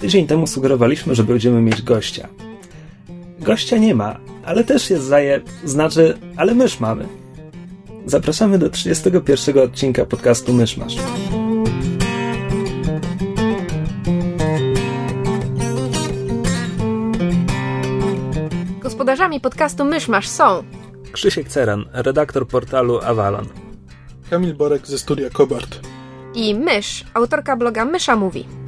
tydzień 0.00 0.26
temu 0.26 0.46
sugerowaliśmy, 0.46 1.14
że 1.14 1.24
będziemy 1.24 1.60
mieć 1.62 1.82
gościa. 1.82 2.28
Gościa 3.40 3.76
nie 3.76 3.94
ma, 3.94 4.16
ale 4.44 4.64
też 4.64 4.90
jest 4.90 5.04
zaje, 5.04 5.40
znaczy, 5.64 6.18
ale 6.36 6.54
mysz 6.54 6.80
mamy. 6.80 7.06
Zapraszamy 8.06 8.58
do 8.58 8.70
31 8.70 9.58
odcinka 9.58 10.04
podcastu 10.06 10.52
Myszmasz. 10.52 10.96
Gospodarzami 18.80 19.40
podcastu 19.40 19.84
Myszmasz 19.84 20.28
są 20.28 20.62
Krzysiek 21.12 21.48
Ceran, 21.48 21.84
redaktor 21.92 22.46
portalu 22.48 23.00
Avalon. 23.00 23.46
Kamil 24.30 24.54
Borek 24.54 24.86
ze 24.86 24.98
studia 24.98 25.30
Kobart. 25.30 25.80
i 26.34 26.54
Mysz, 26.54 27.04
autorka 27.14 27.56
bloga 27.56 27.84
Mysza 27.84 28.16
Mówi. 28.16 28.59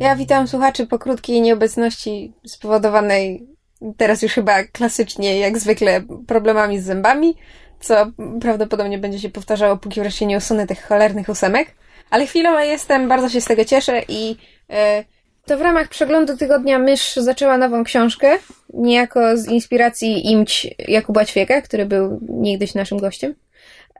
Ja 0.00 0.16
witam 0.16 0.48
słuchaczy 0.48 0.86
po 0.86 0.98
krótkiej 0.98 1.40
nieobecności 1.40 2.32
spowodowanej 2.46 3.46
teraz 3.96 4.22
już 4.22 4.32
chyba 4.32 4.64
klasycznie, 4.64 5.38
jak 5.38 5.58
zwykle, 5.58 6.02
problemami 6.26 6.80
z 6.80 6.84
zębami, 6.84 7.34
co 7.80 8.06
prawdopodobnie 8.40 8.98
będzie 8.98 9.18
się 9.18 9.30
powtarzało, 9.30 9.76
póki 9.76 10.00
wreszcie 10.00 10.26
nie 10.26 10.36
usunę 10.36 10.66
tych 10.66 10.86
cholernych 10.86 11.28
ósemek. 11.28 11.68
Ale 12.10 12.26
chwilowo 12.26 12.60
jestem, 12.60 13.08
bardzo 13.08 13.28
się 13.28 13.40
z 13.40 13.44
tego 13.44 13.64
cieszę 13.64 14.02
i 14.08 14.36
e, 14.70 15.04
to 15.46 15.58
w 15.58 15.60
ramach 15.60 15.88
przeglądu 15.88 16.36
tygodnia 16.36 16.78
Mysz 16.78 17.16
zaczęła 17.16 17.58
nową 17.58 17.84
książkę, 17.84 18.38
niejako 18.74 19.36
z 19.36 19.48
inspiracji 19.48 20.30
Imć 20.32 20.66
Jakuba 20.78 21.24
Ćwieka, 21.24 21.62
który 21.62 21.86
był 21.86 22.20
niegdyś 22.28 22.74
naszym 22.74 22.98
gościem. 22.98 23.34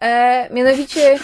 E, 0.01 0.49
mianowicie 0.55 1.19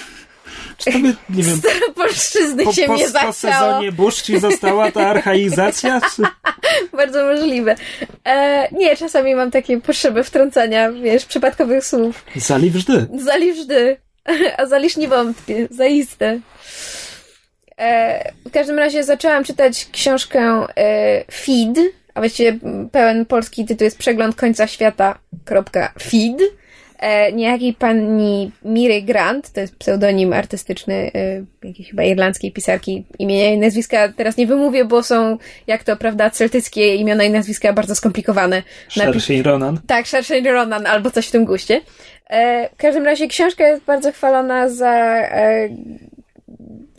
Czy 0.76 0.92
tobie, 0.92 1.12
nie 1.30 1.42
wiem, 1.42 1.56
Staropolszczyzny 1.58 2.64
po, 2.64 2.72
się 2.72 2.86
po, 2.86 2.92
mnie 2.92 3.04
po 3.04 3.10
zachciało. 3.10 3.32
sezonie 3.32 3.92
burz 3.92 4.22
ci 4.22 4.40
została 4.40 4.92
ta 4.92 5.08
archaizacja? 5.08 6.00
Czy... 6.16 6.22
Bardzo 6.96 7.24
możliwe. 7.24 7.74
E, 8.24 8.68
nie, 8.72 8.96
czasami 8.96 9.34
mam 9.34 9.50
takie 9.50 9.80
potrzeby 9.80 10.24
wtrącania, 10.24 10.92
wiesz, 10.92 11.24
przypadkowych 11.24 11.84
słów. 11.84 12.24
Zali 12.36 12.70
wżdy. 12.70 13.06
Zaliżdy. 13.18 13.96
A 14.58 14.66
zaliż 14.66 14.96
nie 14.96 15.08
wątpię. 15.08 15.68
Zaiste. 15.70 16.40
E, 17.78 18.32
w 18.46 18.50
każdym 18.50 18.78
razie 18.78 19.04
zaczęłam 19.04 19.44
czytać 19.44 19.88
książkę 19.92 20.66
e, 20.76 21.24
Feed, 21.32 21.78
a 22.14 22.20
właściwie 22.20 22.58
pełen 22.92 23.26
polski 23.26 23.64
tytuł 23.64 23.84
jest 23.84 23.98
Przegląd 23.98 24.36
końca 24.36 24.66
świata. 24.66 25.18
Feed. 26.02 26.59
E, 27.00 27.32
niejakiej 27.32 27.74
pani 27.74 28.50
Miry 28.64 29.02
Grant, 29.02 29.50
to 29.52 29.60
jest 29.60 29.76
pseudonim 29.76 30.32
artystyczny 30.32 30.94
e, 31.14 31.44
jakiejś 31.68 31.90
chyba 31.90 32.02
irlandzkiej 32.02 32.52
pisarki. 32.52 33.04
Imienia 33.18 33.50
i 33.50 33.58
nazwiska 33.58 34.08
teraz 34.08 34.36
nie 34.36 34.46
wymówię, 34.46 34.84
bo 34.84 35.02
są, 35.02 35.38
jak 35.66 35.84
to 35.84 35.96
prawda, 35.96 36.30
celtyckie 36.30 36.94
imiona 36.94 37.24
i 37.24 37.30
nazwiska 37.30 37.72
bardzo 37.72 37.94
skomplikowane. 37.94 38.62
Szerszej 38.88 39.42
Ronan. 39.42 39.80
tak, 39.86 40.08
Saoirse 40.08 40.40
Ronan 40.40 40.86
albo 40.86 41.10
coś 41.10 41.28
w 41.28 41.30
tym 41.30 41.44
guście. 41.44 41.80
E, 42.30 42.69
w 42.69 42.76
każdym 42.76 43.04
razie 43.04 43.28
książka 43.28 43.66
jest 43.69 43.84
bardzo 43.84 44.12
chwalona 44.12 44.69
za 44.69 45.22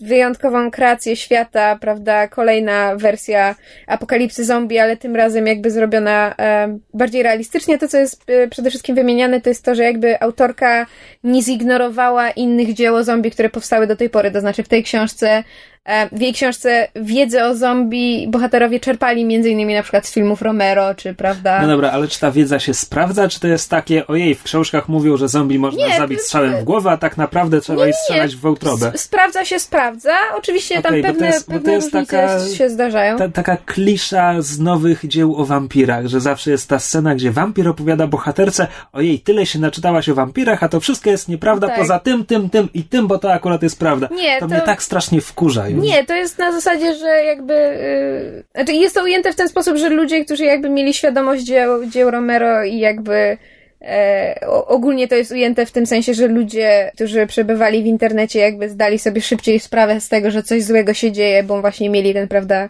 wyjątkową 0.04 0.72
kreację 0.72 1.16
świata, 1.16 1.78
prawda? 1.82 2.28
Kolejna 2.28 2.96
wersja 2.96 3.56
apokalipsy 3.88 4.46
zombie, 4.46 4.80
ale 4.80 4.98
tym 4.98 5.16
razem 5.16 5.48
jakby 5.48 5.72
zrobiona 5.72 6.36
e, 6.40 6.78
bardziej 6.94 7.24
realistycznie. 7.24 7.78
To, 7.78 7.88
co 7.88 7.98
jest 7.98 8.24
e, 8.30 8.48
przede 8.48 8.70
wszystkim 8.70 8.96
wymieniane, 8.96 9.42
to 9.42 9.50
jest 9.50 9.66
to, 9.66 9.76
że 9.76 9.84
jakby 9.84 10.22
autorka 10.22 10.86
nie 11.24 11.42
zignorowała 11.44 12.30
innych 12.32 12.74
dzieł 12.74 12.96
o 12.96 13.04
zombie, 13.04 13.32
które 13.32 13.50
powstały 13.50 13.88
do 13.88 13.96
tej 13.96 14.10
pory. 14.10 14.32
To 14.32 14.40
znaczy 14.42 14.64
w 14.64 14.68
tej 14.68 14.84
książce 14.84 15.44
E, 15.86 16.10
W 16.18 16.22
jej 16.22 16.34
książce 16.34 16.88
wiedzę 16.96 17.46
o 17.46 17.56
zombie 17.56 18.28
bohaterowie 18.30 18.80
czerpali 18.80 19.26
między 19.26 19.50
innymi 19.50 19.74
na 19.74 19.82
przykład 19.84 20.08
z 20.08 20.14
filmów 20.14 20.42
Romero, 20.42 20.96
czy 20.96 21.14
prawda? 21.14 21.62
No 21.62 21.68
dobra, 21.68 21.92
ale 21.92 22.08
czy 22.08 22.20
ta 22.20 22.32
wiedza 22.32 22.60
się 22.60 22.74
sprawdza, 22.74 23.28
czy 23.30 23.40
to 23.40 23.48
jest 23.48 23.70
takie, 23.70 24.08
ojej, 24.08 24.36
w 24.36 24.44
książkach 24.44 24.90
mówią, 24.90 25.18
że 25.18 25.28
zombie 25.28 25.60
można 25.60 25.88
Nie, 25.88 25.98
zabić 25.98 26.22
strzałem 26.22 26.58
w 26.58 26.64
głowę, 26.64 26.92
a 26.92 26.98
tak 26.98 27.18
naprawdę 27.18 27.62
trzeba 27.62 27.84
jej 27.86 27.94
strzelać 27.94 28.36
w 28.36 28.40
wątrobę. 28.40 28.92
S- 28.96 29.02
Sprawdza 29.02 29.46
się, 29.46 29.60
sprawdza. 29.60 29.91
Oczywiście 30.38 30.80
Okej, 30.80 31.04
tam 31.04 31.12
pewne, 31.12 31.28
jest- 31.28 31.48
pewne 31.48 31.76
różnice 31.76 32.06
taka- 32.06 32.40
się 32.58 32.70
zdarzają. 32.70 33.18
Ta, 33.18 33.30
taka 33.30 33.58
klisza 33.58 34.36
z 34.40 34.60
nowych 34.60 35.08
dzieł 35.08 35.36
o 35.36 35.46
wampirach, 35.46 36.08
że 36.08 36.20
zawsze 36.20 36.52
jest 36.52 36.70
ta 36.70 36.80
scena, 36.80 37.16
gdzie 37.16 37.32
wampir 37.32 37.68
opowiada 37.68 38.08
bohaterce, 38.08 38.68
ojej, 38.94 39.20
tyle 39.20 39.46
się 39.46 39.60
naczytałaś 39.60 40.10
o 40.10 40.16
wampirach, 40.16 40.64
a 40.64 40.70
to 40.70 40.80
wszystko 40.80 41.10
jest 41.10 41.30
nieprawda, 41.30 41.68
Tak. 41.68 41.78
poza 41.78 42.00
tym, 42.00 42.26
tym, 42.26 42.50
tym 42.50 42.70
i 42.74 42.84
tym, 42.84 43.08
bo 43.08 43.18
to 43.20 43.34
akurat 43.34 43.64
jest 43.64 43.80
prawda. 43.80 44.10
Nie, 44.16 44.34
to, 44.34 44.40
to- 44.40 44.48
mnie 44.48 44.62
tak 44.62 44.84
strasznie 44.84 45.22
wkurza 45.22 45.68
już. 45.70 45.84
Nie, 45.84 46.06
to 46.06 46.14
jest 46.16 46.38
na 46.40 46.52
zasadzie, 46.52 46.96
że 46.96 47.08
jakby. 47.24 47.54
Yy, 47.54 48.44
znaczy 48.56 48.74
jest 48.74 48.96
to 48.96 49.04
ujęte 49.04 49.34
w 49.34 49.36
ten 49.36 49.50
sposób, 49.50 49.78
że 49.78 49.90
ludzie, 49.90 50.26
którzy 50.26 50.46
jakby 50.46 50.70
mieli 50.70 50.94
świadomość 50.94 51.44
dzieł, 51.44 51.86
dzieł 51.86 52.12
Romero 52.12 52.64
i 52.64 52.80
jakby. 52.80 53.38
E, 53.82 54.36
ogólnie 54.68 55.08
to 55.08 55.16
jest 55.16 55.32
ujęte 55.32 55.66
w 55.66 55.72
tym 55.72 55.86
sensie, 55.86 56.14
że 56.14 56.28
ludzie, 56.28 56.92
którzy 56.96 57.28
przebywali 57.28 57.84
w 57.84 57.86
internecie, 57.86 58.40
jakby 58.40 58.70
zdali 58.70 59.00
sobie 59.00 59.22
szybciej 59.22 59.60
sprawę 59.60 60.02
z 60.02 60.10
tego, 60.10 60.32
że 60.32 60.44
coś 60.44 60.64
złego 60.64 60.94
się 60.94 61.12
dzieje, 61.12 61.44
bo 61.44 61.62
właśnie 61.62 61.90
mieli 61.90 62.14
ten, 62.14 62.28
prawda, 62.28 62.70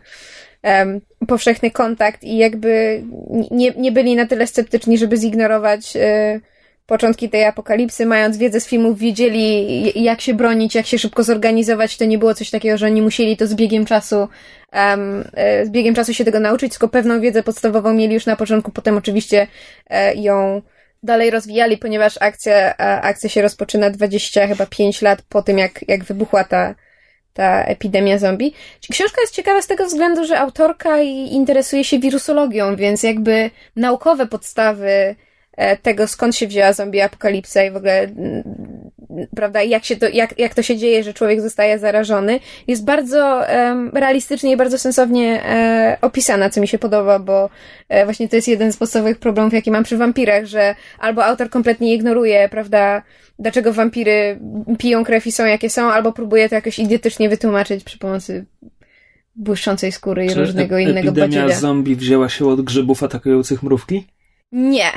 em, 0.64 1.02
powszechny 1.28 1.72
kontakt 1.72 2.24
i 2.24 2.38
jakby 2.38 3.04
nie, 3.52 3.72
nie 3.78 3.92
byli 3.92 4.16
na 4.16 4.26
tyle 4.28 4.48
sceptyczni, 4.48 4.98
żeby 4.98 5.18
zignorować 5.18 5.96
e, 5.96 6.40
początki 6.86 7.30
tej 7.30 7.46
apokalipsy, 7.46 8.06
mając 8.06 8.38
wiedzę 8.38 8.60
z 8.60 8.68
filmów, 8.68 9.00
wiedzieli 9.00 10.04
jak 10.04 10.22
się 10.22 10.34
bronić, 10.34 10.76
jak 10.76 10.86
się 10.86 11.00
szybko 11.00 11.24
zorganizować. 11.24 11.98
To 11.98 12.06
nie 12.06 12.18
było 12.18 12.34
coś 12.34 12.50
takiego, 12.50 12.78
że 12.78 12.86
oni 12.86 13.02
musieli 13.02 13.38
to 13.38 13.48
z 13.48 13.56
biegiem 13.56 13.86
czasu, 13.86 14.28
e, 14.72 15.66
z 15.66 15.70
biegiem 15.70 15.96
czasu 15.96 16.14
się 16.14 16.26
tego 16.26 16.40
nauczyć, 16.40 16.72
tylko 16.72 16.88
pewną 16.88 17.22
wiedzę 17.22 17.44
podstawową 17.44 17.94
mieli 17.94 18.14
już 18.14 18.26
na 18.26 18.36
początku, 18.36 18.72
potem 18.72 18.98
oczywiście 18.98 19.48
e, 19.90 20.16
ją 20.16 20.62
dalej 21.04 21.32
rozwijali, 21.32 21.78
ponieważ 21.78 22.18
akcja, 22.20 22.78
a 22.78 23.02
akcja 23.02 23.30
się 23.30 23.42
rozpoczyna 23.42 23.90
20, 23.90 24.48
chyba 24.48 24.66
5 24.66 25.02
lat 25.02 25.22
po 25.22 25.42
tym, 25.42 25.58
jak, 25.58 25.86
jak 25.88 26.04
wybuchła 26.04 26.44
ta, 26.44 26.76
ta 27.34 27.64
epidemia 27.64 28.18
zombie. 28.18 28.54
Książka 28.92 29.22
jest 29.22 29.36
ciekawa 29.36 29.62
z 29.62 29.68
tego 29.68 29.86
względu, 29.86 30.26
że 30.26 30.40
autorka 30.40 31.02
interesuje 31.32 31.84
się 31.84 32.00
wirusologią, 32.00 32.76
więc 32.76 33.04
jakby 33.04 33.50
naukowe 33.76 34.28
podstawy 34.28 35.16
e, 35.58 35.78
tego, 35.78 36.08
skąd 36.08 36.36
się 36.36 36.48
wzięła 36.48 36.74
zombie 36.74 37.02
apokalipsa 37.02 37.64
i 37.64 37.72
w 37.72 37.76
ogóle, 37.76 38.00
mm, 38.00 38.92
prawda, 39.36 39.64
jak 39.64 39.86
się 39.86 39.96
to, 39.96 40.10
jak, 40.10 40.40
jak 40.40 40.56
to 40.56 40.62
się 40.62 40.78
dzieje, 40.78 41.04
że 41.04 41.14
człowiek 41.14 41.42
zostaje 41.42 41.80
zarażony, 41.80 42.40
jest 42.68 42.86
bardzo 42.86 43.48
em, 43.48 43.92
realistycznie 43.94 44.52
i 44.52 44.58
bardzo 44.58 44.78
sensownie 44.78 45.46
e, 45.46 45.98
opisana, 46.02 46.50
co 46.50 46.62
mi 46.62 46.68
się 46.68 46.80
podoba, 46.80 47.20
bo 47.20 47.50
e, 47.90 48.06
właśnie 48.06 48.30
to 48.30 48.36
jest 48.36 48.48
jeden 48.48 48.74
z 48.74 48.78
podstawowych 48.78 49.20
problemów, 49.20 49.54
jaki 49.54 49.72
mam 49.72 49.84
przy 49.84 49.98
wampirach, 49.98 50.46
że 50.46 50.76
albo 51.00 51.26
autor 51.26 51.50
kompletnie 51.50 51.94
ignoruje, 51.94 52.50
prawda, 52.50 53.02
dlaczego 53.40 53.74
wampiry 53.74 54.40
piją 54.78 55.04
krew 55.04 55.28
i 55.28 55.32
są 55.32 55.46
jakie 55.46 55.70
są, 55.70 55.92
albo 55.92 56.14
próbuje 56.14 56.50
to 56.50 56.56
jakoś 56.56 56.80
idiotycznie 56.80 57.30
wytłumaczyć 57.30 57.84
przy 57.84 57.98
pomocy 57.98 58.46
błyszczącej 59.36 59.92
skóry 59.92 60.26
i 60.26 60.30
Czy 60.30 60.40
różnego 60.40 60.78
innego 60.78 61.10
epidemia 61.10 61.28
badziewia. 61.42 61.60
zombie 61.60 61.96
wzięła 61.96 62.30
się 62.30 62.48
od 62.48 62.62
grzybów 62.62 63.04
atakujących 63.04 63.64
mrówki? 63.64 64.08
Nie. 64.52 64.92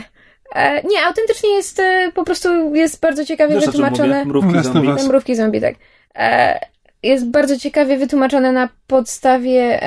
E, 0.55 0.83
nie, 0.83 1.03
autentycznie 1.07 1.51
jest 1.51 1.81
e, 1.81 2.13
po 2.15 2.25
prostu 2.25 2.75
jest 2.75 3.01
bardzo 3.01 3.25
ciekawie 3.25 3.55
Wiesz, 3.55 3.67
wytłumaczone. 3.67 4.25
Mrówki 4.25 4.63
zombie. 4.63 4.89
Mrówki 5.09 5.35
zombie, 5.35 5.61
tak. 5.61 5.75
E, 6.15 6.59
jest 7.03 7.31
bardzo 7.31 7.59
ciekawie 7.59 7.97
wytłumaczone 7.97 8.53
na 8.53 8.69
podstawie 8.87 9.81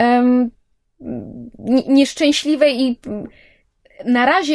ni- 1.59 1.89
nieszczęśliwej 1.89 2.81
i 2.81 2.99
mm, 3.07 3.27
na 4.05 4.25
razie, 4.25 4.53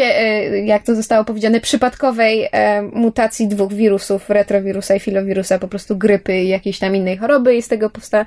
jak 0.65 0.83
to 0.83 0.95
zostało 0.95 1.25
powiedziane, 1.25 1.61
przypadkowej 1.61 2.49
mutacji 2.93 3.49
dwóch 3.49 3.73
wirusów, 3.73 4.31
retrowirusa 4.31 4.95
i 4.95 5.01
filowirusa, 5.01 5.59
po 5.59 5.69
prostu 5.69 5.97
grypy 5.97 6.37
i 6.37 6.49
jakiejś 6.49 6.79
tam 6.79 6.97
innej 6.97 7.17
choroby 7.17 7.57
i 7.57 7.63
z 7.63 7.69
tego 7.69 7.91
powstała 7.91 8.25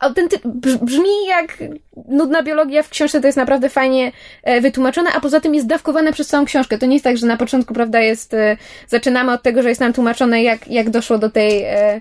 autenty... 0.00 0.36
brzmi 0.82 1.26
jak 1.28 1.58
nudna 2.08 2.42
biologia 2.42 2.82
w 2.82 2.88
książce, 2.88 3.20
to 3.20 3.26
jest 3.26 3.36
naprawdę 3.36 3.68
fajnie 3.68 4.12
e, 4.42 4.60
wytłumaczone, 4.60 5.10
a 5.12 5.20
poza 5.20 5.40
tym 5.40 5.54
jest 5.54 5.66
dawkowane 5.66 6.12
przez 6.12 6.28
całą 6.28 6.44
książkę. 6.44 6.78
To 6.78 6.86
nie 6.86 6.94
jest 6.94 7.04
tak, 7.04 7.16
że 7.16 7.26
na 7.26 7.36
początku, 7.36 7.74
prawda, 7.74 8.00
jest, 8.00 8.34
e, 8.34 8.56
zaczynamy 8.88 9.32
od 9.32 9.42
tego, 9.42 9.62
że 9.62 9.68
jest 9.68 9.80
nam 9.80 9.92
tłumaczone, 9.92 10.42
jak, 10.42 10.68
jak 10.68 10.90
doszło 10.90 11.18
do 11.18 11.30
tej 11.30 11.62
e, 11.64 12.00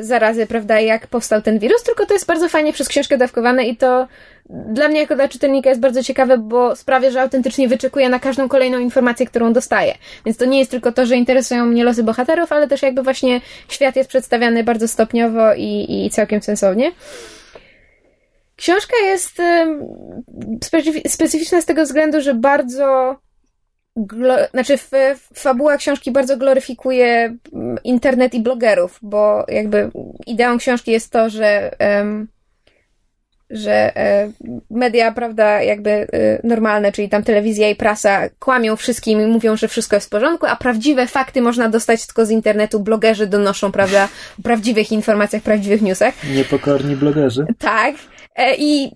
zarazy, 0.00 0.46
prawda, 0.46 0.80
jak 0.80 1.06
powstał 1.06 1.42
ten 1.42 1.58
wirus, 1.58 1.82
tylko 1.82 2.06
to 2.06 2.14
jest 2.14 2.26
bardzo 2.26 2.48
fajnie 2.48 2.72
przez 2.72 2.88
książkę 2.88 3.18
dawkowane 3.18 3.64
i 3.64 3.76
to 3.76 4.08
dla 4.52 4.88
mnie 4.88 5.00
jako 5.00 5.16
dla 5.16 5.28
czytelnika 5.28 5.68
jest 5.68 5.80
bardzo 5.80 6.02
ciekawe, 6.02 6.38
bo 6.38 6.76
sprawia, 6.76 7.10
że 7.10 7.22
autentycznie 7.22 7.68
wyczekuję 7.68 8.08
na 8.08 8.18
każdą 8.20 8.48
kolejną 8.48 8.78
informację, 8.78 9.26
którą 9.26 9.52
dostaję. 9.52 9.94
Więc 10.26 10.38
to 10.38 10.44
nie 10.44 10.58
jest 10.58 10.70
tylko 10.70 10.92
to, 10.92 11.06
że 11.06 11.16
interesują 11.16 11.66
mnie 11.66 11.84
losy 11.84 12.02
bohaterów, 12.02 12.52
ale 12.52 12.68
też 12.68 12.82
jakby 12.82 13.02
właśnie 13.02 13.40
świat 13.68 13.96
jest 13.96 14.08
przedstawiany 14.08 14.64
bardzo 14.64 14.88
stopniowo 14.88 15.54
i, 15.54 16.04
i 16.06 16.10
całkiem 16.10 16.42
sensownie. 16.42 16.92
Książka 18.56 18.96
jest 19.04 19.42
specyficzna 21.08 21.60
z 21.60 21.64
tego 21.64 21.84
względu, 21.84 22.20
że 22.20 22.34
bardzo 22.34 23.16
znaczy 24.50 24.78
w, 24.78 24.90
fabuła 25.34 25.76
książki 25.76 26.10
bardzo 26.10 26.36
gloryfikuje 26.36 27.36
internet 27.84 28.34
i 28.34 28.40
blogerów, 28.40 28.98
bo 29.02 29.44
jakby 29.48 29.90
ideą 30.26 30.58
książki 30.58 30.90
jest 30.90 31.12
to, 31.12 31.30
że 31.30 31.76
um, 31.80 32.28
że 33.52 33.96
e, 33.96 34.30
media, 34.70 35.12
prawda, 35.12 35.62
jakby 35.62 35.90
e, 35.90 36.06
normalne, 36.44 36.92
czyli 36.92 37.08
tam 37.08 37.22
telewizja 37.22 37.70
i 37.70 37.74
prasa 37.74 38.28
kłamią 38.38 38.76
wszystkim 38.76 39.20
i 39.20 39.26
mówią, 39.26 39.56
że 39.56 39.68
wszystko 39.68 39.96
jest 39.96 40.06
w 40.06 40.10
porządku, 40.10 40.46
a 40.46 40.56
prawdziwe 40.56 41.06
fakty 41.06 41.42
można 41.42 41.68
dostać 41.68 42.06
tylko 42.06 42.26
z 42.26 42.30
internetu. 42.30 42.80
Blogerzy 42.80 43.26
donoszą, 43.26 43.72
prawda, 43.72 44.08
o 44.38 44.42
prawdziwych 44.42 44.92
informacjach, 44.92 45.42
prawdziwych 45.42 45.82
newsach. 45.82 46.14
Niepokorni 46.34 46.96
blogerzy. 46.96 47.46
Tak. 47.58 47.94
E, 48.36 48.56
I 48.58 48.90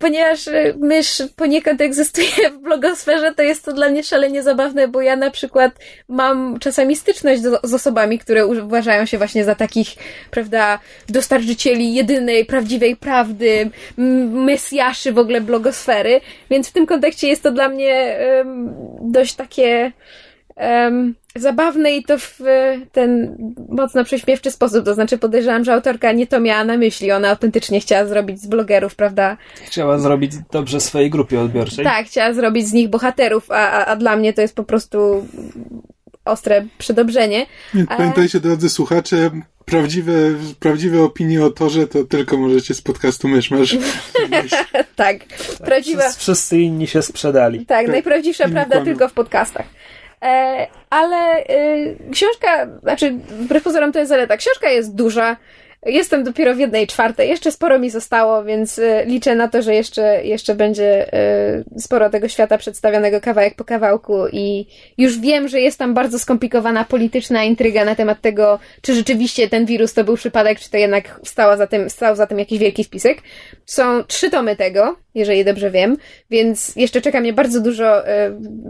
ponieważ 0.00 0.46
y, 0.46 0.74
mysz 0.78 1.22
poniekąd 1.36 1.80
egzystuje 1.80 2.50
w 2.52 2.58
blogosferze, 2.58 3.34
to 3.34 3.42
jest 3.42 3.64
to 3.64 3.72
dla 3.72 3.88
mnie 3.88 4.02
szalenie 4.02 4.42
zabawne, 4.42 4.88
bo 4.88 5.02
ja 5.02 5.16
na 5.16 5.30
przykład 5.30 5.72
mam 6.08 6.58
czasami 6.58 6.96
styczność 6.96 7.42
do, 7.42 7.60
z 7.62 7.74
osobami, 7.74 8.18
które 8.18 8.46
uważają 8.46 9.06
się 9.06 9.18
właśnie 9.18 9.44
za 9.44 9.54
takich, 9.54 9.88
prawda, 10.30 10.78
dostarczycieli 11.08 11.94
jedynej, 11.94 12.44
prawdziwej 12.44 12.96
prawdy, 12.96 13.70
mesjaszy 14.28 15.12
w 15.12 15.18
ogóle 15.18 15.40
blogosfery, 15.40 16.20
więc 16.50 16.68
w 16.68 16.72
tym 16.72 16.86
kontekście 16.86 17.28
jest 17.28 17.42
to 17.42 17.50
dla 17.50 17.68
mnie 17.68 18.18
um, 18.38 18.74
dość 19.00 19.34
takie 19.34 19.92
um, 20.60 21.14
zabawne 21.36 21.96
i 21.96 22.04
to 22.04 22.18
w 22.18 22.40
ten 22.92 23.36
mocno 23.68 24.04
prześmiewczy 24.04 24.50
sposób. 24.50 24.84
To 24.84 24.94
znaczy 24.94 25.18
podejrzewam, 25.18 25.64
że 25.64 25.72
autorka 25.72 26.12
nie 26.12 26.26
to 26.26 26.40
miała 26.40 26.64
na 26.64 26.76
myśli. 26.76 27.12
Ona 27.12 27.28
autentycznie 27.30 27.80
chciała 27.80 28.06
zrobić 28.06 28.40
z 28.40 28.46
blogerów, 28.46 28.94
prawda? 28.94 29.36
Chciała 29.66 29.98
zrobić 29.98 30.32
dobrze 30.52 30.80
swojej 30.80 31.10
grupie 31.10 31.40
odbiorczej. 31.40 31.84
Tak, 31.84 32.06
chciała 32.06 32.32
zrobić 32.32 32.68
z 32.68 32.72
nich 32.72 32.88
bohaterów, 32.88 33.50
a, 33.50 33.70
a, 33.70 33.84
a 33.86 33.96
dla 33.96 34.16
mnie 34.16 34.32
to 34.32 34.40
jest 34.40 34.56
po 34.56 34.64
prostu 34.64 35.26
ostre 36.24 36.66
przedobrzenie. 36.78 37.46
Pamiętajcie, 37.88 38.40
drodzy 38.40 38.68
słuchacze, 38.68 39.30
prawdziwe, 39.64 40.12
prawdziwe 40.60 41.02
opinie 41.02 41.44
o 41.44 41.50
torze 41.50 41.86
to 41.86 42.04
tylko 42.04 42.36
możecie 42.36 42.74
z 42.74 42.82
podcastu 42.82 43.28
Myszmasz. 43.28 43.76
tak, 44.30 44.46
tak, 44.96 45.16
prawdziwa. 45.64 46.12
Wszyscy 46.12 46.58
inni 46.58 46.86
się 46.86 47.02
sprzedali. 47.02 47.58
Tak, 47.58 47.66
tak. 47.66 47.88
najprawdziwsza 47.88 48.48
prawda 48.48 48.76
kłamią. 48.76 48.84
tylko 48.84 49.08
w 49.08 49.12
podcastach. 49.12 49.66
E, 50.22 50.66
ale 50.90 51.44
y, 51.50 51.96
książka, 52.12 52.66
znaczy, 52.82 53.10
wbrew 53.28 53.62
pozorom 53.62 53.92
to 53.92 53.98
jest 53.98 54.08
zaleta. 54.08 54.36
Książka 54.36 54.68
jest 54.68 54.94
duża, 54.94 55.36
Jestem 55.86 56.24
dopiero 56.24 56.54
w 56.54 56.58
jednej 56.58 56.86
czwartej, 56.86 57.28
jeszcze 57.28 57.52
sporo 57.52 57.78
mi 57.78 57.90
zostało, 57.90 58.44
więc 58.44 58.78
y, 58.78 59.02
liczę 59.06 59.34
na 59.34 59.48
to, 59.48 59.62
że 59.62 59.74
jeszcze, 59.74 60.24
jeszcze 60.24 60.54
będzie 60.54 61.14
y, 61.14 61.80
sporo 61.80 62.10
tego 62.10 62.28
świata 62.28 62.58
przedstawionego 62.58 63.20
kawałek 63.20 63.54
po 63.54 63.64
kawałku 63.64 64.28
i 64.32 64.66
już 64.98 65.18
wiem, 65.18 65.48
że 65.48 65.60
jest 65.60 65.78
tam 65.78 65.94
bardzo 65.94 66.18
skomplikowana 66.18 66.84
polityczna 66.84 67.44
intryga 67.44 67.84
na 67.84 67.94
temat 67.94 68.20
tego, 68.20 68.58
czy 68.82 68.94
rzeczywiście 68.94 69.48
ten 69.48 69.66
wirus 69.66 69.94
to 69.94 70.04
był 70.04 70.16
przypadek, 70.16 70.60
czy 70.60 70.70
to 70.70 70.76
jednak 70.76 71.20
stała 71.24 71.56
za 71.56 71.66
tym, 71.66 71.90
stał 71.90 72.16
za 72.16 72.26
tym 72.26 72.38
jakiś 72.38 72.58
wielki 72.58 72.84
spisek. 72.84 73.18
Są 73.66 74.04
trzy 74.04 74.30
tomy 74.30 74.56
tego, 74.56 74.96
jeżeli 75.14 75.44
dobrze 75.44 75.70
wiem, 75.70 75.96
więc 76.30 76.76
jeszcze 76.76 77.00
czeka 77.00 77.20
mnie 77.20 77.32
bardzo 77.32 77.60
dużo, 77.60 78.08
y, 78.08 78.10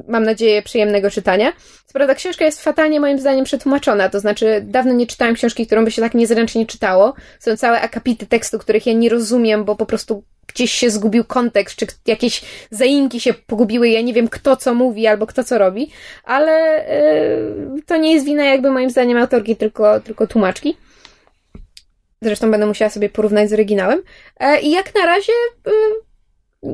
mam 0.09 0.25
nadzieję, 0.25 0.63
przyjemnego 0.63 1.11
czytania. 1.11 1.53
Co 1.87 1.93
prawda 1.93 2.15
książka 2.15 2.45
jest 2.45 2.63
fatalnie 2.63 3.01
moim 3.01 3.19
zdaniem 3.19 3.45
przetłumaczona, 3.45 4.09
to 4.09 4.21
znaczy 4.21 4.61
dawno 4.65 4.93
nie 4.93 5.07
czytałem 5.07 5.35
książki, 5.35 5.67
którą 5.67 5.85
by 5.85 5.91
się 5.91 6.03
tak 6.03 6.15
niezręcznie 6.15 6.67
czytało. 6.67 6.98
Są 7.39 7.57
całe 7.57 7.81
akapity 7.81 8.27
tekstu, 8.27 8.59
których 8.59 8.87
ja 8.87 8.93
nie 8.93 9.09
rozumiem, 9.09 9.65
bo 9.65 9.77
po 9.77 9.87
prostu 9.87 10.23
gdzieś 10.47 10.73
się 10.73 10.91
zgubił 10.91 11.25
kontekst, 11.25 11.77
czy 11.77 11.87
jakieś 12.07 12.43
zaimki 12.71 13.21
się 13.21 13.35
pogubiły, 13.35 13.89
ja 13.89 14.01
nie 14.01 14.13
wiem 14.13 14.29
kto 14.29 14.57
co 14.57 14.75
mówi 14.75 15.07
albo 15.07 15.27
kto 15.27 15.45
co 15.45 15.59
robi, 15.59 15.91
ale 16.25 16.85
yy, 17.75 17.83
to 17.83 17.97
nie 17.97 18.13
jest 18.13 18.27
wina 18.27 18.45
jakby 18.45 18.71
moim 18.71 18.91
zdaniem 18.91 19.19
autorki, 19.19 19.57
tylko, 19.57 20.01
tylko 20.01 20.27
tłumaczki. 20.27 20.77
Zresztą 22.23 22.51
będę 22.51 22.67
musiała 22.67 22.91
sobie 22.91 23.09
porównać 23.09 23.51
z 23.51 23.53
oryginałem. 23.53 24.03
E, 24.41 24.61
I 24.61 24.71
jak 24.71 24.95
na 24.95 25.07
razie 25.07 25.33
yy, 25.67 26.73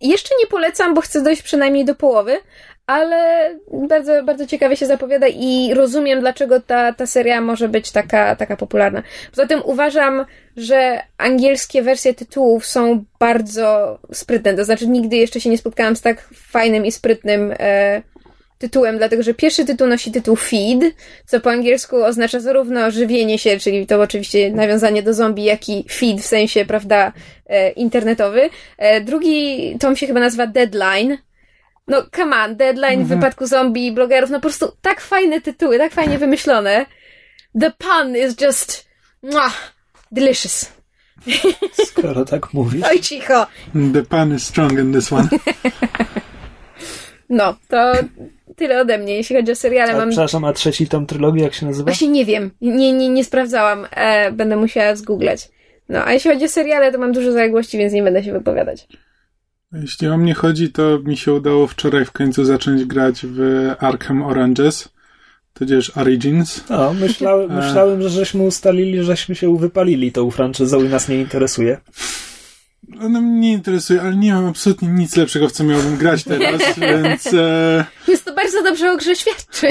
jeszcze 0.00 0.34
nie 0.40 0.46
polecam, 0.46 0.94
bo 0.94 1.00
chcę 1.00 1.22
dojść 1.22 1.42
przynajmniej 1.42 1.84
do 1.84 1.94
połowy, 1.94 2.38
ale 2.86 3.50
bardzo, 3.88 4.22
bardzo 4.22 4.46
ciekawie 4.46 4.76
się 4.76 4.86
zapowiada 4.86 5.26
i 5.28 5.74
rozumiem, 5.74 6.20
dlaczego 6.20 6.60
ta, 6.60 6.92
ta 6.92 7.06
seria 7.06 7.40
może 7.40 7.68
być 7.68 7.90
taka, 7.90 8.36
taka 8.36 8.56
popularna. 8.56 9.02
Poza 9.30 9.46
tym 9.46 9.60
uważam, 9.64 10.24
że 10.56 11.00
angielskie 11.18 11.82
wersje 11.82 12.14
tytułów 12.14 12.66
są 12.66 13.04
bardzo 13.18 13.98
sprytne. 14.12 14.54
To 14.54 14.64
znaczy, 14.64 14.88
nigdy 14.88 15.16
jeszcze 15.16 15.40
się 15.40 15.50
nie 15.50 15.58
spotkałam 15.58 15.96
z 15.96 16.00
tak 16.00 16.28
fajnym 16.34 16.86
i 16.86 16.92
sprytnym 16.92 17.54
e, 17.58 18.02
tytułem, 18.58 18.98
dlatego 18.98 19.22
że 19.22 19.34
pierwszy 19.34 19.64
tytuł 19.64 19.86
nosi 19.86 20.12
tytuł 20.12 20.36
Feed, 20.36 20.94
co 21.26 21.40
po 21.40 21.50
angielsku 21.50 22.04
oznacza 22.04 22.40
zarówno 22.40 22.90
żywienie 22.90 23.38
się, 23.38 23.58
czyli 23.58 23.86
to 23.86 24.00
oczywiście 24.00 24.50
nawiązanie 24.50 25.02
do 25.02 25.14
zombie, 25.14 25.44
jak 25.44 25.68
i 25.68 25.84
feed 25.90 26.20
w 26.20 26.26
sensie, 26.26 26.64
prawda, 26.64 27.12
e, 27.46 27.70
internetowy. 27.70 28.50
E, 28.78 29.00
drugi 29.00 29.76
tom 29.80 29.96
się 29.96 30.06
chyba 30.06 30.20
nazywa 30.20 30.46
Deadline 30.46 31.18
no, 31.88 32.02
come 32.16 32.36
on, 32.36 32.56
Deadline 32.56 33.00
mhm. 33.00 33.06
w 33.06 33.08
wypadku 33.08 33.46
zombie 33.46 33.92
blogerów, 33.92 34.30
no 34.30 34.36
po 34.36 34.42
prostu 34.42 34.72
tak 34.82 35.00
fajne 35.00 35.40
tytuły, 35.40 35.78
tak 35.78 35.92
fajnie 35.92 36.18
wymyślone. 36.18 36.86
The 37.60 37.70
pun 37.70 38.16
is 38.16 38.40
just 38.40 38.88
mwah, 39.22 39.72
delicious. 40.12 40.72
Skoro 41.86 42.24
tak 42.24 42.52
mówisz. 42.54 42.82
Oj, 42.90 43.00
cicho. 43.00 43.46
The 43.92 44.02
pun 44.02 44.34
is 44.34 44.46
strong 44.46 44.72
in 44.72 44.92
this 44.92 45.12
one. 45.12 45.28
no, 47.28 47.56
to 47.68 47.92
tyle 48.56 48.80
ode 48.80 48.98
mnie, 48.98 49.14
jeśli 49.14 49.36
chodzi 49.36 49.52
o 49.52 49.56
seriale. 49.56 49.92
A, 49.92 49.96
mam... 49.96 50.10
Przepraszam, 50.10 50.44
a 50.44 50.52
trzeci 50.52 50.88
tom 50.88 51.06
trylogii 51.06 51.42
jak 51.42 51.54
się 51.54 51.66
nazywa? 51.66 51.84
Właśnie 51.84 52.08
nie 52.08 52.24
wiem, 52.24 52.50
nie, 52.60 52.92
nie, 52.92 53.08
nie 53.08 53.24
sprawdzałam, 53.24 53.86
e, 53.90 54.32
będę 54.32 54.56
musiała 54.56 54.96
zgooglać. 54.96 55.48
No, 55.88 56.04
a 56.04 56.12
jeśli 56.12 56.30
chodzi 56.30 56.44
o 56.44 56.48
seriale, 56.48 56.92
to 56.92 56.98
mam 56.98 57.12
dużo 57.12 57.32
zaległości, 57.32 57.78
więc 57.78 57.92
nie 57.92 58.02
będę 58.02 58.24
się 58.24 58.32
wypowiadać. 58.32 58.86
Jeśli 59.82 60.08
o 60.08 60.16
mnie 60.16 60.34
chodzi, 60.34 60.72
to 60.72 60.98
mi 60.98 61.16
się 61.16 61.32
udało 61.32 61.66
wczoraj 61.66 62.04
w 62.04 62.12
końcu 62.12 62.44
zacząć 62.44 62.84
grać 62.84 63.26
w 63.26 63.70
Arkham 63.78 64.22
Oranges, 64.22 64.88
tudzież 65.54 65.96
Origins. 65.96 66.64
No, 66.70 66.94
myślałem, 66.94 67.50
e. 67.50 67.54
myślałem, 67.54 68.02
że 68.02 68.08
żeśmy 68.08 68.42
ustalili, 68.42 69.04
żeśmy 69.04 69.34
się 69.34 69.56
wypalili 69.56 70.12
tą 70.12 70.30
franczyzą 70.30 70.84
i 70.84 70.88
nas 70.88 71.08
nie 71.08 71.20
interesuje. 71.20 71.80
Ona 73.00 73.20
mnie 73.20 73.52
interesuje, 73.52 74.02
ale 74.02 74.16
nie 74.16 74.34
mam 74.34 74.46
absolutnie 74.46 74.88
nic 74.88 75.16
lepszego, 75.16 75.48
w 75.48 75.52
co 75.52 75.64
miałbym 75.64 75.96
grać 75.96 76.24
teraz, 76.24 76.62
więc... 76.78 77.34
E... 77.34 77.84
Jest 78.08 78.24
to 78.24 78.34
bardzo 78.34 78.62
dobrze 78.62 78.92
o 78.92 78.96
grze 78.96 79.16
świadczy. 79.16 79.66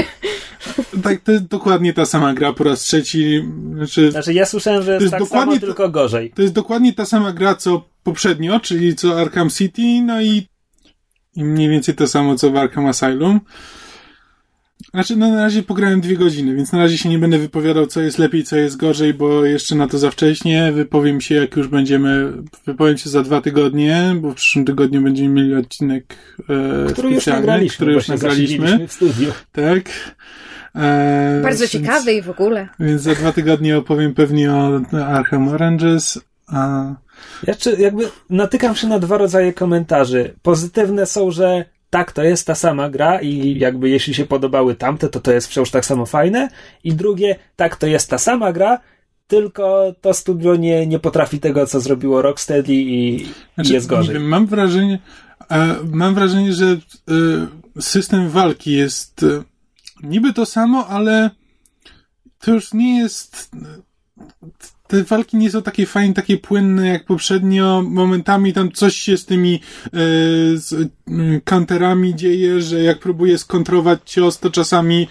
Tak, 1.03 1.21
to 1.21 1.31
jest 1.31 1.45
dokładnie 1.45 1.93
ta 1.93 2.05
sama 2.05 2.33
gra 2.33 2.53
po 2.53 2.63
raz 2.63 2.81
trzeci. 2.81 3.45
Znaczy, 3.73 4.11
znaczy 4.11 4.33
ja 4.33 4.45
słyszałem, 4.45 4.83
że 4.83 4.91
jest, 4.91 5.01
jest 5.01 5.11
tak 5.11 5.19
dokładnie 5.21 5.55
samo, 5.55 5.65
tylko 5.65 5.89
gorzej. 5.89 6.31
To 6.35 6.41
jest 6.41 6.53
dokładnie 6.53 6.93
ta 6.93 7.05
sama 7.05 7.33
gra, 7.33 7.55
co 7.55 7.85
poprzednio, 8.03 8.59
czyli 8.59 8.95
co 8.95 9.21
Arkham 9.21 9.49
City, 9.49 10.01
no 10.05 10.21
i, 10.21 10.47
i 11.35 11.43
mniej 11.43 11.69
więcej 11.69 11.95
to 11.95 12.07
samo, 12.07 12.35
co 12.35 12.51
w 12.51 12.57
Arkham 12.57 12.85
Asylum. 12.85 13.39
Znaczy, 14.93 15.15
no 15.15 15.29
na 15.29 15.41
razie 15.41 15.63
pograłem 15.63 16.01
dwie 16.01 16.17
godziny, 16.17 16.55
więc 16.55 16.71
na 16.71 16.79
razie 16.79 16.97
się 16.97 17.09
nie 17.09 17.19
będę 17.19 17.37
wypowiadał, 17.37 17.87
co 17.87 18.01
jest 18.01 18.17
lepiej, 18.17 18.43
co 18.43 18.57
jest 18.57 18.77
gorzej, 18.77 19.13
bo 19.13 19.45
jeszcze 19.45 19.75
na 19.75 19.87
to 19.87 19.97
za 19.97 20.11
wcześnie. 20.11 20.71
Wypowiem 20.71 21.21
się, 21.21 21.35
jak 21.35 21.55
już 21.55 21.67
będziemy, 21.67 22.33
wypowiem 22.65 22.97
się 22.97 23.09
za 23.09 23.21
dwa 23.21 23.41
tygodnie, 23.41 24.15
bo 24.21 24.31
w 24.31 24.35
przyszłym 24.35 24.65
tygodniu 24.65 25.01
będziemy 25.01 25.29
mieli 25.29 25.55
odcinek 25.55 26.15
e, 26.89 26.91
który 26.91 27.09
już 27.09 27.25
nagraliśmy, 27.25 27.75
który 27.75 27.93
już 27.93 28.07
nagraliśmy. 28.07 28.87
w 28.87 28.93
studiu. 28.93 29.31
Tak. 29.51 29.89
E, 30.75 31.39
Bardzo 31.43 31.59
więc, 31.59 31.71
ciekawy 31.71 32.13
i 32.13 32.21
w 32.21 32.29
ogóle. 32.29 32.67
Więc 32.79 33.01
za 33.01 33.15
dwa 33.15 33.31
tygodnie 33.31 33.77
opowiem 33.77 34.13
pewnie 34.13 34.51
o 34.51 34.81
Arkham 35.07 35.47
Oranges. 35.47 36.19
A... 36.47 36.85
Ja 37.47 37.55
czy 37.55 37.75
jakby 37.79 38.09
natykam 38.29 38.75
się 38.75 38.87
na 38.87 38.99
dwa 38.99 39.17
rodzaje 39.17 39.53
komentarzy. 39.53 40.33
Pozytywne 40.41 41.05
są, 41.05 41.31
że 41.31 41.65
tak, 41.93 42.11
to 42.11 42.23
jest 42.23 42.47
ta 42.47 42.55
sama 42.55 42.89
gra 42.89 43.21
i 43.21 43.59
jakby 43.59 43.89
jeśli 43.89 44.13
się 44.13 44.25
podobały 44.25 44.75
tamte, 44.75 45.09
to 45.09 45.19
to 45.19 45.31
jest 45.31 45.47
wciąż 45.47 45.71
tak 45.71 45.85
samo 45.85 46.05
fajne. 46.05 46.49
I 46.83 46.93
drugie, 46.93 47.35
tak, 47.55 47.75
to 47.75 47.87
jest 47.87 48.09
ta 48.09 48.17
sama 48.17 48.53
gra, 48.53 48.79
tylko 49.27 49.95
to 50.01 50.13
studio 50.13 50.55
nie, 50.55 50.87
nie 50.87 50.99
potrafi 50.99 51.39
tego, 51.39 51.67
co 51.67 51.79
zrobiło 51.79 52.21
Rocksteady 52.21 52.73
i, 52.73 53.27
znaczy, 53.55 53.69
i 53.69 53.73
jest 53.73 53.87
gorzej. 53.87 54.13
Wiem, 54.13 54.27
mam 54.27 54.47
wrażenie, 54.47 54.99
e, 55.51 55.75
mam 55.91 56.15
wrażenie, 56.15 56.53
że 56.53 56.65
e, 56.65 56.77
system 57.81 58.29
walki 58.29 58.71
jest 58.71 59.23
e, 59.23 59.43
niby 60.03 60.33
to 60.33 60.45
samo, 60.45 60.87
ale 60.87 61.29
to 62.39 62.51
już 62.51 62.73
nie 62.73 62.99
jest 62.99 63.51
te 64.93 65.03
walki 65.03 65.37
nie 65.37 65.51
są 65.51 65.61
takie 65.61 65.85
fajne, 65.85 66.13
takie 66.13 66.37
płynne 66.37 66.87
jak 66.87 67.05
poprzednio. 67.05 67.83
Momentami 67.87 68.53
tam 68.53 68.71
coś 68.71 68.95
się 68.95 69.17
z 69.17 69.25
tymi 69.25 69.55
e, 69.85 69.89
z, 70.57 70.73
e, 70.73 70.85
counterami 71.43 72.15
dzieje, 72.15 72.61
że 72.61 72.83
jak 72.83 72.99
próbuję 72.99 73.37
skontrować 73.37 73.99
cios, 74.05 74.39
to 74.39 74.49
czasami 74.49 75.07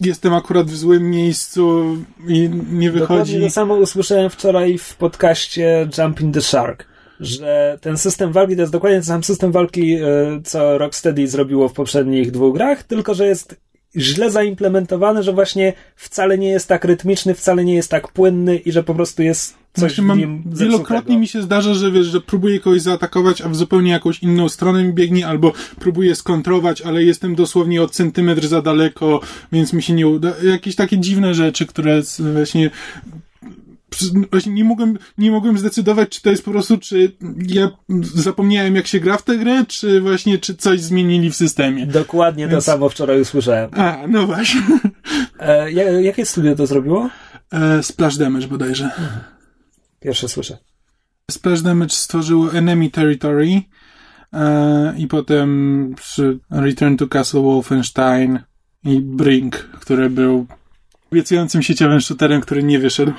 jestem 0.00 0.34
akurat 0.34 0.66
w 0.66 0.76
złym 0.76 1.10
miejscu 1.10 1.84
i 2.28 2.50
nie 2.72 2.90
wychodzi. 2.90 3.08
Dokładnie 3.08 3.40
to 3.40 3.50
samo 3.50 3.74
usłyszałem 3.74 4.30
wczoraj 4.30 4.78
w 4.78 4.96
podcaście 4.96 5.88
Jumping 5.98 6.34
the 6.34 6.40
Shark, 6.40 6.86
że 7.20 7.78
ten 7.80 7.98
system 7.98 8.32
walki 8.32 8.54
to 8.54 8.60
jest 8.60 8.72
dokładnie 8.72 8.98
ten 8.98 9.04
sam 9.04 9.24
system 9.24 9.52
walki, 9.52 9.94
e, 9.94 10.00
co 10.44 10.78
Rocksteady 10.78 11.28
zrobiło 11.28 11.68
w 11.68 11.72
poprzednich 11.72 12.30
dwóch 12.30 12.54
grach, 12.54 12.82
tylko 12.82 13.14
że 13.14 13.26
jest 13.26 13.63
źle 13.96 14.30
zaimplementowany, 14.30 15.22
że 15.22 15.32
właśnie 15.32 15.72
wcale 15.96 16.38
nie 16.38 16.48
jest 16.48 16.68
tak 16.68 16.84
rytmiczny, 16.84 17.34
wcale 17.34 17.64
nie 17.64 17.74
jest 17.74 17.90
tak 17.90 18.08
płynny 18.08 18.56
i 18.56 18.72
że 18.72 18.82
po 18.82 18.94
prostu 18.94 19.22
jest 19.22 19.54
coś 19.74 19.90
znaczy, 19.90 20.02
mam, 20.02 20.18
nim 20.18 20.42
Wielokrotnie 20.46 21.18
mi 21.18 21.28
się 21.28 21.42
zdarza, 21.42 21.74
że 21.74 21.90
wiesz, 21.90 22.06
że 22.06 22.20
próbuję 22.20 22.60
kogoś 22.60 22.80
zaatakować, 22.80 23.40
a 23.42 23.48
w 23.48 23.56
zupełnie 23.56 23.90
jakąś 23.90 24.22
inną 24.22 24.48
stronę 24.48 24.84
mi 24.84 24.92
biegnie, 24.92 25.26
albo 25.26 25.52
próbuję 25.80 26.14
skontrować, 26.14 26.82
ale 26.82 27.04
jestem 27.04 27.34
dosłownie 27.34 27.82
o 27.82 27.88
centymetr 27.88 28.46
za 28.46 28.62
daleko, 28.62 29.20
więc 29.52 29.72
mi 29.72 29.82
się 29.82 29.92
nie 29.92 30.08
uda. 30.08 30.32
Jakieś 30.42 30.74
takie 30.76 30.98
dziwne 30.98 31.34
rzeczy, 31.34 31.66
które 31.66 32.02
właśnie 32.34 32.70
właśnie 34.30 34.52
nie 34.52 34.64
mogłem, 34.64 34.98
nie 35.18 35.30
mogłem 35.30 35.58
zdecydować, 35.58 36.08
czy 36.08 36.22
to 36.22 36.30
jest 36.30 36.44
po 36.44 36.50
prostu, 36.50 36.78
czy 36.78 37.16
ja 37.46 37.70
zapomniałem, 38.14 38.76
jak 38.76 38.86
się 38.86 39.00
gra 39.00 39.16
w 39.16 39.22
tę 39.22 39.36
grę, 39.36 39.64
czy 39.68 40.00
właśnie, 40.00 40.38
czy 40.38 40.54
coś 40.54 40.80
zmienili 40.80 41.30
w 41.30 41.36
systemie. 41.36 41.86
Dokładnie 41.86 42.48
Więc... 42.48 42.64
to 42.64 42.72
samo 42.72 42.88
wczoraj 42.88 43.20
usłyszałem. 43.20 43.70
A, 43.72 43.98
no 44.08 44.26
właśnie. 44.26 44.62
E, 45.38 45.72
jakie 46.02 46.26
studio 46.26 46.54
to 46.54 46.66
zrobiło? 46.66 47.10
E, 47.52 47.82
Splash 47.82 48.16
Damage 48.16 48.48
bodajże. 48.48 48.90
Pierwsze 50.00 50.28
słyszę. 50.28 50.58
Splash 51.30 51.62
Damage 51.62 51.94
stworzyło 51.94 52.52
Enemy 52.52 52.90
Territory 52.90 53.62
e, 54.32 54.94
i 54.98 55.06
potem 55.06 55.94
Return 56.50 56.96
to 56.96 57.08
Castle 57.08 57.40
Wolfenstein 57.40 58.38
i 58.84 59.00
Brink, 59.00 59.56
który 59.56 60.10
był 60.10 60.46
obiecującym 61.12 61.62
sieciowym 61.62 62.00
shooterem, 62.00 62.40
który 62.40 62.62
nie 62.62 62.78
wyszedł. 62.78 63.12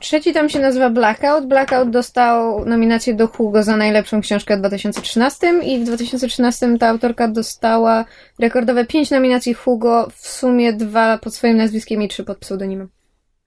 Trzeci 0.00 0.32
tam 0.32 0.48
się 0.48 0.58
nazywa 0.58 0.90
Blackout. 0.90 1.46
Blackout 1.46 1.90
dostał 1.90 2.64
nominację 2.64 3.14
do 3.14 3.28
Hugo 3.28 3.62
za 3.62 3.76
najlepszą 3.76 4.20
książkę 4.20 4.56
w 4.56 4.60
2013 4.60 5.46
i 5.64 5.80
w 5.80 5.84
2013 5.84 6.78
ta 6.78 6.88
autorka 6.88 7.28
dostała 7.28 8.04
rekordowe 8.38 8.84
pięć 8.84 9.10
nominacji 9.10 9.54
Hugo, 9.54 10.08
w 10.14 10.28
sumie 10.28 10.72
dwa 10.72 11.18
pod 11.18 11.34
swoim 11.34 11.56
nazwiskiem 11.56 12.02
i 12.02 12.08
trzy 12.08 12.24
pod 12.24 12.38
pseudonimem. 12.38 12.88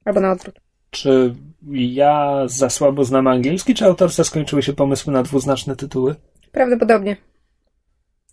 Albo 0.05 0.19
na 0.19 0.31
odwrót. 0.31 0.59
Czy 0.89 1.35
ja 1.71 2.43
za 2.45 2.69
słabo 2.69 3.03
znam 3.03 3.27
angielski, 3.27 3.73
czy 3.73 3.85
autorce 3.85 4.23
skończyły 4.23 4.63
się 4.63 4.73
pomysły 4.73 5.13
na 5.13 5.23
dwuznaczne 5.23 5.75
tytuły? 5.75 6.15
Prawdopodobnie. 6.51 7.17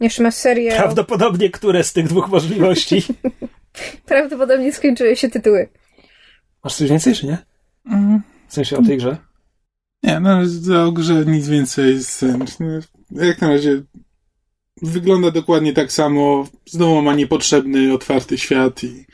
Jeszcze 0.01 0.23
masz 0.23 0.35
serię. 0.35 0.73
Prawdopodobnie 0.77 1.51
które 1.51 1.85
z 1.85 1.93
tych 1.93 2.09
dwóch 2.09 2.29
możliwości? 2.29 3.03
Prawdopodobnie 4.07 4.73
skończyły 4.73 5.17
się 5.17 5.29
tytuły. 5.29 5.69
Masz 6.65 6.75
coś 6.75 6.91
więcej, 6.91 7.15
czy 7.15 7.27
nie? 7.27 7.39
Mhm. 7.89 8.23
W 8.49 8.55
sensie 8.55 8.77
o 8.79 8.83
tej 8.83 8.97
grze? 8.97 9.17
Nie, 10.03 10.21
no 10.21 10.41
o 10.87 10.93
grze 10.93 11.25
nic 11.27 11.49
więcej. 11.49 11.99
Jak 13.11 13.41
na 13.41 13.49
razie 13.49 13.83
wygląda 14.83 15.31
dokładnie 15.31 15.73
tak 15.73 15.93
samo. 15.93 16.47
Znowu 16.67 17.03
ma 17.03 17.15
niepotrzebny, 17.15 17.93
otwarty 17.93 18.39
świat 18.39 18.85
i... 18.85 19.07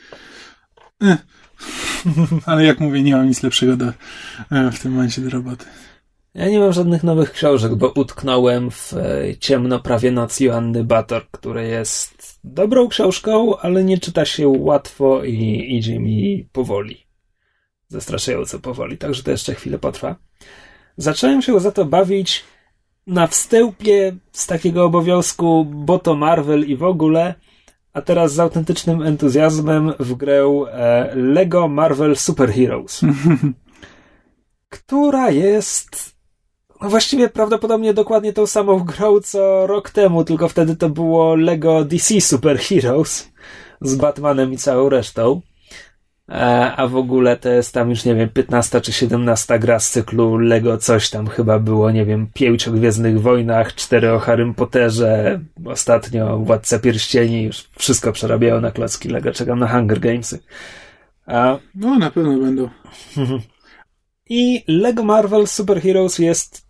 Eh. 1.03 1.17
Ale 2.45 2.65
jak 2.65 2.79
mówię, 2.79 3.03
nie 3.03 3.15
mam 3.15 3.27
nic 3.27 3.43
lepszego 3.43 3.77
do, 3.77 3.85
e, 4.51 4.71
w 4.71 4.79
tym 4.79 4.91
momencie 4.91 5.21
do 5.21 5.29
roboty. 5.29 5.65
Ja 6.33 6.49
nie 6.49 6.59
mam 6.59 6.73
żadnych 6.73 7.03
nowych 7.03 7.31
książek, 7.31 7.75
bo 7.75 7.89
utknąłem 7.89 8.71
w 8.71 8.93
e, 8.93 9.37
Ciemno 9.39 9.79
prawie 9.79 10.11
noc 10.11 10.39
Joanny 10.39 10.83
Bator, 10.83 11.25
która 11.31 11.61
jest 11.61 12.39
dobrą 12.43 12.87
książką, 12.87 13.57
ale 13.57 13.83
nie 13.83 13.97
czyta 13.97 14.25
się 14.25 14.47
łatwo 14.47 15.23
i 15.23 15.65
idzie 15.75 15.99
mi 15.99 16.47
powoli 16.51 17.04
zastraszająco 17.87 18.59
powoli, 18.59 18.97
także 18.97 19.23
to 19.23 19.31
jeszcze 19.31 19.55
chwilę 19.55 19.79
potrwa. 19.79 20.15
Zacząłem 20.97 21.41
się 21.41 21.59
za 21.59 21.71
to 21.71 21.85
bawić 21.85 22.43
na 23.07 23.27
wstępie 23.27 24.15
z 24.31 24.47
takiego 24.47 24.85
obowiązku, 24.85 25.65
bo 25.65 25.99
to 25.99 26.15
Marvel 26.15 26.65
i 26.65 26.75
w 26.75 26.83
ogóle, 26.83 27.35
a 27.93 28.01
teraz 28.01 28.33
z 28.33 28.39
autentycznym 28.39 29.01
entuzjazmem 29.01 29.93
w 29.99 30.13
grę 30.13 30.43
e, 30.71 31.15
Lego 31.15 31.67
Marvel 31.67 32.15
Super 32.15 32.53
Heroes, 32.53 33.01
która 34.69 35.31
jest 35.31 36.15
no 36.81 36.89
właściwie 36.89 37.29
prawdopodobnie 37.29 37.93
dokładnie 37.93 38.33
tą 38.33 38.47
samą 38.47 38.79
grą 38.79 39.19
co 39.19 39.67
rok 39.67 39.89
temu, 39.89 40.23
tylko 40.23 40.49
wtedy 40.49 40.75
to 40.75 40.89
było 40.89 41.35
Lego 41.35 41.85
DC 41.85 42.21
Super 42.21 42.59
Heroes 42.59 43.31
z 43.81 43.95
Batmanem 43.95 44.53
i 44.53 44.57
całą 44.57 44.89
resztą. 44.89 45.41
E, 46.29 46.75
a 46.75 46.87
w 46.87 46.95
ogóle 46.95 47.37
to 47.37 47.49
jest 47.49 47.73
tam 47.73 47.89
już, 47.89 48.05
nie 48.05 48.15
wiem, 48.15 48.29
15 48.29 48.81
czy 48.81 48.93
17 48.93 49.59
gra 49.59 49.79
z 49.79 49.89
cyklu 49.89 50.37
Lego 50.37 50.77
coś 50.77 51.09
tam 51.09 51.27
chyba 51.27 51.59
było, 51.59 51.91
nie 51.91 52.05
wiem, 52.05 52.27
pięć 52.33 52.67
o 52.67 52.71
Gwiezdnych 52.71 53.21
Wojnach, 53.21 53.75
cztery 53.75 54.11
o 54.11 54.19
Harrym 54.19 54.53
Potterze, 54.53 55.39
ostatnio 55.65 56.37
Władca 56.37 56.79
Pierścieni, 56.79 57.43
już 57.43 57.69
wszystko 57.77 58.11
przerabiało 58.11 58.61
na 58.61 58.71
klocki 58.71 59.09
Lego, 59.09 59.31
czekam 59.31 59.59
na 59.59 59.67
Hunger 59.67 59.99
Gamesy. 59.99 60.39
A... 61.25 61.57
No, 61.75 61.99
na 61.99 62.11
pewno 62.11 62.37
będą. 62.37 62.69
I 64.29 64.63
Lego 64.67 65.03
Marvel 65.03 65.47
Super 65.47 65.81
Heroes 65.81 66.19
jest 66.19 66.65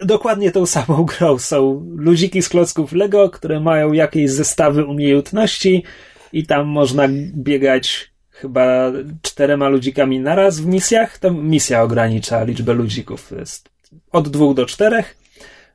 dokładnie 0.00 0.50
tą 0.50 0.66
samą 0.66 1.04
grą. 1.04 1.38
Są 1.38 1.86
ludziki 1.96 2.42
z 2.42 2.48
klocków 2.48 2.92
Lego, 2.92 3.30
które 3.30 3.60
mają 3.60 3.92
jakieś 3.92 4.30
zestawy 4.30 4.84
umiejętności 4.84 5.84
i 6.32 6.46
tam 6.46 6.66
można 6.66 7.08
biegać 7.34 8.13
chyba 8.34 8.92
czterema 9.22 9.68
ludzikami 9.68 10.20
naraz 10.20 10.60
w 10.60 10.66
misjach. 10.66 11.18
To 11.18 11.30
misja 11.30 11.82
ogranicza 11.82 12.44
liczbę 12.44 12.72
ludzików. 12.72 13.32
Jest 13.38 13.68
od 14.12 14.28
dwóch 14.28 14.56
do 14.56 14.66
czterech, 14.66 15.16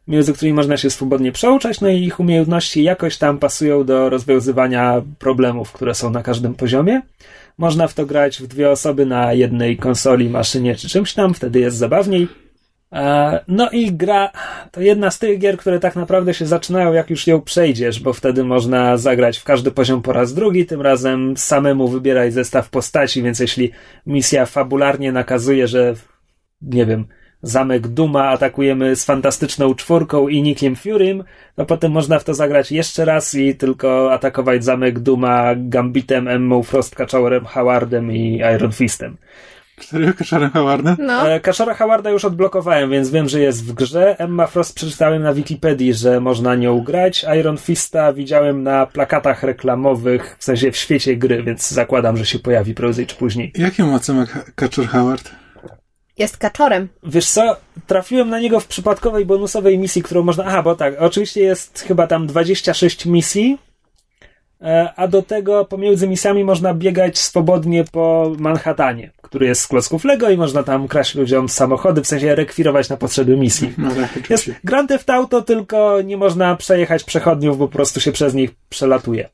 między 0.08 0.34
którymi 0.34 0.54
można 0.54 0.78
się 0.78 0.90
swobodnie 0.90 1.32
przełączać, 1.32 1.82
no 1.82 1.90
i 1.90 2.04
ich 2.04 2.20
umiejętności 2.20 2.84
jakoś 2.84 3.18
tam 3.18 3.38
pasują 3.38 3.84
do 3.84 4.10
rozwiązywania 4.10 5.02
problemów, 5.20 5.72
które 5.72 5.96
są 5.96 6.10
na 6.10 6.24
każdym 6.24 6.54
poziomie. 6.54 7.02
Można 7.58 7.88
w 7.88 7.94
to 7.94 8.06
grać 8.06 8.42
w 8.42 8.48
dwie 8.48 8.70
osoby 8.70 9.06
na 9.06 9.34
jednej 9.34 9.78
konsoli, 9.78 10.30
maszynie 10.30 10.76
czy 10.76 10.90
czymś 10.90 11.14
tam, 11.14 11.34
wtedy 11.34 11.60
jest 11.60 11.78
zabawniej. 11.78 12.28
E, 12.92 13.40
no 13.48 13.70
i 13.70 13.92
gra 13.92 14.32
to 14.72 14.82
jedna 14.82 15.12
z 15.12 15.20
tych 15.20 15.40
gier, 15.40 15.58
które 15.58 15.80
tak 15.80 15.96
naprawdę 15.96 16.34
się 16.34 16.46
zaczynają, 16.46 16.94
jak 16.94 17.10
już 17.10 17.28
ją 17.28 17.42
przejdziesz, 17.42 18.00
bo 18.00 18.14
wtedy 18.14 18.44
można 18.44 18.98
zagrać 18.98 19.38
w 19.38 19.44
każdy 19.44 19.72
poziom 19.72 20.02
po 20.02 20.14
raz 20.14 20.34
drugi, 20.34 20.66
tym 20.66 20.82
razem 20.82 21.38
samemu 21.38 21.88
wybierać 21.88 22.34
zestaw 22.34 22.70
postaci, 22.70 23.24
więc 23.24 23.40
jeśli 23.40 23.72
misja 24.06 24.46
fabularnie 24.46 25.12
nakazuje, 25.12 25.68
że 25.68 25.94
nie 26.62 26.86
wiem, 26.86 27.06
zamek 27.42 27.88
Duma 27.88 28.28
atakujemy 28.30 28.96
z 28.96 29.06
fantastyczną 29.06 29.76
czwórką 29.76 30.28
i 30.28 30.42
Nickiem 30.42 30.76
Furym, 30.76 31.24
to 31.56 31.66
potem 31.66 31.92
można 31.92 32.20
w 32.20 32.24
to 32.24 32.34
zagrać 32.34 32.72
jeszcze 32.72 33.06
raz 33.06 33.36
i 33.36 33.56
tylko 33.56 34.14
atakować 34.14 34.64
zamek 34.64 35.00
Duma 35.00 35.54
Gambitem, 35.56 36.28
Emmą, 36.28 36.64
Frostcatcherem, 36.64 37.46
Howardem 37.46 38.12
i 38.12 38.42
Iron 38.56 38.72
Fistem. 38.72 39.18
Którego 39.80 40.14
Kaczora 40.14 40.50
Howarda? 40.50 40.96
No. 41.00 41.30
E, 41.32 41.40
Kaczora 41.40 41.74
Howarda 41.74 42.10
już 42.10 42.26
odblokowałem, 42.26 42.92
więc 42.92 43.10
wiem, 43.10 43.30
że 43.30 43.40
jest 43.40 43.66
w 43.66 43.74
grze. 43.74 44.20
Emma 44.20 44.48
Frost 44.48 44.76
przeczytałem 44.76 45.24
na 45.24 45.34
Wikipedii, 45.34 45.94
że 45.94 46.20
można 46.20 46.56
nią 46.56 46.82
grać. 46.82 47.26
Iron 47.40 47.58
Fista 47.58 48.14
widziałem 48.14 48.64
na 48.64 48.86
plakatach 48.86 49.44
reklamowych, 49.44 50.36
w 50.40 50.44
sensie 50.44 50.72
w 50.72 50.78
świecie 50.78 51.16
gry, 51.16 51.44
więc 51.44 51.70
zakładam, 51.70 52.18
że 52.18 52.26
się 52.26 52.40
pojawi 52.40 52.74
prędzej 52.74 53.08
czy 53.08 53.16
później. 53.16 53.52
Jakie 53.58 53.84
ma 53.84 54.00
Kaczor 54.56 54.88
Howard? 54.88 55.32
Jest 56.18 56.38
kaczorem. 56.38 56.88
Wiesz 57.04 57.30
co, 57.30 57.56
trafiłem 57.88 58.30
na 58.30 58.40
niego 58.40 58.60
w 58.60 58.68
przypadkowej 58.68 59.26
bonusowej 59.26 59.78
misji, 59.78 60.04
którą 60.04 60.24
można... 60.24 60.44
Aha, 60.46 60.64
bo 60.64 60.76
tak, 60.76 60.94
oczywiście 61.00 61.42
jest 61.42 61.80
chyba 61.88 62.08
tam 62.08 62.28
26 62.28 63.06
misji, 63.06 63.58
a 64.96 65.08
do 65.08 65.22
tego 65.22 65.66
pomiędzy 65.66 66.08
misjami 66.08 66.44
można 66.44 66.74
biegać 66.74 67.18
swobodnie 67.18 67.84
po 67.92 68.32
Manhattanie, 68.40 69.12
który 69.22 69.46
jest 69.46 69.62
z 69.62 69.68
klocków 69.68 70.06
Lego 70.06 70.30
i 70.30 70.38
można 70.38 70.64
tam 70.64 70.88
kraść 70.88 71.16
ludziom 71.16 71.50
samochody, 71.50 72.02
w 72.02 72.08
sensie 72.08 72.36
rekwirować 72.36 72.90
na 72.90 72.98
potrzeby 72.98 73.38
misji. 73.38 73.74
No, 73.78 73.90
tak, 73.96 74.30
jest 74.30 74.52
Grand 74.64 74.90
Theft 74.90 75.10
Auto, 75.10 75.42
tylko 75.42 76.02
nie 76.02 76.18
można 76.18 76.56
przejechać 76.56 77.04
przechodniów, 77.04 77.58
bo 77.58 77.68
po 77.68 77.74
prostu 77.74 78.00
się 78.00 78.12
przez 78.12 78.34
nich 78.34 78.52
przelatuje. 78.70 79.30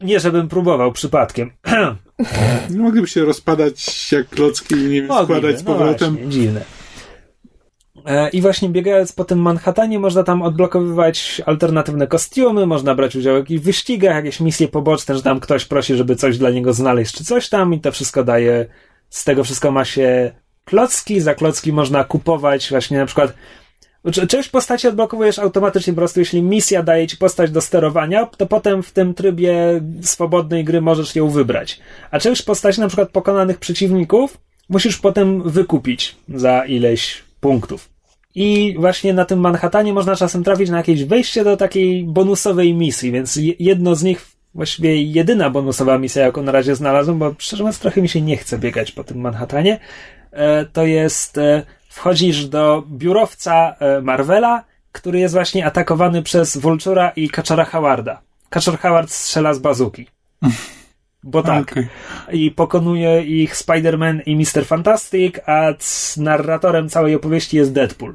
Nie, 0.00 0.20
żebym 0.20 0.48
próbował 0.48 0.92
przypadkiem. 0.92 1.50
Nie 2.70 2.78
mogliby 2.82 3.08
się 3.08 3.24
rozpadać 3.24 4.12
jak 4.12 4.28
klocki 4.28 4.74
i 4.74 4.78
nie 4.88 4.88
wiem, 4.88 5.06
Mogliby, 5.06 5.24
składać 5.24 5.58
z 5.58 5.64
no 5.64 5.72
powrotem. 5.74 6.12
właśnie, 6.12 6.30
dziwne. 6.30 6.60
E, 8.04 8.28
I 8.28 8.40
właśnie 8.40 8.68
biegając 8.68 9.12
po 9.12 9.24
tym 9.24 9.38
Manhattanie 9.38 9.98
można 9.98 10.22
tam 10.22 10.42
odblokowywać 10.42 11.42
alternatywne 11.46 12.06
kostiumy, 12.06 12.66
można 12.66 12.94
brać 12.94 13.16
udział 13.16 13.34
w 13.34 13.38
jakichś 13.38 13.64
wyścigach, 13.64 14.14
jakieś 14.14 14.40
misje 14.40 14.68
poboczne, 14.68 15.14
że 15.14 15.22
tam 15.22 15.40
ktoś 15.40 15.64
prosi, 15.64 15.96
żeby 15.96 16.16
coś 16.16 16.38
dla 16.38 16.50
niego 16.50 16.72
znaleźć, 16.72 17.14
czy 17.14 17.24
coś 17.24 17.48
tam 17.48 17.74
i 17.74 17.80
to 17.80 17.92
wszystko 17.92 18.24
daje, 18.24 18.66
z 19.10 19.24
tego 19.24 19.44
wszystko 19.44 19.70
ma 19.70 19.84
się 19.84 20.32
klocki, 20.64 21.20
za 21.20 21.34
klocki 21.34 21.72
można 21.72 22.04
kupować 22.04 22.70
właśnie 22.70 22.98
na 22.98 23.06
przykład 23.06 23.34
Część 24.28 24.48
postaci 24.48 24.88
odblokowujesz 24.88 25.38
automatycznie 25.38 25.92
po 25.92 25.96
prostu, 25.96 26.20
jeśli 26.20 26.42
misja 26.42 26.82
daje 26.82 27.06
ci 27.06 27.16
postać 27.16 27.50
do 27.50 27.60
sterowania, 27.60 28.26
to 28.26 28.46
potem 28.46 28.82
w 28.82 28.92
tym 28.92 29.14
trybie 29.14 29.80
swobodnej 30.02 30.64
gry 30.64 30.80
możesz 30.80 31.16
ją 31.16 31.30
wybrać. 31.30 31.80
A 32.10 32.18
część 32.18 32.42
postaci, 32.42 32.80
na 32.80 32.86
przykład 32.86 33.10
pokonanych 33.10 33.58
przeciwników, 33.58 34.38
musisz 34.68 34.98
potem 34.98 35.50
wykupić 35.50 36.16
za 36.28 36.64
ileś 36.64 37.22
punktów. 37.40 37.93
I 38.34 38.74
właśnie 38.78 39.14
na 39.14 39.24
tym 39.24 39.40
Manhattanie 39.40 39.92
można 39.92 40.16
czasem 40.16 40.44
trafić 40.44 40.70
na 40.70 40.76
jakieś 40.76 41.04
wejście 41.04 41.44
do 41.44 41.56
takiej 41.56 42.04
bonusowej 42.04 42.74
misji, 42.74 43.12
więc 43.12 43.36
je- 43.36 43.54
jedno 43.58 43.94
z 43.94 44.02
nich, 44.02 44.26
właściwie 44.54 45.02
jedyna 45.02 45.50
bonusowa 45.50 45.98
misja, 45.98 46.22
jaką 46.22 46.42
na 46.42 46.52
razie 46.52 46.74
znalazłem, 46.76 47.18
bo 47.18 47.34
szczerze 47.38 47.62
mówiąc 47.62 47.78
trochę 47.78 48.02
mi 48.02 48.08
się 48.08 48.20
nie 48.20 48.36
chce 48.36 48.58
biegać 48.58 48.92
po 48.92 49.04
tym 49.04 49.20
Manhattanie, 49.20 49.78
e, 50.32 50.64
to 50.64 50.86
jest 50.86 51.38
e, 51.38 51.62
wchodzisz 51.88 52.46
do 52.46 52.84
biurowca 52.90 53.74
e, 53.80 54.00
Marvela, 54.00 54.64
który 54.92 55.18
jest 55.18 55.34
właśnie 55.34 55.66
atakowany 55.66 56.22
przez 56.22 56.56
Vultura 56.56 57.10
i 57.16 57.28
Kaczora 57.28 57.64
Howarda. 57.64 58.20
Kaczor 58.50 58.78
Howard 58.78 59.10
strzela 59.10 59.54
z 59.54 59.58
bazuki. 59.58 60.06
Bo 61.24 61.42
tak. 61.42 61.72
Okej. 61.72 61.86
I 62.32 62.50
pokonuje 62.50 63.22
ich 63.22 63.56
Spider-Man 63.56 64.20
i 64.26 64.36
Mr. 64.36 64.64
Fantastic, 64.66 65.34
a 65.46 65.74
narratorem 66.16 66.88
całej 66.88 67.14
opowieści 67.14 67.56
jest 67.56 67.72
Deadpool. 67.72 68.14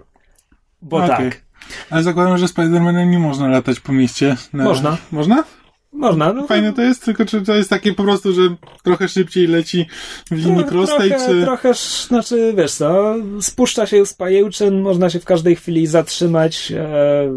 Bo 0.82 0.98
Okej. 0.98 1.10
tak. 1.10 1.42
Ale 1.90 2.04
zakładam, 2.04 2.38
że 2.38 2.46
Spider-Manem 2.46 3.08
nie 3.08 3.20
można 3.20 3.48
latać 3.48 3.80
po 3.80 3.94
mieście. 3.94 4.36
Na... 4.54 4.64
Można. 4.64 4.98
Można? 5.12 5.44
Można. 5.92 6.34
No, 6.34 6.48
Fajne 6.48 6.74
to 6.74 6.82
jest, 6.82 7.06
tylko 7.06 7.26
czy 7.26 7.42
to 7.42 7.56
jest 7.56 7.70
takie 7.70 7.94
po 7.94 8.04
prostu, 8.04 8.34
że 8.34 8.42
trochę 8.84 9.08
szybciej 9.08 9.48
leci 9.48 9.88
w 10.32 10.36
linii 10.36 10.64
Tro- 10.64 10.70
prostej, 10.70 11.10
trochę, 11.10 11.28
czy... 11.28 11.44
trochę, 11.44 11.74
znaczy, 12.08 12.54
wiesz 12.58 12.72
co, 12.72 13.16
spuszcza 13.42 13.86
się 13.86 14.06
z 14.06 14.14
pajęczyn, 14.14 14.82
można 14.82 15.10
się 15.10 15.20
w 15.20 15.26
każdej 15.26 15.56
chwili 15.56 15.88
zatrzymać, 15.88 16.72
e, 16.72 16.86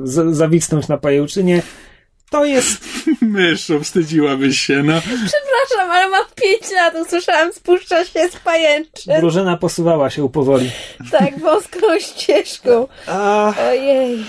z, 0.04 0.36
zawisnąć 0.36 0.88
na 0.88 0.98
pajęczynie. 0.98 1.62
To 2.32 2.44
jest 2.44 2.84
Myszu, 3.20 3.80
wstydziłabyś 3.80 4.60
się, 4.60 4.82
no. 4.82 5.00
Przepraszam, 5.00 5.90
ale 5.90 6.08
mam 6.08 6.24
5 6.34 6.72
lat, 6.72 6.94
usłyszałam 7.06 7.52
spuszcza 7.52 8.04
się 8.04 8.28
z 8.28 8.36
pajęczyn. 8.36 9.20
Drużyna 9.20 9.56
posuwała 9.56 10.10
się 10.10 10.28
powoli. 10.30 10.70
Tak, 11.10 11.38
wąską 11.38 11.98
ścieżką. 12.00 12.88
A 13.06 13.52
Ojej. 13.68 14.24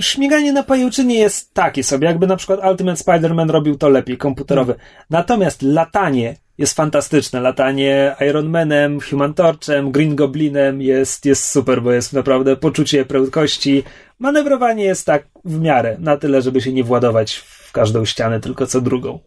śmiganie 0.00 0.52
na 0.52 0.62
pajęczynie 0.62 1.18
jest 1.18 1.54
takie 1.54 1.84
sobie, 1.84 2.06
jakby 2.06 2.26
na 2.26 2.36
przykład 2.36 2.60
Ultimate 2.70 3.02
Spider-Man 3.02 3.50
robił 3.50 3.78
to 3.78 3.88
lepiej, 3.88 4.18
komputerowy. 4.18 4.74
Natomiast 5.10 5.62
latanie 5.62 6.36
jest 6.58 6.76
fantastyczne. 6.76 7.40
Latanie 7.40 8.16
Iron 8.28 8.48
Manem, 8.48 9.00
Human 9.00 9.34
Torchem, 9.34 9.92
Green 9.92 10.16
Goblinem 10.16 10.82
jest, 10.82 11.24
jest 11.26 11.48
super, 11.48 11.82
bo 11.82 11.92
jest 11.92 12.12
naprawdę 12.12 12.56
poczucie 12.56 13.04
prędkości. 13.04 13.84
Manewrowanie 14.18 14.84
jest 14.84 15.06
tak 15.06 15.26
w 15.44 15.60
miarę, 15.60 15.96
na 15.98 16.16
tyle, 16.16 16.42
żeby 16.42 16.60
się 16.60 16.72
nie 16.72 16.84
władować 16.84 17.34
w 17.36 17.72
każdą 17.72 18.04
ścianę, 18.04 18.40
tylko 18.40 18.66
co 18.66 18.80
drugą. 18.80 19.18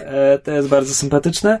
E, 0.00 0.38
to 0.38 0.50
jest 0.50 0.68
bardzo 0.68 0.94
sympatyczne. 0.94 1.58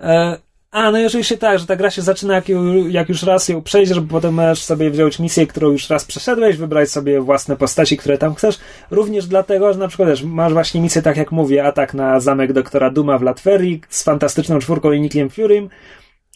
E, 0.00 0.38
a, 0.70 0.90
no 0.90 0.98
jeżeli 0.98 1.24
się 1.24 1.36
tak, 1.36 1.58
że 1.58 1.66
ta 1.66 1.76
gra 1.76 1.90
się 1.90 2.02
zaczyna, 2.02 2.34
jak, 2.34 2.44
jak 2.88 3.08
już 3.08 3.22
raz 3.22 3.48
ją 3.48 3.62
przejdziesz, 3.62 4.00
bo 4.00 4.14
potem 4.14 4.34
możesz 4.34 4.62
sobie 4.62 4.90
wziąć 4.90 5.18
misję, 5.18 5.46
którą 5.46 5.70
już 5.70 5.90
raz 5.90 6.04
przeszedłeś, 6.04 6.56
wybrać 6.56 6.90
sobie 6.90 7.20
własne 7.20 7.56
postaci, 7.56 7.96
które 7.96 8.18
tam 8.18 8.34
chcesz. 8.34 8.58
Również 8.90 9.26
dlatego, 9.26 9.72
że 9.72 9.78
na 9.78 9.88
przykład 9.88 10.08
też 10.08 10.22
masz 10.22 10.52
właśnie 10.52 10.80
misję, 10.80 11.02
tak 11.02 11.16
jak 11.16 11.32
mówię, 11.32 11.64
atak 11.64 11.94
na 11.94 12.20
zamek 12.20 12.52
doktora 12.52 12.90
Duma 12.90 13.18
w 13.18 13.22
Latverii 13.22 13.80
z 13.88 14.02
fantastyczną 14.02 14.58
czwórką 14.58 14.92
i 14.92 15.00
Nickiem 15.00 15.30
Furym, 15.30 15.68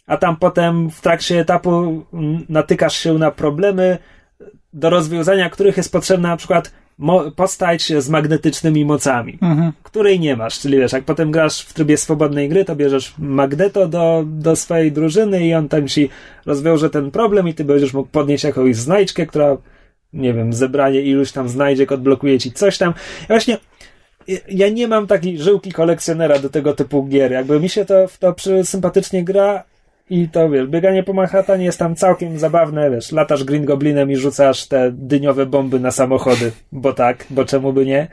a 0.07 0.17
tam 0.17 0.35
potem 0.35 0.89
w 0.91 1.01
trakcie 1.01 1.39
etapu 1.39 2.03
natykasz 2.49 2.97
się 2.97 3.13
na 3.13 3.31
problemy, 3.31 3.97
do 4.73 4.89
rozwiązania 4.89 5.49
których 5.49 5.77
jest 5.77 5.91
potrzebna 5.91 6.29
na 6.29 6.37
przykład 6.37 6.71
postać 7.35 7.93
z 7.97 8.09
magnetycznymi 8.09 8.85
mocami 8.85 9.37
Mhm. 9.41 9.71
której 9.83 10.19
nie 10.19 10.35
masz. 10.35 10.59
Czyli 10.59 10.77
wiesz, 10.77 10.91
jak 10.93 11.03
potem 11.03 11.31
grasz 11.31 11.61
w 11.61 11.73
trybie 11.73 11.97
swobodnej 11.97 12.49
gry, 12.49 12.65
to 12.65 12.75
bierzesz 12.75 13.13
Magneto 13.19 13.87
do, 13.87 14.23
do 14.27 14.55
swojej 14.55 14.91
drużyny 14.91 15.47
i 15.47 15.53
on 15.53 15.69
tam 15.69 15.87
ci 15.87 16.09
rozwiąże 16.45 16.89
ten 16.89 17.11
problem 17.11 17.47
i 17.47 17.53
ty 17.53 17.63
będziesz 17.63 17.93
mógł 17.93 18.09
podnieść 18.09 18.43
jakąś 18.43 18.75
znajdźkę, 18.75 19.25
która, 19.25 19.57
nie 20.13 20.33
wiem, 20.33 20.53
zebranie 20.53 21.01
iluś 21.01 21.31
tam 21.31 21.49
znajdziek 21.49 21.91
odblokuje 21.91 22.39
ci 22.39 22.51
coś 22.51 22.77
tam. 22.77 22.93
Ja 23.21 23.27
właśnie 23.27 23.57
ja- 24.27 24.37
ja 24.49 24.69
nie 24.69 24.87
mam 24.87 25.07
takiej 25.07 25.39
żyłki 25.39 25.71
kolekcjonera 25.71 26.39
do 26.39 26.49
tego 26.49 26.73
typu 26.73 27.03
gier. 27.03 27.31
Jakby 27.31 27.59
mi 27.59 27.69
się 27.69 27.85
to 27.85 28.07
w 28.07 28.17
to 28.17 28.33
przy, 28.33 28.63
sympatycznie 28.65 29.23
gra 29.23 29.63
i 30.09 30.29
to 30.29 30.49
wiesz, 30.49 30.67
bieganie 30.67 31.03
po 31.03 31.13
Manhattanie 31.13 31.65
jest 31.65 31.79
tam 31.79 31.95
całkiem 31.95 32.39
zabawne, 32.39 32.91
wiesz, 32.91 33.11
latasz 33.11 33.43
Green 33.43 33.65
Goblinem 33.65 34.11
i 34.11 34.15
rzucasz 34.15 34.67
te 34.67 34.91
dyniowe 34.91 35.45
bomby 35.45 35.79
na 35.79 35.91
samochody, 35.91 36.51
bo 36.71 36.93
tak, 36.93 37.25
bo 37.29 37.45
czemu 37.45 37.73
by 37.73 37.85
nie. 37.85 38.07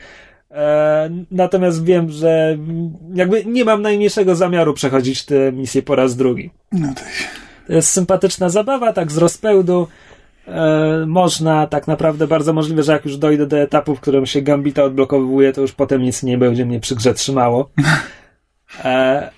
E, 0.51 1.11
natomiast 1.31 1.85
wiem, 1.85 2.11
że 2.11 2.59
jakby 3.15 3.45
nie 3.45 3.65
mam 3.65 3.83
najmniejszego 3.83 4.35
zamiaru 4.35 4.75
przechodzić 4.75 5.25
tę 5.25 5.53
misję 5.53 5.83
po 5.83 5.97
raz 5.97 6.17
drugi. 6.17 6.51
No 6.73 6.89
tak. 6.95 7.13
To 7.67 7.73
jest 7.73 7.89
sympatyczna 7.89 8.49
zabawa, 8.49 8.93
tak 8.93 9.13
z 9.13 9.17
rozpełdu. 9.17 9.89
E, 10.49 11.05
można, 11.07 11.67
tak 11.67 11.87
naprawdę 11.87 12.27
bardzo 12.27 12.53
możliwe, 12.53 12.83
że 12.83 12.93
jak 12.93 13.05
już 13.05 13.17
dojdę 13.17 13.47
do 13.47 13.59
etapu, 13.59 13.95
w 13.95 14.01
którym 14.01 14.27
się 14.27 14.43
Gambita 14.43 14.85
odblokowuje, 14.85 15.53
to 15.53 15.61
już 15.61 15.73
potem 15.73 16.03
nic 16.03 16.23
nie 16.23 16.39
będzie 16.39 16.67
mnie 16.67 16.81
przy 16.81 16.95
grze 16.95 17.15
trzymało. 17.15 17.71
E, 18.85 19.31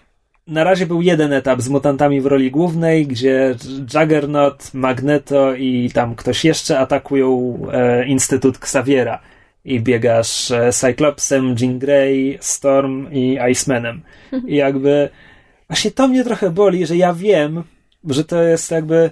na 0.47 0.65
razie 0.65 0.87
był 0.87 1.03
jeden 1.03 1.33
etap 1.33 1.63
z 1.63 1.69
mutantami 1.69 2.21
w 2.21 2.27
roli 2.27 2.51
głównej, 2.51 3.07
gdzie 3.07 3.55
Juggernaut, 3.95 4.75
Magneto 4.75 5.55
i 5.55 5.91
tam 5.95 6.15
ktoś 6.15 6.45
jeszcze 6.45 6.79
atakują 6.79 7.59
e, 7.73 8.07
Instytut 8.07 8.57
Xaviera. 8.57 9.19
I 9.65 9.81
biegasz 9.81 10.51
e, 10.51 10.73
Cyclopsem, 10.73 11.55
Jean 11.61 11.79
Grey, 11.79 12.39
Storm 12.41 13.13
i 13.13 13.39
Icemanem. 13.51 14.03
I 14.47 14.57
jakby 14.57 15.09
właśnie 15.69 15.91
to 15.91 16.09
mnie 16.09 16.25
trochę 16.25 16.51
boli, 16.51 16.87
że 16.87 16.97
ja 16.97 17.15
wiem, 17.15 17.63
że 18.09 18.25
to 18.25 18.43
jest 18.43 18.71
jakby 18.71 19.11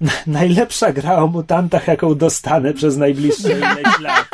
na- 0.00 0.12
najlepsza 0.40 0.92
gra 0.92 1.16
o 1.16 1.26
mutantach, 1.26 1.88
jaką 1.88 2.14
dostanę 2.14 2.74
przez 2.74 2.96
najbliższe 2.96 3.48
ileś 3.58 4.00
lat. 4.00 4.24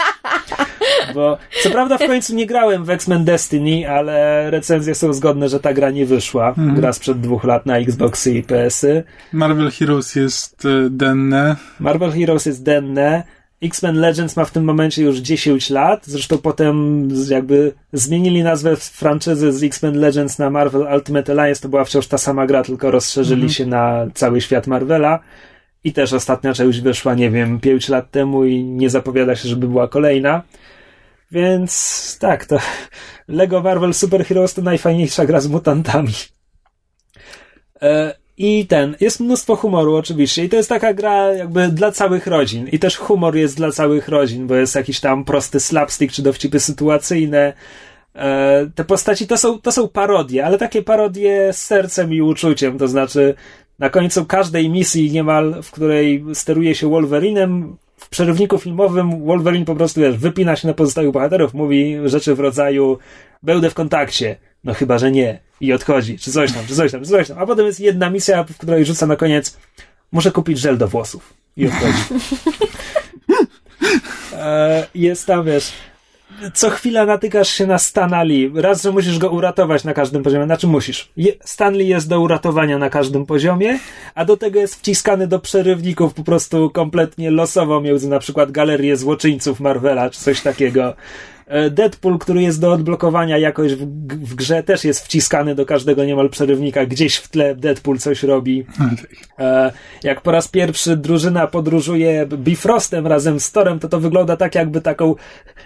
Bo 1.15 1.39
co 1.63 1.71
prawda 1.71 1.99
w 1.99 2.07
końcu 2.07 2.35
nie 2.35 2.47
grałem 2.47 2.85
w 2.85 2.91
X-Men 2.91 3.25
Destiny, 3.25 3.91
ale 3.91 4.51
recenzje 4.51 4.95
są 4.95 5.13
zgodne, 5.13 5.49
że 5.49 5.61
ta 5.61 5.75
gra 5.75 5.91
nie 5.91 6.07
wyszła. 6.07 6.55
Gra 6.75 6.93
sprzed 6.93 7.21
dwóch 7.21 7.45
lat 7.45 7.67
na 7.67 7.79
Xboxy 7.79 8.35
i 8.35 8.43
PS-y. 8.43 9.05
Marvel 9.33 9.71
Heroes 9.71 10.15
jest 10.15 10.65
e, 10.65 10.91
denne. 10.91 11.57
Marvel 11.81 12.13
Heroes 12.13 12.47
jest 12.47 12.63
denne. 12.63 13.23
X-Men 13.63 13.97
Legends 13.97 14.37
ma 14.37 14.45
w 14.45 14.51
tym 14.51 14.65
momencie 14.65 15.03
już 15.03 15.19
10 15.19 15.71
lat. 15.71 16.07
Zresztą 16.07 16.39
potem 16.39 17.09
jakby 17.31 17.73
zmienili 17.93 18.43
nazwę 18.43 18.77
franczyzy 18.77 19.53
z 19.53 19.63
X-Men 19.63 20.01
Legends 20.01 20.39
na 20.39 20.51
Marvel 20.51 20.87
Ultimate 20.95 21.33
Alliance. 21.33 21.63
To 21.63 21.69
była 21.69 21.85
wciąż 21.85 22.07
ta 22.07 22.19
sama 22.19 22.47
gra, 22.47 22.63
tylko 22.63 22.91
rozszerzyli 22.91 23.51
się 23.51 23.67
na 23.67 24.07
cały 24.15 24.41
świat 24.41 24.67
Marvela. 24.67 25.19
I 25.85 25.93
też 25.93 26.13
ostatnia 26.13 26.55
część 26.55 26.81
wyszła, 26.81 27.15
nie 27.15 27.31
wiem, 27.31 27.61
5 27.61 27.89
lat 27.89 28.11
temu 28.11 28.45
i 28.45 28.65
nie 28.65 28.91
zapowiada 28.91 29.37
się, 29.37 29.49
żeby 29.49 29.69
była 29.69 29.89
kolejna. 29.89 30.43
Więc 31.35 32.17
tak, 32.21 32.47
to 32.47 32.59
Lego 33.29 33.63
Marvel 33.63 33.95
Super 33.95 34.25
Heroes 34.27 34.55
to 34.55 34.63
najfajniejsza 34.63 35.27
gra 35.27 35.41
z 35.41 35.49
mutantami. 35.49 36.13
E, 37.83 38.15
I 38.37 38.67
ten, 38.67 38.97
jest 39.01 39.21
mnóstwo 39.21 39.57
humoru 39.57 39.97
oczywiście 39.97 40.45
i 40.45 40.49
to 40.49 40.57
jest 40.57 40.69
taka 40.69 40.95
gra 40.95 41.33
jakby 41.33 41.69
dla 41.69 41.93
całych 41.93 42.27
rodzin 42.27 42.69
i 42.69 42.79
też 42.79 42.97
humor 42.97 43.37
jest 43.37 43.57
dla 43.57 43.71
całych 43.71 44.09
rodzin, 44.09 44.47
bo 44.47 44.55
jest 44.55 44.75
jakiś 44.75 45.01
tam 45.01 45.25
prosty 45.25 45.61
slapstick 45.61 46.15
czy 46.15 46.23
dowcipy 46.23 46.61
sytuacyjne. 46.61 47.53
E, 48.15 48.71
te 48.75 48.85
postaci 48.85 49.27
to 49.27 49.37
są, 49.39 49.61
to 49.61 49.73
są 49.73 49.89
parodie, 49.89 50.47
ale 50.47 50.59
takie 50.59 50.83
parodie 50.83 51.53
z 51.53 51.65
sercem 51.65 52.15
i 52.15 52.21
uczuciem, 52.21 52.79
to 52.79 52.89
znaczy 52.89 53.35
na 53.79 53.91
końcu 53.91 54.25
każdej 54.25 54.71
misji 54.71 55.13
niemal, 55.13 55.63
w 55.63 55.71
której 55.71 56.25
steruje 56.35 56.75
się 56.75 56.91
Wolverinem, 56.91 57.77
w 58.05 58.09
przerywniku 58.09 58.59
filmowym 58.59 59.25
Wolverine 59.25 59.65
po 59.65 59.75
prostu 59.75 60.01
wiesz, 60.01 60.17
wypina 60.17 60.57
się 60.57 60.69
na 60.69 60.75
pozostałych 60.75 61.11
bohaterów, 61.11 61.55
mówi 61.55 61.97
rzeczy 62.05 62.35
w 62.35 62.41
rodzaju 62.41 62.99
będę 63.43 63.71
w 63.71 63.75
kontakcie, 63.75 64.37
no 64.65 64.75
chyba, 64.75 64.99
że 64.99 65.11
nie. 65.11 65.39
I 65.61 65.73
odchodzi, 65.73 66.19
czy 66.19 66.33
coś 66.33 66.53
tam, 66.53 66.67
czy 66.67 66.75
coś 66.75 66.93
tam, 66.93 67.05
czy 67.05 67.11
coś 67.11 67.29
tam, 67.29 67.39
a 67.39 67.47
potem 67.47 67.67
jest 67.67 67.81
jedna 67.81 68.11
misja, 68.11 68.45
w 68.45 68.59
której 68.59 68.85
rzuca 68.85 69.07
na 69.07 69.17
koniec 69.17 69.59
muszę 70.13 70.33
kupić 70.33 70.59
żel 70.59 70.79
do 70.79 70.89
włosów. 70.89 71.35
I 71.57 71.67
odchodzi. 71.67 71.99
e, 74.33 74.87
jest 74.95 75.27
tam, 75.27 75.45
wiesz, 75.45 75.73
co 76.55 76.71
chwila 76.71 77.07
natykasz 77.07 77.49
się 77.49 77.67
na 77.67 77.79
Stanley. 77.79 78.53
Raz, 78.55 78.83
że 78.83 78.93
musisz 78.93 79.19
go 79.19 79.31
uratować 79.31 79.85
na 79.85 79.95
każdym 79.95 80.23
poziomie. 80.23 80.45
Znaczy 80.45 80.67
musisz. 80.67 81.13
Stanley 81.45 81.89
jest 81.89 82.09
do 82.09 82.21
uratowania 82.21 82.79
na 82.79 82.91
każdym 82.91 83.27
poziomie, 83.27 83.79
a 84.15 84.25
do 84.25 84.37
tego 84.37 84.61
jest 84.61 84.75
wciskany 84.75 85.27
do 85.27 85.39
przerywników 85.39 86.15
po 86.15 86.25
prostu 86.25 86.71
kompletnie 86.71 87.31
losowo 87.31 87.81
między 87.81 88.09
na 88.09 88.19
przykład 88.19 88.51
galerię 88.51 88.97
złoczyńców 88.97 89.61
Marvela, 89.61 90.11
czy 90.11 90.21
coś 90.21 90.41
takiego. 90.41 90.95
E, 91.47 91.71
Deadpool, 91.71 92.19
który 92.19 92.43
jest 92.43 92.61
do 92.61 92.73
odblokowania 92.73 93.39
jakoś 93.39 93.75
w, 93.75 93.87
w, 94.27 94.35
grze, 94.35 94.63
też 94.63 94.85
jest 94.85 95.05
wciskany 95.05 95.55
do 95.55 95.67
każdego 95.67 96.05
niemal 96.05 96.31
przerywnika. 96.31 96.87
Gdzieś 96.87 97.17
w 97.17 97.29
tle 97.29 97.55
Deadpool 97.55 97.99
coś 97.99 98.23
robi. 98.23 98.67
E, 99.39 99.73
jak 100.03 100.21
po 100.21 100.31
raz 100.31 100.49
pierwszy 100.49 100.97
drużyna 100.97 101.47
podróżuje 101.47 102.27
Bifrostem 102.27 103.07
razem 103.07 103.41
z 103.41 103.53
Torem, 103.53 103.79
to 103.79 103.89
to 103.89 104.01
wygląda 104.01 104.37
tak, 104.37 104.55
jakby 104.55 104.81
taką 104.81 105.15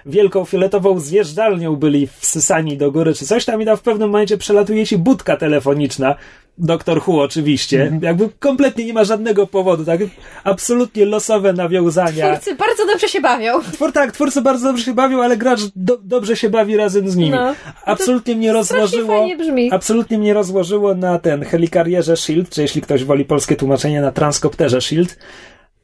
wielką 0.06 0.44
fioletową 0.44 1.00
zjeżdżalnią 1.00 1.76
byli 1.76 2.06
wsysani 2.06 2.76
do 2.76 2.92
góry, 2.92 3.14
czy 3.14 3.26
coś 3.26 3.44
tam 3.44 3.62
i 3.62 3.64
tam 3.64 3.76
w 3.76 3.82
pewnym 3.82 4.10
momencie 4.10 4.38
przelatuje 4.38 4.86
ci 4.86 4.98
budka 4.98 5.36
telefoniczna, 5.36 6.14
Doktor 6.58 7.00
Hu 7.00 7.20
oczywiście. 7.20 7.82
Mhm. 7.82 8.02
Jakby 8.02 8.28
kompletnie 8.38 8.84
nie 8.84 8.92
ma 8.92 9.04
żadnego 9.04 9.46
powodu, 9.46 9.84
tak? 9.84 10.00
Absolutnie 10.44 11.04
losowe 11.04 11.52
nawiązania. 11.52 12.32
Twórcy 12.32 12.54
bardzo 12.54 12.86
dobrze 12.86 13.08
się 13.08 13.20
bawią. 13.20 13.62
Twór, 13.72 13.92
tak, 13.92 14.12
twórcy 14.12 14.42
bardzo 14.42 14.68
dobrze 14.68 14.84
się 14.84 14.94
bawią, 14.94 15.22
ale 15.22 15.36
gracz 15.36 15.60
do, 15.76 15.98
dobrze 16.02 16.36
się 16.36 16.50
bawi 16.50 16.76
razem 16.76 17.10
z 17.10 17.16
nimi. 17.16 17.30
No, 17.30 17.54
absolutnie 17.84 18.36
mnie 18.36 18.52
rozłożyło. 18.52 19.26
Absolutnie 19.70 20.18
mnie 20.18 20.34
rozłożyło 20.34 20.94
na 20.94 21.18
ten 21.18 21.44
helikarierze 21.44 22.16
Shield, 22.16 22.50
czy 22.50 22.62
jeśli 22.62 22.82
ktoś 22.82 23.04
woli 23.04 23.24
polskie 23.24 23.56
tłumaczenie 23.56 24.00
na 24.00 24.12
transkopterze 24.12 24.80
Shield. 24.80 25.18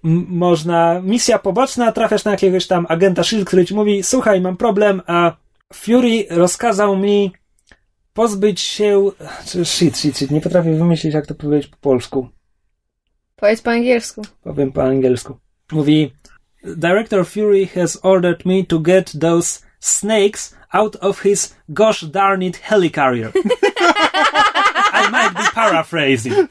M 0.04 0.26
można, 0.28 1.00
misja 1.04 1.38
poboczna, 1.38 1.92
trafiasz 1.92 2.24
na 2.24 2.30
jakiegoś 2.30 2.66
tam 2.66 2.86
agenta 2.88 3.24
Shield, 3.24 3.46
który 3.46 3.64
ci 3.64 3.74
mówi, 3.74 4.02
słuchaj, 4.02 4.40
mam 4.40 4.56
problem, 4.56 5.02
a 5.06 5.32
Fury 5.72 6.26
rozkazał 6.30 6.96
mi 6.96 7.32
pozbyć 8.14 8.60
się. 8.60 9.10
Shit, 9.64 9.98
shit, 9.98 10.16
shit. 10.16 10.30
Nie 10.30 10.40
potrafię 10.40 10.74
wymyślić, 10.74 11.14
jak 11.14 11.26
to 11.26 11.34
powiedzieć 11.34 11.70
po 11.70 11.76
polsku. 11.76 12.28
Powiedz 13.36 13.62
po 13.62 13.70
angielsku. 13.70 14.22
Powiem 14.42 14.72
po 14.72 14.82
angielsku. 14.82 15.38
Mówi: 15.72 16.12
Director 16.76 17.26
Fury 17.26 17.66
has 17.66 17.98
ordered 18.02 18.46
me 18.46 18.64
to 18.64 18.78
get 18.78 19.20
those 19.20 19.60
snakes 19.80 20.56
out 20.72 20.96
of 20.96 21.20
his 21.20 21.56
gosh 21.68 22.04
darn 22.04 22.42
it 22.42 22.56
helicarrier. 22.56 23.32
I 24.92 25.10
might 25.10 25.34
be 25.34 25.42
paraphrasing. 25.54 26.34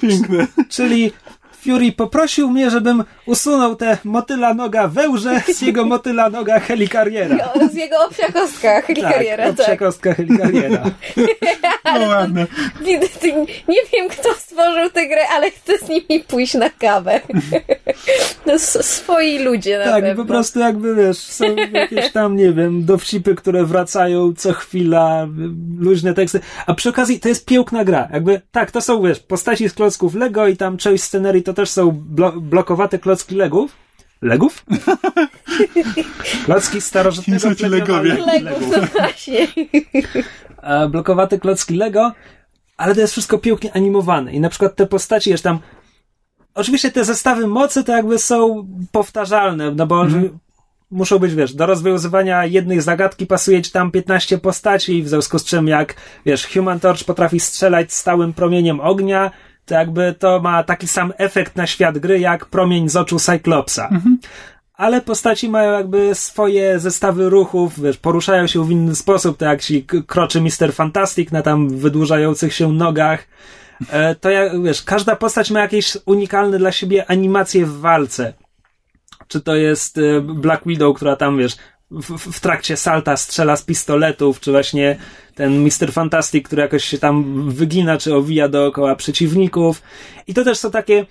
Piękne. 0.00 0.46
Czyli 0.68 1.12
Fury 1.64 1.92
poprosił 1.92 2.50
mnie, 2.50 2.70
żebym 2.70 3.04
usunął 3.26 3.76
tę 3.76 3.98
motyla 4.04 4.54
noga 4.54 4.88
wełże 4.88 5.40
z 5.54 5.60
jego 5.62 5.84
motyla 5.84 6.30
noga 6.30 6.60
helikariera. 6.60 7.52
Z 7.72 7.74
jego 7.74 7.96
obsiakostka 8.06 8.80
helikariera, 8.82 9.44
tak. 9.44 9.60
obsiakostka 9.60 10.10
tak. 10.10 10.16
helikariera. 10.16 10.82
No 11.84 12.06
ładne. 12.06 12.46
Nie 13.68 13.80
wiem, 13.92 14.08
kto 14.08 14.34
stworzył 14.34 14.90
tę 14.90 15.08
grę, 15.08 15.28
ale 15.32 15.50
chcę 15.50 15.78
z 15.78 15.88
nimi 15.88 16.24
pójść 16.28 16.54
na 16.54 16.70
kawę. 16.70 17.20
No, 18.46 18.58
swoi 18.58 19.38
ludzie 19.38 19.78
na 19.78 19.84
Tak, 19.84 20.04
pewno. 20.04 20.24
po 20.24 20.28
prostu 20.28 20.58
jakby, 20.60 20.94
wiesz, 20.94 21.18
są 21.18 21.44
jakieś 21.72 22.12
tam, 22.12 22.36
nie 22.36 22.52
wiem, 22.52 22.84
dowcipy, 22.84 23.34
które 23.34 23.64
wracają 23.64 24.32
co 24.36 24.52
chwila, 24.52 25.26
luźne 25.78 26.14
teksty, 26.14 26.40
a 26.66 26.74
przy 26.74 26.88
okazji 26.88 27.20
to 27.20 27.28
jest 27.28 27.46
piękna 27.46 27.84
gra. 27.84 28.08
Jakby, 28.12 28.40
tak, 28.50 28.70
to 28.70 28.80
są, 28.80 29.02
wiesz, 29.02 29.20
postaci 29.20 29.68
z 29.68 29.72
klocków 29.72 30.14
Lego 30.14 30.48
i 30.48 30.56
tam 30.56 30.76
część 30.76 31.04
scenerii 31.04 31.42
to 31.42 31.49
też 31.54 31.70
są 31.70 31.90
blo 31.90 32.32
blokowate 32.32 32.98
klocki 32.98 33.34
Legów. 33.34 33.76
Legów? 34.22 34.64
Klocki 36.44 36.80
starożytnego 36.80 37.54
ci 37.54 37.66
Legowie? 37.66 38.14
Legów, 38.14 38.76
no 38.76 38.86
właśnie. 38.86 39.46
blokowate 40.90 41.38
klocki 41.38 41.74
Lego, 41.74 42.12
ale 42.76 42.94
to 42.94 43.00
jest 43.00 43.12
wszystko 43.12 43.38
pięknie 43.38 43.72
animowane. 43.76 44.32
I 44.32 44.40
na 44.40 44.48
przykład 44.48 44.76
te 44.76 44.86
postaci, 44.86 45.30
jeszcze 45.30 45.48
tam 45.48 45.58
oczywiście 46.54 46.90
te 46.90 47.04
zestawy 47.04 47.46
mocy 47.46 47.84
to 47.84 47.92
jakby 47.92 48.18
są 48.18 48.66
powtarzalne, 48.92 49.70
no 49.70 49.86
bo 49.86 50.02
mm. 50.02 50.38
muszą 50.90 51.18
być, 51.18 51.34
wiesz, 51.34 51.54
do 51.54 51.66
rozwiązywania 51.66 52.46
jednej 52.46 52.80
zagadki 52.80 53.26
pasuje 53.26 53.62
ci 53.62 53.70
tam 53.70 53.90
15 53.90 54.38
postaci, 54.38 55.02
w 55.02 55.08
związku 55.08 55.38
z 55.38 55.44
czym 55.44 55.68
jak, 55.68 55.94
wiesz, 56.26 56.46
Human 56.46 56.80
Torch 56.80 57.04
potrafi 57.04 57.40
strzelać 57.40 57.92
stałym 57.92 58.32
promieniem 58.32 58.80
ognia, 58.80 59.30
to 59.70 59.74
jakby 59.74 60.14
to 60.18 60.40
ma 60.40 60.62
taki 60.62 60.88
sam 60.88 61.12
efekt 61.18 61.56
na 61.56 61.66
świat 61.66 61.98
gry, 61.98 62.20
jak 62.20 62.46
promień 62.46 62.88
z 62.88 62.96
oczu 62.96 63.18
Cyclopsa. 63.18 63.88
Mhm. 63.88 64.18
Ale 64.74 65.00
postaci 65.00 65.48
mają 65.48 65.72
jakby 65.72 66.14
swoje 66.14 66.78
zestawy 66.78 67.28
ruchów, 67.28 67.80
wiesz, 67.82 67.96
poruszają 67.96 68.46
się 68.46 68.64
w 68.64 68.70
inny 68.70 68.94
sposób, 68.94 69.36
to 69.36 69.44
jak 69.44 69.62
się 69.62 69.82
kroczy 70.06 70.40
Mister 70.40 70.72
Fantastic 70.74 71.30
na 71.30 71.42
tam 71.42 71.68
wydłużających 71.68 72.54
się 72.54 72.72
nogach, 72.72 73.26
e, 73.90 74.14
to 74.14 74.30
jak, 74.30 74.62
wiesz, 74.62 74.82
każda 74.82 75.16
postać 75.16 75.50
ma 75.50 75.60
jakieś 75.60 75.96
unikalne 76.06 76.58
dla 76.58 76.72
siebie 76.72 77.10
animacje 77.10 77.66
w 77.66 77.80
walce. 77.80 78.32
Czy 79.28 79.40
to 79.40 79.56
jest 79.56 79.98
e, 79.98 80.20
Black 80.20 80.62
Widow, 80.66 80.96
która 80.96 81.16
tam, 81.16 81.38
wiesz, 81.38 81.56
w, 81.90 82.32
w, 82.32 82.40
trakcie 82.40 82.76
salta 82.76 83.16
strzela 83.16 83.56
z 83.56 83.62
pistoletów, 83.62 84.40
czy 84.40 84.50
właśnie 84.50 84.96
ten 85.34 85.64
Mister 85.64 85.92
Fantastic, 85.92 86.44
który 86.46 86.62
jakoś 86.62 86.84
się 86.84 86.98
tam 86.98 87.44
wygina, 87.50 87.98
czy 87.98 88.14
owija 88.14 88.48
dookoła 88.48 88.96
przeciwników. 88.96 89.82
I 90.26 90.34
to 90.34 90.44
też 90.44 90.58
są 90.58 90.70
takie. 90.70 91.06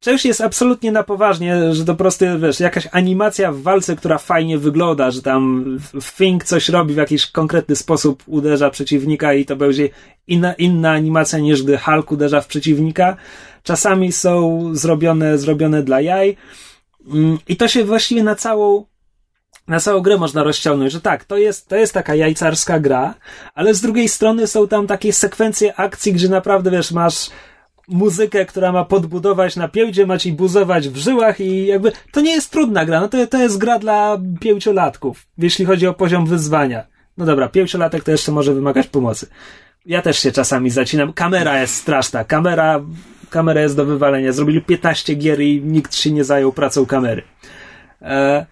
Część 0.00 0.24
jest 0.24 0.40
absolutnie 0.40 0.92
na 0.92 1.02
poważnie, 1.02 1.74
że 1.74 1.84
to 1.84 1.92
po 1.92 1.98
prostu, 1.98 2.24
wiesz, 2.38 2.60
jakaś 2.60 2.88
animacja 2.92 3.52
w 3.52 3.62
walce, 3.62 3.96
która 3.96 4.18
fajnie 4.18 4.58
wygląda, 4.58 5.10
że 5.10 5.22
tam 5.22 5.64
Fink 6.02 6.44
coś 6.44 6.68
robi 6.68 6.94
w 6.94 6.96
jakiś 6.96 7.26
konkretny 7.26 7.76
sposób, 7.76 8.22
uderza 8.26 8.70
przeciwnika 8.70 9.34
i 9.34 9.44
to 9.44 9.56
będzie 9.56 9.88
inna, 10.26 10.52
inna 10.54 10.90
animacja 10.90 11.38
niż 11.38 11.62
gdy 11.62 11.78
Hulk 11.78 12.12
uderza 12.12 12.40
w 12.40 12.46
przeciwnika. 12.46 13.16
Czasami 13.62 14.12
są 14.12 14.60
zrobione, 14.72 15.38
zrobione 15.38 15.82
dla 15.82 16.00
jaj. 16.00 16.36
Mm, 17.06 17.38
I 17.48 17.56
to 17.56 17.68
się 17.68 17.84
właściwie 17.84 18.22
na 18.22 18.34
całą 18.34 18.84
na 19.68 19.80
całą 19.80 20.00
grę 20.00 20.16
można 20.16 20.42
rozciągnąć, 20.42 20.92
że 20.92 21.00
tak, 21.00 21.24
to 21.24 21.36
jest, 21.36 21.68
to 21.68 21.76
jest 21.76 21.94
taka 21.94 22.14
jajcarska 22.14 22.80
gra, 22.80 23.14
ale 23.54 23.74
z 23.74 23.80
drugiej 23.80 24.08
strony 24.08 24.46
są 24.46 24.68
tam 24.68 24.86
takie 24.86 25.12
sekwencje 25.12 25.76
akcji, 25.76 26.12
gdzie 26.12 26.28
naprawdę, 26.28 26.70
wiesz, 26.70 26.92
masz 26.92 27.30
muzykę, 27.88 28.46
która 28.46 28.72
ma 28.72 28.84
podbudować 28.84 29.56
napięcie, 29.56 30.06
ma 30.06 30.18
ci 30.18 30.32
buzować 30.32 30.88
w 30.88 30.96
żyłach 30.96 31.40
i 31.40 31.66
jakby 31.66 31.92
to 32.12 32.20
nie 32.20 32.30
jest 32.30 32.50
trudna 32.50 32.84
gra, 32.84 33.00
no 33.00 33.08
to, 33.08 33.26
to 33.26 33.38
jest 33.38 33.58
gra 33.58 33.78
dla 33.78 34.18
pięciolatków, 34.40 35.26
jeśli 35.38 35.64
chodzi 35.64 35.86
o 35.86 35.94
poziom 35.94 36.26
wyzwania. 36.26 36.86
No 37.18 37.24
dobra, 37.24 37.48
pięciolatek 37.48 38.04
to 38.04 38.10
jeszcze 38.10 38.32
może 38.32 38.54
wymagać 38.54 38.86
pomocy. 38.86 39.26
Ja 39.86 40.02
też 40.02 40.18
się 40.18 40.32
czasami 40.32 40.70
zacinam. 40.70 41.12
Kamera 41.12 41.60
jest 41.60 41.74
straszna. 41.74 42.24
Kamera, 42.24 42.80
kamera 43.30 43.60
jest 43.60 43.76
do 43.76 43.84
wywalenia. 43.84 44.32
Zrobili 44.32 44.62
15 44.62 45.14
gier 45.14 45.40
i 45.40 45.62
nikt 45.62 45.94
się 45.94 46.10
nie 46.10 46.24
zajął 46.24 46.52
pracą 46.52 46.86
kamery. 46.86 47.22
E, 48.02 48.46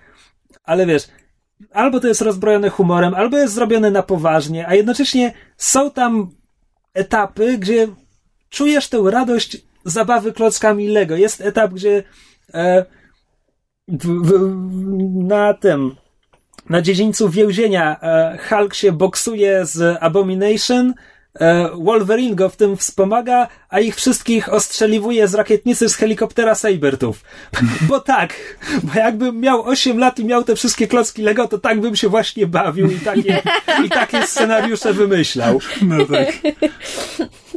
ale 0.64 0.87
wiesz, 0.87 1.09
albo 1.72 2.00
to 2.00 2.09
jest 2.09 2.20
rozbrojone 2.20 2.70
humorem, 2.70 3.14
albo 3.14 3.38
jest 3.38 3.55
zrobione 3.55 3.90
na 3.90 4.03
poważnie, 4.03 4.68
a 4.68 4.74
jednocześnie 4.74 5.33
są 5.57 5.90
tam 5.90 6.31
etapy, 6.94 7.59
gdzie 7.59 7.88
czujesz 8.50 8.88
tę 8.88 9.03
radość 9.11 9.57
zabawy 9.85 10.33
klockami 10.33 10.88
Lego. 10.88 11.16
Jest 11.16 11.40
etap, 11.40 11.72
gdzie 11.72 12.03
e, 12.55 12.85
w, 13.88 14.07
w, 14.07 14.55
na 15.24 15.55
tym 15.55 15.96
na 16.68 16.83
dziedzińcu 16.83 17.29
więzienia 17.29 18.00
e, 18.00 18.38
Hulk 18.48 18.74
się 18.74 18.92
boksuje 18.92 19.66
z 19.66 19.98
Abomination, 20.00 20.94
Wolverine 21.75 22.35
go 22.35 22.49
w 22.49 22.57
tym 22.57 22.77
wspomaga, 22.77 23.49
a 23.68 23.81
ich 23.81 23.97
wszystkich 23.97 24.53
ostrzeliwuje 24.53 25.29
z 25.29 25.35
rakietnicy 25.35 25.88
z 25.88 25.97
helikoptera 25.97 26.55
Sabertów. 26.55 27.25
Bo 27.88 28.01
tak, 28.01 28.35
bo 28.83 28.99
jakbym 28.99 29.40
miał 29.40 29.62
8 29.62 29.99
lat 29.99 30.18
i 30.18 30.25
miał 30.25 30.44
te 30.44 30.57
wszystkie 30.57 30.87
klocki 30.87 31.23
Lego, 31.23 31.49
to 31.49 31.59
tak 31.59 31.81
bym 31.81 31.97
się 31.97 32.09
właśnie 32.09 32.47
bawił 32.47 32.90
i 32.90 32.97
takie, 32.97 33.42
i 33.85 33.88
takie 33.90 34.27
scenariusze 34.27 34.92
wymyślał. 34.92 35.59
No 35.83 35.97
tak. 36.07 36.35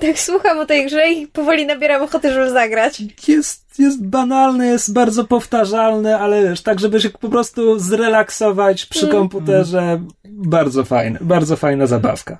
Tak 0.01 0.19
słucham 0.19 0.59
o 0.59 0.65
tej 0.65 0.85
grze 0.85 1.11
i 1.11 1.27
powoli 1.27 1.65
nabieram 1.65 2.01
ochoty, 2.01 2.33
żeby 2.33 2.49
zagrać. 2.49 3.03
Jest, 3.27 3.79
jest 3.79 4.05
banalne, 4.05 4.67
jest 4.67 4.93
bardzo 4.93 5.23
powtarzalne, 5.23 6.19
ale 6.19 6.43
wiesz, 6.43 6.61
tak 6.61 6.79
żeby 6.79 7.01
się 7.01 7.09
po 7.09 7.29
prostu 7.29 7.79
zrelaksować 7.79 8.85
przy 8.85 9.05
mm. 9.05 9.11
komputerze, 9.11 10.01
bardzo 10.25 10.85
fajne, 10.85 11.19
bardzo 11.21 11.55
fajna 11.55 11.87
zabawka. 11.87 12.37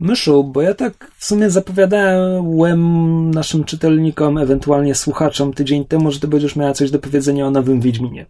Myszu, 0.00 0.44
bo 0.44 0.62
ja 0.62 0.74
tak 0.74 1.10
w 1.16 1.24
sumie 1.24 1.50
zapowiadałem 1.50 3.30
naszym 3.30 3.64
czytelnikom, 3.64 4.38
ewentualnie 4.38 4.94
słuchaczom 4.94 5.54
tydzień 5.54 5.84
temu, 5.84 6.10
że 6.10 6.20
ty 6.20 6.28
będziesz 6.28 6.56
miała 6.56 6.72
coś 6.72 6.90
do 6.90 6.98
powiedzenia 6.98 7.46
o 7.46 7.50
nowym 7.50 7.80
Wiedźminie. 7.80 8.26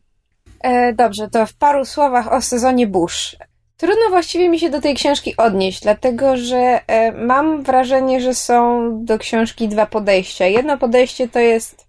E, 0.61 0.93
dobrze, 0.93 1.29
to 1.29 1.47
w 1.47 1.55
paru 1.55 1.85
słowach 1.85 2.33
o 2.33 2.41
sezonie 2.43 2.87
Bush. 2.87 3.37
Trudno 3.77 4.09
właściwie 4.11 4.49
mi 4.49 4.59
się 4.59 4.71
do 4.71 4.81
tej 4.81 4.95
książki 4.95 5.37
odnieść, 5.37 5.83
dlatego 5.83 6.37
że 6.37 6.81
e, 6.87 7.13
mam 7.13 7.63
wrażenie, 7.63 8.21
że 8.21 8.35
są 8.35 8.91
do 9.05 9.19
książki 9.19 9.69
dwa 9.69 9.87
podejścia. 9.87 10.47
Jedno 10.47 10.79
podejście 10.79 11.29
to 11.29 11.39
jest 11.39 11.87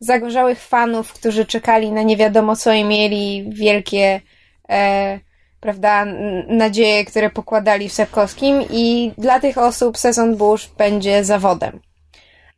zagorzałych 0.00 0.60
fanów, 0.60 1.12
którzy 1.12 1.46
czekali 1.46 1.92
na 1.92 2.02
nie 2.02 2.16
wiadomo 2.16 2.56
co 2.56 2.72
i 2.72 2.84
mieli 2.84 3.44
wielkie 3.48 4.20
e, 4.68 5.20
prawda, 5.64 6.06
nadzieje, 6.48 7.04
które 7.04 7.30
pokładali 7.30 7.88
w 7.88 7.92
Sepkowskim 7.92 8.62
i 8.70 9.12
dla 9.18 9.40
tych 9.40 9.58
osób 9.58 9.98
sezon 9.98 10.36
Bush 10.36 10.70
będzie 10.78 11.24
zawodem. 11.24 11.80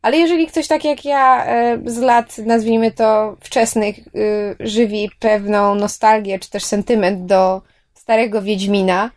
Ale 0.02 0.16
jeżeli 0.16 0.46
ktoś 0.46 0.66
tak 0.66 0.84
jak 0.84 1.04
ja 1.04 1.46
e, 1.46 1.78
z 1.84 1.98
lat, 1.98 2.38
nazwijmy 2.38 2.92
to 2.92 3.36
wczesnych, 3.40 3.98
y, 3.98 4.56
żywi 4.60 5.10
pewną 5.18 5.74
nostalgię 5.74 6.38
czy 6.38 6.50
też 6.50 6.64
sentyment 6.64 7.26
do 7.26 7.62
starego 7.94 8.42
Wiedźmina, 8.42 9.10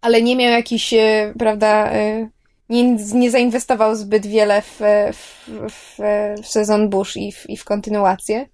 ale 0.00 0.22
nie 0.22 0.36
miał 0.36 0.50
jakiś, 0.50 0.94
e, 0.94 1.34
prawda, 1.38 1.92
e, 1.92 2.28
nie, 2.68 2.96
nie 3.14 3.30
zainwestował 3.30 3.96
zbyt 3.96 4.26
wiele 4.26 4.62
w, 4.62 4.80
w, 5.12 5.48
w, 5.70 5.98
w 6.42 6.46
sezon 6.46 6.88
Bush 6.88 7.16
i 7.16 7.32
w, 7.32 7.50
i 7.50 7.56
w 7.56 7.64
kontynuację, 7.64 8.46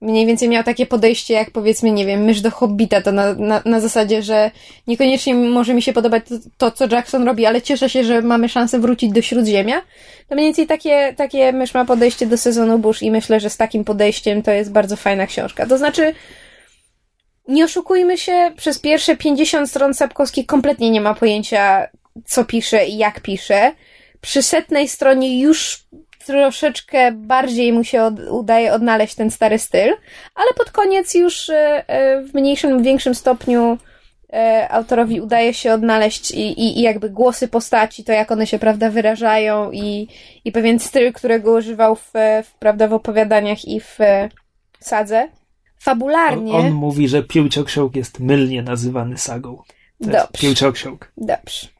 mniej 0.00 0.26
więcej 0.26 0.48
miał 0.48 0.64
takie 0.64 0.86
podejście, 0.86 1.34
jak 1.34 1.50
powiedzmy, 1.50 1.90
nie 1.90 2.06
wiem, 2.06 2.24
mysz 2.24 2.40
do 2.40 2.50
Hobbita, 2.50 3.00
to 3.02 3.12
na, 3.12 3.34
na, 3.34 3.62
na 3.64 3.80
zasadzie, 3.80 4.22
że 4.22 4.50
niekoniecznie 4.86 5.34
może 5.34 5.74
mi 5.74 5.82
się 5.82 5.92
podobać 5.92 6.24
to, 6.28 6.34
to, 6.56 6.70
co 6.70 6.94
Jackson 6.94 7.24
robi, 7.26 7.46
ale 7.46 7.62
cieszę 7.62 7.88
się, 7.88 8.04
że 8.04 8.22
mamy 8.22 8.48
szansę 8.48 8.78
wrócić 8.78 9.12
do 9.12 9.22
Śródziemia. 9.22 9.82
To 10.28 10.34
mniej 10.34 10.46
więcej 10.46 10.66
takie, 10.66 11.14
takie 11.16 11.52
mysz 11.52 11.74
ma 11.74 11.84
podejście 11.84 12.26
do 12.26 12.36
sezonu 12.36 12.78
Bush 12.78 13.02
i 13.02 13.10
myślę, 13.10 13.40
że 13.40 13.50
z 13.50 13.56
takim 13.56 13.84
podejściem 13.84 14.42
to 14.42 14.50
jest 14.50 14.72
bardzo 14.72 14.96
fajna 14.96 15.26
książka. 15.26 15.66
To 15.66 15.78
znaczy, 15.78 16.14
nie 17.48 17.64
oszukujmy 17.64 18.18
się, 18.18 18.52
przez 18.56 18.78
pierwsze 18.78 19.16
50 19.16 19.70
stron 19.70 19.94
Sapkowski 19.94 20.46
kompletnie 20.46 20.90
nie 20.90 21.00
ma 21.00 21.14
pojęcia, 21.14 21.88
co 22.24 22.44
pisze 22.44 22.86
i 22.86 22.96
jak 22.96 23.20
pisze. 23.20 23.72
Przy 24.20 24.42
setnej 24.42 24.88
stronie 24.88 25.40
już 25.40 25.86
troszeczkę 26.26 27.12
bardziej 27.12 27.72
mu 27.72 27.84
się 27.84 28.02
od, 28.02 28.14
udaje 28.30 28.72
odnaleźć 28.72 29.14
ten 29.14 29.30
stary 29.30 29.58
styl, 29.58 29.94
ale 30.34 30.48
pod 30.56 30.70
koniec 30.70 31.14
już 31.14 31.48
e, 31.48 31.88
e, 31.88 32.22
w 32.22 32.34
mniejszym 32.34 32.82
większym 32.82 33.14
stopniu 33.14 33.78
e, 34.32 34.68
autorowi 34.70 35.20
udaje 35.20 35.54
się 35.54 35.72
odnaleźć 35.72 36.30
i, 36.30 36.40
i, 36.40 36.78
i 36.78 36.82
jakby 36.82 37.10
głosy 37.10 37.48
postaci, 37.48 38.04
to 38.04 38.12
jak 38.12 38.30
one 38.30 38.46
się, 38.46 38.58
prawda, 38.58 38.90
wyrażają 38.90 39.70
i, 39.70 40.08
i 40.44 40.52
pewien 40.52 40.78
styl, 40.78 41.12
którego 41.12 41.52
używał 41.52 41.96
w, 41.96 42.12
w, 42.44 42.54
prawda, 42.58 42.88
w 42.88 42.92
opowiadaniach 42.92 43.64
i 43.64 43.80
w 43.80 43.98
sadze. 44.80 45.28
Fabularnie... 45.78 46.52
On, 46.52 46.66
on 46.66 46.72
mówi, 46.72 47.08
że 47.08 47.22
Piłcioksiąg 47.22 47.96
jest 47.96 48.20
mylnie 48.20 48.62
nazywany 48.62 49.18
sagą. 49.18 49.56
To 49.56 50.10
Dobrze. 50.10 50.28
Piłcioksiąg. 50.32 51.12
Dobrze. 51.16 51.75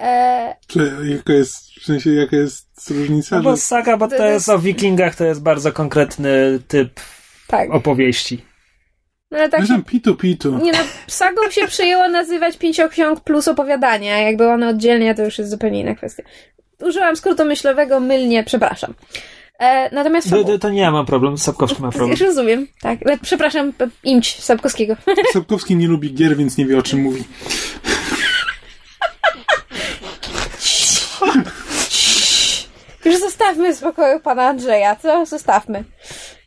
E... 0.00 0.56
Czy, 0.66 0.92
jaka 1.04 1.32
jest, 1.32 1.56
w 1.80 1.84
sensie, 1.84 2.12
jaka 2.14 2.36
jest 2.36 2.90
różnica? 2.90 3.36
No 3.36 3.42
bo 3.42 3.50
że... 3.50 3.56
saga, 3.56 3.96
bo 3.96 4.08
to, 4.08 4.16
to 4.16 4.26
jest 4.26 4.48
o 4.48 4.58
wikingach, 4.58 5.14
to 5.14 5.24
jest 5.24 5.42
bardzo 5.42 5.72
konkretny 5.72 6.60
typ 6.68 7.00
tak. 7.46 7.70
opowieści. 7.70 8.44
No 9.30 9.38
ale 9.38 9.48
tak. 9.48 9.66
Się... 9.66 9.82
Pitu 9.84 10.16
pitu. 10.16 10.58
Nie 10.58 10.72
no, 10.72 10.78
sagą 11.06 11.50
się 11.50 11.66
przyjęło 11.66 12.08
nazywać 12.08 12.58
pięcioksiąg 12.58 13.20
plus 13.20 13.48
opowiadania. 13.48 14.18
Jakby 14.18 14.48
one 14.48 14.68
oddzielnie, 14.68 15.14
to 15.14 15.24
już 15.24 15.38
jest 15.38 15.50
zupełnie 15.50 15.80
inna 15.80 15.94
kwestia. 15.94 16.22
Użyłam 16.80 17.16
skrótu 17.16 17.44
myślowego 17.44 18.00
mylnie, 18.00 18.44
przepraszam. 18.44 18.94
E, 19.58 19.94
natomiast. 19.94 20.30
To, 20.30 20.58
to, 20.58 20.70
nie 20.70 20.80
ja 20.80 20.90
mam 20.90 21.06
problem, 21.06 21.38
Sapkowski 21.38 21.82
ma 21.82 21.90
problem. 21.90 22.10
Już 22.18 22.20
rozumiem, 22.20 22.66
tak. 22.80 22.98
Ale 23.04 23.18
przepraszam, 23.18 23.72
imć 24.04 24.40
Sapkowskiego. 24.42 24.96
Sapkowski 25.32 25.76
nie 25.76 25.88
lubi 25.88 26.14
gier, 26.14 26.36
więc 26.36 26.56
nie 26.56 26.66
wie 26.66 26.78
o 26.78 26.82
czym 26.82 27.00
mówi. 27.00 27.24
Już 33.04 33.20
zostawmy 33.20 33.74
spokoju 33.74 34.20
pana 34.20 34.42
Andrzeja, 34.42 34.96
co? 34.96 35.26
Zostawmy. 35.26 35.84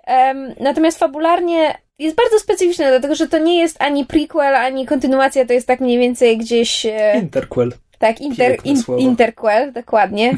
Um, 0.07 0.53
natomiast 0.59 0.99
fabularnie 0.99 1.77
jest 1.99 2.15
bardzo 2.15 2.39
specyficzne, 2.39 2.89
dlatego 2.89 3.15
że 3.15 3.27
to 3.27 3.37
nie 3.37 3.59
jest 3.59 3.81
ani 3.81 4.05
prequel, 4.05 4.55
ani 4.55 4.85
kontynuacja, 4.85 5.45
to 5.45 5.53
jest 5.53 5.67
tak 5.67 5.79
mniej 5.79 5.99
więcej 5.99 6.37
gdzieś... 6.37 6.85
E... 6.85 7.19
Interquel. 7.19 7.73
Tak, 7.99 8.21
inter, 8.21 8.57
in, 8.63 8.83
interquel, 8.97 9.73
dokładnie. 9.73 10.37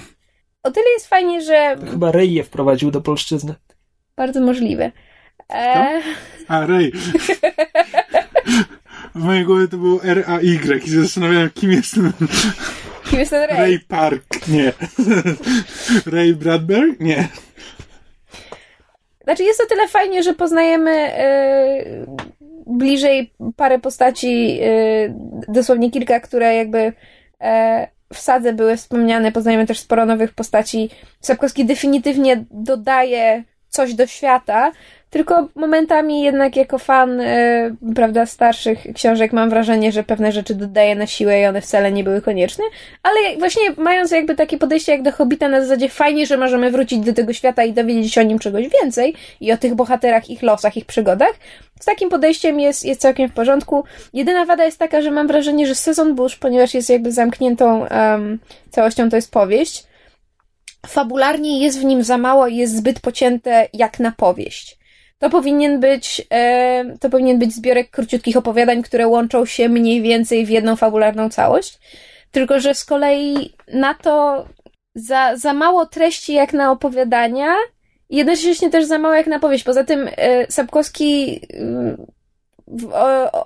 O 0.63 0.71
tyle 0.71 0.85
jest 0.93 1.07
fajnie, 1.07 1.41
że... 1.41 1.77
To 1.79 1.91
chyba 1.91 2.11
Ray 2.11 2.33
je 2.33 2.43
wprowadził 2.43 2.91
do 2.91 3.01
polszczyzny. 3.01 3.55
Bardzo 4.15 4.41
możliwe. 4.41 4.91
E... 5.49 6.01
A, 6.47 6.65
Ray. 6.65 6.91
w 9.15 9.23
mojej 9.23 9.45
głowie 9.45 9.67
to 9.67 9.77
był 9.77 9.99
R-A-Y 10.03 10.85
i 10.85 10.89
zastanawiałem, 10.89 11.49
kim 11.49 11.71
jest 11.71 11.95
ten... 11.95 12.11
Kim 13.09 13.19
jest 13.19 13.31
ten 13.31 13.49
Ray? 13.49 13.57
Ray 13.57 13.79
Park, 13.79 14.47
nie. 14.47 14.73
Ray 16.13 16.33
Bradbury? 16.33 16.95
Nie. 16.99 17.27
Znaczy 19.23 19.43
jest 19.43 19.59
to 19.59 19.65
tyle 19.65 19.87
fajnie, 19.87 20.23
że 20.23 20.33
poznajemy 20.33 20.91
yy, 20.91 22.05
bliżej 22.67 23.33
parę 23.55 23.79
postaci, 23.79 24.55
yy, 24.55 25.13
dosłownie 25.47 25.91
kilka, 25.91 26.19
które 26.19 26.55
jakby 26.55 26.79
yy, 26.79 27.47
w 28.13 28.17
sadze 28.17 28.53
były 28.53 28.77
wspomniane. 28.77 29.31
Poznajemy 29.31 29.67
też 29.67 29.79
sporo 29.79 30.05
nowych 30.05 30.33
postaci. 30.33 30.89
Sapkowski 31.21 31.65
definitywnie 31.65 32.45
dodaje 32.51 33.43
coś 33.69 33.93
do 33.93 34.07
świata, 34.07 34.71
tylko 35.15 35.47
momentami 35.55 36.21
jednak 36.21 36.55
jako 36.55 36.77
fan, 36.77 37.19
yy, 37.19 37.93
prawda, 37.95 38.25
starszych 38.25 38.79
książek 38.95 39.33
mam 39.33 39.49
wrażenie, 39.49 39.91
że 39.91 40.03
pewne 40.03 40.31
rzeczy 40.31 40.55
dodaje 40.55 40.95
na 40.95 41.07
siłę 41.07 41.41
i 41.41 41.45
one 41.45 41.61
wcale 41.61 41.91
nie 41.91 42.03
były 42.03 42.21
konieczne, 42.21 42.63
ale 43.03 43.37
właśnie 43.39 43.61
mając 43.77 44.11
jakby 44.11 44.35
takie 44.35 44.57
podejście 44.57 44.91
jak 44.91 45.01
do 45.01 45.11
Hobbita 45.11 45.49
na 45.49 45.61
zasadzie 45.61 45.89
fajnie, 45.89 46.25
że 46.25 46.37
możemy 46.37 46.71
wrócić 46.71 46.99
do 46.99 47.13
tego 47.13 47.33
świata 47.33 47.63
i 47.63 47.73
dowiedzieć 47.73 48.13
się 48.13 48.21
o 48.21 48.23
nim 48.23 48.39
czegoś 48.39 48.67
więcej 48.69 49.13
i 49.41 49.51
o 49.51 49.57
tych 49.57 49.75
bohaterach, 49.75 50.29
ich 50.29 50.41
losach, 50.41 50.77
ich 50.77 50.85
przygodach, 50.85 51.33
z 51.79 51.85
takim 51.85 52.09
podejściem 52.09 52.59
jest, 52.59 52.85
jest 52.85 53.01
całkiem 53.01 53.29
w 53.29 53.33
porządku. 53.33 53.83
Jedyna 54.13 54.45
wada 54.45 54.65
jest 54.65 54.79
taka, 54.79 55.01
że 55.01 55.11
mam 55.11 55.27
wrażenie, 55.27 55.67
że 55.67 55.75
sezon 55.75 56.15
Bush, 56.15 56.35
ponieważ 56.35 56.73
jest 56.73 56.89
jakby 56.89 57.11
zamkniętą 57.11 57.79
um, 57.79 58.39
całością, 58.71 59.09
to 59.09 59.15
jest 59.15 59.31
powieść, 59.31 59.83
fabularnie 60.87 61.63
jest 61.63 61.79
w 61.79 61.83
nim 61.83 62.03
za 62.03 62.17
mało 62.17 62.47
i 62.47 62.55
jest 62.55 62.77
zbyt 62.77 62.99
pocięte 62.99 63.67
jak 63.73 63.99
na 63.99 64.11
powieść. 64.11 64.84
To 65.19 65.29
powinien 65.29 65.79
być, 65.79 66.27
e, 66.31 66.97
to 66.99 67.09
powinien 67.09 67.39
być 67.39 67.53
zbiorek 67.53 67.89
króciutkich 67.89 68.37
opowiadań, 68.37 68.83
które 68.83 69.07
łączą 69.07 69.45
się 69.45 69.69
mniej 69.69 70.01
więcej 70.01 70.45
w 70.45 70.49
jedną 70.49 70.75
fabularną 70.75 71.29
całość. 71.29 71.79
Tylko, 72.31 72.59
że 72.59 72.73
z 72.75 72.85
kolei 72.85 73.53
na 73.73 73.93
to 73.93 74.45
za, 74.95 75.37
za 75.37 75.53
mało 75.53 75.85
treści 75.85 76.33
jak 76.33 76.53
na 76.53 76.71
opowiadania, 76.71 77.53
jednocześnie 78.09 78.69
też 78.69 78.85
za 78.85 78.99
mało 78.99 79.13
jak 79.15 79.27
na 79.27 79.39
powieść. 79.39 79.63
Poza 79.63 79.83
tym 79.83 80.09
e, 80.17 80.51
Sapkowski 80.51 81.41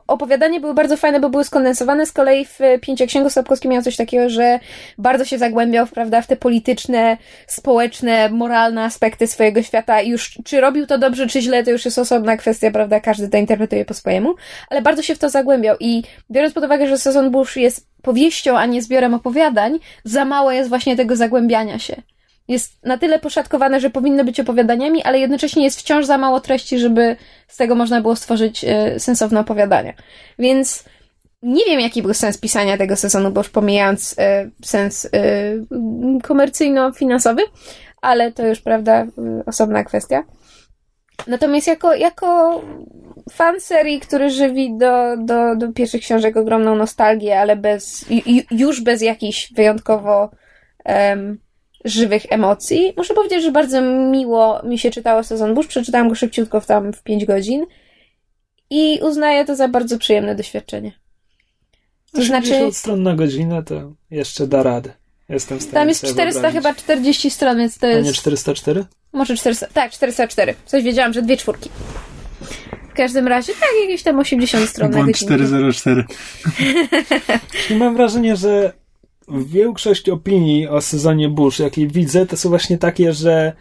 opowiadania 0.07 0.59
były 0.59 0.73
bardzo 0.73 0.97
fajne, 0.97 1.19
bo 1.19 1.29
były 1.29 1.43
skondensowane. 1.43 2.05
Z 2.05 2.11
kolei 2.11 2.45
w 2.45 2.59
Pięcioksięgu 2.81 3.29
Sapkowskim 3.29 3.71
miał 3.71 3.81
coś 3.81 3.95
takiego, 3.95 4.29
że 4.29 4.59
bardzo 4.97 5.25
się 5.25 5.37
zagłębiał 5.37 5.87
prawda, 5.87 6.21
w 6.21 6.27
te 6.27 6.35
polityczne, 6.35 7.17
społeczne, 7.47 8.29
moralne 8.29 8.83
aspekty 8.83 9.27
swojego 9.27 9.63
świata. 9.63 10.01
I 10.01 10.09
już 10.09 10.37
czy 10.45 10.61
robił 10.61 10.87
to 10.87 10.97
dobrze, 10.97 11.27
czy 11.27 11.41
źle, 11.41 11.63
to 11.63 11.71
już 11.71 11.85
jest 11.85 11.99
osobna 11.99 12.37
kwestia, 12.37 12.71
prawda? 12.71 12.99
Każdy 12.99 13.29
to 13.29 13.37
interpretuje 13.37 13.85
po 13.85 13.93
swojemu. 13.93 14.35
Ale 14.69 14.81
bardzo 14.81 15.01
się 15.01 15.15
w 15.15 15.19
to 15.19 15.29
zagłębiał. 15.29 15.75
I 15.79 16.03
biorąc 16.31 16.53
pod 16.53 16.63
uwagę, 16.63 16.87
że 16.87 16.97
sezon 16.97 17.31
Bush 17.31 17.55
jest 17.57 17.87
powieścią, 18.01 18.57
a 18.57 18.65
nie 18.65 18.81
zbiorem 18.81 19.13
opowiadań, 19.13 19.79
za 20.03 20.25
mało 20.25 20.51
jest 20.51 20.69
właśnie 20.69 20.95
tego 20.95 21.15
zagłębiania 21.15 21.79
się 21.79 22.01
jest 22.49 22.85
na 22.85 22.97
tyle 22.97 23.19
poszatkowane, 23.19 23.79
że 23.79 23.89
powinny 23.89 24.23
być 24.23 24.39
opowiadaniami, 24.39 25.03
ale 25.03 25.19
jednocześnie 25.19 25.63
jest 25.63 25.79
wciąż 25.79 26.05
za 26.05 26.17
mało 26.17 26.39
treści, 26.39 26.79
żeby 26.79 27.15
z 27.47 27.57
tego 27.57 27.75
można 27.75 28.01
było 28.01 28.15
stworzyć 28.15 28.63
y, 28.63 28.99
sensowne 28.99 29.39
opowiadania. 29.39 29.93
Więc 30.39 30.83
nie 31.41 31.65
wiem, 31.65 31.79
jaki 31.79 32.01
był 32.01 32.13
sens 32.13 32.37
pisania 32.37 32.77
tego 32.77 32.95
sezonu, 32.95 33.31
bo 33.31 33.39
już 33.39 33.49
pomijając 33.49 34.13
y, 34.13 34.15
sens 34.65 35.05
y, 35.05 35.09
komercyjno-finansowy, 36.23 37.41
ale 38.01 38.31
to 38.31 38.47
już, 38.47 38.59
prawda, 38.61 39.05
osobna 39.45 39.83
kwestia. 39.83 40.23
Natomiast 41.27 41.67
jako, 41.67 41.93
jako 41.93 42.61
fan 43.31 43.61
serii, 43.61 43.99
który 43.99 44.29
żywi 44.29 44.77
do, 44.77 45.17
do, 45.17 45.55
do 45.55 45.73
pierwszych 45.73 46.01
książek 46.01 46.37
ogromną 46.37 46.75
nostalgię, 46.75 47.39
ale 47.39 47.55
bez, 47.55 48.05
już 48.51 48.81
bez 48.81 49.01
jakichś 49.01 49.53
wyjątkowo 49.53 50.29
um, 50.85 51.37
żywych 51.85 52.23
emocji. 52.29 52.93
Muszę 52.97 53.13
powiedzieć, 53.13 53.43
że 53.43 53.51
bardzo 53.51 53.81
miło 53.81 54.61
mi 54.63 54.79
się 54.79 54.91
czytało 54.91 55.23
sezon 55.23 55.53
Bush. 55.53 55.67
Przeczytałam 55.67 56.09
go 56.09 56.15
szybciutko 56.15 56.61
w 56.61 56.65
tam 56.65 56.93
w 56.93 57.03
5 57.03 57.25
godzin 57.25 57.65
i 58.69 58.99
uznaję 59.01 59.45
to 59.45 59.55
za 59.55 59.67
bardzo 59.67 59.97
przyjemne 59.97 60.35
doświadczenie. 60.35 60.91
To 62.13 62.23
znaczy... 62.23 62.69
stron 62.71 63.03
na 63.03 63.15
godzinę 63.15 63.63
to 63.63 63.93
jeszcze 64.11 64.47
da 64.47 64.63
radę. 64.63 64.93
Jestem 65.29 65.57
w 65.57 65.61
stanie 65.61 65.73
Tam 65.73 65.89
jest 65.89 66.05
400 66.05 66.51
chyba 66.51 66.73
40 66.73 67.29
stron, 67.29 67.57
więc 67.57 67.77
to 67.77 67.87
jest... 67.87 68.07
A 68.07 68.11
nie 68.11 68.13
404? 68.13 68.85
Może 69.13 69.37
400, 69.37 69.67
tak, 69.67 69.91
404. 69.91 70.55
Coś 70.65 70.83
wiedziałam, 70.83 71.13
że 71.13 71.21
dwie 71.21 71.37
czwórki. 71.37 71.69
W 72.89 72.93
każdym 72.93 73.27
razie, 73.27 73.53
tak, 73.53 73.69
jakieś 73.81 74.03
tam 74.03 74.19
80 74.19 74.69
stron 74.69 74.91
na 74.91 74.97
godzinę. 74.97 75.13
404. 75.13 76.05
I 77.69 77.75
mam 77.75 77.95
wrażenie, 77.95 78.35
że 78.35 78.73
większość 79.31 80.09
opinii 80.09 80.67
o 80.67 80.81
sezonie 80.81 81.29
Bush, 81.29 81.59
jakiej 81.59 81.87
widzę, 81.87 82.25
to 82.25 82.37
są 82.37 82.49
właśnie 82.49 82.77
takie, 82.77 83.13
że 83.13 83.53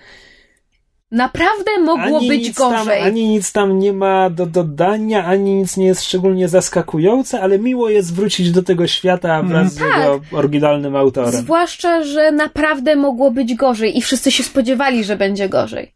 Naprawdę 1.11 1.71
mogło 1.85 2.19
ani 2.19 2.29
być 2.29 2.41
nic 2.49 2.57
tam, 2.57 2.73
gorzej. 2.73 3.03
ani 3.03 3.29
nic 3.29 3.53
tam 3.53 3.79
nie 3.79 3.93
ma 3.93 4.31
do 4.31 4.47
dodania, 4.47 5.25
ani 5.25 5.55
nic 5.55 5.77
nie 5.77 5.87
jest 5.87 6.05
szczególnie 6.05 6.49
zaskakujące, 6.49 7.41
ale 7.41 7.59
miło 7.59 7.89
jest 7.89 8.15
wrócić 8.15 8.51
do 8.51 8.63
tego 8.63 8.87
świata 8.87 9.43
wraz 9.43 9.73
z 9.73 9.79
Tak. 9.79 9.97
jego 9.99 10.21
oryginalnym 10.33 10.97
autorem. 10.97 11.33
Zwłaszcza, 11.33 12.03
że 12.05 12.33
naprawdę 12.33 12.97
mogło 12.97 13.31
być 13.31 13.55
gorzej 13.55 13.99
i 13.99 14.03
wszyscy 14.03 14.31
się 14.31 14.43
spodziewali, 14.43 15.05
że 15.05 15.17
będzie 15.17 15.49
gorzej. 15.49 15.95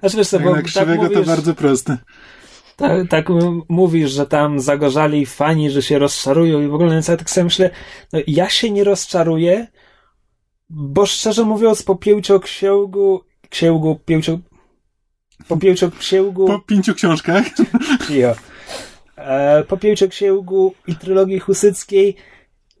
Znaczy, 0.00 0.16
wiesz 0.16 0.28
co, 0.28 0.36
Tak, 0.36 0.44
bo 0.44 0.50
na 0.50 0.56
tak 0.56 0.64
krzywego 0.64 1.02
mówisz, 1.02 1.18
to 1.18 1.24
bardzo 1.24 1.54
proste. 1.54 1.96
Tak, 2.76 3.08
tak 3.08 3.26
mówisz, 3.68 4.10
że 4.10 4.26
tam 4.26 4.60
zagorzali 4.60 5.26
fani, 5.26 5.70
że 5.70 5.82
się 5.82 5.98
rozczarują 5.98 6.62
i 6.62 6.68
w 6.68 6.74
ogóle, 6.74 6.94
ja 6.94 7.16
tak 7.16 7.30
sobie 7.30 7.44
myślę, 7.44 7.70
no 8.12 8.18
ja 8.26 8.48
się 8.48 8.70
nie 8.70 8.84
rozczaruję, 8.84 9.66
bo 10.70 11.06
szczerze 11.06 11.44
mówiąc 11.44 11.82
po 11.82 11.96
pięciu 11.96 12.40
księgu, 12.40 13.20
księgu, 13.50 14.00
pięciu, 14.04 14.40
po 15.48 15.56
pięciu 15.56 15.90
księgu, 15.90 16.46
Po 16.46 16.58
pięciu 16.58 16.94
książkach. 16.94 17.44
Cicho. 18.08 18.34
E, 19.16 19.64
po 19.64 19.76
pięciu 19.76 20.08
księgu 20.08 20.74
i 20.86 20.96
trylogii 20.96 21.38
husyckiej 21.38 22.16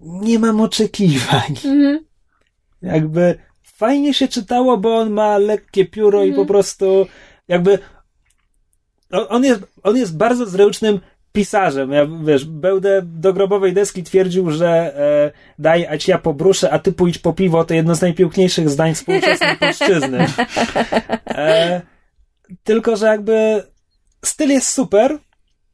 nie 0.00 0.38
mam 0.38 0.60
oczekiwań. 0.60 1.54
Mhm. 1.64 2.04
Jakby 2.82 3.38
fajnie 3.62 4.14
się 4.14 4.28
czytało, 4.28 4.76
bo 4.76 4.96
on 4.96 5.10
ma 5.10 5.38
lekkie 5.38 5.84
pióro 5.84 6.24
i 6.24 6.28
Mhm. 6.28 6.46
po 6.46 6.52
prostu 6.52 7.06
jakby 7.48 7.78
on, 9.28 9.44
jest, 9.44 9.60
on 9.82 9.96
jest 9.96 10.16
bardzo 10.16 10.46
zręcznym 10.46 11.00
pisarzem. 11.32 11.92
Ja, 11.92 12.06
wiesz, 12.24 12.44
będę 12.44 13.02
do 13.04 13.32
grobowej 13.32 13.72
deski 13.72 14.02
twierdził, 14.02 14.50
że 14.50 14.68
e, 14.68 15.32
daj, 15.58 15.86
a 15.86 15.98
ci 15.98 16.10
ja 16.10 16.18
pobruszę, 16.18 16.70
a 16.70 16.78
ty 16.78 16.92
pójdź 16.92 17.18
po 17.18 17.32
piwo, 17.32 17.64
to 17.64 17.74
jedno 17.74 17.94
z 17.94 18.00
najpiękniejszych 18.00 18.70
zdań 18.70 18.94
współczesnej 18.94 19.56
polszczyzny. 19.60 20.26
E, 21.28 21.80
tylko, 22.64 22.96
że 22.96 23.06
jakby 23.06 23.62
styl 24.24 24.48
jest 24.50 24.68
super, 24.70 25.18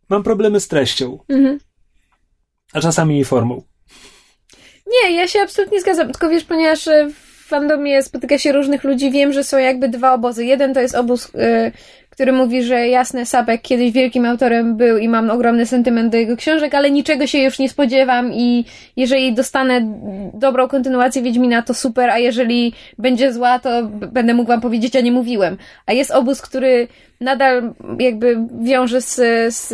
mam 0.08 0.22
problemy 0.22 0.60
z 0.60 0.68
treścią, 0.68 1.18
Mhm. 1.28 1.58
a 2.72 2.80
czasami 2.80 3.20
i 3.20 3.24
formą. 3.24 3.62
Nie, 4.86 5.16
ja 5.16 5.28
się 5.28 5.38
absolutnie 5.40 5.80
zgadzam. 5.80 6.12
Tylko 6.12 6.28
wiesz, 6.28 6.44
ponieważ 6.44 6.88
e, 6.88 7.08
w 7.10 7.46
fandomie 7.48 8.02
spotyka 8.02 8.38
się 8.38 8.52
różnych 8.52 8.84
ludzi, 8.84 9.10
wiem, 9.10 9.32
że 9.32 9.44
są 9.44 9.58
jakby 9.58 9.88
dwa 9.88 10.14
obozy. 10.14 10.44
Jeden 10.44 10.74
to 10.74 10.80
jest 10.80 10.94
obóz, 10.94 11.34
y, 11.34 11.72
który 12.20 12.32
mówi, 12.32 12.62
że 12.62 12.88
jasne, 12.88 13.26
Sapek 13.26 13.62
kiedyś 13.62 13.92
wielkim 13.92 14.24
autorem 14.24 14.76
był 14.76 14.98
i 14.98 15.08
mam 15.08 15.30
ogromny 15.30 15.66
sentyment 15.66 16.12
do 16.12 16.18
jego 16.18 16.36
książek, 16.36 16.74
ale 16.74 16.90
niczego 16.90 17.26
się 17.26 17.38
już 17.38 17.58
nie 17.58 17.68
spodziewam 17.68 18.32
i 18.32 18.64
jeżeli 18.96 19.34
dostanę 19.34 19.80
dobrą 20.34 20.68
kontynuację 20.68 21.22
Wiedźmina, 21.22 21.62
to 21.62 21.74
super, 21.74 22.10
a 22.10 22.18
jeżeli 22.18 22.72
będzie 22.98 23.32
zła, 23.32 23.58
to 23.58 23.82
będę 24.12 24.34
mógł 24.34 24.48
wam 24.48 24.60
powiedzieć, 24.60 24.96
a 24.96 25.00
nie 25.00 25.12
mówiłem. 25.12 25.56
A 25.86 25.92
jest 25.92 26.10
obóz, 26.10 26.42
który 26.42 26.88
nadal 27.20 27.74
jakby 27.98 28.36
wiąże 28.60 29.00
z, 29.00 29.14
z 29.54 29.72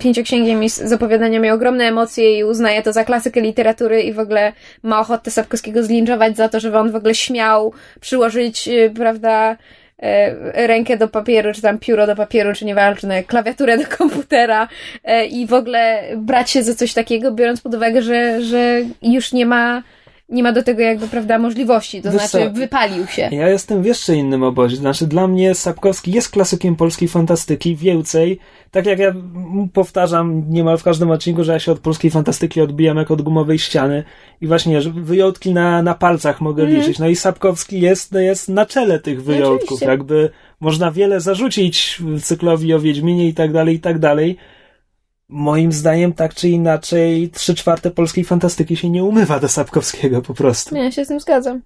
pięcioksięgiem 0.00 0.64
i 0.64 0.70
z 0.70 0.82
z 0.82 0.92
opowiadaniami 0.92 1.50
ogromne 1.50 1.84
emocje 1.84 2.38
i 2.38 2.44
uznaje 2.44 2.82
to 2.82 2.92
za 2.92 3.04
klasykę 3.04 3.40
literatury 3.40 4.02
i 4.02 4.12
w 4.12 4.18
ogóle 4.18 4.52
ma 4.82 5.00
ochotę 5.00 5.30
Sapkowskiego 5.30 5.82
zlinczować 5.82 6.36
za 6.36 6.48
to, 6.48 6.60
żeby 6.60 6.78
on 6.78 6.90
w 6.90 6.96
ogóle 6.96 7.14
śmiał 7.14 7.72
przyłożyć, 8.00 8.68
y, 8.68 8.92
prawda, 8.96 9.56
rękę 10.54 10.96
do 10.96 11.08
papieru, 11.08 11.52
czy 11.52 11.62
tam 11.62 11.78
pióro 11.78 12.06
do 12.06 12.16
papieru, 12.16 12.52
czy 12.52 12.64
nieważne, 12.64 13.24
klawiaturę 13.24 13.78
do 13.78 13.96
komputera 13.98 14.68
e, 15.04 15.26
i 15.26 15.46
w 15.46 15.52
ogóle 15.52 16.02
brać 16.16 16.50
się 16.50 16.62
za 16.62 16.74
coś 16.74 16.94
takiego, 16.94 17.32
biorąc 17.32 17.60
pod 17.60 17.74
uwagę, 17.74 18.02
że, 18.02 18.42
że 18.42 18.80
już 19.02 19.32
nie 19.32 19.46
ma 19.46 19.82
nie 20.30 20.42
ma 20.42 20.52
do 20.52 20.62
tego 20.62 20.82
jakby, 20.82 21.08
prawda, 21.08 21.38
możliwości, 21.38 22.02
to 22.02 22.12
Wiesz 22.12 22.22
znaczy 22.22 22.50
wypalił 22.50 23.06
się. 23.06 23.28
Ja 23.32 23.48
jestem 23.48 23.82
w 23.82 23.86
jeszcze 23.86 24.16
innym 24.16 24.42
obozie. 24.42 24.76
Znaczy, 24.76 25.06
dla 25.06 25.26
mnie 25.28 25.54
Sapkowski 25.54 26.12
jest 26.12 26.28
klasykiem 26.30 26.76
polskiej 26.76 27.08
fantastyki, 27.08 27.76
więcej. 27.76 28.38
Tak 28.70 28.86
jak 28.86 28.98
ja 28.98 29.14
powtarzam 29.72 30.44
niemal 30.50 30.78
w 30.78 30.82
każdym 30.82 31.10
odcinku, 31.10 31.44
że 31.44 31.52
ja 31.52 31.58
się 31.58 31.72
od 31.72 31.78
polskiej 31.78 32.10
fantastyki 32.10 32.60
odbijam 32.60 32.96
jak 32.96 33.10
od 33.10 33.22
gumowej 33.22 33.58
ściany. 33.58 34.04
I 34.40 34.46
właśnie, 34.46 34.82
że 34.82 34.90
wyjątki 34.90 35.52
na, 35.52 35.82
na 35.82 35.94
palcach 35.94 36.40
mogę 36.40 36.62
Mhm. 36.62 36.80
liczyć. 36.80 36.98
No 36.98 37.08
i 37.08 37.16
Sapkowski 37.16 37.80
jest, 37.80 38.12
jest 38.14 38.48
na 38.48 38.66
czele 38.66 39.00
tych 39.00 39.22
wyjątków. 39.24 39.62
oczywiście. 39.64 39.86
Jakby 39.86 40.30
można 40.60 40.90
wiele 40.92 41.20
zarzucić 41.20 42.02
cyklowi 42.22 42.74
o 42.74 42.80
Wiedźminie 42.80 43.28
i 43.28 43.34
tak 43.34 43.52
dalej, 43.52 43.74
i 43.76 43.80
tak 43.80 43.98
dalej. 43.98 44.36
Moim 45.30 45.72
zdaniem, 45.72 46.12
tak 46.12 46.34
czy 46.34 46.48
inaczej, 46.48 47.30
trzy 47.34 47.54
czwarte 47.54 47.90
polskiej 47.90 48.24
fantastyki 48.24 48.76
się 48.76 48.90
nie 48.90 49.04
umywa 49.04 49.40
do 49.40 49.48
Sapkowskiego 49.48 50.22
po 50.22 50.34
prostu. 50.34 50.76
Ja 50.76 50.90
się 50.90 51.04
z 51.04 51.08
tym 51.08 51.20
zgadzam. 51.20 51.62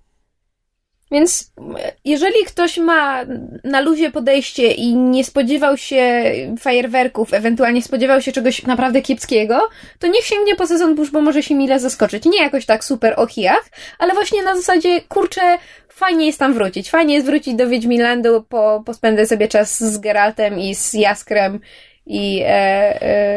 Więc 1.11 1.53
e, 1.79 1.92
jeżeli 2.05 2.44
ktoś 2.46 2.79
ma 2.79 3.24
na 3.64 3.81
luzie 3.81 4.11
podejście 4.11 4.72
i 4.72 4.96
nie 4.96 5.24
spodziewał 5.24 5.77
się 5.77 6.22
fajerwerków, 6.61 7.35
ewentualnie 7.35 7.83
spodziewał 7.83 8.20
się 8.22 8.33
czegoś 8.33 8.62
naprawdę 8.62 9.03
kiepskiego, 9.03 9.68
to 9.98 10.07
niech 10.07 10.24
sięgnie 10.24 10.57
po 10.57 10.66
sezon 10.66 10.94
burz, 10.94 11.11
bo 11.11 11.20
może 11.20 11.42
się 11.42 11.55
mile 11.55 11.81
zaskoczyć. 11.81 12.24
Nie 12.24 12.42
jakoś 12.42 12.66
tak 12.66 12.85
super 12.85 13.14
o 13.16 13.27
kijach, 13.27 13.70
ale 13.98 14.14
właśnie 14.14 14.42
na 14.42 14.57
zasadzie, 14.57 15.00
kurczę, 15.00 15.59
fajnie 15.88 16.27
jest 16.27 16.38
tam 16.38 16.55
wrócić. 16.55 16.90
Fajnie 16.90 17.14
jest 17.14 17.27
wrócić 17.27 17.55
do 17.55 17.68
Wiedźminlandu, 17.68 18.44
po, 18.48 18.83
pospędzę 18.87 19.27
sobie 19.27 19.48
czas 19.48 19.85
z 19.85 19.98
Geraltem 19.98 20.59
i 20.59 20.74
z 20.74 20.94
Jaskrem 20.94 21.61
i 22.07 22.42
e, 22.42 22.46
e, 22.46 23.34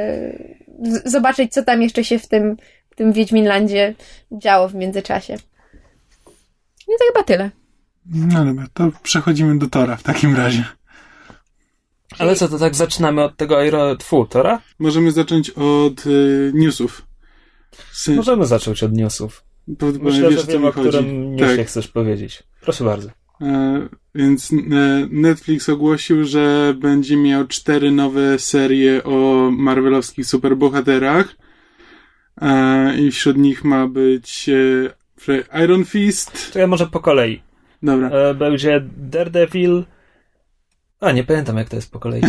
zobaczyć, 1.05 1.53
co 1.53 1.63
tam 1.63 1.81
jeszcze 1.81 2.03
się 2.03 2.19
w 2.19 2.27
tym, 2.27 2.57
w 2.91 2.95
tym 2.95 3.13
Wiedźminlandzie 3.13 3.95
działo 4.31 4.67
w 4.69 4.75
międzyczasie. 4.75 5.33
I 6.83 6.91
to 6.99 7.05
chyba 7.13 7.23
tyle. 7.23 7.51
No 8.05 8.45
dobra, 8.45 8.65
to 8.73 8.91
przechodzimy 9.03 9.59
do 9.59 9.67
Tora 9.67 9.95
w 9.95 10.03
takim 10.03 10.35
razie. 10.35 10.63
Ale 12.19 12.35
co, 12.35 12.47
to 12.47 12.59
tak 12.59 12.75
zaczynamy 12.75 13.23
od 13.23 13.37
tego 13.37 13.57
Aero 13.57 13.95
Tfu, 13.95 14.25
Tora? 14.25 14.61
Możemy 14.79 15.11
zacząć 15.11 15.49
od 15.49 16.05
y, 16.07 16.51
newsów. 16.55 17.01
Sy- 17.93 18.15
Możemy 18.15 18.45
zacząć 18.45 18.83
od 18.83 18.93
newsów. 18.93 19.43
Myślę, 19.67 19.99
Myślę, 20.01 20.29
wiesz, 20.29 20.45
że 20.45 20.51
wiem, 20.51 20.65
o 20.65 20.71
chodzi. 20.71 20.89
którym 20.89 21.35
newsie 21.35 21.57
Tak. 21.57 21.67
chcesz 21.67 21.87
powiedzieć. 21.87 22.43
Proszę 22.61 22.83
bardzo. 22.83 23.09
E, 23.41 23.87
więc 24.15 24.51
e, 24.53 24.55
Netflix 25.11 25.69
ogłosił, 25.69 26.25
że 26.25 26.73
będzie 26.77 27.17
miał 27.17 27.47
cztery 27.47 27.91
nowe 27.91 28.39
serie 28.39 29.03
o 29.03 29.49
marvelowskich 29.51 30.25
superbohaterach. 30.25 31.35
E, 32.41 32.97
I 32.99 33.11
wśród 33.11 33.37
nich 33.37 33.63
ma 33.63 33.87
być 33.87 34.49
Iron 35.63 35.85
Fist. 35.85 36.53
To 36.53 36.59
ja 36.59 36.67
może 36.67 36.87
po 36.87 36.99
kolei. 36.99 37.41
Dobra. 37.83 38.33
Będzie 38.33 38.83
Daredevil. 38.97 39.83
A, 40.99 41.11
nie 41.11 41.23
pamiętam 41.23 41.57
jak 41.57 41.69
to 41.69 41.75
jest 41.75 41.91
po 41.91 41.99
kolei. 41.99 42.21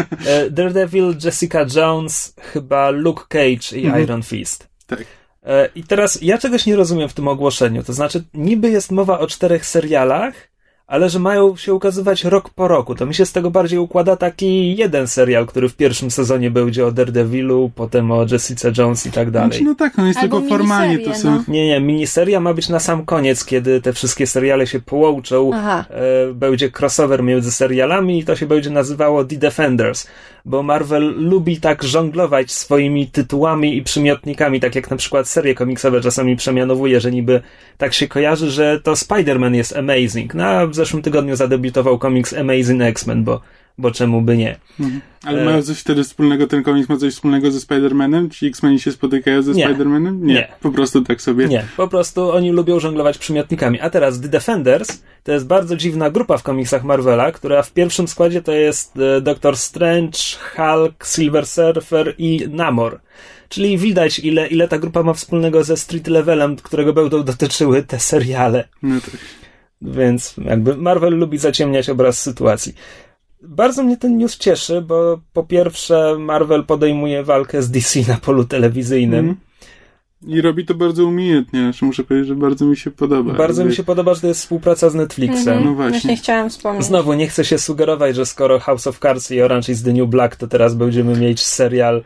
Daredevil, 0.50 1.14
Jessica 1.24 1.66
Jones, 1.76 2.34
chyba 2.40 2.90
Luke 2.90 3.24
Cage 3.28 3.76
i 3.80 3.84
Mhm. 3.86 4.02
Iron 4.02 4.22
Fist. 4.22 4.68
Tak. 4.86 5.04
I 5.74 5.84
teraz 5.84 6.22
ja 6.22 6.38
czegoś 6.38 6.66
nie 6.66 6.76
rozumiem 6.76 7.08
w 7.08 7.14
tym 7.14 7.28
ogłoszeniu. 7.28 7.82
To 7.82 7.92
znaczy, 7.92 8.24
niby 8.34 8.70
jest 8.70 8.92
mowa 8.92 9.18
o 9.18 9.26
czterech 9.26 9.66
serialach, 9.66 10.51
ale 10.92 11.10
że 11.10 11.18
mają 11.18 11.56
się 11.56 11.74
ukazywać 11.74 12.24
rok 12.24 12.50
po 12.50 12.68
roku. 12.68 12.94
To 12.94 13.06
mi 13.06 13.14
się 13.14 13.26
z 13.26 13.32
tego 13.32 13.50
bardziej 13.50 13.78
układa 13.78 14.16
taki 14.16 14.76
jeden 14.76 15.08
serial, 15.08 15.46
który 15.46 15.68
w 15.68 15.76
pierwszym 15.76 16.10
sezonie 16.10 16.50
będzie 16.50 16.86
o 16.86 16.92
Daredevilu, 16.92 17.70
potem 17.74 18.10
o 18.10 18.26
Jessica 18.30 18.68
Jones 18.78 19.06
i 19.06 19.10
tak 19.10 19.30
dalej. 19.30 19.50
Znaczy, 19.50 19.64
no 19.64 19.74
tak, 19.74 19.96
no 19.96 20.06
jest 20.06 20.18
Albo 20.18 20.40
tylko 20.40 20.56
formalnie 20.56 20.98
to 20.98 21.14
są. 21.14 21.30
no. 21.30 21.44
Nie, 21.48 21.66
nie, 21.66 21.80
miniseria 21.80 22.40
ma 22.40 22.54
być 22.54 22.68
na 22.68 22.80
sam 22.80 23.04
koniec, 23.04 23.44
kiedy 23.44 23.80
te 23.80 23.92
wszystkie 23.92 24.26
seriale 24.26 24.66
się 24.66 24.80
połączą. 24.80 25.50
E, 25.54 25.86
będzie 26.34 26.70
crossover 26.80 27.22
między 27.22 27.52
serialami 27.52 28.18
i 28.18 28.24
to 28.24 28.36
się 28.36 28.46
będzie 28.46 28.70
nazywało 28.70 29.24
The 29.24 29.36
Defenders, 29.36 30.06
bo 30.44 30.62
Marvel 30.62 31.14
lubi 31.16 31.60
tak 31.60 31.82
żonglować 31.82 32.52
swoimi 32.52 33.06
tytułami 33.06 33.76
i 33.76 33.82
przymiotnikami, 33.82 34.60
tak 34.60 34.74
jak 34.74 34.90
na 34.90 34.96
przykład 34.96 35.28
serie 35.28 35.54
komiksowe 35.54 36.00
czasami 36.00 36.36
przemianowuje, 36.36 37.00
że 37.00 37.10
niby 37.10 37.42
tak 37.78 37.94
się 37.94 38.08
kojarzy, 38.08 38.50
że 38.50 38.80
to 38.80 38.92
Spider-Man 38.92 39.54
jest 39.54 39.76
amazing. 39.76 40.34
No, 40.34 40.44
a 40.44 40.66
zeszłym 40.84 41.02
tygodniu 41.02 41.36
zadebiutował 41.36 41.98
komiks 41.98 42.34
Amazing 42.34 42.82
X-Men, 42.82 43.24
bo, 43.24 43.40
bo 43.78 43.90
czemu 43.90 44.22
by 44.22 44.36
nie? 44.36 44.56
Mhm. 44.80 45.00
Ale 45.24 45.42
E. 45.42 45.44
mają 45.44 45.62
coś 45.62 45.78
wtedy 45.78 46.04
wspólnego, 46.04 46.46
ten 46.46 46.62
komiks 46.62 46.88
ma 46.88 46.96
coś 46.96 47.14
wspólnego 47.14 47.50
ze 47.50 47.58
Spider-Manem? 47.58 48.30
Ci 48.30 48.46
X-Meni 48.46 48.80
się 48.80 48.92
spotykają 48.92 49.42
ze 49.42 49.52
Nie. 49.52 49.68
Spider-Manem? 49.68 50.18
Nie. 50.22 50.48
Po 50.60 50.70
prostu 50.70 51.02
tak 51.02 51.22
sobie. 51.22 51.48
Nie, 51.48 51.64
po 51.76 51.88
prostu 51.88 52.30
oni 52.30 52.50
lubią 52.50 52.80
żonglować 52.80 53.18
przymiotnikami. 53.18 53.80
A 53.80 53.90
teraz 53.90 54.20
The 54.20 54.28
Defenders 54.28 55.02
to 55.22 55.32
jest 55.32 55.46
bardzo 55.46 55.76
dziwna 55.76 56.10
grupa 56.10 56.38
w 56.38 56.42
komiksach 56.42 56.84
Marvela, 56.84 57.32
która 57.32 57.62
w 57.62 57.72
pierwszym 57.72 58.08
składzie 58.08 58.42
to 58.42 58.52
jest 58.52 58.96
e, 58.96 59.20
Doctor 59.20 59.56
Strange, 59.56 60.18
Hulk, 60.56 61.06
Silver 61.06 61.46
Surfer 61.46 62.14
i 62.18 62.46
Namor. 62.50 63.00
Czyli 63.48 63.78
widać, 63.78 64.18
ile, 64.18 64.46
ile 64.46 64.68
ta 64.68 64.78
grupa 64.78 65.02
ma 65.02 65.14
wspólnego 65.14 65.64
ze 65.64 65.76
Street 65.76 66.06
Levelem, 66.06 66.56
którego 66.56 66.92
będą 66.92 67.22
dotyczyły 67.22 67.82
te 67.82 68.00
seriale. 68.00 68.68
No 68.82 69.00
tak. 69.00 69.10
Więc 69.82 70.34
jakby 70.44 70.76
Marvel 70.76 71.14
lubi 71.18 71.38
zaciemniać 71.38 71.90
obraz 71.90 72.20
sytuacji. 72.20 72.74
Bardzo 73.42 73.82
mnie 73.82 73.96
ten 73.96 74.16
news 74.18 74.38
cieszy, 74.38 74.82
bo 74.82 75.20
po 75.32 75.42
pierwsze 75.44 76.16
Marvel 76.18 76.64
podejmuje 76.64 77.24
walkę 77.24 77.62
z 77.62 77.70
DC 77.70 78.00
na 78.08 78.16
polu 78.16 78.44
telewizyjnym. 78.44 79.18
Mhm. 79.18 79.36
I 80.26 80.40
robi 80.40 80.66
to 80.66 80.74
bardzo 80.74 81.04
umiejętnie, 81.04 81.68
aż 81.68 81.82
muszę 81.82 82.04
powiedzieć, 82.04 82.28
że 82.28 82.34
bardzo 82.34 82.64
mi 82.64 82.76
się 82.76 82.90
podoba. 82.90 83.34
Bardzo 83.34 83.60
Jakby- 83.62 83.70
mi 83.70 83.76
się 83.76 83.84
podoba, 83.84 84.14
że 84.14 84.20
to 84.20 84.26
jest 84.26 84.40
współpraca 84.40 84.90
z 84.90 84.94
Netflixem. 84.94 85.48
Mhm. 85.48 85.64
No 85.64 85.74
właśnie. 85.74 85.90
Właśnie 85.90 86.16
chciałam 86.16 86.50
wspomnieć. 86.50 86.84
Znowu 86.84 87.12
nie 87.14 87.28
chcę 87.28 87.44
się 87.44 87.58
sugerować, 87.58 88.16
że 88.16 88.26
skoro 88.26 88.58
House 88.58 88.86
of 88.86 88.98
Cards 88.98 89.30
i 89.30 89.42
Orange 89.42 89.72
is 89.72 89.82
the 89.82 89.92
New 89.92 90.08
Black, 90.08 90.36
to 90.36 90.46
teraz 90.46 90.74
będziemy 90.74 91.16
mieć 91.18 91.40
serial. 91.46 92.04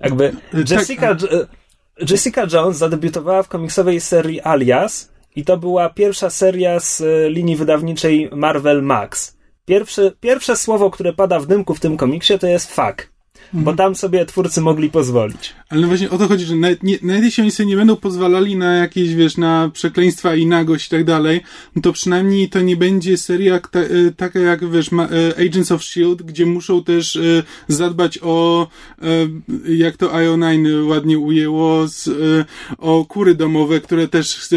Jakby 0.00 0.32
Tak, 0.52 0.70
Jessica, 0.70 1.10
a- 1.10 2.04
Jessica 2.10 2.46
Jones 2.52 2.76
zadebiutowała 2.76 3.42
w 3.42 3.48
komiksowej 3.48 4.00
serii 4.00 4.40
Alias 4.40 5.12
i 5.38 5.44
to 5.44 5.56
była 5.56 5.90
pierwsza 5.90 6.30
seria 6.30 6.80
z 6.80 7.00
e, 7.00 7.30
linii 7.30 7.56
wydawniczej 7.56 8.30
Marvel 8.32 8.82
Max. 8.82 9.36
Pierwsze, 10.20 10.56
słowo, 10.56 10.90
które 10.90 11.12
pada 11.12 11.40
w 11.40 11.46
dymku 11.46 11.74
w 11.74 11.80
tym 11.80 11.96
komiksie, 11.96 12.38
to 12.38 12.46
jest 12.46 12.74
fuck. 12.74 13.17
Bo 13.52 13.72
tam 13.72 13.94
sobie 13.94 14.26
twórcy 14.26 14.60
mogli 14.60 14.90
pozwolić. 14.90 15.54
Ale 15.68 15.80
no 15.80 15.86
właśnie 15.86 16.10
o 16.10 16.18
to 16.18 16.28
chodzi, 16.28 16.44
że 16.44 16.56
nawet, 16.56 16.82
nie, 16.82 16.98
nawet 17.02 17.24
jeśli 17.24 17.42
oni 17.42 17.50
sobie 17.50 17.66
nie 17.66 17.76
będą 17.76 17.96
pozwalali 17.96 18.56
na 18.56 18.74
jakieś, 18.74 19.14
wiesz, 19.14 19.36
na 19.36 19.70
przekleństwa 19.74 20.34
i 20.34 20.46
nagość 20.46 20.86
i 20.86 20.90
tak 20.90 21.04
dalej, 21.04 21.40
no 21.76 21.82
to 21.82 21.92
przynajmniej 21.92 22.48
to 22.48 22.60
nie 22.60 22.76
będzie 22.76 23.16
seria 23.16 23.60
ta, 23.60 23.80
e, 23.80 23.86
taka 24.16 24.38
jak, 24.40 24.70
wiesz, 24.70 24.90
e, 24.92 25.46
Agents 25.46 25.72
of 25.72 25.80
S.H.I.E.L.D., 25.80 26.24
gdzie 26.24 26.46
muszą 26.46 26.84
też 26.84 27.16
e, 27.16 27.20
zadbać 27.68 28.18
o, 28.22 28.68
jak 29.68 29.96
to 29.96 30.08
IO9 30.08 30.86
ładnie 30.86 31.18
ujęło, 31.18 31.86
o 32.78 33.04
kury 33.04 33.34
domowe, 33.34 33.80
które 33.80 34.08
też 34.08 34.48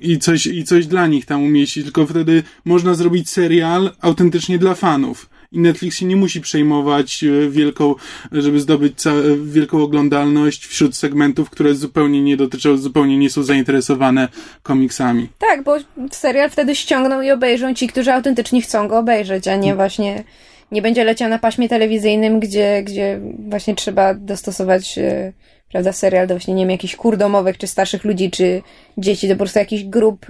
i, 0.00 0.18
coś, 0.18 0.46
i 0.46 0.64
coś 0.64 0.86
dla 0.86 1.06
nich 1.06 1.26
tam 1.26 1.42
umieścić, 1.42 1.84
tylko 1.84 2.06
wtedy 2.06 2.42
można 2.64 2.94
zrobić 2.94 3.30
serial 3.30 3.90
autentycznie 4.00 4.58
dla 4.58 4.74
fanów. 4.74 5.31
I 5.52 5.58
Netflix 5.58 5.96
się 5.96 6.06
nie 6.06 6.16
musi 6.16 6.40
przejmować 6.40 7.24
e, 7.24 7.50
wielką, 7.50 7.94
żeby 8.32 8.60
zdobyć 8.60 9.06
e, 9.06 9.12
wielką 9.44 9.82
oglądalność 9.82 10.66
wśród 10.66 10.96
segmentów, 10.96 11.50
które 11.50 11.74
zupełnie 11.74 12.22
nie 12.22 12.36
dotyczą, 12.36 12.76
zupełnie 12.76 13.18
nie 13.18 13.30
są 13.30 13.42
zainteresowane 13.42 14.28
komiksami. 14.62 15.28
Tak, 15.38 15.62
bo 15.62 15.76
serial 16.10 16.50
wtedy 16.50 16.74
ściągną 16.74 17.20
i 17.20 17.30
obejrzą 17.30 17.74
ci, 17.74 17.88
którzy 17.88 18.12
autentycznie 18.12 18.62
chcą 18.62 18.88
go 18.88 18.98
obejrzeć, 18.98 19.48
a 19.48 19.56
nie 19.56 19.74
właśnie 19.74 20.24
nie 20.72 20.82
będzie 20.82 21.04
leciał 21.04 21.28
na 21.28 21.38
paśmie 21.38 21.68
telewizyjnym, 21.68 22.40
gdzie, 22.40 22.82
gdzie 22.82 23.20
właśnie 23.48 23.74
trzeba 23.74 24.14
dostosować 24.14 24.98
e, 24.98 25.32
prawda, 25.72 25.92
serial 25.92 26.26
do 26.26 26.34
właśnie, 26.34 26.54
nie 26.54 26.62
wiem, 26.62 26.70
jakichś 26.70 26.96
kur 26.96 27.16
domowych, 27.16 27.58
czy 27.58 27.66
starszych 27.66 28.04
ludzi, 28.04 28.30
czy 28.30 28.62
dzieci, 28.98 29.28
to 29.28 29.34
po 29.34 29.38
prostu 29.38 29.58
jakichś 29.58 29.84
grup, 29.84 30.26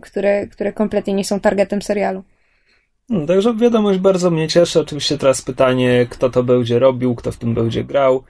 które, 0.00 0.46
które 0.46 0.72
kompletnie 0.72 1.14
nie 1.14 1.24
są 1.24 1.40
targetem 1.40 1.82
serialu. 1.82 2.22
No, 3.08 3.26
także 3.26 3.54
wiadomość 3.54 3.98
bardzo 3.98 4.30
mnie 4.30 4.48
cieszy. 4.48 4.80
Oczywiście 4.80 5.18
teraz 5.18 5.42
pytanie, 5.42 6.06
kto 6.10 6.30
to 6.30 6.42
będzie 6.42 6.78
robił, 6.78 7.14
kto 7.14 7.32
w 7.32 7.36
tym 7.36 7.54
będzie 7.54 7.84
grał. 7.84 8.22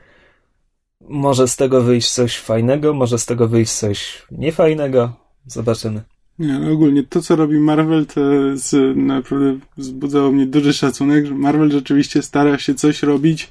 Może 1.00 1.48
z 1.48 1.56
tego 1.56 1.82
wyjść 1.82 2.10
coś 2.10 2.38
fajnego, 2.38 2.94
może 2.94 3.18
z 3.18 3.26
tego 3.26 3.48
wyjść 3.48 3.72
coś 3.72 4.26
niefajnego. 4.30 5.12
Zobaczymy. 5.46 6.02
Nie, 6.38 6.58
no 6.58 6.72
ogólnie 6.72 7.02
to, 7.02 7.22
co 7.22 7.36
robi 7.36 7.58
Marvel, 7.58 8.06
to 8.06 8.20
e, 8.20 8.94
naprawdę 8.94 9.58
wzbudzało 9.76 10.32
mnie 10.32 10.46
duży 10.46 10.72
szacunek, 10.72 11.26
że 11.26 11.34
Marvel 11.34 11.70
rzeczywiście 11.70 12.22
stara 12.22 12.58
się 12.58 12.74
coś 12.74 13.02
robić. 13.02 13.48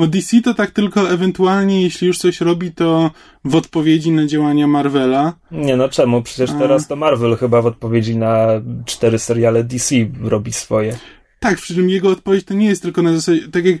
Bo 0.00 0.06
DC 0.06 0.40
to 0.42 0.54
tak 0.54 0.70
tylko 0.70 1.10
ewentualnie, 1.10 1.82
jeśli 1.82 2.06
już 2.06 2.18
coś 2.18 2.40
robi, 2.40 2.72
to 2.72 3.10
w 3.44 3.54
odpowiedzi 3.54 4.10
na 4.10 4.26
działania 4.26 4.66
Marvela. 4.66 5.32
Nie 5.50 5.76
no 5.76 5.88
czemu? 5.88 6.22
Przecież 6.22 6.50
teraz 6.58 6.88
to 6.88 6.96
Marvel 6.96 7.36
chyba 7.36 7.62
w 7.62 7.66
odpowiedzi 7.66 8.16
na 8.16 8.46
cztery 8.84 9.18
seriale 9.18 9.64
DC 9.64 9.94
robi 10.22 10.52
swoje. 10.52 10.96
Tak, 11.42 11.56
przy 11.56 11.74
czym 11.74 11.90
jego 11.90 12.08
odpowiedź 12.10 12.44
to 12.44 12.54
nie 12.54 12.66
jest 12.66 12.82
tylko 12.82 13.02
na 13.02 13.14
zasadzie, 13.14 13.48
tak 13.48 13.64
jak 13.64 13.76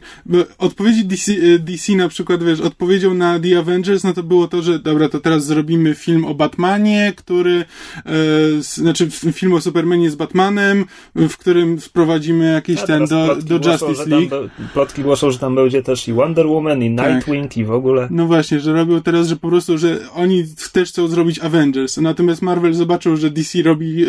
odpowiedzi 0.58 1.04
DC, 1.04 1.32
e, 1.32 1.58
DC 1.58 1.92
na 1.92 2.08
przykład, 2.08 2.44
wiesz, 2.44 2.60
odpowiedzią 2.60 3.14
na 3.14 3.40
The 3.40 3.58
Avengers, 3.58 4.04
no 4.04 4.12
to 4.12 4.22
było 4.22 4.48
to, 4.48 4.62
że 4.62 4.78
dobra, 4.78 5.08
to 5.08 5.20
teraz 5.20 5.44
zrobimy 5.46 5.94
film 5.94 6.24
o 6.24 6.34
Batmanie, 6.34 7.12
który, 7.16 7.64
e, 8.06 8.62
znaczy 8.62 9.08
film 9.10 9.52
o 9.52 9.60
Supermanie 9.60 10.10
z 10.10 10.14
Batmanem, 10.16 10.84
w 11.14 11.36
którym 11.36 11.80
wprowadzimy 11.80 12.52
jakiś 12.52 12.82
ten 12.82 13.06
do, 13.06 13.36
do 13.36 13.58
głoszą, 13.60 13.70
Justice 13.88 14.10
tam 14.10 14.20
League. 14.20 14.30
be- 14.30 14.48
Plotki 14.72 15.02
głoszą, 15.02 15.30
że 15.30 15.38
tam 15.38 15.54
będzie 15.54 15.82
też 15.82 16.08
i 16.08 16.12
Wonder 16.12 16.46
Woman, 16.46 16.82
i 16.82 16.96
Tak. 16.96 17.14
Nightwing, 17.14 17.56
i 17.56 17.64
w 17.64 17.70
ogóle. 17.70 18.08
No 18.10 18.26
właśnie, 18.26 18.60
że 18.60 18.72
robią 18.72 19.02
teraz, 19.02 19.26
że 19.28 19.36
po 19.36 19.48
prostu, 19.48 19.78
że 19.78 19.98
oni 20.14 20.44
też 20.72 20.88
chcą 20.88 21.08
zrobić 21.08 21.38
Avengers. 21.38 21.96
Natomiast 21.96 22.42
Marvel 22.42 22.74
zobaczył, 22.74 23.16
że 23.16 23.30
DC 23.30 23.62
robi, 23.62 24.04
e, 24.04 24.08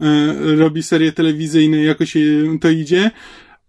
e, 0.00 0.56
robi 0.56 0.82
serie 0.82 1.12
telewizyjne 1.12 1.76
jakoś 1.84 2.16
to 2.60 2.70
idzie, 2.70 2.91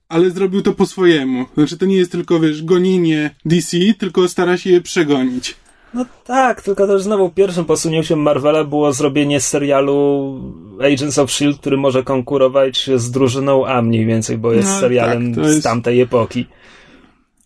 ale 0.10 0.30
zrobił 0.32 0.62
to 0.62 0.74
po 0.74 0.86
swojemu. 0.86 1.46
Znaczy 1.54 1.78
to 1.78 1.86
nie 1.86 1.98
jest 1.98 2.12
tylko, 2.12 2.40
wiesz, 2.40 2.64
gonienie 2.64 3.36
DC, 3.46 3.78
tylko 3.98 4.28
stara 4.28 4.58
się 4.58 4.70
je 4.70 4.82
przegonić. 4.82 5.56
No 5.94 6.06
tak, 6.26 6.62
tylko 6.62 6.88
też 6.88 7.04
znowu 7.04 7.30
pierwszym 7.30 7.66
posunięciem 7.66 8.20
Marvela 8.20 8.64
było 8.64 8.94
zrobienie 8.94 9.40
serialu 9.40 10.40
Agents 10.80 11.18
of 11.18 11.30
S.H.I.E.L.D., 11.30 11.60
który 11.60 11.78
może 11.78 12.04
konkurować 12.04 12.90
z 12.96 13.12
drużyną 13.12 13.66
A 13.66 13.82
mniej 13.82 14.06
więcej, 14.06 14.38
bo 14.38 14.54
jest 14.54 14.70
No, 14.70 14.80
serialem 14.80 15.36
tak, 15.36 15.44
jest- 15.44 15.60
z 15.60 15.64
tamtej 15.64 16.02
epoki. 16.02 16.46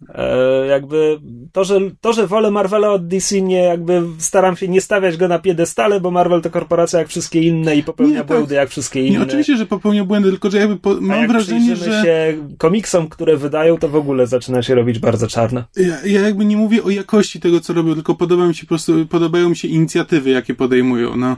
E, 0.10 0.68
jakby 0.68 1.20
to 1.52 1.64
że, 1.64 1.80
to, 2.02 2.14
że 2.14 2.28
wolę 2.28 2.52
Marvela 2.52 2.92
od 2.92 3.08
DC, 3.08 3.42
nie 3.42 3.64
jakby 3.64 4.04
staram 4.18 4.58
się 4.58 4.68
nie 4.68 4.82
stawiać 4.82 5.18
go 5.18 5.28
na 5.28 5.40
piedestale, 5.40 6.00
bo 6.02 6.12
Marvel 6.12 6.42
to 6.42 6.50
korporacja 6.50 7.00
jak 7.00 7.08
wszystkie 7.08 7.42
inne 7.42 7.76
i 7.76 7.84
popełnia 7.84 8.14
Nie, 8.14 8.20
tak. 8.20 8.28
błędy 8.28 8.56
jak 8.56 8.70
wszystkie 8.70 9.02
inne. 9.02 9.20
Nie, 9.20 9.26
oczywiście, 9.26 9.58
że 9.58 9.66
popełnia 9.66 10.06
błędy, 10.06 10.30
tylko 10.30 10.50
że 10.50 10.58
jakby 10.58 10.78
po, 10.78 10.94
mam 11.02 11.20
jak 11.20 11.32
wrażenie, 11.32 11.76
że 11.76 12.04
się 12.04 12.38
komiksom, 12.58 13.10
które 13.10 13.38
wydają, 13.38 13.78
to 13.78 13.90
w 13.90 13.96
ogóle 13.96 14.28
zaczyna 14.28 14.62
się 14.62 14.76
robić 14.76 15.00
bardzo 15.00 15.28
czarno. 15.28 15.64
ja, 15.76 16.06
ja 16.06 16.22
jakby 16.22 16.46
nie 16.46 16.58
mówię 16.58 16.84
o 16.84 16.90
jakości 16.90 17.40
tego, 17.40 17.60
co 17.60 17.74
robią, 17.74 17.94
tylko 17.94 18.16
podoba 18.16 18.48
mi 18.48 18.56
się 18.56 18.64
po 18.64 18.70
prostu, 18.70 19.06
podobają 19.06 19.50
mi 19.50 19.56
się 19.56 19.68
inicjatywy, 19.68 20.30
jakie 20.30 20.54
podejmują, 20.56 21.16
no. 21.16 21.38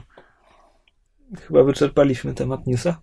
Chyba 1.48 1.64
wyczerpaliśmy 1.64 2.34
temat 2.34 2.68
newsa. 2.68 3.02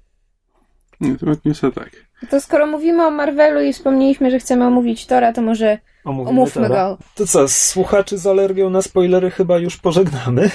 Nie, 1.01 1.16
to 1.16 1.26
newsa 1.44 1.70
tak. 1.70 1.90
To 2.30 2.40
skoro 2.40 2.66
mówimy 2.66 3.07
o 3.07 3.11
Marvelu 3.11 3.61
i 3.62 3.72
wspomnieliśmy, 3.72 4.30
że 4.30 4.38
chcemy 4.38 4.66
omówić 4.66 5.07
Tora, 5.07 5.32
to 5.32 5.42
może 5.42 5.78
Omówimy 6.05 6.30
omówmy 6.30 6.68
Tora. 6.68 6.88
go. 6.88 6.99
To 7.14 7.26
co, 7.26 7.49
słuchaczy 7.49 8.18
z 8.18 8.26
alergią 8.26 8.70
na 8.70 8.82
spoilery 8.82 9.30
chyba 9.30 9.59
już 9.59 9.76
pożegnamy. 9.76 10.51